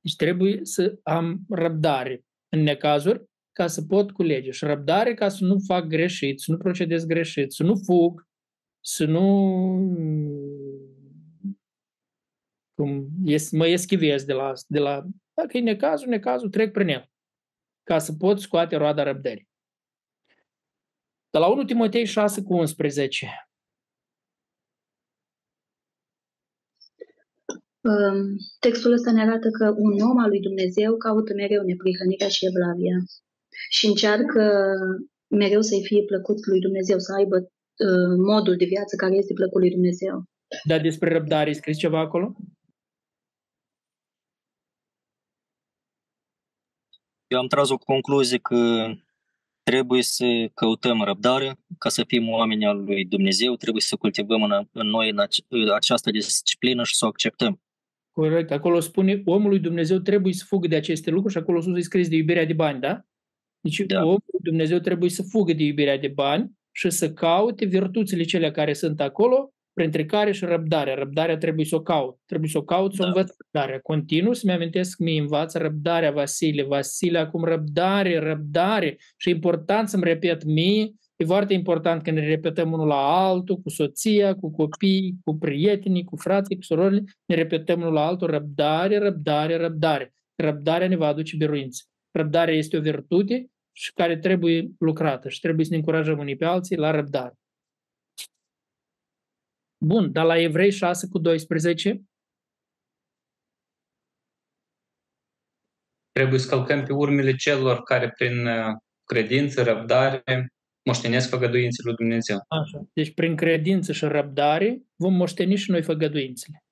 Deci 0.00 0.16
trebuie 0.16 0.60
să 0.62 0.98
am 1.02 1.40
răbdare 1.48 2.24
în 2.48 2.60
necazuri 2.62 3.24
ca 3.52 3.66
să 3.66 3.82
pot 3.82 4.10
culege. 4.10 4.50
Și 4.50 4.64
răbdare 4.64 5.14
ca 5.14 5.28
să 5.28 5.44
nu 5.44 5.58
fac 5.66 5.86
greșit, 5.86 6.40
să 6.40 6.50
nu 6.50 6.56
procedez 6.56 7.04
greșit, 7.04 7.52
să 7.52 7.62
nu 7.62 7.74
fug, 7.76 8.28
să 8.80 9.04
nu 9.04 9.26
cum 12.74 13.08
es, 13.24 13.50
mă 13.50 13.66
eschivez 13.66 14.24
de 14.24 14.32
la, 14.32 14.52
de 14.66 14.78
la... 14.78 15.04
Dacă 15.34 15.56
e 15.56 15.60
necazul, 15.60 16.08
necazul, 16.08 16.50
trec 16.50 16.72
prin 16.72 16.88
el. 16.88 17.10
Ca 17.82 17.98
să 17.98 18.12
pot 18.12 18.40
scoate 18.40 18.76
roada 18.76 19.02
răbdării. 19.02 19.50
De 21.34 21.38
la 21.38 21.48
1 21.48 21.64
Timotei 21.64 22.04
6 22.04 22.42
cu 22.42 22.54
11. 22.54 23.26
Um, 27.80 28.36
Textul 28.58 28.92
ăsta 28.92 29.10
ne 29.12 29.20
arată 29.20 29.48
că 29.58 29.74
un 29.76 30.00
om 30.10 30.18
al 30.18 30.28
lui 30.28 30.40
Dumnezeu 30.40 30.96
caută 30.96 31.32
mereu 31.34 31.62
neprihănirea 31.62 32.28
și 32.28 32.46
evlavia 32.50 32.96
și 33.76 33.86
încearcă 33.86 34.42
mereu 35.40 35.60
să-i 35.60 35.84
fie 35.84 36.02
plăcut 36.04 36.46
lui 36.46 36.60
Dumnezeu, 36.60 36.98
să 36.98 37.12
aibă 37.18 37.36
uh, 37.36 38.12
modul 38.32 38.56
de 38.56 38.64
viață 38.64 38.96
care 38.96 39.14
este 39.14 39.32
plăcut 39.32 39.60
lui 39.60 39.70
Dumnezeu. 39.70 40.24
Dar 40.64 40.80
despre 40.80 41.12
răbdare 41.12 41.50
e 41.50 41.60
scris 41.62 41.76
ceva 41.78 42.00
acolo? 42.00 42.36
Eu 47.26 47.38
am 47.38 47.46
tras 47.46 47.68
o 47.70 47.78
concluzie 47.78 48.38
că 48.38 48.56
trebuie 49.62 50.02
să 50.02 50.50
căutăm 50.54 51.02
răbdare 51.02 51.56
ca 51.78 51.88
să 51.88 52.04
fim 52.06 52.28
oameni 52.28 52.66
al 52.66 52.84
lui 52.84 53.04
Dumnezeu, 53.04 53.54
trebuie 53.56 53.82
să 53.82 53.96
cultivăm 53.96 54.42
în, 54.42 54.66
în 54.72 54.86
noi 54.86 55.10
în 55.10 55.18
ace- 55.18 55.42
această 55.74 56.10
disciplină 56.10 56.84
și 56.84 56.96
să 56.96 57.04
o 57.04 57.08
acceptăm. 57.08 57.60
Corect. 58.10 58.50
Acolo 58.50 58.80
spune, 58.80 59.22
omul 59.24 59.48
lui 59.48 59.58
Dumnezeu 59.58 59.98
trebuie 59.98 60.32
să 60.32 60.44
fugă 60.46 60.68
de 60.68 60.76
aceste 60.76 61.10
lucruri 61.10 61.32
și 61.32 61.38
acolo 61.38 61.60
sus 61.60 61.76
e 61.76 61.80
scris 61.80 62.08
de 62.08 62.16
iubirea 62.16 62.44
de 62.44 62.52
bani, 62.52 62.80
da? 62.80 63.00
Deci 63.60 63.80
Da. 63.80 64.04
omul 64.04 64.22
lui 64.26 64.40
Dumnezeu 64.42 64.78
trebuie 64.78 65.10
să 65.10 65.22
fugă 65.22 65.52
de 65.52 65.62
iubirea 65.62 65.98
de 65.98 66.08
bani 66.08 66.50
și 66.70 66.90
să 66.90 67.12
caute 67.12 67.64
virtuțile 67.64 68.22
cele 68.22 68.50
care 68.50 68.72
sunt 68.72 69.00
acolo, 69.00 69.52
printre 69.72 70.04
care 70.04 70.32
și 70.32 70.44
răbdarea. 70.44 70.94
Răbdarea 70.94 71.36
trebuie 71.36 71.64
să 71.64 71.76
o 71.76 71.82
caut. 71.82 72.18
Trebuie 72.26 72.50
să 72.50 72.58
o 72.58 72.62
caut, 72.62 72.94
să 72.94 72.98
o 73.00 73.04
Da. 73.04 73.10
învăț 73.10 73.30
răbdarea. 73.38 73.80
Continuu 73.80 74.32
să-mi 74.32 74.52
amintesc 74.52 74.96
că 74.96 75.02
mi 75.02 75.18
învață 75.18 75.58
răbdarea 75.58 76.10
Vasile. 76.10 76.62
Vasile, 76.62 77.18
acum 77.18 77.44
răbdare, 77.44 78.18
răbdare. 78.18 78.96
Și 79.16 79.28
e 79.28 79.32
important 79.32 79.88
să-mi 79.88 80.04
repet 80.04 80.44
mie. 80.44 80.92
E 81.16 81.24
foarte 81.24 81.54
important 81.54 82.02
când 82.02 82.16
ne 82.16 82.26
repetăm 82.26 82.72
unul 82.72 82.86
la 82.86 83.26
altul, 83.28 83.56
cu 83.56 83.68
soția, 83.68 84.34
cu 84.34 84.50
copiii, 84.50 85.14
cu 85.24 85.36
prietenii, 85.36 86.04
cu 86.04 86.16
frații, 86.16 86.56
cu 86.56 86.62
surorile, 86.62 87.04
ne 87.24 87.34
repetăm 87.34 87.80
unul 87.80 87.92
la 87.92 88.06
altul 88.06 88.30
răbdare, 88.30 88.98
răbdare, 88.98 89.56
răbdare. 89.56 90.12
Răbdarea 90.34 90.88
ne 90.88 90.96
va 90.96 91.06
aduce 91.06 91.36
biruință. 91.36 91.82
Răbdarea 92.10 92.54
este 92.54 92.76
o 92.76 92.80
virtute 92.80 93.50
și 93.72 93.92
care 93.92 94.16
trebuie 94.16 94.70
lucrată 94.78 95.28
și 95.28 95.40
trebuie 95.40 95.64
să 95.64 95.70
ne 95.70 95.76
încurajăm 95.76 96.18
unii 96.18 96.36
pe 96.36 96.44
alții 96.44 96.76
la 96.76 96.90
răbdare. 96.90 97.34
Bun, 99.84 100.12
dar 100.12 100.24
la 100.24 100.38
Evrei 100.38 100.70
6 100.70 101.08
cu 101.08 101.18
12, 101.18 102.02
Trebuie 106.12 106.38
să 106.38 106.48
călcăm 106.48 106.84
pe 106.84 106.92
urmele 106.92 107.36
celor 107.36 107.82
care 107.82 108.10
prin 108.10 108.46
uh, 108.46 108.74
credință, 109.04 109.62
răbdare, 109.62 110.22
moștenesc 110.84 111.28
făgăduințele 111.28 111.88
lui 111.88 111.96
Dumnezeu. 111.96 112.36
Așa. 112.48 112.84
Deci 112.92 113.14
prin 113.14 113.36
credință 113.36 113.92
și 113.92 114.04
răbdare 114.04 114.82
vom 114.96 115.14
moșteni 115.14 115.56
și 115.56 115.70
noi 115.70 115.82
făgăduințele. 115.82 116.64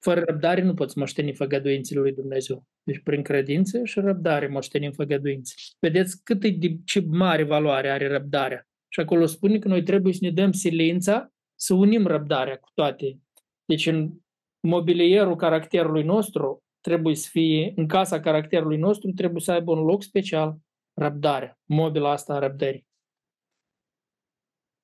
Fără 0.00 0.20
răbdare 0.20 0.62
nu 0.62 0.74
poți 0.74 0.98
moșteni 0.98 1.34
făgăduințele 1.34 2.00
lui 2.00 2.12
Dumnezeu. 2.12 2.64
Deci 2.82 3.02
prin 3.02 3.22
credință 3.22 3.84
și 3.84 4.00
răbdare 4.00 4.46
moștenim 4.46 4.92
făgăduințe. 4.92 5.54
Vedeți 5.80 6.22
cât 6.22 6.40
de 6.40 6.76
ce 6.84 7.04
mare 7.06 7.42
valoare 7.42 7.90
are 7.90 8.08
răbdarea. 8.08 8.66
Și 8.88 9.00
acolo 9.00 9.26
spune 9.26 9.58
că 9.58 9.68
noi 9.68 9.82
trebuie 9.82 10.12
să 10.12 10.18
ne 10.22 10.30
dăm 10.30 10.52
silința 10.52 11.32
să 11.62 11.74
unim 11.74 12.06
răbdarea 12.06 12.58
cu 12.58 12.68
toate. 12.74 13.20
Deci 13.64 13.86
în 13.86 14.12
mobilierul 14.60 15.36
caracterului 15.36 16.02
nostru 16.02 16.64
trebuie 16.80 17.14
să 17.14 17.28
fie, 17.30 17.72
în 17.76 17.86
casa 17.86 18.20
caracterului 18.20 18.78
nostru 18.78 19.10
trebuie 19.10 19.40
să 19.40 19.52
aibă 19.52 19.72
un 19.72 19.84
loc 19.84 20.02
special 20.02 20.58
răbdarea, 20.94 21.58
mobila 21.64 22.10
asta 22.10 22.34
a 22.34 22.38
răbdării. 22.38 22.86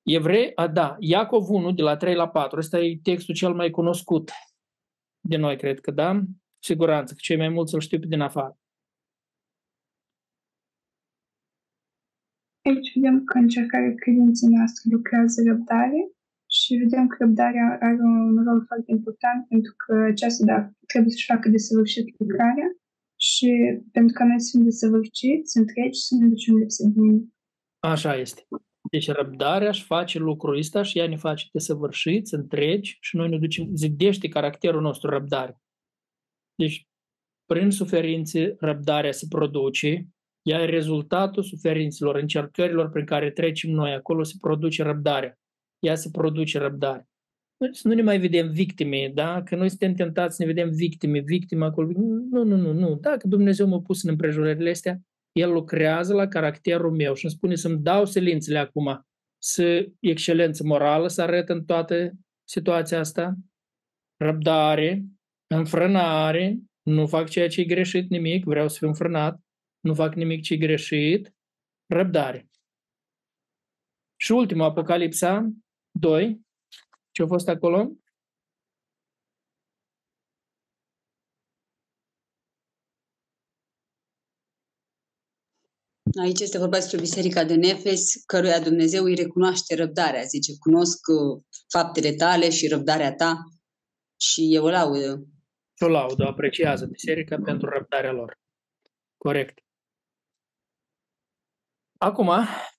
Evrei, 0.03 0.51
a, 0.55 0.67
da, 0.67 0.95
Iacov 0.99 1.49
1, 1.49 1.71
de 1.71 1.81
la 1.81 1.97
3 1.97 2.15
la 2.15 2.29
4, 2.29 2.59
ăsta 2.59 2.79
e 2.79 2.99
textul 3.03 3.35
cel 3.35 3.53
mai 3.53 3.69
cunoscut 3.69 4.31
de 5.19 5.37
noi, 5.37 5.57
cred 5.57 5.79
că, 5.79 5.91
da? 5.91 6.13
Cu 6.13 6.63
siguranță, 6.63 7.13
că 7.13 7.19
cei 7.21 7.37
mai 7.37 7.49
mulți 7.49 7.73
îl 7.73 7.79
știu 7.79 7.99
pe 7.99 8.07
din 8.07 8.21
afară. 8.21 8.57
Aici 12.61 12.93
vedem 12.93 13.23
că 13.23 13.37
încercarea 13.37 13.93
credinței 13.95 14.49
noastre 14.49 14.89
lucrează 14.91 15.41
răbdare 15.47 16.11
și 16.69 16.81
vedem 16.83 17.07
că 17.07 17.15
răbdarea 17.19 17.77
are 17.87 17.99
un 18.01 18.43
rol 18.47 18.63
foarte 18.69 18.91
important 18.97 19.47
pentru 19.47 19.73
că 19.81 19.93
aceasta 20.13 20.45
da, 20.45 20.59
trebuie 20.91 21.11
să-și 21.11 21.31
facă 21.33 21.49
desăvârșit 21.49 22.05
lucrarea 22.19 22.69
și 23.27 23.49
pentru 23.91 24.13
că 24.17 24.23
noi 24.23 24.41
să 24.41 24.49
fim 24.51 24.63
desăvârșiți, 24.63 25.51
să 25.51 25.59
întregi, 25.59 25.99
să 25.99 26.15
ne 26.19 26.27
ducem 26.27 26.55
lipsă 26.57 26.81
de 26.87 26.99
nimic. 26.99 27.23
Așa 27.79 28.15
este. 28.15 28.41
Deci 28.91 29.07
răbdarea 29.09 29.67
își 29.67 29.83
face 29.83 30.17
lucrul 30.19 30.57
ăsta 30.57 30.81
și 30.83 30.97
ea 30.99 31.07
ne 31.07 31.15
face 31.15 31.45
desăvârșiți, 31.51 32.33
întregi 32.33 32.97
și 33.01 33.15
noi 33.15 33.29
ne 33.29 33.37
ducem, 33.37 33.65
zidește 33.75 34.27
caracterul 34.27 34.81
nostru 34.81 35.09
răbdare. 35.09 35.57
Deci, 36.55 36.87
prin 37.45 37.69
suferințe, 37.69 38.55
răbdarea 38.59 39.11
se 39.11 39.25
produce, 39.29 40.07
ea 40.41 40.61
e 40.61 40.65
rezultatul 40.65 41.43
suferințelor, 41.43 42.15
încercărilor 42.15 42.89
prin 42.89 43.05
care 43.05 43.31
trecem 43.31 43.71
noi. 43.71 43.93
Acolo 43.93 44.23
se 44.23 44.35
produce 44.41 44.83
răbdarea. 44.83 45.39
Ea 45.79 45.95
se 45.95 46.09
produce 46.11 46.57
răbdare. 46.57 47.07
Noi 47.57 47.75
să 47.75 47.87
nu 47.87 47.93
ne 47.93 48.01
mai 48.01 48.19
vedem 48.19 48.51
victime, 48.51 49.11
da? 49.13 49.43
Că 49.43 49.55
noi 49.55 49.69
suntem 49.69 49.93
tentați 49.93 50.35
să 50.35 50.41
ne 50.41 50.53
vedem 50.53 50.69
victime, 50.69 51.19
victime 51.19 51.65
acolo. 51.65 51.91
Nu, 52.31 52.43
nu, 52.43 52.55
nu, 52.55 52.73
nu. 52.73 52.95
Dacă 52.95 53.27
Dumnezeu 53.27 53.67
mă 53.67 53.81
pus 53.81 54.03
în 54.03 54.09
împrejurările 54.09 54.69
astea, 54.69 54.99
El 55.31 55.51
lucrează 55.51 56.13
la 56.13 56.27
caracterul 56.27 56.91
meu 56.91 57.13
și 57.13 57.25
îmi 57.25 57.33
spune 57.33 57.55
să-mi 57.55 57.81
dau 57.81 58.05
silințele 58.05 58.57
acum, 58.57 59.05
să 59.41 59.89
excelență 59.99 60.63
morală 60.63 61.07
să 61.07 61.21
arăt 61.21 61.49
în 61.49 61.65
toată 61.65 62.11
situația 62.43 62.99
asta, 62.99 63.35
răbdare, 64.17 65.05
înfrânare, 65.47 66.59
nu 66.81 67.07
fac 67.07 67.29
ceea 67.29 67.47
ce 67.47 67.61
e 67.61 67.65
greșit 67.65 68.09
nimic, 68.09 68.45
vreau 68.45 68.67
să 68.67 68.77
fiu 68.77 68.87
înfrânat, 68.87 69.39
nu 69.79 69.93
fac 69.93 70.15
nimic 70.15 70.41
ce 70.41 70.53
e 70.53 70.57
greșit, 70.57 71.33
răbdare. 71.93 72.49
Și 74.21 74.31
ultimul, 74.31 74.65
Apocalipsa 74.65 75.49
2, 75.99 76.41
ce 77.11 77.23
a 77.23 77.27
fost 77.27 77.47
acolo? 77.47 77.91
Aici 86.21 86.39
este 86.39 86.57
vorba 86.57 86.77
despre 86.77 86.99
Biserica 86.99 87.43
de 87.43 87.55
Nefes, 87.55 88.23
căruia 88.25 88.59
Dumnezeu 88.59 89.03
îi 89.03 89.15
recunoaște 89.15 89.75
răbdarea. 89.75 90.23
Zice, 90.23 90.57
cunosc 90.59 91.07
uh, 91.07 91.43
faptele 91.69 92.13
tale 92.13 92.49
și 92.49 92.67
răbdarea 92.67 93.15
ta 93.15 93.43
și 94.19 94.55
eu 94.55 94.63
o 94.63 94.69
laudă. 94.69 95.27
Și 95.73 95.83
o 95.83 95.87
laudă, 95.87 96.23
o 96.23 96.27
apreciază 96.27 96.85
biserica 96.85 97.37
pentru 97.43 97.69
răbdarea 97.69 98.11
lor. 98.11 98.39
Corect. 99.17 99.59
Acum, 102.01 102.29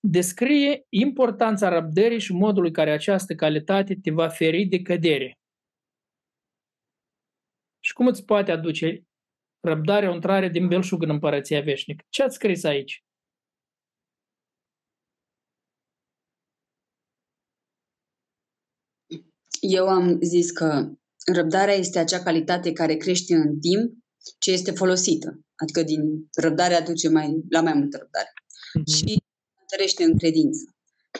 descrie 0.00 0.86
importanța 0.88 1.68
răbdării 1.68 2.20
și 2.20 2.32
modul 2.32 2.64
în 2.64 2.72
care 2.72 2.90
această 2.92 3.34
calitate 3.34 3.94
te 4.02 4.10
va 4.10 4.28
feri 4.28 4.64
de 4.64 4.82
cădere. 4.82 5.38
Și 7.80 7.92
cum 7.92 8.06
îți 8.06 8.24
poate 8.24 8.50
aduce 8.50 9.04
răbdarea 9.60 10.10
o 10.10 10.14
intrare 10.14 10.48
din 10.48 10.68
belșug 10.68 11.02
în 11.02 11.10
împărăția 11.10 11.60
veșnică? 11.60 12.04
Ce 12.08 12.22
ați 12.22 12.34
scris 12.34 12.64
aici? 12.64 13.04
Eu 19.60 19.88
am 19.88 20.20
zis 20.20 20.50
că 20.50 20.90
răbdarea 21.34 21.74
este 21.74 21.98
acea 21.98 22.22
calitate 22.22 22.72
care 22.72 22.96
crește 22.96 23.34
în 23.34 23.60
timp 23.60 23.92
ce 24.38 24.50
este 24.50 24.70
folosită. 24.70 25.40
Adică 25.56 25.82
din 25.82 26.28
răbdare 26.36 26.74
aduce 26.74 27.08
mai, 27.08 27.42
la 27.48 27.60
mai 27.60 27.72
multă 27.72 27.96
răbdare. 27.96 28.32
Mm-hmm. 28.78 28.96
Și 28.96 29.22
întărește 29.60 30.04
în 30.04 30.18
credință. 30.18 30.74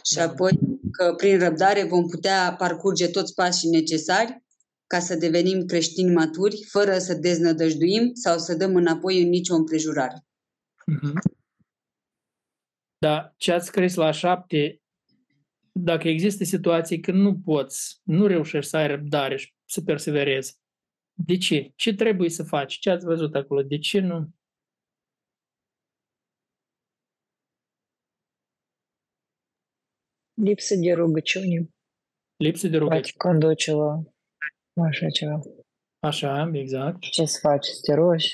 Și 0.04 0.14
da. 0.14 0.22
apoi 0.22 0.58
că 0.90 1.14
prin 1.16 1.38
răbdare 1.38 1.84
vom 1.84 2.06
putea 2.06 2.54
parcurge 2.58 3.08
toți 3.08 3.34
pașii 3.34 3.68
necesari 3.68 4.44
ca 4.86 4.98
să 4.98 5.16
devenim 5.16 5.64
creștini 5.64 6.12
maturi, 6.12 6.64
fără 6.68 6.98
să 6.98 7.14
deznădăjduim 7.14 8.10
sau 8.14 8.38
să 8.38 8.54
dăm 8.54 8.76
înapoi 8.76 9.22
în 9.22 9.28
nicio 9.28 9.54
împrejurare. 9.54 10.24
Mm-hmm. 10.92 11.12
Da, 12.98 13.34
ce 13.36 13.52
ați 13.52 13.66
scris 13.66 13.94
la 13.94 14.10
șapte, 14.10 14.80
dacă 15.72 16.08
există 16.08 16.44
situații 16.44 17.00
când 17.00 17.18
nu 17.18 17.40
poți, 17.40 18.00
nu 18.02 18.26
reușești 18.26 18.70
să 18.70 18.76
ai 18.76 18.86
răbdare 18.86 19.36
și 19.36 19.52
să 19.64 19.80
perseverezi, 19.80 20.58
de 21.26 21.36
ce? 21.36 21.72
Ce 21.76 21.94
trebuie 21.94 22.30
să 22.30 22.42
faci? 22.42 22.78
Ce 22.78 22.90
ați 22.90 23.04
văzut 23.04 23.34
acolo? 23.34 23.62
De 23.62 23.78
ce 23.78 24.00
nu? 24.00 24.28
Așa 34.88 35.08
ceva. 35.08 35.40
Așa, 35.98 36.50
exact. 36.52 37.00
Ce 37.00 37.24
să 37.24 37.38
faci? 37.42 37.66
Să 37.66 37.80
te 37.82 37.94
rogi, 37.94 38.32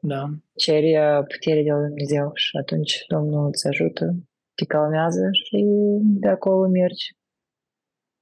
Da. 0.00 0.28
ceri 0.54 0.96
uh, 0.98 1.24
putere 1.32 1.62
de 1.62 1.70
la 1.70 1.80
Dumnezeu 1.86 2.30
și 2.34 2.56
atunci 2.56 3.04
Domnul 3.08 3.46
îți 3.46 3.66
ajută, 3.66 4.14
te 4.54 4.64
calmează 4.64 5.28
și 5.32 5.64
de 6.02 6.28
acolo 6.28 6.68
mergi. 6.68 7.04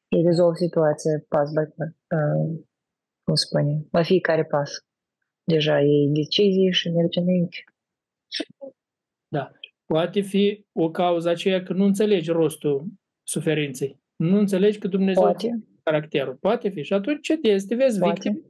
Și 0.08 0.22
rezolvi 0.24 0.58
situația 0.58 1.24
pas 1.28 1.50
by 1.50 1.64
pas, 1.76 1.88
uh, 1.88 2.60
cum 3.24 3.34
spune, 3.34 3.86
la 3.90 4.02
fiecare 4.02 4.44
pas. 4.44 4.70
Deja 5.44 5.80
iei 5.80 6.08
decizii 6.08 6.72
și 6.72 6.88
mergi 6.88 7.18
înainte. 7.18 7.64
Da. 9.28 9.50
Poate 9.86 10.20
fi 10.20 10.64
o 10.72 10.90
cauză 10.90 11.28
aceea 11.28 11.62
că 11.62 11.72
nu 11.72 11.84
înțelegi 11.84 12.30
rostul 12.30 12.86
suferinței. 13.22 13.98
Nu 14.16 14.38
înțelegi 14.38 14.78
că 14.78 14.88
Dumnezeu 14.88 15.22
Poate. 15.22 15.64
caracterul. 15.82 16.34
Poate 16.34 16.68
fi. 16.68 16.82
Și 16.82 16.92
atunci 16.92 17.20
ce 17.20 17.36
te 17.36 17.56
Te 17.56 17.74
vezi 17.74 17.98
Poate. 17.98 18.30
victimă, 18.30 18.46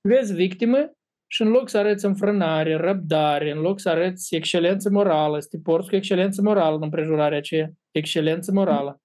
vezi 0.00 0.34
victimă 0.34 0.92
și 1.26 1.42
în 1.42 1.48
loc 1.48 1.68
să 1.68 1.78
arăți 1.78 2.04
înfrânare, 2.04 2.74
răbdare, 2.76 3.50
în 3.50 3.58
loc 3.58 3.80
să 3.80 3.88
arăți 3.88 4.34
excelență 4.34 4.90
morală, 4.90 5.40
să 5.40 5.48
te 5.50 5.58
porți 5.58 5.88
cu 5.88 5.96
excelență 5.96 6.42
morală 6.42 6.76
în 6.76 6.82
împrejurarea 6.82 7.38
aceea, 7.38 7.72
excelență 7.90 8.52
morală. 8.52 9.00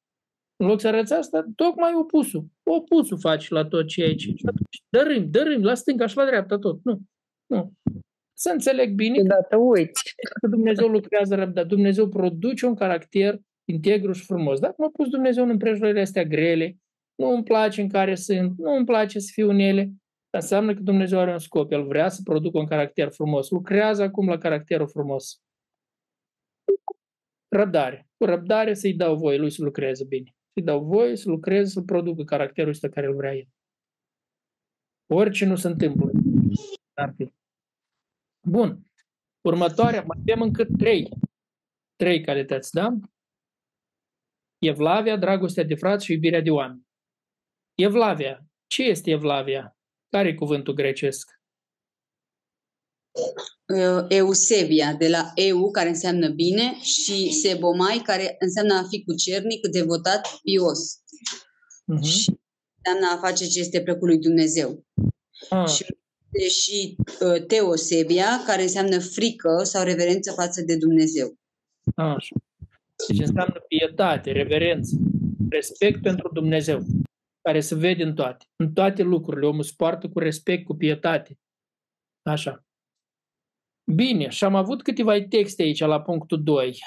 În 0.56 0.68
loc 0.68 0.80
să 0.80 0.88
arăți 0.88 1.14
asta, 1.14 1.46
tocmai 1.56 1.92
opusul. 1.96 2.46
Opusul 2.64 3.20
faci 3.20 3.50
la 3.50 3.66
tot 3.66 3.88
ce 3.88 4.02
e 4.02 4.06
aici. 4.06 4.22
Și 4.22 4.46
atunci 4.46 4.84
dărâm, 4.90 5.30
dărâm, 5.30 5.64
la 5.64 5.74
stânga 5.74 6.08
și 6.08 6.18
la 6.18 6.26
dreapta 6.26 6.58
tot. 6.58 6.80
Nu. 6.84 7.00
Nu. 7.46 7.72
Să 8.44 8.50
înțeleg 8.50 8.94
bine 8.94 9.18
Câteodată 9.18 9.56
uiți. 9.58 10.16
că 10.42 10.48
Dumnezeu 10.48 10.88
lucrează 10.88 11.36
răbdare. 11.36 11.68
Dumnezeu 11.68 12.10
produce 12.10 12.66
un 12.66 12.76
caracter 12.76 13.40
integru 13.66 14.12
și 14.12 14.26
frumos. 14.26 14.60
Dacă 14.60 14.76
m-a 14.78 14.90
pus 14.94 15.10
Dumnezeu 15.10 15.44
în 15.44 15.50
împrejurările 15.50 16.02
astea 16.02 16.24
grele, 16.24 16.78
nu 17.16 17.28
îmi 17.30 17.44
place 17.44 17.82
în 17.82 17.90
care 17.90 18.16
sunt, 18.16 18.58
nu 18.58 18.76
îmi 18.76 18.86
place 18.86 19.20
să 19.20 19.30
fiu 19.34 19.50
în 19.50 19.60
ele, 19.60 19.84
dar 20.30 20.42
înseamnă 20.42 20.74
că 20.74 20.80
Dumnezeu 20.82 21.20
are 21.20 21.32
un 21.32 21.40
scop. 21.40 21.72
El 21.72 21.86
vrea 21.86 22.10
să 22.10 22.22
producă 22.24 22.58
un 22.58 22.66
caracter 22.66 23.10
frumos. 23.10 23.50
Lucrează 23.50 24.04
acum 24.04 24.28
la 24.28 24.38
caracterul 24.38 24.88
frumos. 24.88 25.42
Răbdare. 27.48 28.08
Cu 28.18 28.26
răbdare 28.26 28.74
să-i 28.74 28.94
dau 28.94 29.16
voie 29.16 29.38
lui 29.38 29.52
să 29.52 29.64
lucreze 29.64 30.04
bine. 30.04 30.36
Să-i 30.54 30.64
dau 30.64 30.84
voie 30.84 31.16
să 31.16 31.30
lucreze, 31.30 31.70
să 31.70 31.82
producă 31.82 32.24
caracterul 32.24 32.72
ăsta 32.72 32.90
care 32.90 33.08
îl 33.08 33.16
vrea 33.16 33.36
el. 33.36 33.48
Orice 35.14 35.46
nu 35.46 35.56
se 35.56 35.68
întâmplă. 35.68 36.12
Ar 36.94 37.14
fi. 37.18 37.43
Bun. 38.48 38.92
Următoarea, 39.42 40.04
mai 40.08 40.18
avem 40.22 40.42
încă 40.42 40.66
trei. 40.78 41.10
Trei 41.96 42.24
calități, 42.24 42.72
da? 42.72 42.90
Evlavia, 44.60 45.18
dragostea 45.18 45.64
de 45.64 45.76
frați 45.76 46.06
și 46.06 46.12
iubirea 46.12 46.42
de 46.42 46.50
oameni. 46.50 46.88
Evlavia. 47.76 48.46
Ce 48.68 48.84
este 48.84 49.12
Evlavia? 49.12 49.78
Care 50.10 50.28
e 50.28 50.34
cuvântul 50.34 50.74
grecesc? 50.74 51.32
Uh, 53.74 54.06
Eusebia, 54.10 54.94
de 54.94 55.10
la 55.10 55.32
eu, 55.36 55.72
care 55.72 55.90
înseamnă 55.90 56.30
bine, 56.30 56.80
și 56.82 57.32
sebomai, 57.32 57.98
care 57.98 58.36
înseamnă 58.40 58.74
a 58.74 58.88
fi 58.90 59.04
cucernic, 59.04 59.68
devotat, 59.68 60.40
pios. 60.42 60.80
Uh-huh. 60.98 62.02
Și 62.02 62.40
înseamnă 62.78 63.16
a 63.16 63.28
face 63.28 63.48
ce 63.48 63.60
este 63.60 63.82
plăcut 63.82 64.08
lui 64.08 64.20
Dumnezeu. 64.20 64.86
Ah, 65.50 65.68
Și 65.68 65.86
este 66.34 66.62
și 66.62 66.96
uh, 66.98 67.46
teosebia, 67.48 68.44
care 68.46 68.62
înseamnă 68.62 69.00
frică 69.00 69.64
sau 69.64 69.84
reverență 69.84 70.32
față 70.32 70.62
de 70.62 70.78
Dumnezeu. 70.78 71.38
așa. 71.96 72.36
Deci 73.08 73.20
înseamnă 73.20 73.60
pietate, 73.68 74.32
reverență, 74.32 74.96
respect 75.50 76.02
pentru 76.02 76.30
Dumnezeu, 76.34 76.84
care 77.42 77.60
se 77.60 77.76
vede 77.76 78.04
în 78.04 78.16
toate. 78.16 78.46
În 78.56 78.74
toate 78.74 79.02
lucrurile, 79.02 79.46
omul 79.46 79.64
se 79.64 79.74
poartă 79.78 80.10
cu 80.10 80.20
respect, 80.20 80.66
cu 80.66 80.76
pietate. 80.76 81.40
Așa. 82.22 82.66
Bine, 83.92 84.30
și 84.30 84.44
am 84.44 84.56
avut 84.56 84.84
câteva 84.84 85.22
texte 85.30 85.62
aici 85.62 85.80
la 85.80 86.02
punctul 86.02 86.44
2, 86.44 86.78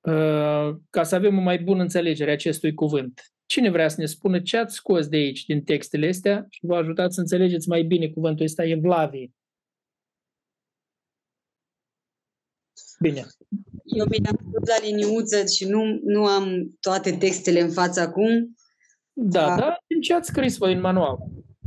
uh, 0.00 0.76
ca 0.90 1.02
să 1.02 1.14
avem 1.14 1.38
o 1.38 1.40
mai 1.40 1.58
bună 1.58 1.82
înțelegere 1.82 2.30
a 2.30 2.32
acestui 2.32 2.74
cuvânt. 2.74 3.32
Cine 3.50 3.70
vrea 3.70 3.88
să 3.88 3.96
ne 3.98 4.06
spună 4.06 4.40
ce 4.40 4.56
ați 4.56 4.74
scos 4.74 5.06
de 5.08 5.16
aici, 5.16 5.44
din 5.44 5.62
textele 5.62 6.08
astea, 6.08 6.46
și 6.48 6.60
vă 6.62 6.76
ajutați 6.76 7.14
să 7.14 7.20
înțelegeți 7.20 7.68
mai 7.68 7.82
bine 7.82 8.08
cuvântul 8.08 8.44
ăsta, 8.44 8.64
evlavie. 8.64 9.32
Bine. 13.00 13.26
Eu 13.84 14.06
bine 14.06 14.28
am 14.28 14.40
făcut 14.44 14.68
la 14.68 14.78
liniuță 14.82 15.46
și 15.46 15.64
nu, 15.64 16.00
nu 16.02 16.26
am 16.26 16.76
toate 16.80 17.16
textele 17.16 17.60
în 17.60 17.70
față 17.70 18.00
acum. 18.00 18.56
Da, 19.12 19.46
Da. 19.46 19.56
da, 19.56 19.78
din 19.86 20.00
ce 20.00 20.14
ați 20.14 20.28
scris 20.28 20.56
voi 20.56 20.72
în 20.72 20.80
manual. 20.80 21.18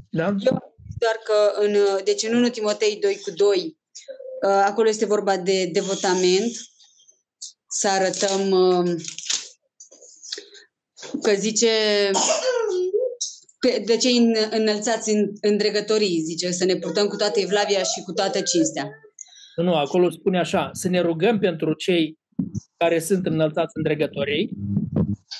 Da? 0.10 0.26
Eu 0.26 0.76
doar 0.98 1.20
că 1.24 1.66
în, 1.66 1.74
uh, 1.74 2.04
deci 2.04 2.24
în 2.24 2.36
1 2.36 2.50
Timotei 2.50 3.00
2 3.00 3.20
cu 3.24 3.32
2, 3.32 3.58
uh, 3.58 4.64
acolo 4.66 4.88
este 4.88 5.06
vorba 5.06 5.38
de 5.38 5.66
devotament, 5.66 6.52
să 7.68 7.88
arătăm 7.88 8.52
uh, 8.52 8.96
că 11.22 11.34
zice 11.34 11.70
pe- 13.60 13.82
de 13.86 13.98
cei 13.98 14.18
în- 14.18 14.36
înălțați 14.52 15.10
în, 15.14 15.32
în 15.42 15.58
dregătorii, 15.58 16.22
zice, 16.22 16.52
să 16.52 16.66
ne 16.66 16.76
purtăm 16.76 17.08
cu 17.08 17.16
toată 17.16 17.40
evlavia 17.40 17.84
și 17.84 18.02
cu 18.06 18.12
toată 18.12 18.42
cinstea. 18.42 18.90
Nu, 19.56 19.64
nu, 19.64 19.74
acolo 19.76 20.10
spune 20.10 20.40
așa, 20.40 20.70
să 20.74 20.88
ne 20.90 21.00
rugăm 21.00 21.40
pentru 21.40 21.74
cei 21.74 22.18
care 22.78 23.00
sunt 23.00 23.26
înălțați 23.26 23.72
în 23.74 23.84
dregătorii, 23.84 24.50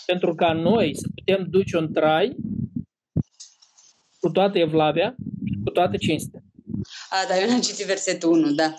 pentru 0.06 0.36
ca 0.36 0.54
noi 0.54 0.96
să 0.96 1.08
putem 1.16 1.46
duce 1.50 1.78
un 1.78 1.94
trai 1.94 2.36
cu 4.20 4.30
toată 4.30 4.58
evlavia 4.58 5.16
și 5.46 5.60
cu 5.64 5.70
toată 5.72 5.98
cinstea. 5.98 6.40
A, 7.10 7.16
dar 7.30 7.42
eu 7.42 7.48
n-am 7.48 7.62
citit 7.62 7.86
versetul 7.86 8.32
1, 8.32 8.52
da. 8.52 8.74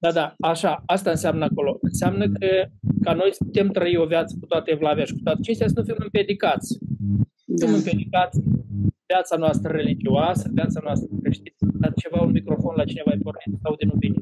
Da, 0.00 0.12
da, 0.12 0.34
așa, 0.40 0.82
asta 0.86 1.10
înseamnă 1.10 1.44
acolo. 1.44 1.78
Înseamnă 1.80 2.28
că 2.32 2.66
ca 3.02 3.12
noi 3.12 3.32
să 3.32 3.44
putem 3.44 3.68
trăi 3.68 3.96
o 3.96 4.06
viață 4.06 4.36
cu 4.40 4.46
toată 4.46 4.70
evlavia 4.70 5.04
și 5.04 5.12
cu 5.12 5.20
toată 5.24 5.40
cinstea, 5.42 5.66
să 5.68 5.72
nu 5.76 5.84
fim 5.84 5.94
împiedicați. 5.98 6.78
da. 7.46 7.66
Fim 7.66 7.74
împiedicați 7.74 8.38
în 8.38 8.88
viața 9.06 9.36
noastră 9.36 9.72
religioasă, 9.72 10.48
viața 10.52 10.80
noastră 10.82 11.08
creștină. 11.22 11.70
Dar 11.80 11.92
ceva, 11.96 12.20
un 12.20 12.30
microfon 12.30 12.74
la 12.76 12.84
cineva 12.84 13.12
e 13.12 13.18
pornit, 13.22 13.60
sau 13.62 13.74
de 13.74 13.84
nu 13.84 13.94
bine. 13.98 14.16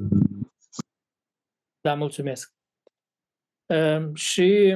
Da, 1.81 1.94
mulțumesc. 1.94 2.55
Ehm, 3.66 4.15
Și 4.15 4.74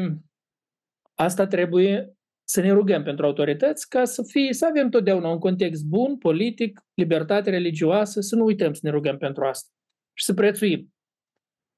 asta 1.14 1.46
trebuie 1.46 2.14
să 2.48 2.60
ne 2.60 2.72
rugăm 2.72 3.02
pentru 3.02 3.26
autorități 3.26 3.88
ca 3.88 4.04
să 4.04 4.22
fie, 4.22 4.52
să 4.52 4.66
avem 4.66 4.88
totdeauna 4.88 5.28
un 5.28 5.38
context 5.38 5.84
bun, 5.84 6.18
politic, 6.18 6.80
libertate 6.94 7.50
religioasă, 7.50 8.20
să 8.20 8.36
nu 8.36 8.44
uităm 8.44 8.72
să 8.72 8.80
ne 8.82 8.90
rugăm 8.90 9.16
pentru 9.16 9.44
asta 9.44 9.68
și 10.20 10.26
să 10.26 10.34
prețuim. 10.34 10.94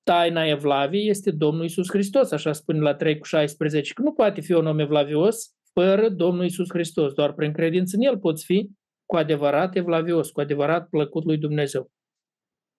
Taina 0.03 0.45
evlaviei 0.45 1.09
este 1.09 1.31
Domnul 1.31 1.65
Isus 1.65 1.89
Hristos, 1.91 2.31
așa 2.31 2.53
spune 2.53 2.79
la 2.79 2.95
3 2.95 3.19
cu 3.19 3.25
16, 3.25 3.93
că 3.93 4.03
nu 4.03 4.13
poate 4.13 4.41
fi 4.41 4.53
un 4.53 4.67
om 4.67 4.79
evlavios 4.79 5.55
fără 5.73 6.09
Domnul 6.09 6.45
Isus 6.45 6.69
Hristos, 6.69 7.13
doar 7.13 7.33
prin 7.33 7.53
credință 7.53 7.97
în 7.97 8.03
El 8.03 8.19
poți 8.19 8.45
fi 8.45 8.71
cu 9.07 9.17
adevărat 9.17 9.77
evlavios, 9.77 10.31
cu 10.31 10.41
adevărat 10.41 10.89
plăcut 10.89 11.25
lui 11.25 11.39
Dumnezeu. 11.39 11.91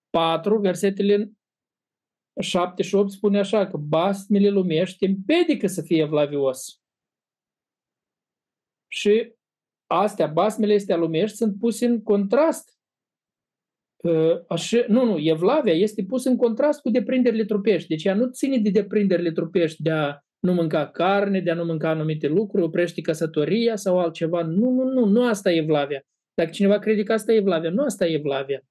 4, 0.10 0.58
versetele 0.58 1.32
7 2.42 2.84
și 2.84 2.96
8 2.96 3.12
spune 3.12 3.40
așa 3.40 3.68
că 3.68 3.78
basmele 3.78 4.50
lumești 4.50 4.98
te 4.98 5.06
împiedică 5.06 5.68
să 5.68 5.82
fie 5.82 6.02
evlavios. 6.02 6.82
Și 8.88 9.34
astea, 9.88 10.28
basmele 10.28 10.74
astea 10.74 10.96
lumești 10.96 11.38
sunt 11.38 11.60
puse 11.60 11.86
în 11.86 12.04
contrast. 12.04 12.83
Așa, 14.48 14.86
nu, 14.88 15.06
nu, 15.06 15.18
Evlavia 15.20 15.74
este 15.74 16.04
pus 16.04 16.26
în 16.26 16.36
contrast 16.36 16.82
cu 16.82 16.90
deprinderile 16.90 17.46
trupești. 17.46 17.88
Deci 17.88 18.04
ea 18.04 18.16
nu 18.16 18.30
ține 18.30 18.58
de 18.58 18.70
deprinderile 18.70 19.32
trupești, 19.32 19.82
de 19.82 19.92
a 19.92 20.18
nu 20.40 20.54
mânca 20.54 20.88
carne, 20.88 21.40
de 21.40 21.52
a 21.52 21.54
nu 21.54 21.66
mânca 21.66 21.90
anumite 21.90 22.28
lucruri, 22.28 22.64
oprește 22.64 23.02
căsătoria 23.02 23.76
sau 23.76 24.00
altceva. 24.00 24.42
Nu, 24.42 24.70
nu, 24.70 24.84
nu, 24.84 25.06
nu 25.06 25.28
asta 25.28 25.52
e 25.52 25.58
Evlavia. 25.58 26.02
Dacă 26.34 26.50
cineva 26.50 26.80
crede 26.80 27.04
că 27.04 27.14
asta 27.14 27.34
e 27.34 27.36
Evlavia, 27.36 27.70
nu 27.70 27.84
asta 27.84 28.06
e 28.06 28.14
Evlavia. 28.14 28.62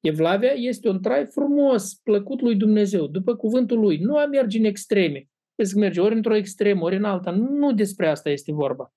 Evlavia 0.00 0.50
este 0.50 0.88
un 0.88 1.02
trai 1.02 1.26
frumos, 1.26 1.94
plăcut 1.94 2.40
lui 2.40 2.56
Dumnezeu, 2.56 3.06
după 3.06 3.36
cuvântul 3.36 3.80
lui. 3.80 3.98
Nu 3.98 4.16
a 4.16 4.26
merge 4.26 4.58
în 4.58 4.64
extreme. 4.64 5.28
Vezi 5.54 5.72
că 5.72 5.78
merge 5.78 6.00
ori 6.00 6.14
într-o 6.14 6.34
extremă, 6.34 6.84
ori 6.84 6.96
în 6.96 7.04
alta. 7.04 7.30
Nu 7.30 7.72
despre 7.72 8.08
asta 8.08 8.30
este 8.30 8.52
vorba. 8.52 8.92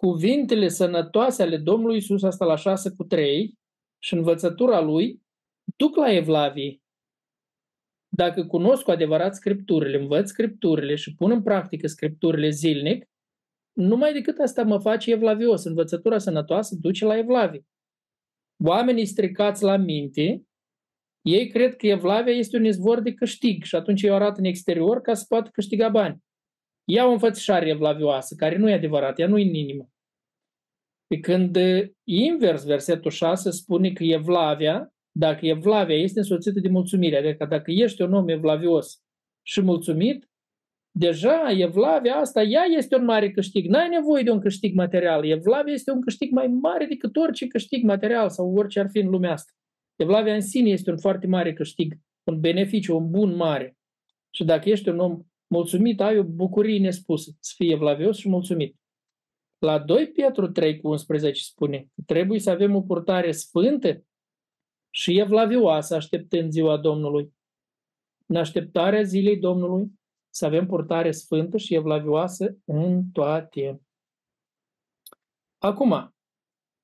Cuvintele 0.00 0.68
sănătoase 0.68 1.42
ale 1.42 1.56
Domnului 1.56 1.96
Isus, 1.96 2.22
asta 2.22 2.44
la 2.44 2.56
6 2.56 2.90
cu 2.90 3.04
3, 3.04 3.58
și 3.98 4.14
învățătura 4.14 4.80
lui, 4.80 5.22
duc 5.76 5.96
la 5.96 6.12
Evlavie. 6.12 6.80
Dacă 8.08 8.46
cunosc 8.46 8.82
cu 8.82 8.90
adevărat 8.90 9.34
Scripturile, 9.34 9.98
învăț 9.98 10.28
Scripturile 10.28 10.94
și 10.94 11.14
pun 11.14 11.30
în 11.30 11.42
practică 11.42 11.86
Scripturile 11.86 12.48
zilnic, 12.48 13.04
numai 13.72 14.12
decât 14.12 14.38
asta 14.38 14.62
mă 14.62 14.78
face 14.78 15.10
evlavios. 15.10 15.64
Învățătura 15.64 16.18
sănătoasă 16.18 16.76
duce 16.80 17.04
la 17.04 17.18
evlavie. 17.18 17.66
Oamenii 18.64 19.06
stricați 19.06 19.62
la 19.62 19.76
minte, 19.76 20.42
ei 21.20 21.48
cred 21.48 21.76
că 21.76 21.86
evlavia 21.86 22.32
este 22.32 22.56
un 22.56 22.64
izvor 22.64 23.00
de 23.00 23.14
câștig 23.14 23.64
și 23.64 23.76
atunci 23.76 24.02
eu 24.02 24.14
arată 24.14 24.38
în 24.38 24.44
exterior 24.44 25.00
ca 25.00 25.14
să 25.14 25.24
poată 25.28 25.50
câștiga 25.52 25.88
bani. 25.88 26.24
Ia 26.88 27.06
o 27.06 27.10
înfățișare 27.10 27.68
evlavioasă, 27.68 28.34
care 28.34 28.56
nu 28.56 28.68
e 28.68 28.74
adevărat, 28.74 29.18
ea 29.18 29.28
nu 29.28 29.38
e 29.38 29.42
în 29.42 29.54
inimă. 29.54 29.90
Pe 31.06 31.18
când 31.20 31.58
invers, 32.04 32.64
versetul 32.64 33.10
6 33.10 33.50
spune 33.50 33.92
că 33.92 34.04
evlavia, 34.04 34.94
dacă 35.12 35.46
evlavia 35.46 35.96
este 35.96 36.18
însoțită 36.18 36.60
de 36.60 36.68
mulțumire, 36.68 37.16
adică 37.16 37.44
dacă 37.44 37.70
ești 37.70 38.02
un 38.02 38.12
om 38.12 38.28
evlavios 38.28 39.02
și 39.42 39.60
mulțumit, 39.60 40.30
deja 40.98 41.50
evlavia 41.50 42.16
asta, 42.16 42.42
ea 42.42 42.62
este 42.62 42.96
un 42.96 43.04
mare 43.04 43.30
câștig. 43.30 43.66
N-ai 43.66 43.88
nevoie 43.88 44.22
de 44.22 44.30
un 44.30 44.40
câștig 44.40 44.74
material. 44.74 45.24
Evlavia 45.24 45.72
este 45.72 45.90
un 45.90 46.00
câștig 46.00 46.32
mai 46.32 46.46
mare 46.46 46.86
decât 46.86 47.16
orice 47.16 47.46
câștig 47.46 47.84
material 47.84 48.30
sau 48.30 48.54
orice 48.56 48.80
ar 48.80 48.88
fi 48.90 48.98
în 48.98 49.08
lumea 49.08 49.32
asta. 49.32 49.52
Evlavia 49.96 50.34
în 50.34 50.40
sine 50.40 50.68
este 50.68 50.90
un 50.90 50.98
foarte 50.98 51.26
mare 51.26 51.52
câștig, 51.52 51.94
un 52.24 52.40
beneficiu, 52.40 52.96
un 52.96 53.10
bun 53.10 53.36
mare. 53.36 53.76
Și 54.30 54.44
dacă 54.44 54.68
ești 54.68 54.88
un 54.88 54.98
om 54.98 55.22
mulțumit, 55.46 56.00
ai 56.00 56.18
o 56.18 56.22
bucurie 56.22 56.78
nespusă, 56.78 57.30
să 57.40 57.52
fii 57.56 57.72
evlavios 57.72 58.16
și 58.16 58.28
mulțumit. 58.28 58.76
La 59.58 59.78
2 59.78 60.08
Pietru 60.08 60.50
3 60.50 60.80
cu 60.80 60.88
11 60.88 61.42
spune 61.42 61.78
că 61.78 62.02
trebuie 62.06 62.38
să 62.38 62.50
avem 62.50 62.74
o 62.74 62.82
purtare 62.82 63.32
sfântă 63.32 64.04
și 64.90 65.18
evlavioasă 65.18 65.94
așteptând 65.94 66.50
ziua 66.50 66.76
Domnului. 66.76 67.34
În 68.26 68.36
așteptarea 68.36 69.02
zilei 69.02 69.38
Domnului 69.38 69.90
să 70.30 70.46
avem 70.46 70.66
purtare 70.66 71.10
sfântă 71.10 71.56
și 71.56 71.74
evlavioasă 71.74 72.56
în 72.64 73.10
toate. 73.12 73.80
Acum, 75.58 76.14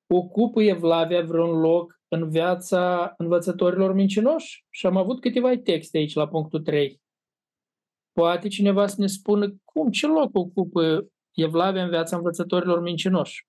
ocupă 0.06 0.62
Evlavia 0.62 1.22
vreun 1.22 1.60
loc 1.60 2.00
în 2.08 2.30
viața 2.30 3.14
învățătorilor 3.16 3.92
mincinoși? 3.92 4.66
Și 4.70 4.86
am 4.86 4.96
avut 4.96 5.20
câteva 5.20 5.56
texte 5.56 5.98
aici 5.98 6.14
la 6.14 6.28
punctul 6.28 6.62
3. 6.62 7.01
Poate 8.12 8.48
cineva 8.48 8.86
să 8.86 8.94
ne 8.98 9.06
spună 9.06 9.54
cum, 9.64 9.90
ce 9.90 10.06
loc 10.06 10.30
ocupă 10.32 11.06
Evlavia 11.34 11.82
în 11.82 11.88
viața 11.88 12.16
învățătorilor 12.16 12.80
mincinoși? 12.80 13.46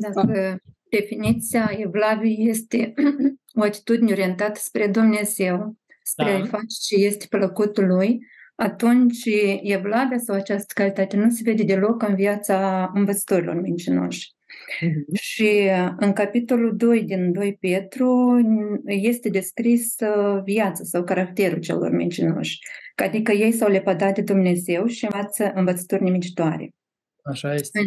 Dacă 0.00 0.60
definiția 0.90 1.70
Evlaviei 1.76 2.48
este 2.48 2.94
o 3.60 3.62
atitudine 3.62 4.12
orientată 4.12 4.60
spre 4.62 4.88
Dumnezeu, 4.88 5.76
spre 6.02 6.32
da. 6.32 6.42
a 6.42 6.44
face 6.44 6.76
ce 6.80 6.94
este 6.94 7.26
plăcutul 7.28 7.86
lui, 7.86 8.18
atunci 8.54 9.24
evlavia 9.62 10.18
sau 10.18 10.36
această 10.36 10.72
calitate 10.74 11.16
nu 11.16 11.30
se 11.30 11.40
vede 11.44 11.62
deloc 11.62 12.02
în 12.02 12.14
viața 12.14 12.90
învățătorilor 12.94 13.60
mincinoși. 13.60 14.36
Uh-huh. 14.68 15.20
Și 15.20 15.68
în 15.96 16.12
capitolul 16.12 16.76
2 16.76 17.02
din 17.02 17.32
2 17.32 17.56
Petru 17.60 18.40
este 18.86 19.28
descris 19.28 19.96
viața 20.44 20.84
sau 20.84 21.04
caracterul 21.04 21.58
celor 21.58 21.90
mincinoși. 21.90 22.58
Adică 22.94 23.32
ei 23.32 23.52
s-au 23.52 23.70
lepădat 23.70 24.14
de 24.14 24.22
Dumnezeu 24.22 24.86
și 24.86 25.04
învață 25.04 25.52
învățături 25.54 26.02
nimicitoare. 26.02 26.70
Așa 27.22 27.54
este. 27.54 27.80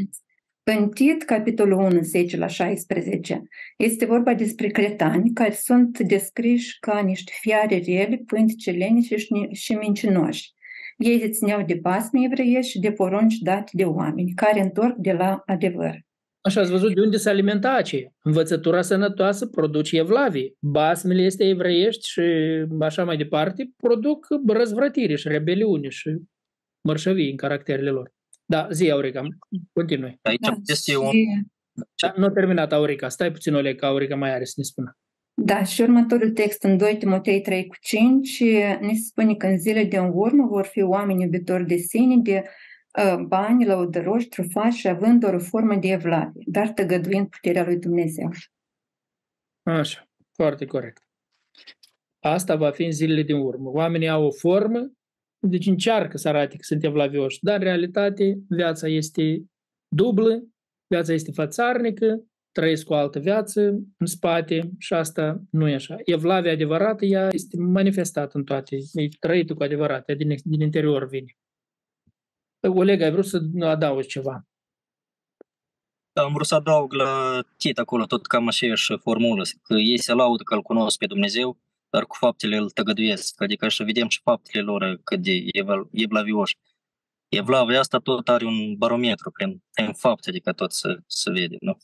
În 0.63 0.89
Tit, 0.89 1.23
capitolul 1.23 1.79
1, 1.79 2.01
10 2.01 2.37
la 2.37 2.47
16, 2.47 3.41
este 3.77 4.05
vorba 4.05 4.33
despre 4.33 4.67
cretani 4.67 5.33
care 5.33 5.51
sunt 5.51 5.99
descriși 5.99 6.79
ca 6.79 6.99
niște 6.99 7.31
fiare 7.41 7.81
rele, 7.85 8.23
pântice 8.25 8.71
lenice 8.71 9.15
și, 9.15 9.47
și 9.51 9.73
mincinoși. 9.73 10.51
Ei 10.97 11.19
se 11.19 11.29
țineau 11.29 11.63
de 11.65 11.73
basme 11.73 12.19
evreiești 12.23 12.71
și 12.71 12.79
de 12.79 12.91
porunci 12.91 13.37
date 13.37 13.71
de 13.73 13.83
oameni 13.83 14.33
care 14.35 14.59
întorc 14.59 14.95
de 14.95 15.11
la 15.11 15.43
adevăr. 15.45 15.99
Așa 16.41 16.61
ați 16.61 16.71
văzut 16.71 16.93
de 16.93 17.01
unde 17.01 17.17
se 17.17 17.29
alimenta 17.29 17.73
aceea. 17.73 18.13
Învățătura 18.23 18.81
sănătoasă 18.81 19.45
produce 19.45 19.97
evlavie. 19.97 20.53
Basmele 20.59 21.21
este 21.21 21.43
evreiești 21.43 22.09
și 22.09 22.21
așa 22.79 23.03
mai 23.03 23.17
departe 23.17 23.71
produc 23.77 24.27
răzvrătire 24.47 25.15
și 25.15 25.27
rebeliune 25.27 25.89
și 25.89 26.09
mărșăvii 26.81 27.29
în 27.29 27.35
caracterele 27.35 27.89
lor. 27.89 28.13
Da, 28.45 28.67
zi, 28.71 28.91
Aurica, 28.91 29.27
continui. 29.73 30.19
Aici 30.21 30.39
da, 30.39 30.53
este 30.65 30.97
un... 30.97 31.11
Da, 32.01 32.13
nu 32.15 32.25
a 32.25 32.31
terminat, 32.31 32.73
Aurica. 32.73 33.09
Stai 33.09 33.31
puțin, 33.31 33.53
Oleg, 33.53 33.79
că 33.79 33.85
Aurica 33.85 34.15
mai 34.15 34.33
are 34.33 34.43
să 34.43 34.53
ne 34.55 34.63
spună. 34.63 34.97
Da, 35.33 35.63
și 35.63 35.81
următorul 35.81 36.29
text 36.29 36.63
în 36.63 36.77
2 36.77 36.97
Timotei 36.97 37.41
3 37.41 37.67
cu 37.67 37.75
5 37.81 38.43
ne 38.79 38.93
spune 38.93 39.35
că 39.35 39.47
în 39.47 39.57
zile 39.57 39.83
de 39.83 39.97
în 39.97 40.11
urmă 40.13 40.47
vor 40.47 40.65
fi 40.65 40.81
oameni 40.81 41.23
iubitori 41.23 41.65
de 41.65 41.75
sine, 41.75 42.17
de 42.17 42.41
uh, 42.43 42.49
bani, 43.27 43.65
lăudăroși, 43.65 44.27
trufași 44.27 44.79
și 44.79 44.87
având 44.87 45.23
o 45.23 45.39
formă 45.39 45.75
de 45.75 45.87
evlavie, 45.87 46.43
dar 46.45 46.69
tăgăduind 46.69 47.29
puterea 47.29 47.65
lui 47.65 47.77
Dumnezeu. 47.77 48.29
Așa, 49.63 50.09
foarte 50.31 50.65
corect. 50.65 51.05
Asta 52.19 52.55
va 52.55 52.71
fi 52.71 52.83
în 52.83 52.91
zilele 52.91 53.21
din 53.21 53.35
urmă. 53.35 53.69
Oamenii 53.69 54.09
au 54.09 54.25
o 54.25 54.31
formă, 54.31 54.91
deci 55.47 55.65
încearcă 55.65 56.17
să 56.17 56.27
arate 56.27 56.55
că 56.55 56.63
sunt 56.63 56.83
evlavioși, 56.83 57.39
dar 57.41 57.55
în 57.55 57.63
realitate 57.63 58.39
viața 58.49 58.87
este 58.87 59.45
dublă, 59.95 60.43
viața 60.87 61.13
este 61.13 61.31
fațarnică, 61.31 62.23
trăiesc 62.51 62.89
o 62.89 62.95
altă 62.95 63.19
viață 63.19 63.61
în 63.97 64.05
spate 64.05 64.71
și 64.77 64.93
asta 64.93 65.43
nu 65.51 65.67
e 65.67 65.73
așa. 65.73 65.95
Evlavia 66.03 66.51
adevărată, 66.51 67.05
ea 67.05 67.27
este 67.31 67.57
manifestată 67.57 68.37
în 68.37 68.43
toate, 68.43 68.75
e 68.93 69.07
trăită 69.19 69.53
cu 69.53 69.63
adevărat, 69.63 70.09
ea 70.09 70.15
din, 70.15 70.35
din 70.43 70.61
interior 70.61 71.07
vine. 71.07 71.35
Oleg, 72.67 73.01
ai 73.01 73.11
vrut 73.11 73.25
să 73.25 73.41
adaugi 73.61 74.07
ceva? 74.07 74.45
Da, 76.13 76.21
am 76.21 76.33
vrut 76.33 76.45
să 76.45 76.55
adaug 76.55 76.93
la 76.93 77.41
Tit 77.57 77.77
acolo 77.77 78.05
tot 78.05 78.27
cam 78.27 78.47
aceeași 78.47 78.97
formulă, 78.97 79.43
că 79.61 79.73
ei 79.73 79.97
se 79.97 80.13
laudă 80.13 80.43
că 80.43 80.53
îl 80.53 80.61
cunosc 80.61 80.97
pe 80.97 81.05
Dumnezeu, 81.05 81.57
dar 81.89 82.05
cu 82.05 82.15
faptele 82.15 82.57
îl 82.57 82.69
tăgăduiesc. 82.69 83.41
Adică 83.41 83.69
să 83.69 83.83
vedem 83.83 84.07
și 84.07 84.21
faptele 84.21 84.63
lor 84.63 84.99
cât 85.03 85.21
de 85.21 85.43
evlavioși. 85.91 86.57
Evlavia 87.29 87.79
asta 87.79 87.97
tot 87.97 88.29
are 88.29 88.45
un 88.45 88.75
barometru 88.75 89.31
prin, 89.31 89.63
prin 89.71 89.93
fapte, 89.93 90.29
adică 90.29 90.53
tot 90.53 90.71
să, 90.71 90.99
să 91.05 91.31
vede, 91.31 91.55
nu? 91.59 91.77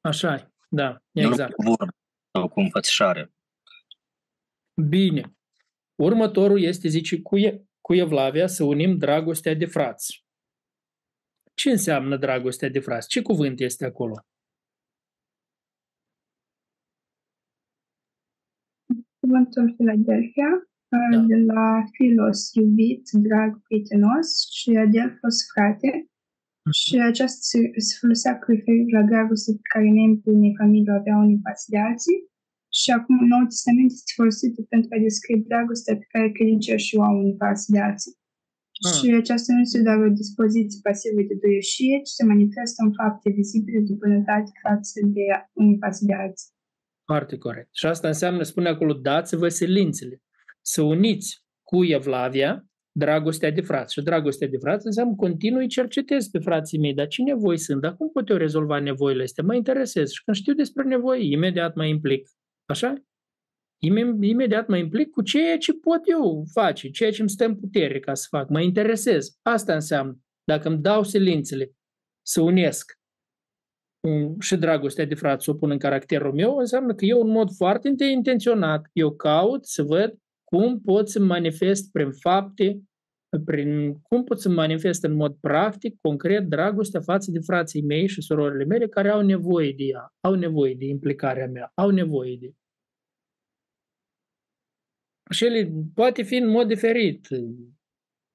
Așa 0.00 0.52
da, 0.68 1.02
exact. 1.12 1.50
Nu 1.50 1.56
cu 1.56 1.62
vorba 1.62 1.92
sau 2.32 2.48
cu 2.48 2.60
înfățișare. 2.60 3.32
Bine. 4.88 5.36
Următorul 5.94 6.62
este, 6.62 6.88
zice, 6.88 7.22
cu, 7.22 7.38
e, 7.38 7.67
cu 7.88 7.94
Evlavia 7.94 8.46
să 8.46 8.64
unim 8.64 8.98
dragostea 8.98 9.54
de 9.54 9.66
frați. 9.66 10.24
Ce 11.54 11.70
înseamnă 11.70 12.16
dragostea 12.16 12.68
de 12.68 12.80
frați? 12.80 13.08
Ce 13.08 13.22
cuvânt 13.22 13.60
este 13.60 13.84
acolo? 13.84 14.14
cuvântul 19.20 19.74
Philadelphia, 19.76 20.50
da. 20.88 21.18
de 21.30 21.36
la 21.52 21.82
Philos, 21.92 22.40
iubit, 22.52 23.04
drag, 23.26 23.50
prietenos, 23.62 24.28
și 24.58 24.70
Adelphos, 24.84 25.36
frate. 25.52 25.90
Mhm. 25.96 26.72
Și 26.80 26.96
aceasta 27.10 27.40
se, 27.50 27.58
se 27.86 27.96
folosea 28.00 28.38
cu 28.38 28.44
referire 28.50 28.98
la 28.98 29.04
dragoste 29.10 29.52
pe 29.52 29.66
care 29.72 29.84
membrii 29.84 30.36
unei 30.38 30.54
familii 30.60 30.92
o 30.92 30.98
aveau 31.00 31.20
unii 31.20 31.44
față 31.46 31.64
de 31.72 31.78
alții. 31.88 32.18
Și 32.80 32.90
acum 32.98 33.16
Noul 33.30 33.48
Testament 33.52 33.90
este 33.90 34.12
folosit 34.18 34.54
pentru 34.74 34.90
a 34.94 34.98
descrie 35.06 35.44
dragostea 35.48 35.94
pe 36.00 36.06
care 36.12 36.36
credincioșii 36.36 36.98
o 36.98 37.02
au 37.02 37.14
unii 37.22 37.40
față 37.44 37.66
de 37.74 37.80
alții. 37.88 38.14
Ah. 38.86 38.92
Și 38.96 39.06
aceasta 39.22 39.52
nu 39.52 39.60
este 39.60 39.82
doar 39.82 39.98
o 40.06 40.16
dispoziție 40.22 40.80
pasivă 40.82 41.20
de 41.28 41.34
duioșie, 41.42 41.96
ci 42.06 42.12
se 42.18 42.24
manifestă 42.32 42.78
în 42.86 42.92
fapte 43.00 43.28
vizibile 43.38 43.80
de 43.88 43.94
bunătate 44.02 44.50
față 44.66 44.98
de 45.16 45.24
unii 45.62 45.78
față 45.84 46.00
de 46.08 46.14
alții. 46.24 46.50
Foarte 47.10 47.36
corect. 47.46 47.68
Și 47.80 47.86
asta 47.86 48.08
înseamnă, 48.08 48.42
spune 48.42 48.68
acolo, 48.68 48.92
dați-vă 48.92 49.48
silințele. 49.48 50.16
Să 50.72 50.82
uniți 50.82 51.28
cu 51.62 51.84
Evlavia 51.84 52.52
dragostea 52.92 53.50
de 53.50 53.60
frați. 53.60 53.92
Și 53.92 54.02
dragostea 54.02 54.48
de 54.48 54.56
frați 54.56 54.86
înseamnă 54.86 55.14
continui 55.14 55.66
cercetez 55.66 56.26
pe 56.26 56.38
frații 56.38 56.78
mei, 56.78 56.94
dar 56.94 57.06
ce 57.06 57.22
nevoi 57.22 57.58
sunt, 57.58 57.80
dar 57.80 57.96
cum 57.96 58.10
pot 58.10 58.28
eu 58.28 58.36
rezolva 58.36 58.78
nevoile 58.80 59.22
astea? 59.22 59.44
Mă 59.44 59.54
interesez 59.54 60.10
și 60.10 60.24
când 60.24 60.36
știu 60.36 60.54
despre 60.54 60.84
nevoi, 60.84 61.30
imediat 61.30 61.74
mă 61.74 61.84
implic. 61.84 62.28
Așa? 62.68 62.94
Imediat 64.20 64.68
mă 64.68 64.76
implic 64.76 65.10
cu 65.10 65.22
ceea 65.22 65.58
ce 65.58 65.72
pot 65.72 66.00
eu 66.04 66.44
face, 66.52 66.90
ceea 66.90 67.10
ce 67.10 67.20
îmi 67.20 67.30
stă 67.30 67.44
în 67.44 67.56
putere 67.56 68.00
ca 68.00 68.14
să 68.14 68.26
fac. 68.30 68.48
Mă 68.48 68.60
interesez. 68.60 69.38
Asta 69.42 69.74
înseamnă. 69.74 70.18
Dacă 70.44 70.68
îmi 70.68 70.82
dau 70.82 71.02
silințele 71.02 71.72
să 72.26 72.40
unesc 72.40 72.92
și 74.40 74.56
dragostea 74.56 75.04
de 75.04 75.14
frate 75.14 75.42
să 75.42 75.50
o 75.50 75.54
pun 75.54 75.70
în 75.70 75.78
caracterul 75.78 76.32
meu, 76.32 76.56
înseamnă 76.56 76.94
că 76.94 77.04
eu 77.04 77.20
în 77.20 77.30
mod 77.30 77.50
foarte 77.50 77.94
intenționat, 78.12 78.88
eu 78.92 79.16
caut 79.16 79.66
să 79.66 79.82
văd 79.82 80.18
cum 80.44 80.80
pot 80.80 81.08
să 81.08 81.20
manifest 81.20 81.90
prin 81.90 82.10
fapte, 82.12 82.82
prin 83.44 83.94
cum 84.02 84.24
pot 84.24 84.40
să 84.40 84.48
manifest 84.48 85.04
în 85.04 85.14
mod 85.14 85.36
practic, 85.40 86.00
concret, 86.00 86.48
dragostea 86.48 87.00
față 87.00 87.30
de 87.30 87.38
frații 87.38 87.82
mei 87.82 88.06
și 88.06 88.22
surorile 88.22 88.64
mele 88.64 88.88
care 88.88 89.08
au 89.08 89.20
nevoie 89.22 89.72
de 89.72 89.84
ea, 89.84 90.14
au 90.20 90.34
nevoie 90.34 90.74
de 90.74 90.84
implicarea 90.84 91.46
mea, 91.46 91.72
au 91.74 91.90
nevoie 91.90 92.36
de. 92.40 92.52
Și 95.30 95.44
ele 95.44 95.72
poate 95.94 96.22
fi 96.22 96.36
în 96.36 96.48
mod 96.48 96.68
diferit. 96.68 97.28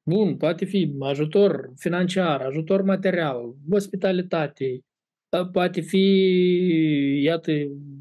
Bun, 0.10 0.38
poate 0.38 0.66
fi 0.66 0.96
ajutor 1.00 1.72
financiar, 1.76 2.42
ajutor 2.42 2.82
material, 2.82 3.56
ospitalitate, 3.70 4.80
poate 5.52 5.82
fi, 5.82 6.00
iată, 7.24 7.52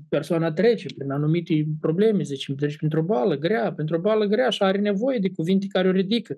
persoana 0.09 0.53
trece 0.53 0.95
prin 0.95 1.11
anumite 1.11 1.67
probleme, 1.81 2.23
zicem, 2.23 2.55
trece 2.55 2.77
printr-o 2.77 3.03
boală 3.03 3.37
grea, 3.37 3.73
printr-o 3.73 4.01
boală 4.01 4.27
grea 4.27 4.49
și 4.51 4.63
are 4.63 4.79
nevoie 4.79 5.19
de 5.19 5.33
cuvinte 5.33 5.67
care 5.67 5.89
o 5.89 5.93
ridică. 5.93 6.37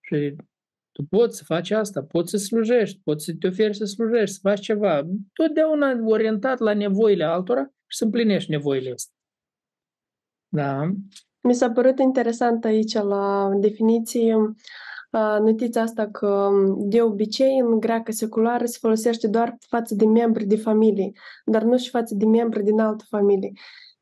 Și 0.00 0.34
tu 0.92 1.04
poți 1.04 1.36
să 1.36 1.44
faci 1.44 1.70
asta, 1.70 2.02
poți 2.02 2.30
să 2.30 2.36
slujești, 2.36 3.00
poți 3.04 3.24
să 3.24 3.34
te 3.38 3.46
oferi 3.46 3.76
să 3.76 3.84
slujești, 3.84 4.34
să 4.34 4.40
faci 4.42 4.60
ceva, 4.60 5.08
totdeauna 5.32 6.06
orientat 6.06 6.58
la 6.58 6.74
nevoile 6.74 7.24
altora 7.24 7.64
și 7.86 7.96
să 7.96 8.04
împlinești 8.04 8.50
nevoile 8.50 8.90
astea. 8.90 9.14
Da. 10.48 10.94
Mi 11.46 11.54
s-a 11.54 11.70
părut 11.70 11.98
interesant 11.98 12.64
aici 12.64 12.94
la 12.94 13.50
definiție 13.56 14.54
notiția 15.40 15.82
asta 15.82 16.08
că 16.10 16.50
de 16.76 17.02
obicei 17.02 17.58
în 17.58 17.80
greacă 17.80 18.12
seculară 18.12 18.64
se 18.64 18.78
folosește 18.80 19.28
doar 19.28 19.56
față 19.68 19.94
de 19.94 20.06
membri 20.06 20.44
de 20.44 20.56
familie, 20.56 21.12
dar 21.44 21.62
nu 21.62 21.76
și 21.76 21.90
față 21.90 22.14
de 22.14 22.24
membri 22.24 22.62
din 22.62 22.80
altă 22.80 23.04
familie. 23.08 23.52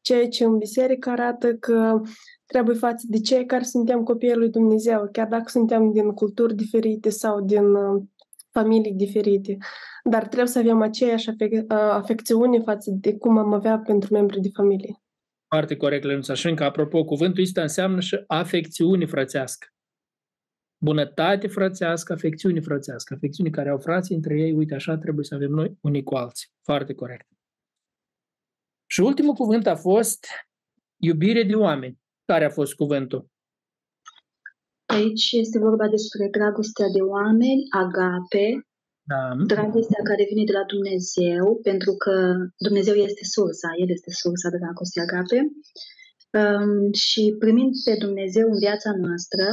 Ceea 0.01 0.28
ce 0.28 0.44
în 0.44 0.59
biserică 0.59 1.10
arată 1.10 1.55
că 1.55 2.01
trebuie 2.47 2.77
față 2.77 3.06
de 3.09 3.20
cei 3.20 3.47
care 3.47 3.62
suntem 3.62 4.02
copiii 4.02 4.35
lui 4.35 4.51
Dumnezeu, 4.51 5.09
chiar 5.12 5.27
dacă 5.28 5.44
suntem 5.47 5.93
din 5.93 6.10
culturi 6.10 6.55
diferite 6.55 7.10
sau 7.10 7.40
din 7.40 7.64
familii 8.51 8.94
diferite. 8.94 9.56
Dar 10.05 10.27
trebuie 10.27 10.48
să 10.48 10.59
avem 10.59 10.81
aceeași 10.81 11.31
afec- 11.31 11.66
afecțiune 11.69 12.59
față 12.59 12.90
de 13.01 13.16
cum 13.16 13.39
am 13.39 13.52
avea 13.52 13.78
pentru 13.78 14.14
membrii 14.14 14.43
de 14.43 14.51
familie. 14.55 15.02
Foarte 15.53 15.77
corect, 15.77 16.05
Lenuța. 16.05 16.35
Și 16.35 16.49
încă, 16.49 16.65
apropo, 16.65 17.05
cuvântul 17.05 17.43
ăsta 17.43 17.62
înseamnă 17.62 18.01
și 18.01 18.24
afecțiune 18.27 19.07
frățească. 19.07 19.66
Bunătate 20.85 21.47
frățească, 21.47 22.12
afecțiune 22.12 22.61
frățească. 22.61 23.15
Afecțiune 23.15 23.51
care 23.51 23.69
au 23.70 23.79
frații 23.79 24.15
între 24.15 24.41
ei, 24.41 24.53
uite, 24.53 24.74
așa 24.74 24.97
trebuie 24.97 25.24
să 25.24 25.35
avem 25.35 25.51
noi 25.51 25.79
unii 25.81 26.03
cu 26.03 26.15
alții. 26.15 26.49
Foarte 26.62 26.95
corect. 26.95 27.27
Și 28.87 29.01
ultimul 29.01 29.35
cuvânt 29.35 29.66
a 29.66 29.77
fost 29.77 30.27
iubire 30.97 31.43
de 31.43 31.55
oameni. 31.55 31.99
Care 32.24 32.45
a 32.45 32.51
fost 32.51 32.74
cuvântul? 32.74 33.27
Aici 34.87 35.33
este 35.33 35.59
vorba 35.59 35.89
despre 35.89 36.29
dragostea 36.31 36.87
de 36.97 37.01
oameni, 37.01 37.62
agape, 37.70 38.66
da. 39.11 39.20
dragostea 39.55 40.03
care 40.11 40.31
vine 40.31 40.45
de 40.45 40.53
la 40.53 40.65
Dumnezeu, 40.74 41.45
pentru 41.62 41.93
că 42.03 42.15
Dumnezeu 42.66 42.95
este 42.95 43.24
sursa, 43.35 43.69
El 43.83 43.91
este 43.91 44.11
sursa 44.23 44.49
dragostei 44.59 45.03
agape. 45.03 45.39
Um, 46.41 46.93
și 46.93 47.23
primind 47.39 47.73
pe 47.85 47.95
Dumnezeu 48.05 48.47
în 48.51 48.59
viața 48.59 48.91
noastră, 49.05 49.45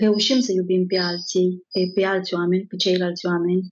reușim 0.00 0.40
să 0.40 0.52
iubim 0.52 0.86
pe 0.86 0.98
alții, 0.98 1.48
pe, 1.72 1.80
pe 1.94 2.04
alți 2.04 2.34
oameni, 2.34 2.66
pe 2.66 2.76
ceilalți 2.76 3.26
oameni, 3.26 3.68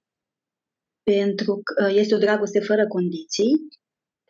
pentru 1.03 1.61
că 1.67 1.87
uh, 1.87 1.95
este 2.01 2.15
o 2.15 2.19
dragoste 2.19 2.61
fără 2.61 2.87
condiții 2.87 3.53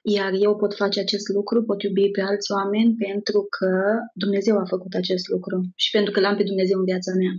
iar 0.02 0.32
eu 0.32 0.56
pot 0.56 0.74
face 0.74 1.00
acest 1.00 1.28
lucru, 1.28 1.64
pot 1.64 1.82
iubi 1.82 2.10
pe 2.10 2.20
alți 2.20 2.52
oameni 2.52 2.94
pentru 2.94 3.46
că 3.56 3.70
Dumnezeu 4.14 4.58
a 4.58 4.64
făcut 4.64 4.94
acest 4.94 5.28
lucru 5.28 5.56
și 5.76 5.90
pentru 5.90 6.12
că 6.12 6.20
l-am 6.20 6.36
pe 6.36 6.42
Dumnezeu 6.42 6.78
în 6.78 6.84
viața 6.84 7.12
mea. 7.14 7.32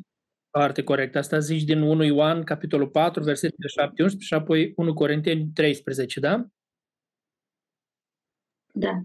Foarte 0.58 0.84
corect. 0.84 1.16
Asta 1.16 1.40
zici 1.40 1.64
din 1.64 1.82
1 1.82 2.04
Ioan, 2.04 2.44
capitolul 2.44 2.90
4, 2.90 3.24
versetele 3.24 3.68
7 3.68 4.02
11 4.02 4.18
și 4.26 4.34
apoi 4.34 4.74
1 4.76 4.94
Corinteni 4.94 5.52
13, 5.54 6.20
da? 6.20 6.46
Da. 8.74 9.02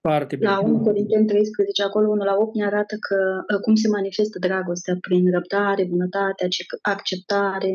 Foarte 0.00 0.36
bine. 0.36 0.50
La 0.50 0.60
1 0.60 0.82
Corinteni 0.82 1.26
13, 1.26 1.82
acolo 1.82 2.08
1 2.08 2.24
la 2.24 2.34
8 2.36 2.54
ne 2.54 2.64
arată 2.64 2.96
că 3.08 3.44
ă, 3.54 3.60
cum 3.60 3.74
se 3.74 3.88
manifestă 3.88 4.38
dragostea 4.38 4.96
prin 5.00 5.30
răbdare, 5.30 5.84
bunătate, 5.84 6.48
acceptare 6.82 7.72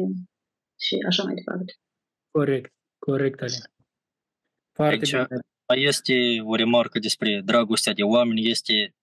și 0.80 0.95
așa 1.07 1.23
mai 1.23 1.34
departe. 1.34 1.73
Corect. 2.31 2.73
Corect, 2.99 3.41
Alina. 3.41 3.65
Foarte 4.72 4.95
Aici 4.95 5.11
bine. 5.11 5.88
este 5.88 6.14
o 6.45 6.56
remarcă 6.56 6.99
despre 6.99 7.41
dragostea 7.45 7.94
de 7.94 8.03
oameni, 8.03 8.49
este 8.49 8.95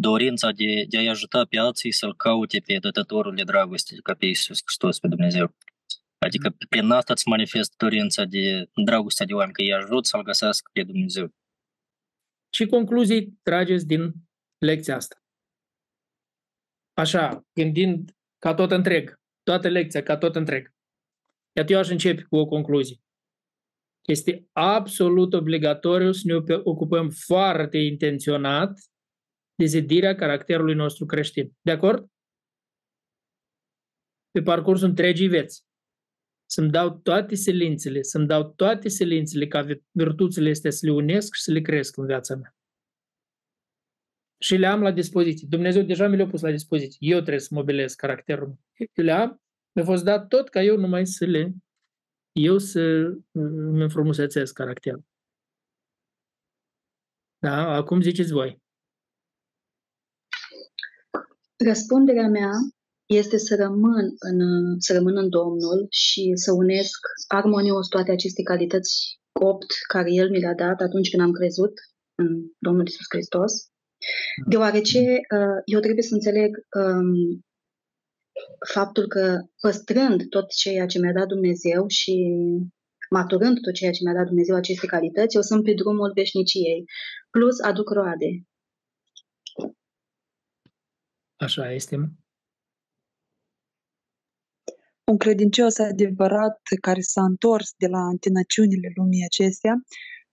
dorința 0.00 0.50
de, 0.50 0.84
de 0.88 0.98
a-i 0.98 1.08
ajuta 1.08 1.44
pe 1.44 1.58
alții 1.58 1.92
să-L 1.92 2.16
caute 2.16 2.58
pe 2.66 2.78
dătătorul 2.78 3.34
de 3.34 3.42
dragoste, 3.42 3.96
ca 4.02 4.14
pe 4.14 4.26
Iisus 4.26 4.60
Hristos, 4.64 4.98
pe 4.98 5.08
Dumnezeu. 5.08 5.54
Adică 6.18 6.56
prin 6.68 6.90
asta 6.90 7.12
îți 7.12 7.28
manifestă 7.28 7.74
dorința 7.78 8.24
de 8.24 8.68
dragostea 8.84 9.26
de 9.26 9.32
oameni, 9.32 9.52
că 9.52 9.62
îi 9.62 9.72
ajut 9.72 10.06
să-L 10.06 10.22
găsească 10.22 10.70
pe 10.72 10.82
Dumnezeu. 10.82 11.34
Ce 12.48 12.66
concluzii 12.66 13.38
trageți 13.42 13.86
din 13.86 14.12
lecția 14.58 14.96
asta? 14.96 15.22
Așa, 16.92 17.46
gândind 17.54 18.16
ca 18.38 18.54
tot 18.54 18.70
întreg, 18.70 19.20
toată 19.42 19.68
lecția 19.68 20.02
ca 20.02 20.16
tot 20.16 20.36
întreg. 20.36 20.74
Iată, 21.52 21.72
eu 21.72 21.78
aș 21.78 21.88
începe 21.88 22.22
cu 22.22 22.36
o 22.36 22.46
concluzie. 22.46 22.96
Este 24.06 24.48
absolut 24.52 25.32
obligatoriu 25.32 26.12
să 26.12 26.22
ne 26.24 26.34
ocupăm 26.62 27.10
foarte 27.10 27.78
intenționat 27.78 28.78
de 29.58 29.64
zidirea 29.64 30.14
caracterului 30.14 30.74
nostru 30.74 31.06
creștin. 31.06 31.52
De 31.60 31.70
acord? 31.70 32.10
Pe 34.30 34.42
parcursul 34.42 34.88
întregii 34.88 35.28
vieți. 35.28 35.66
Să-mi 36.50 36.70
dau 36.70 36.98
toate 36.98 37.34
silințele, 37.34 38.02
să-mi 38.02 38.26
dau 38.26 38.52
toate 38.52 38.88
silințele 38.88 39.46
ca 39.46 39.66
virtuțile 39.90 40.50
astea 40.50 40.70
să 40.70 40.86
le 40.86 40.92
unesc 40.92 41.34
și 41.34 41.42
să 41.42 41.52
le 41.52 41.60
cresc 41.60 41.96
în 41.96 42.06
viața 42.06 42.34
mea. 42.34 42.56
Și 44.40 44.56
le 44.56 44.66
am 44.66 44.82
la 44.82 44.92
dispoziție. 44.92 45.46
Dumnezeu 45.50 45.82
deja 45.82 46.08
mi 46.08 46.16
le-a 46.16 46.26
pus 46.26 46.40
la 46.40 46.50
dispoziție. 46.50 46.98
Eu 47.00 47.18
trebuie 47.18 47.40
să 47.40 47.54
mobilez 47.54 47.94
caracterul 47.94 48.46
meu. 48.46 48.88
Le 48.94 49.12
am, 49.12 49.42
mi-a 49.72 49.84
fost 49.84 50.04
dat 50.04 50.28
tot 50.28 50.48
ca 50.48 50.62
eu 50.62 50.76
numai 50.76 51.06
să 51.06 51.24
le 51.24 51.54
eu 52.32 52.58
să 52.58 52.80
îmi 53.32 53.82
înfrumusețesc 53.82 54.52
caracterul. 54.52 55.04
Da? 57.38 57.74
Acum 57.74 58.00
ziceți 58.00 58.32
voi. 58.32 58.66
Răspunderea 61.64 62.28
mea 62.28 62.50
este 63.06 63.36
să 63.36 63.54
rămân 63.54 64.14
în, 64.18 64.40
să 64.78 64.92
rămân 64.92 65.16
în 65.16 65.28
Domnul 65.28 65.86
și 65.90 66.32
să 66.34 66.52
unesc 66.52 66.98
armonios 67.26 67.88
toate 67.88 68.10
aceste 68.10 68.42
calități 68.42 69.20
opt 69.32 69.70
care 69.88 70.08
El 70.12 70.30
mi 70.30 70.40
le-a 70.40 70.54
dat 70.54 70.80
atunci 70.80 71.10
când 71.10 71.22
am 71.22 71.32
crezut 71.32 71.72
în 72.14 72.28
Domnul 72.58 72.86
Isus 72.86 73.06
Hristos. 73.08 73.52
Deoarece 74.48 74.98
uh, 74.98 75.60
eu 75.64 75.80
trebuie 75.80 76.02
să 76.02 76.14
înțeleg 76.14 76.50
um, 76.78 77.44
faptul 78.72 79.06
că 79.06 79.38
păstrând 79.60 80.28
tot 80.28 80.48
ceea 80.48 80.86
ce 80.86 80.98
mi-a 80.98 81.12
dat 81.12 81.26
Dumnezeu 81.26 81.86
și 81.86 82.14
maturând 83.10 83.60
tot 83.60 83.74
ceea 83.74 83.90
ce 83.90 84.00
mi-a 84.04 84.14
dat 84.14 84.26
Dumnezeu 84.26 84.56
aceste 84.56 84.86
calități, 84.86 85.36
eu 85.36 85.42
sunt 85.42 85.64
pe 85.64 85.72
drumul 85.72 86.12
veșniciei, 86.14 86.84
plus 87.30 87.60
aduc 87.60 87.90
roade. 87.90 88.30
Așa 91.38 91.72
este. 91.72 91.96
Un 95.04 95.16
credincios 95.16 95.78
adevărat 95.78 96.60
care 96.80 97.00
s-a 97.00 97.22
întors 97.24 97.74
de 97.76 97.86
la 97.86 97.98
antinaciunile 97.98 98.92
lumii 98.94 99.24
acestea, 99.24 99.82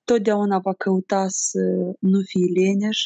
totdeauna 0.03 0.59
va 0.59 0.73
căuta 0.73 1.25
să 1.27 1.59
nu 1.99 2.21
fie 2.25 2.45
leneș, 2.61 2.99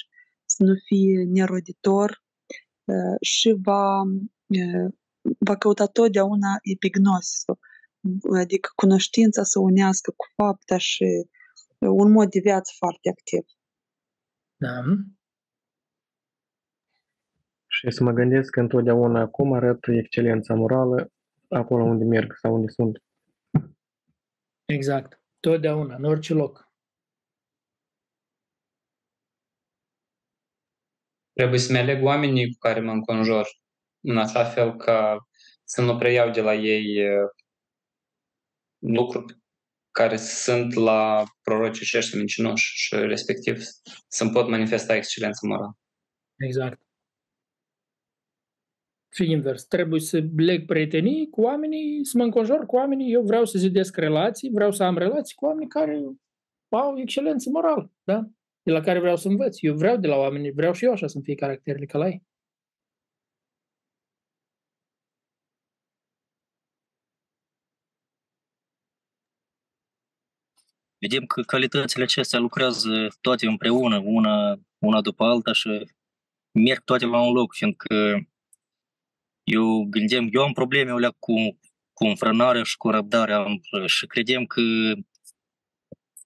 să 0.46 0.64
nu 0.64 0.74
fie 0.86 1.24
neroditor, 1.24 2.24
uh, 2.84 3.18
și 3.22 3.56
va, 3.62 4.02
uh, 4.02 4.94
va 5.38 5.56
căuta 5.58 5.86
totdeauna 5.86 6.58
epignosisul, 6.62 7.60
adică 8.42 8.70
cunoștința 8.76 9.44
să 9.44 9.60
unească 9.60 10.14
cu 10.16 10.26
fapta 10.36 10.78
și 10.78 11.06
un 11.80 12.12
mod 12.12 12.30
de 12.30 12.40
viață 12.40 12.72
foarte 12.78 13.10
activ. 13.10 13.44
Da. 14.56 14.84
Și 17.80 17.92
să 17.92 18.04
mă 18.04 18.12
gândesc 18.12 18.50
că 18.50 18.60
întotdeauna 18.60 19.28
cum 19.28 19.54
arăt 19.54 19.88
excelența 19.88 20.54
morală 20.54 21.12
acolo 21.48 21.84
unde 21.84 22.04
merg 22.04 22.36
sau 22.36 22.54
unde 22.54 22.68
sunt. 22.72 23.04
Exact. 24.66 25.22
Totdeauna, 25.40 25.96
în 25.96 26.04
orice 26.04 26.34
loc. 26.34 26.72
Trebuie 31.34 31.60
să-mi 31.60 31.78
aleg 31.78 32.04
oamenii 32.04 32.52
cu 32.52 32.58
care 32.60 32.80
mă 32.80 32.92
înconjur, 32.92 33.48
în 34.00 34.18
așa 34.18 34.44
fel 34.44 34.76
ca 34.76 35.18
să 35.64 35.82
nu 35.82 35.98
preiau 35.98 36.30
de 36.32 36.42
la 36.42 36.54
ei 36.54 37.10
uh, 37.10 37.30
lucruri 38.78 39.38
care 39.92 40.18
sunt 40.18 40.74
la 40.74 41.24
prorocicești 41.42 42.18
mincinoși 42.18 42.72
și 42.76 42.96
respectiv 42.96 43.62
să-mi 44.08 44.32
pot 44.32 44.50
manifesta 44.50 44.96
excelența 44.96 45.48
morală. 45.48 45.78
Exact. 46.36 46.88
Și 49.12 49.32
invers. 49.32 49.64
Trebuie 49.64 50.00
să 50.00 50.24
leg 50.36 50.66
prietenii 50.66 51.30
cu 51.30 51.42
oamenii, 51.42 52.06
să 52.06 52.18
mă 52.18 52.24
înconjur 52.24 52.66
cu 52.66 52.76
oamenii. 52.76 53.12
Eu 53.14 53.22
vreau 53.22 53.46
să 53.46 53.58
zidesc 53.58 53.98
relații, 53.98 54.50
vreau 54.50 54.72
să 54.72 54.84
am 54.84 54.98
relații 54.98 55.36
cu 55.36 55.46
oameni 55.46 55.70
care 55.70 56.02
au 56.70 56.98
excelență 57.00 57.50
morală, 57.50 57.92
da? 58.04 58.30
De 58.64 58.72
la 58.72 58.82
care 58.82 59.00
vreau 59.00 59.16
să 59.18 59.28
învăț. 59.28 59.58
Eu 59.62 59.76
vreau 59.76 59.98
de 59.98 60.08
la 60.08 60.16
oameni, 60.16 60.52
vreau 60.52 60.74
și 60.74 60.86
eu 60.86 60.92
așa 60.92 61.08
să-mi 61.08 61.24
fie 61.24 61.36
caracterele 61.36 61.86
ca 61.86 61.98
la 61.98 62.08
ei. 62.08 62.24
Vedem 71.02 71.26
că 71.26 71.42
calitățile 71.42 72.04
acestea 72.04 72.40
lucrează 72.40 73.08
toate 73.22 73.48
împreună, 73.48 73.98
una, 73.98 74.60
una 74.78 75.02
după 75.02 75.24
alta 75.24 75.54
și 75.54 75.70
merg 76.52 76.84
toate 76.84 77.06
la 77.06 77.22
un 77.22 77.34
loc, 77.34 77.54
fiindcă 77.54 78.28
eu 79.50 79.84
gândeam, 79.84 80.28
eu 80.32 80.44
am 80.44 80.54
probleme 80.54 80.92
alea 80.92 81.16
cu, 81.20 81.60
cu 81.94 82.06
înfrânarea 82.06 82.64
și 82.64 82.78
cu 82.78 82.90
răbdarea 82.90 83.46
și 83.86 84.06
credem 84.06 84.46
că 84.46 84.62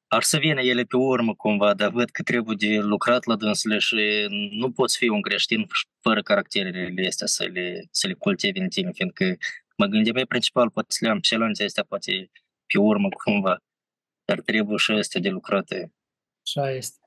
ar 0.07 0.23
să 0.23 0.37
vină 0.37 0.61
ele 0.61 0.83
pe 0.83 0.95
urmă 0.95 1.35
cumva, 1.35 1.73
dar 1.73 1.91
văd 1.91 2.09
că 2.09 2.23
trebuie 2.23 2.55
de 2.59 2.79
lucrat 2.79 3.25
la 3.25 3.35
dânsele 3.35 3.77
și 3.77 4.27
nu 4.51 4.71
poți 4.71 4.97
fi 4.97 5.07
un 5.07 5.21
creștin 5.21 5.67
fără 6.01 6.21
caracterele 6.21 7.07
astea 7.07 7.27
să 7.27 7.43
le, 7.43 7.87
să 7.91 8.07
le 8.07 8.13
cultivi 8.13 8.59
în 8.59 8.69
tine, 8.69 8.91
fiindcă 8.93 9.37
mă 9.77 9.85
gândeam 9.85 10.15
mai 10.15 10.25
principal, 10.25 10.69
poate 10.69 10.87
să 10.91 11.05
le 11.05 11.11
am 11.11 11.19
celelalte 11.19 11.63
astea, 11.63 11.83
poate 11.83 12.31
pe 12.65 12.79
urmă 12.79 13.09
cumva, 13.09 13.57
dar 14.25 14.39
trebuie 14.41 14.77
și 14.77 14.91
astea 14.91 15.21
de 15.21 15.29
lucrate. 15.29 15.93
Așa 16.45 16.71
este. 16.71 16.97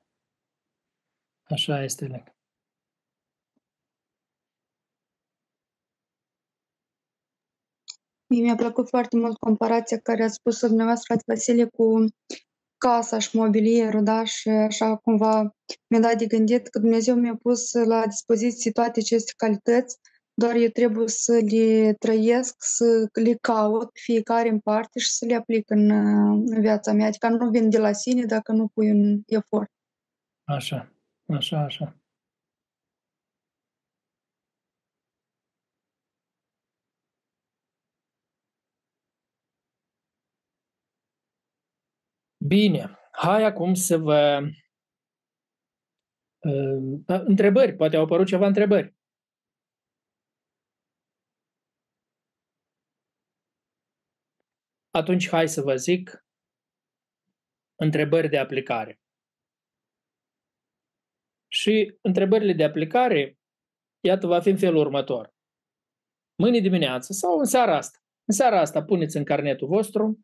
Așa 1.43 1.83
este, 1.83 2.05
Lec. 2.05 2.36
Mie 8.29 8.41
mi-a 8.41 8.55
plăcut 8.55 8.87
foarte 8.89 9.17
mult 9.17 9.37
comparația 9.37 9.97
care 10.03 10.23
a 10.23 10.27
spus-o 10.27 10.67
dumneavoastră, 10.67 11.05
frate 11.13 11.23
Vasile, 11.27 11.65
cu 11.65 12.05
casa 12.77 13.19
și 13.19 13.35
mobilierul, 13.35 14.03
da? 14.03 14.23
Și 14.23 14.49
așa 14.49 14.95
cumva 14.95 15.55
mi-a 15.87 15.99
dat 15.99 16.17
de 16.17 16.25
gândit 16.25 16.67
că 16.67 16.79
Dumnezeu 16.79 17.15
mi-a 17.15 17.35
pus 17.41 17.73
la 17.73 18.05
dispoziție 18.05 18.71
toate 18.71 18.99
aceste 18.99 19.33
calități, 19.37 19.97
doar 20.33 20.55
eu 20.55 20.67
trebuie 20.67 21.07
să 21.07 21.39
le 21.51 21.93
trăiesc, 21.93 22.55
să 22.57 23.09
le 23.21 23.33
caut 23.41 23.89
fiecare 23.93 24.49
în 24.49 24.59
parte 24.59 24.99
și 24.99 25.11
să 25.11 25.25
le 25.25 25.35
aplic 25.35 25.69
în, 25.69 25.89
în 26.45 26.61
viața 26.61 26.93
mea. 26.93 27.07
Adică 27.07 27.27
nu 27.27 27.49
vin 27.49 27.69
de 27.69 27.77
la 27.77 27.91
sine 27.91 28.25
dacă 28.25 28.51
nu 28.51 28.67
pui 28.67 28.91
un 28.91 29.21
efort. 29.25 29.71
Așa, 30.43 30.93
așa, 31.27 31.59
așa. 31.59 31.97
Bine, 42.47 42.99
hai 43.11 43.43
acum 43.43 43.73
să 43.73 43.97
vă... 43.97 44.41
Uh, 46.37 46.99
întrebări, 47.05 47.75
poate 47.75 47.95
au 47.95 48.03
apărut 48.03 48.27
ceva 48.27 48.47
întrebări. 48.47 48.95
Atunci 54.89 55.27
hai 55.27 55.47
să 55.47 55.61
vă 55.61 55.75
zic 55.75 56.25
întrebări 57.75 58.29
de 58.29 58.37
aplicare. 58.37 58.99
Și 61.47 61.97
întrebările 62.01 62.53
de 62.53 62.63
aplicare, 62.63 63.39
iată, 63.99 64.27
va 64.27 64.41
fi 64.41 64.49
în 64.49 64.57
felul 64.57 64.79
următor. 64.79 65.35
Mâine 66.35 66.59
dimineață 66.59 67.13
sau 67.13 67.37
în 67.37 67.45
seara 67.45 67.75
asta. 67.75 67.99
În 68.25 68.35
seara 68.35 68.59
asta 68.59 68.83
puneți 68.83 69.17
în 69.17 69.23
carnetul 69.23 69.67
vostru 69.67 70.19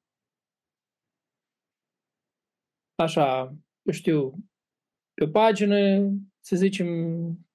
așa, 2.95 3.55
eu 3.81 3.93
știu, 3.93 4.31
pe 5.13 5.23
o 5.23 5.27
pagină, 5.27 6.09
să 6.39 6.55
zicem, 6.55 6.87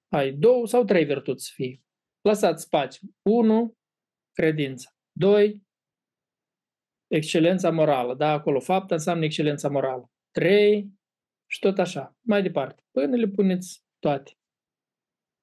ai 0.07 0.31
două 0.31 0.67
sau 0.67 0.83
trei 0.83 1.05
virtuți 1.05 1.45
să 1.45 1.51
fie. 1.55 1.81
Lăsați 2.21 2.63
spațiu. 2.63 3.15
Unu, 3.21 3.77
credința. 4.31 4.89
Doi, 5.11 5.63
excelența 7.07 7.71
morală. 7.71 8.15
Da, 8.15 8.31
acolo 8.31 8.59
fapta 8.59 8.93
înseamnă 8.93 9.23
excelența 9.23 9.69
morală. 9.69 10.11
Trei, 10.31 10.99
și 11.51 11.59
tot 11.59 11.77
așa. 11.77 12.17
Mai 12.21 12.41
departe. 12.41 12.83
Până 12.91 13.15
le 13.15 13.27
puneți 13.27 13.83
toate. 13.99 14.31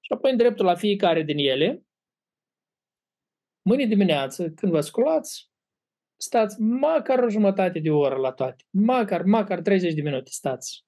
Și 0.00 0.12
apoi 0.12 0.30
în 0.30 0.36
dreptul 0.36 0.64
la 0.64 0.74
fiecare 0.74 1.22
din 1.22 1.38
ele, 1.38 1.86
mâine 3.62 3.84
dimineață, 3.84 4.50
când 4.50 4.72
vă 4.72 4.80
sculați, 4.80 5.50
stați 6.16 6.60
măcar 6.60 7.18
o 7.18 7.28
jumătate 7.28 7.78
de 7.78 7.90
oră 7.90 8.16
la 8.16 8.32
toate. 8.32 8.64
Măcar, 8.70 9.22
măcar 9.22 9.60
30 9.60 9.94
de 9.94 10.02
minute 10.02 10.30
stați. 10.30 10.84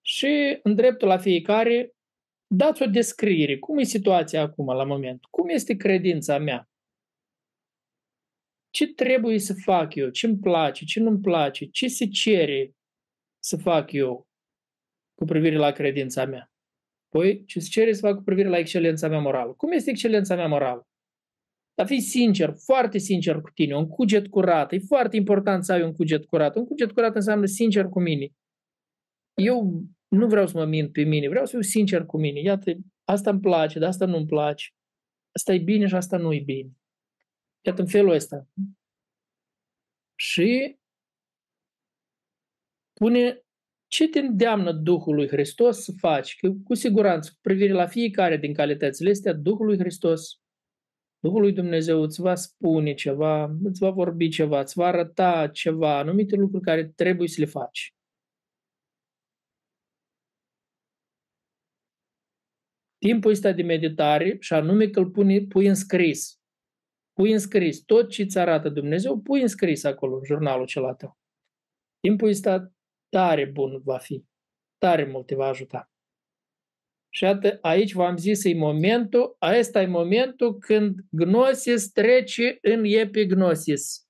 Și 0.00 0.58
în 0.62 0.74
dreptul 0.74 1.08
la 1.08 1.18
fiecare, 1.18 1.94
dați 2.46 2.82
o 2.82 2.86
descriere. 2.86 3.58
Cum 3.58 3.78
e 3.78 3.82
situația 3.82 4.40
acum, 4.40 4.66
la 4.66 4.84
moment? 4.84 5.24
Cum 5.24 5.48
este 5.48 5.76
credința 5.76 6.38
mea? 6.38 6.68
Ce 8.70 8.86
trebuie 8.86 9.38
să 9.38 9.54
fac 9.54 9.94
eu? 9.94 10.08
Ce 10.08 10.26
îmi 10.26 10.38
place? 10.38 10.84
Ce 10.84 11.00
nu-mi 11.00 11.20
place? 11.20 11.64
Ce 11.64 11.88
se 11.88 12.06
cere 12.06 12.74
să 13.38 13.56
fac 13.56 13.92
eu 13.92 14.28
cu 15.14 15.24
privire 15.24 15.56
la 15.56 15.72
credința 15.72 16.24
mea? 16.24 16.52
Păi, 17.08 17.44
ce 17.44 17.60
se 17.60 17.68
cere 17.68 17.92
să 17.92 18.00
fac 18.00 18.16
cu 18.16 18.22
privire 18.22 18.48
la 18.48 18.58
excelența 18.58 19.08
mea 19.08 19.20
morală? 19.20 19.52
Cum 19.52 19.72
este 19.72 19.90
excelența 19.90 20.34
mea 20.34 20.46
morală? 20.46 20.88
Dar 21.74 21.86
fii 21.86 22.00
sincer, 22.00 22.54
foarte 22.64 22.98
sincer 22.98 23.40
cu 23.40 23.50
tine, 23.50 23.76
un 23.76 23.88
cuget 23.88 24.28
curat. 24.28 24.72
E 24.72 24.78
foarte 24.78 25.16
important 25.16 25.64
să 25.64 25.72
ai 25.72 25.82
un 25.82 25.92
cuget 25.92 26.24
curat. 26.24 26.56
Un 26.56 26.64
cuget 26.64 26.92
curat 26.92 27.14
înseamnă 27.14 27.46
sincer 27.46 27.84
cu 27.84 28.00
mine. 28.00 28.28
Eu 29.34 29.82
nu 30.08 30.26
vreau 30.26 30.46
să 30.46 30.58
mă 30.58 30.64
mint 30.64 30.92
pe 30.92 31.02
mine, 31.02 31.28
vreau 31.28 31.44
să 31.44 31.50
fiu 31.50 31.60
sincer 31.60 32.04
cu 32.04 32.18
mine. 32.18 32.40
Iată, 32.40 32.72
asta 33.04 33.30
îmi 33.30 33.40
place, 33.40 33.78
dar 33.78 33.88
asta 33.88 34.06
nu-mi 34.06 34.26
place. 34.26 34.70
Asta 35.32 35.54
e 35.54 35.58
bine 35.58 35.86
și 35.86 35.94
asta 35.94 36.16
nu 36.16 36.32
e 36.32 36.40
bine. 36.40 36.70
Iată 37.60 37.80
în 37.80 37.86
felul 37.86 38.12
ăsta. 38.12 38.48
Și 40.14 40.78
pune 42.92 43.44
ce 43.86 44.08
te 44.08 44.18
îndeamnă 44.18 44.72
Duhul 44.72 45.14
lui 45.14 45.28
Hristos 45.28 45.82
să 45.82 45.92
faci? 45.98 46.36
Că 46.36 46.50
cu 46.64 46.74
siguranță, 46.74 47.30
cu 47.34 47.38
privire 47.40 47.72
la 47.72 47.86
fiecare 47.86 48.36
din 48.36 48.54
calitățile 48.54 49.10
astea, 49.10 49.32
Duhul 49.32 49.66
lui 49.66 49.78
Hristos 49.78 50.40
Duhul 51.24 51.40
lui 51.40 51.52
Dumnezeu 51.52 52.02
îți 52.02 52.20
va 52.20 52.34
spune 52.34 52.94
ceva, 52.94 53.44
îți 53.44 53.80
va 53.80 53.90
vorbi 53.90 54.28
ceva, 54.28 54.60
îți 54.60 54.74
va 54.74 54.86
arăta 54.86 55.48
ceva, 55.48 55.98
anumite 55.98 56.36
lucruri 56.36 56.64
care 56.64 56.88
trebuie 56.88 57.28
să 57.28 57.40
le 57.40 57.46
faci. 57.46 57.94
Timpul 62.98 63.30
ăsta 63.30 63.52
de 63.52 63.62
meditare, 63.62 64.36
și 64.40 64.52
anume 64.52 64.88
că 64.88 64.98
îl 64.98 65.10
pui, 65.10 65.46
pui 65.46 65.66
în 65.66 65.74
scris. 65.74 66.40
Pui 67.12 67.32
în 67.32 67.38
scris. 67.38 67.84
Tot 67.84 68.10
ce 68.10 68.22
îți 68.22 68.38
arată 68.38 68.68
Dumnezeu, 68.68 69.20
pui 69.20 69.40
în 69.40 69.48
scris 69.48 69.84
acolo, 69.84 70.16
în 70.16 70.24
jurnalul 70.24 70.66
cel 70.66 70.94
tău. 70.94 71.18
Timpul 72.00 72.28
ăsta 72.28 72.72
tare 73.08 73.44
bun 73.44 73.80
va 73.84 73.98
fi. 73.98 74.24
Tare 74.78 75.04
mult 75.04 75.26
te 75.26 75.34
va 75.34 75.46
ajuta. 75.46 75.93
Și 77.16 77.24
atât, 77.24 77.58
aici 77.62 77.92
v-am 77.92 78.16
zis, 78.16 78.44
e 78.44 78.54
momentul, 78.54 79.36
ăsta 79.58 79.82
e 79.82 79.86
momentul 79.86 80.58
când 80.58 81.00
gnosis 81.10 81.90
trece 81.92 82.58
în 82.60 82.84
epignosis. 82.84 84.08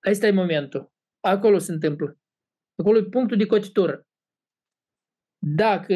Asta 0.00 0.26
e 0.26 0.30
momentul. 0.30 0.92
Acolo 1.20 1.58
se 1.58 1.72
întâmplă. 1.72 2.18
Acolo 2.74 2.98
e 2.98 3.04
punctul 3.04 3.36
de 3.36 3.46
cotitură. 3.46 4.06
Dacă 5.38 5.94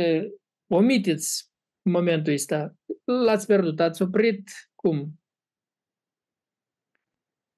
omiteți 0.66 1.50
momentul 1.82 2.32
ăsta, 2.32 2.76
l-ați 3.04 3.46
pierdut, 3.46 3.80
ați 3.80 4.02
oprit, 4.02 4.50
cum? 4.74 5.20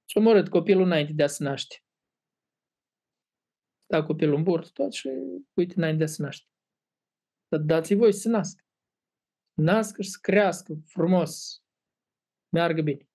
S-a 0.04 0.20
omorât 0.20 0.48
copilul 0.48 0.84
înainte 0.84 1.12
de 1.12 1.22
a 1.22 1.26
se 1.26 1.44
naște. 1.44 1.76
Da, 3.86 4.02
copilul 4.02 4.36
în 4.36 4.42
burt, 4.42 4.72
tot 4.72 4.92
și 4.92 5.08
uite, 5.54 5.74
înainte 5.76 5.98
de 5.98 6.04
a 6.04 6.06
se 6.06 6.22
naște. 6.22 6.46
Dar 7.48 7.60
Dați-voi 7.60 8.12
să 8.12 8.28
nască. 8.28 8.62
Nască 9.54 10.02
și 10.02 10.10
să 10.10 10.18
crească 10.20 10.74
frumos. 10.84 11.62
Meargă 12.48 12.82
bine. 12.82 13.07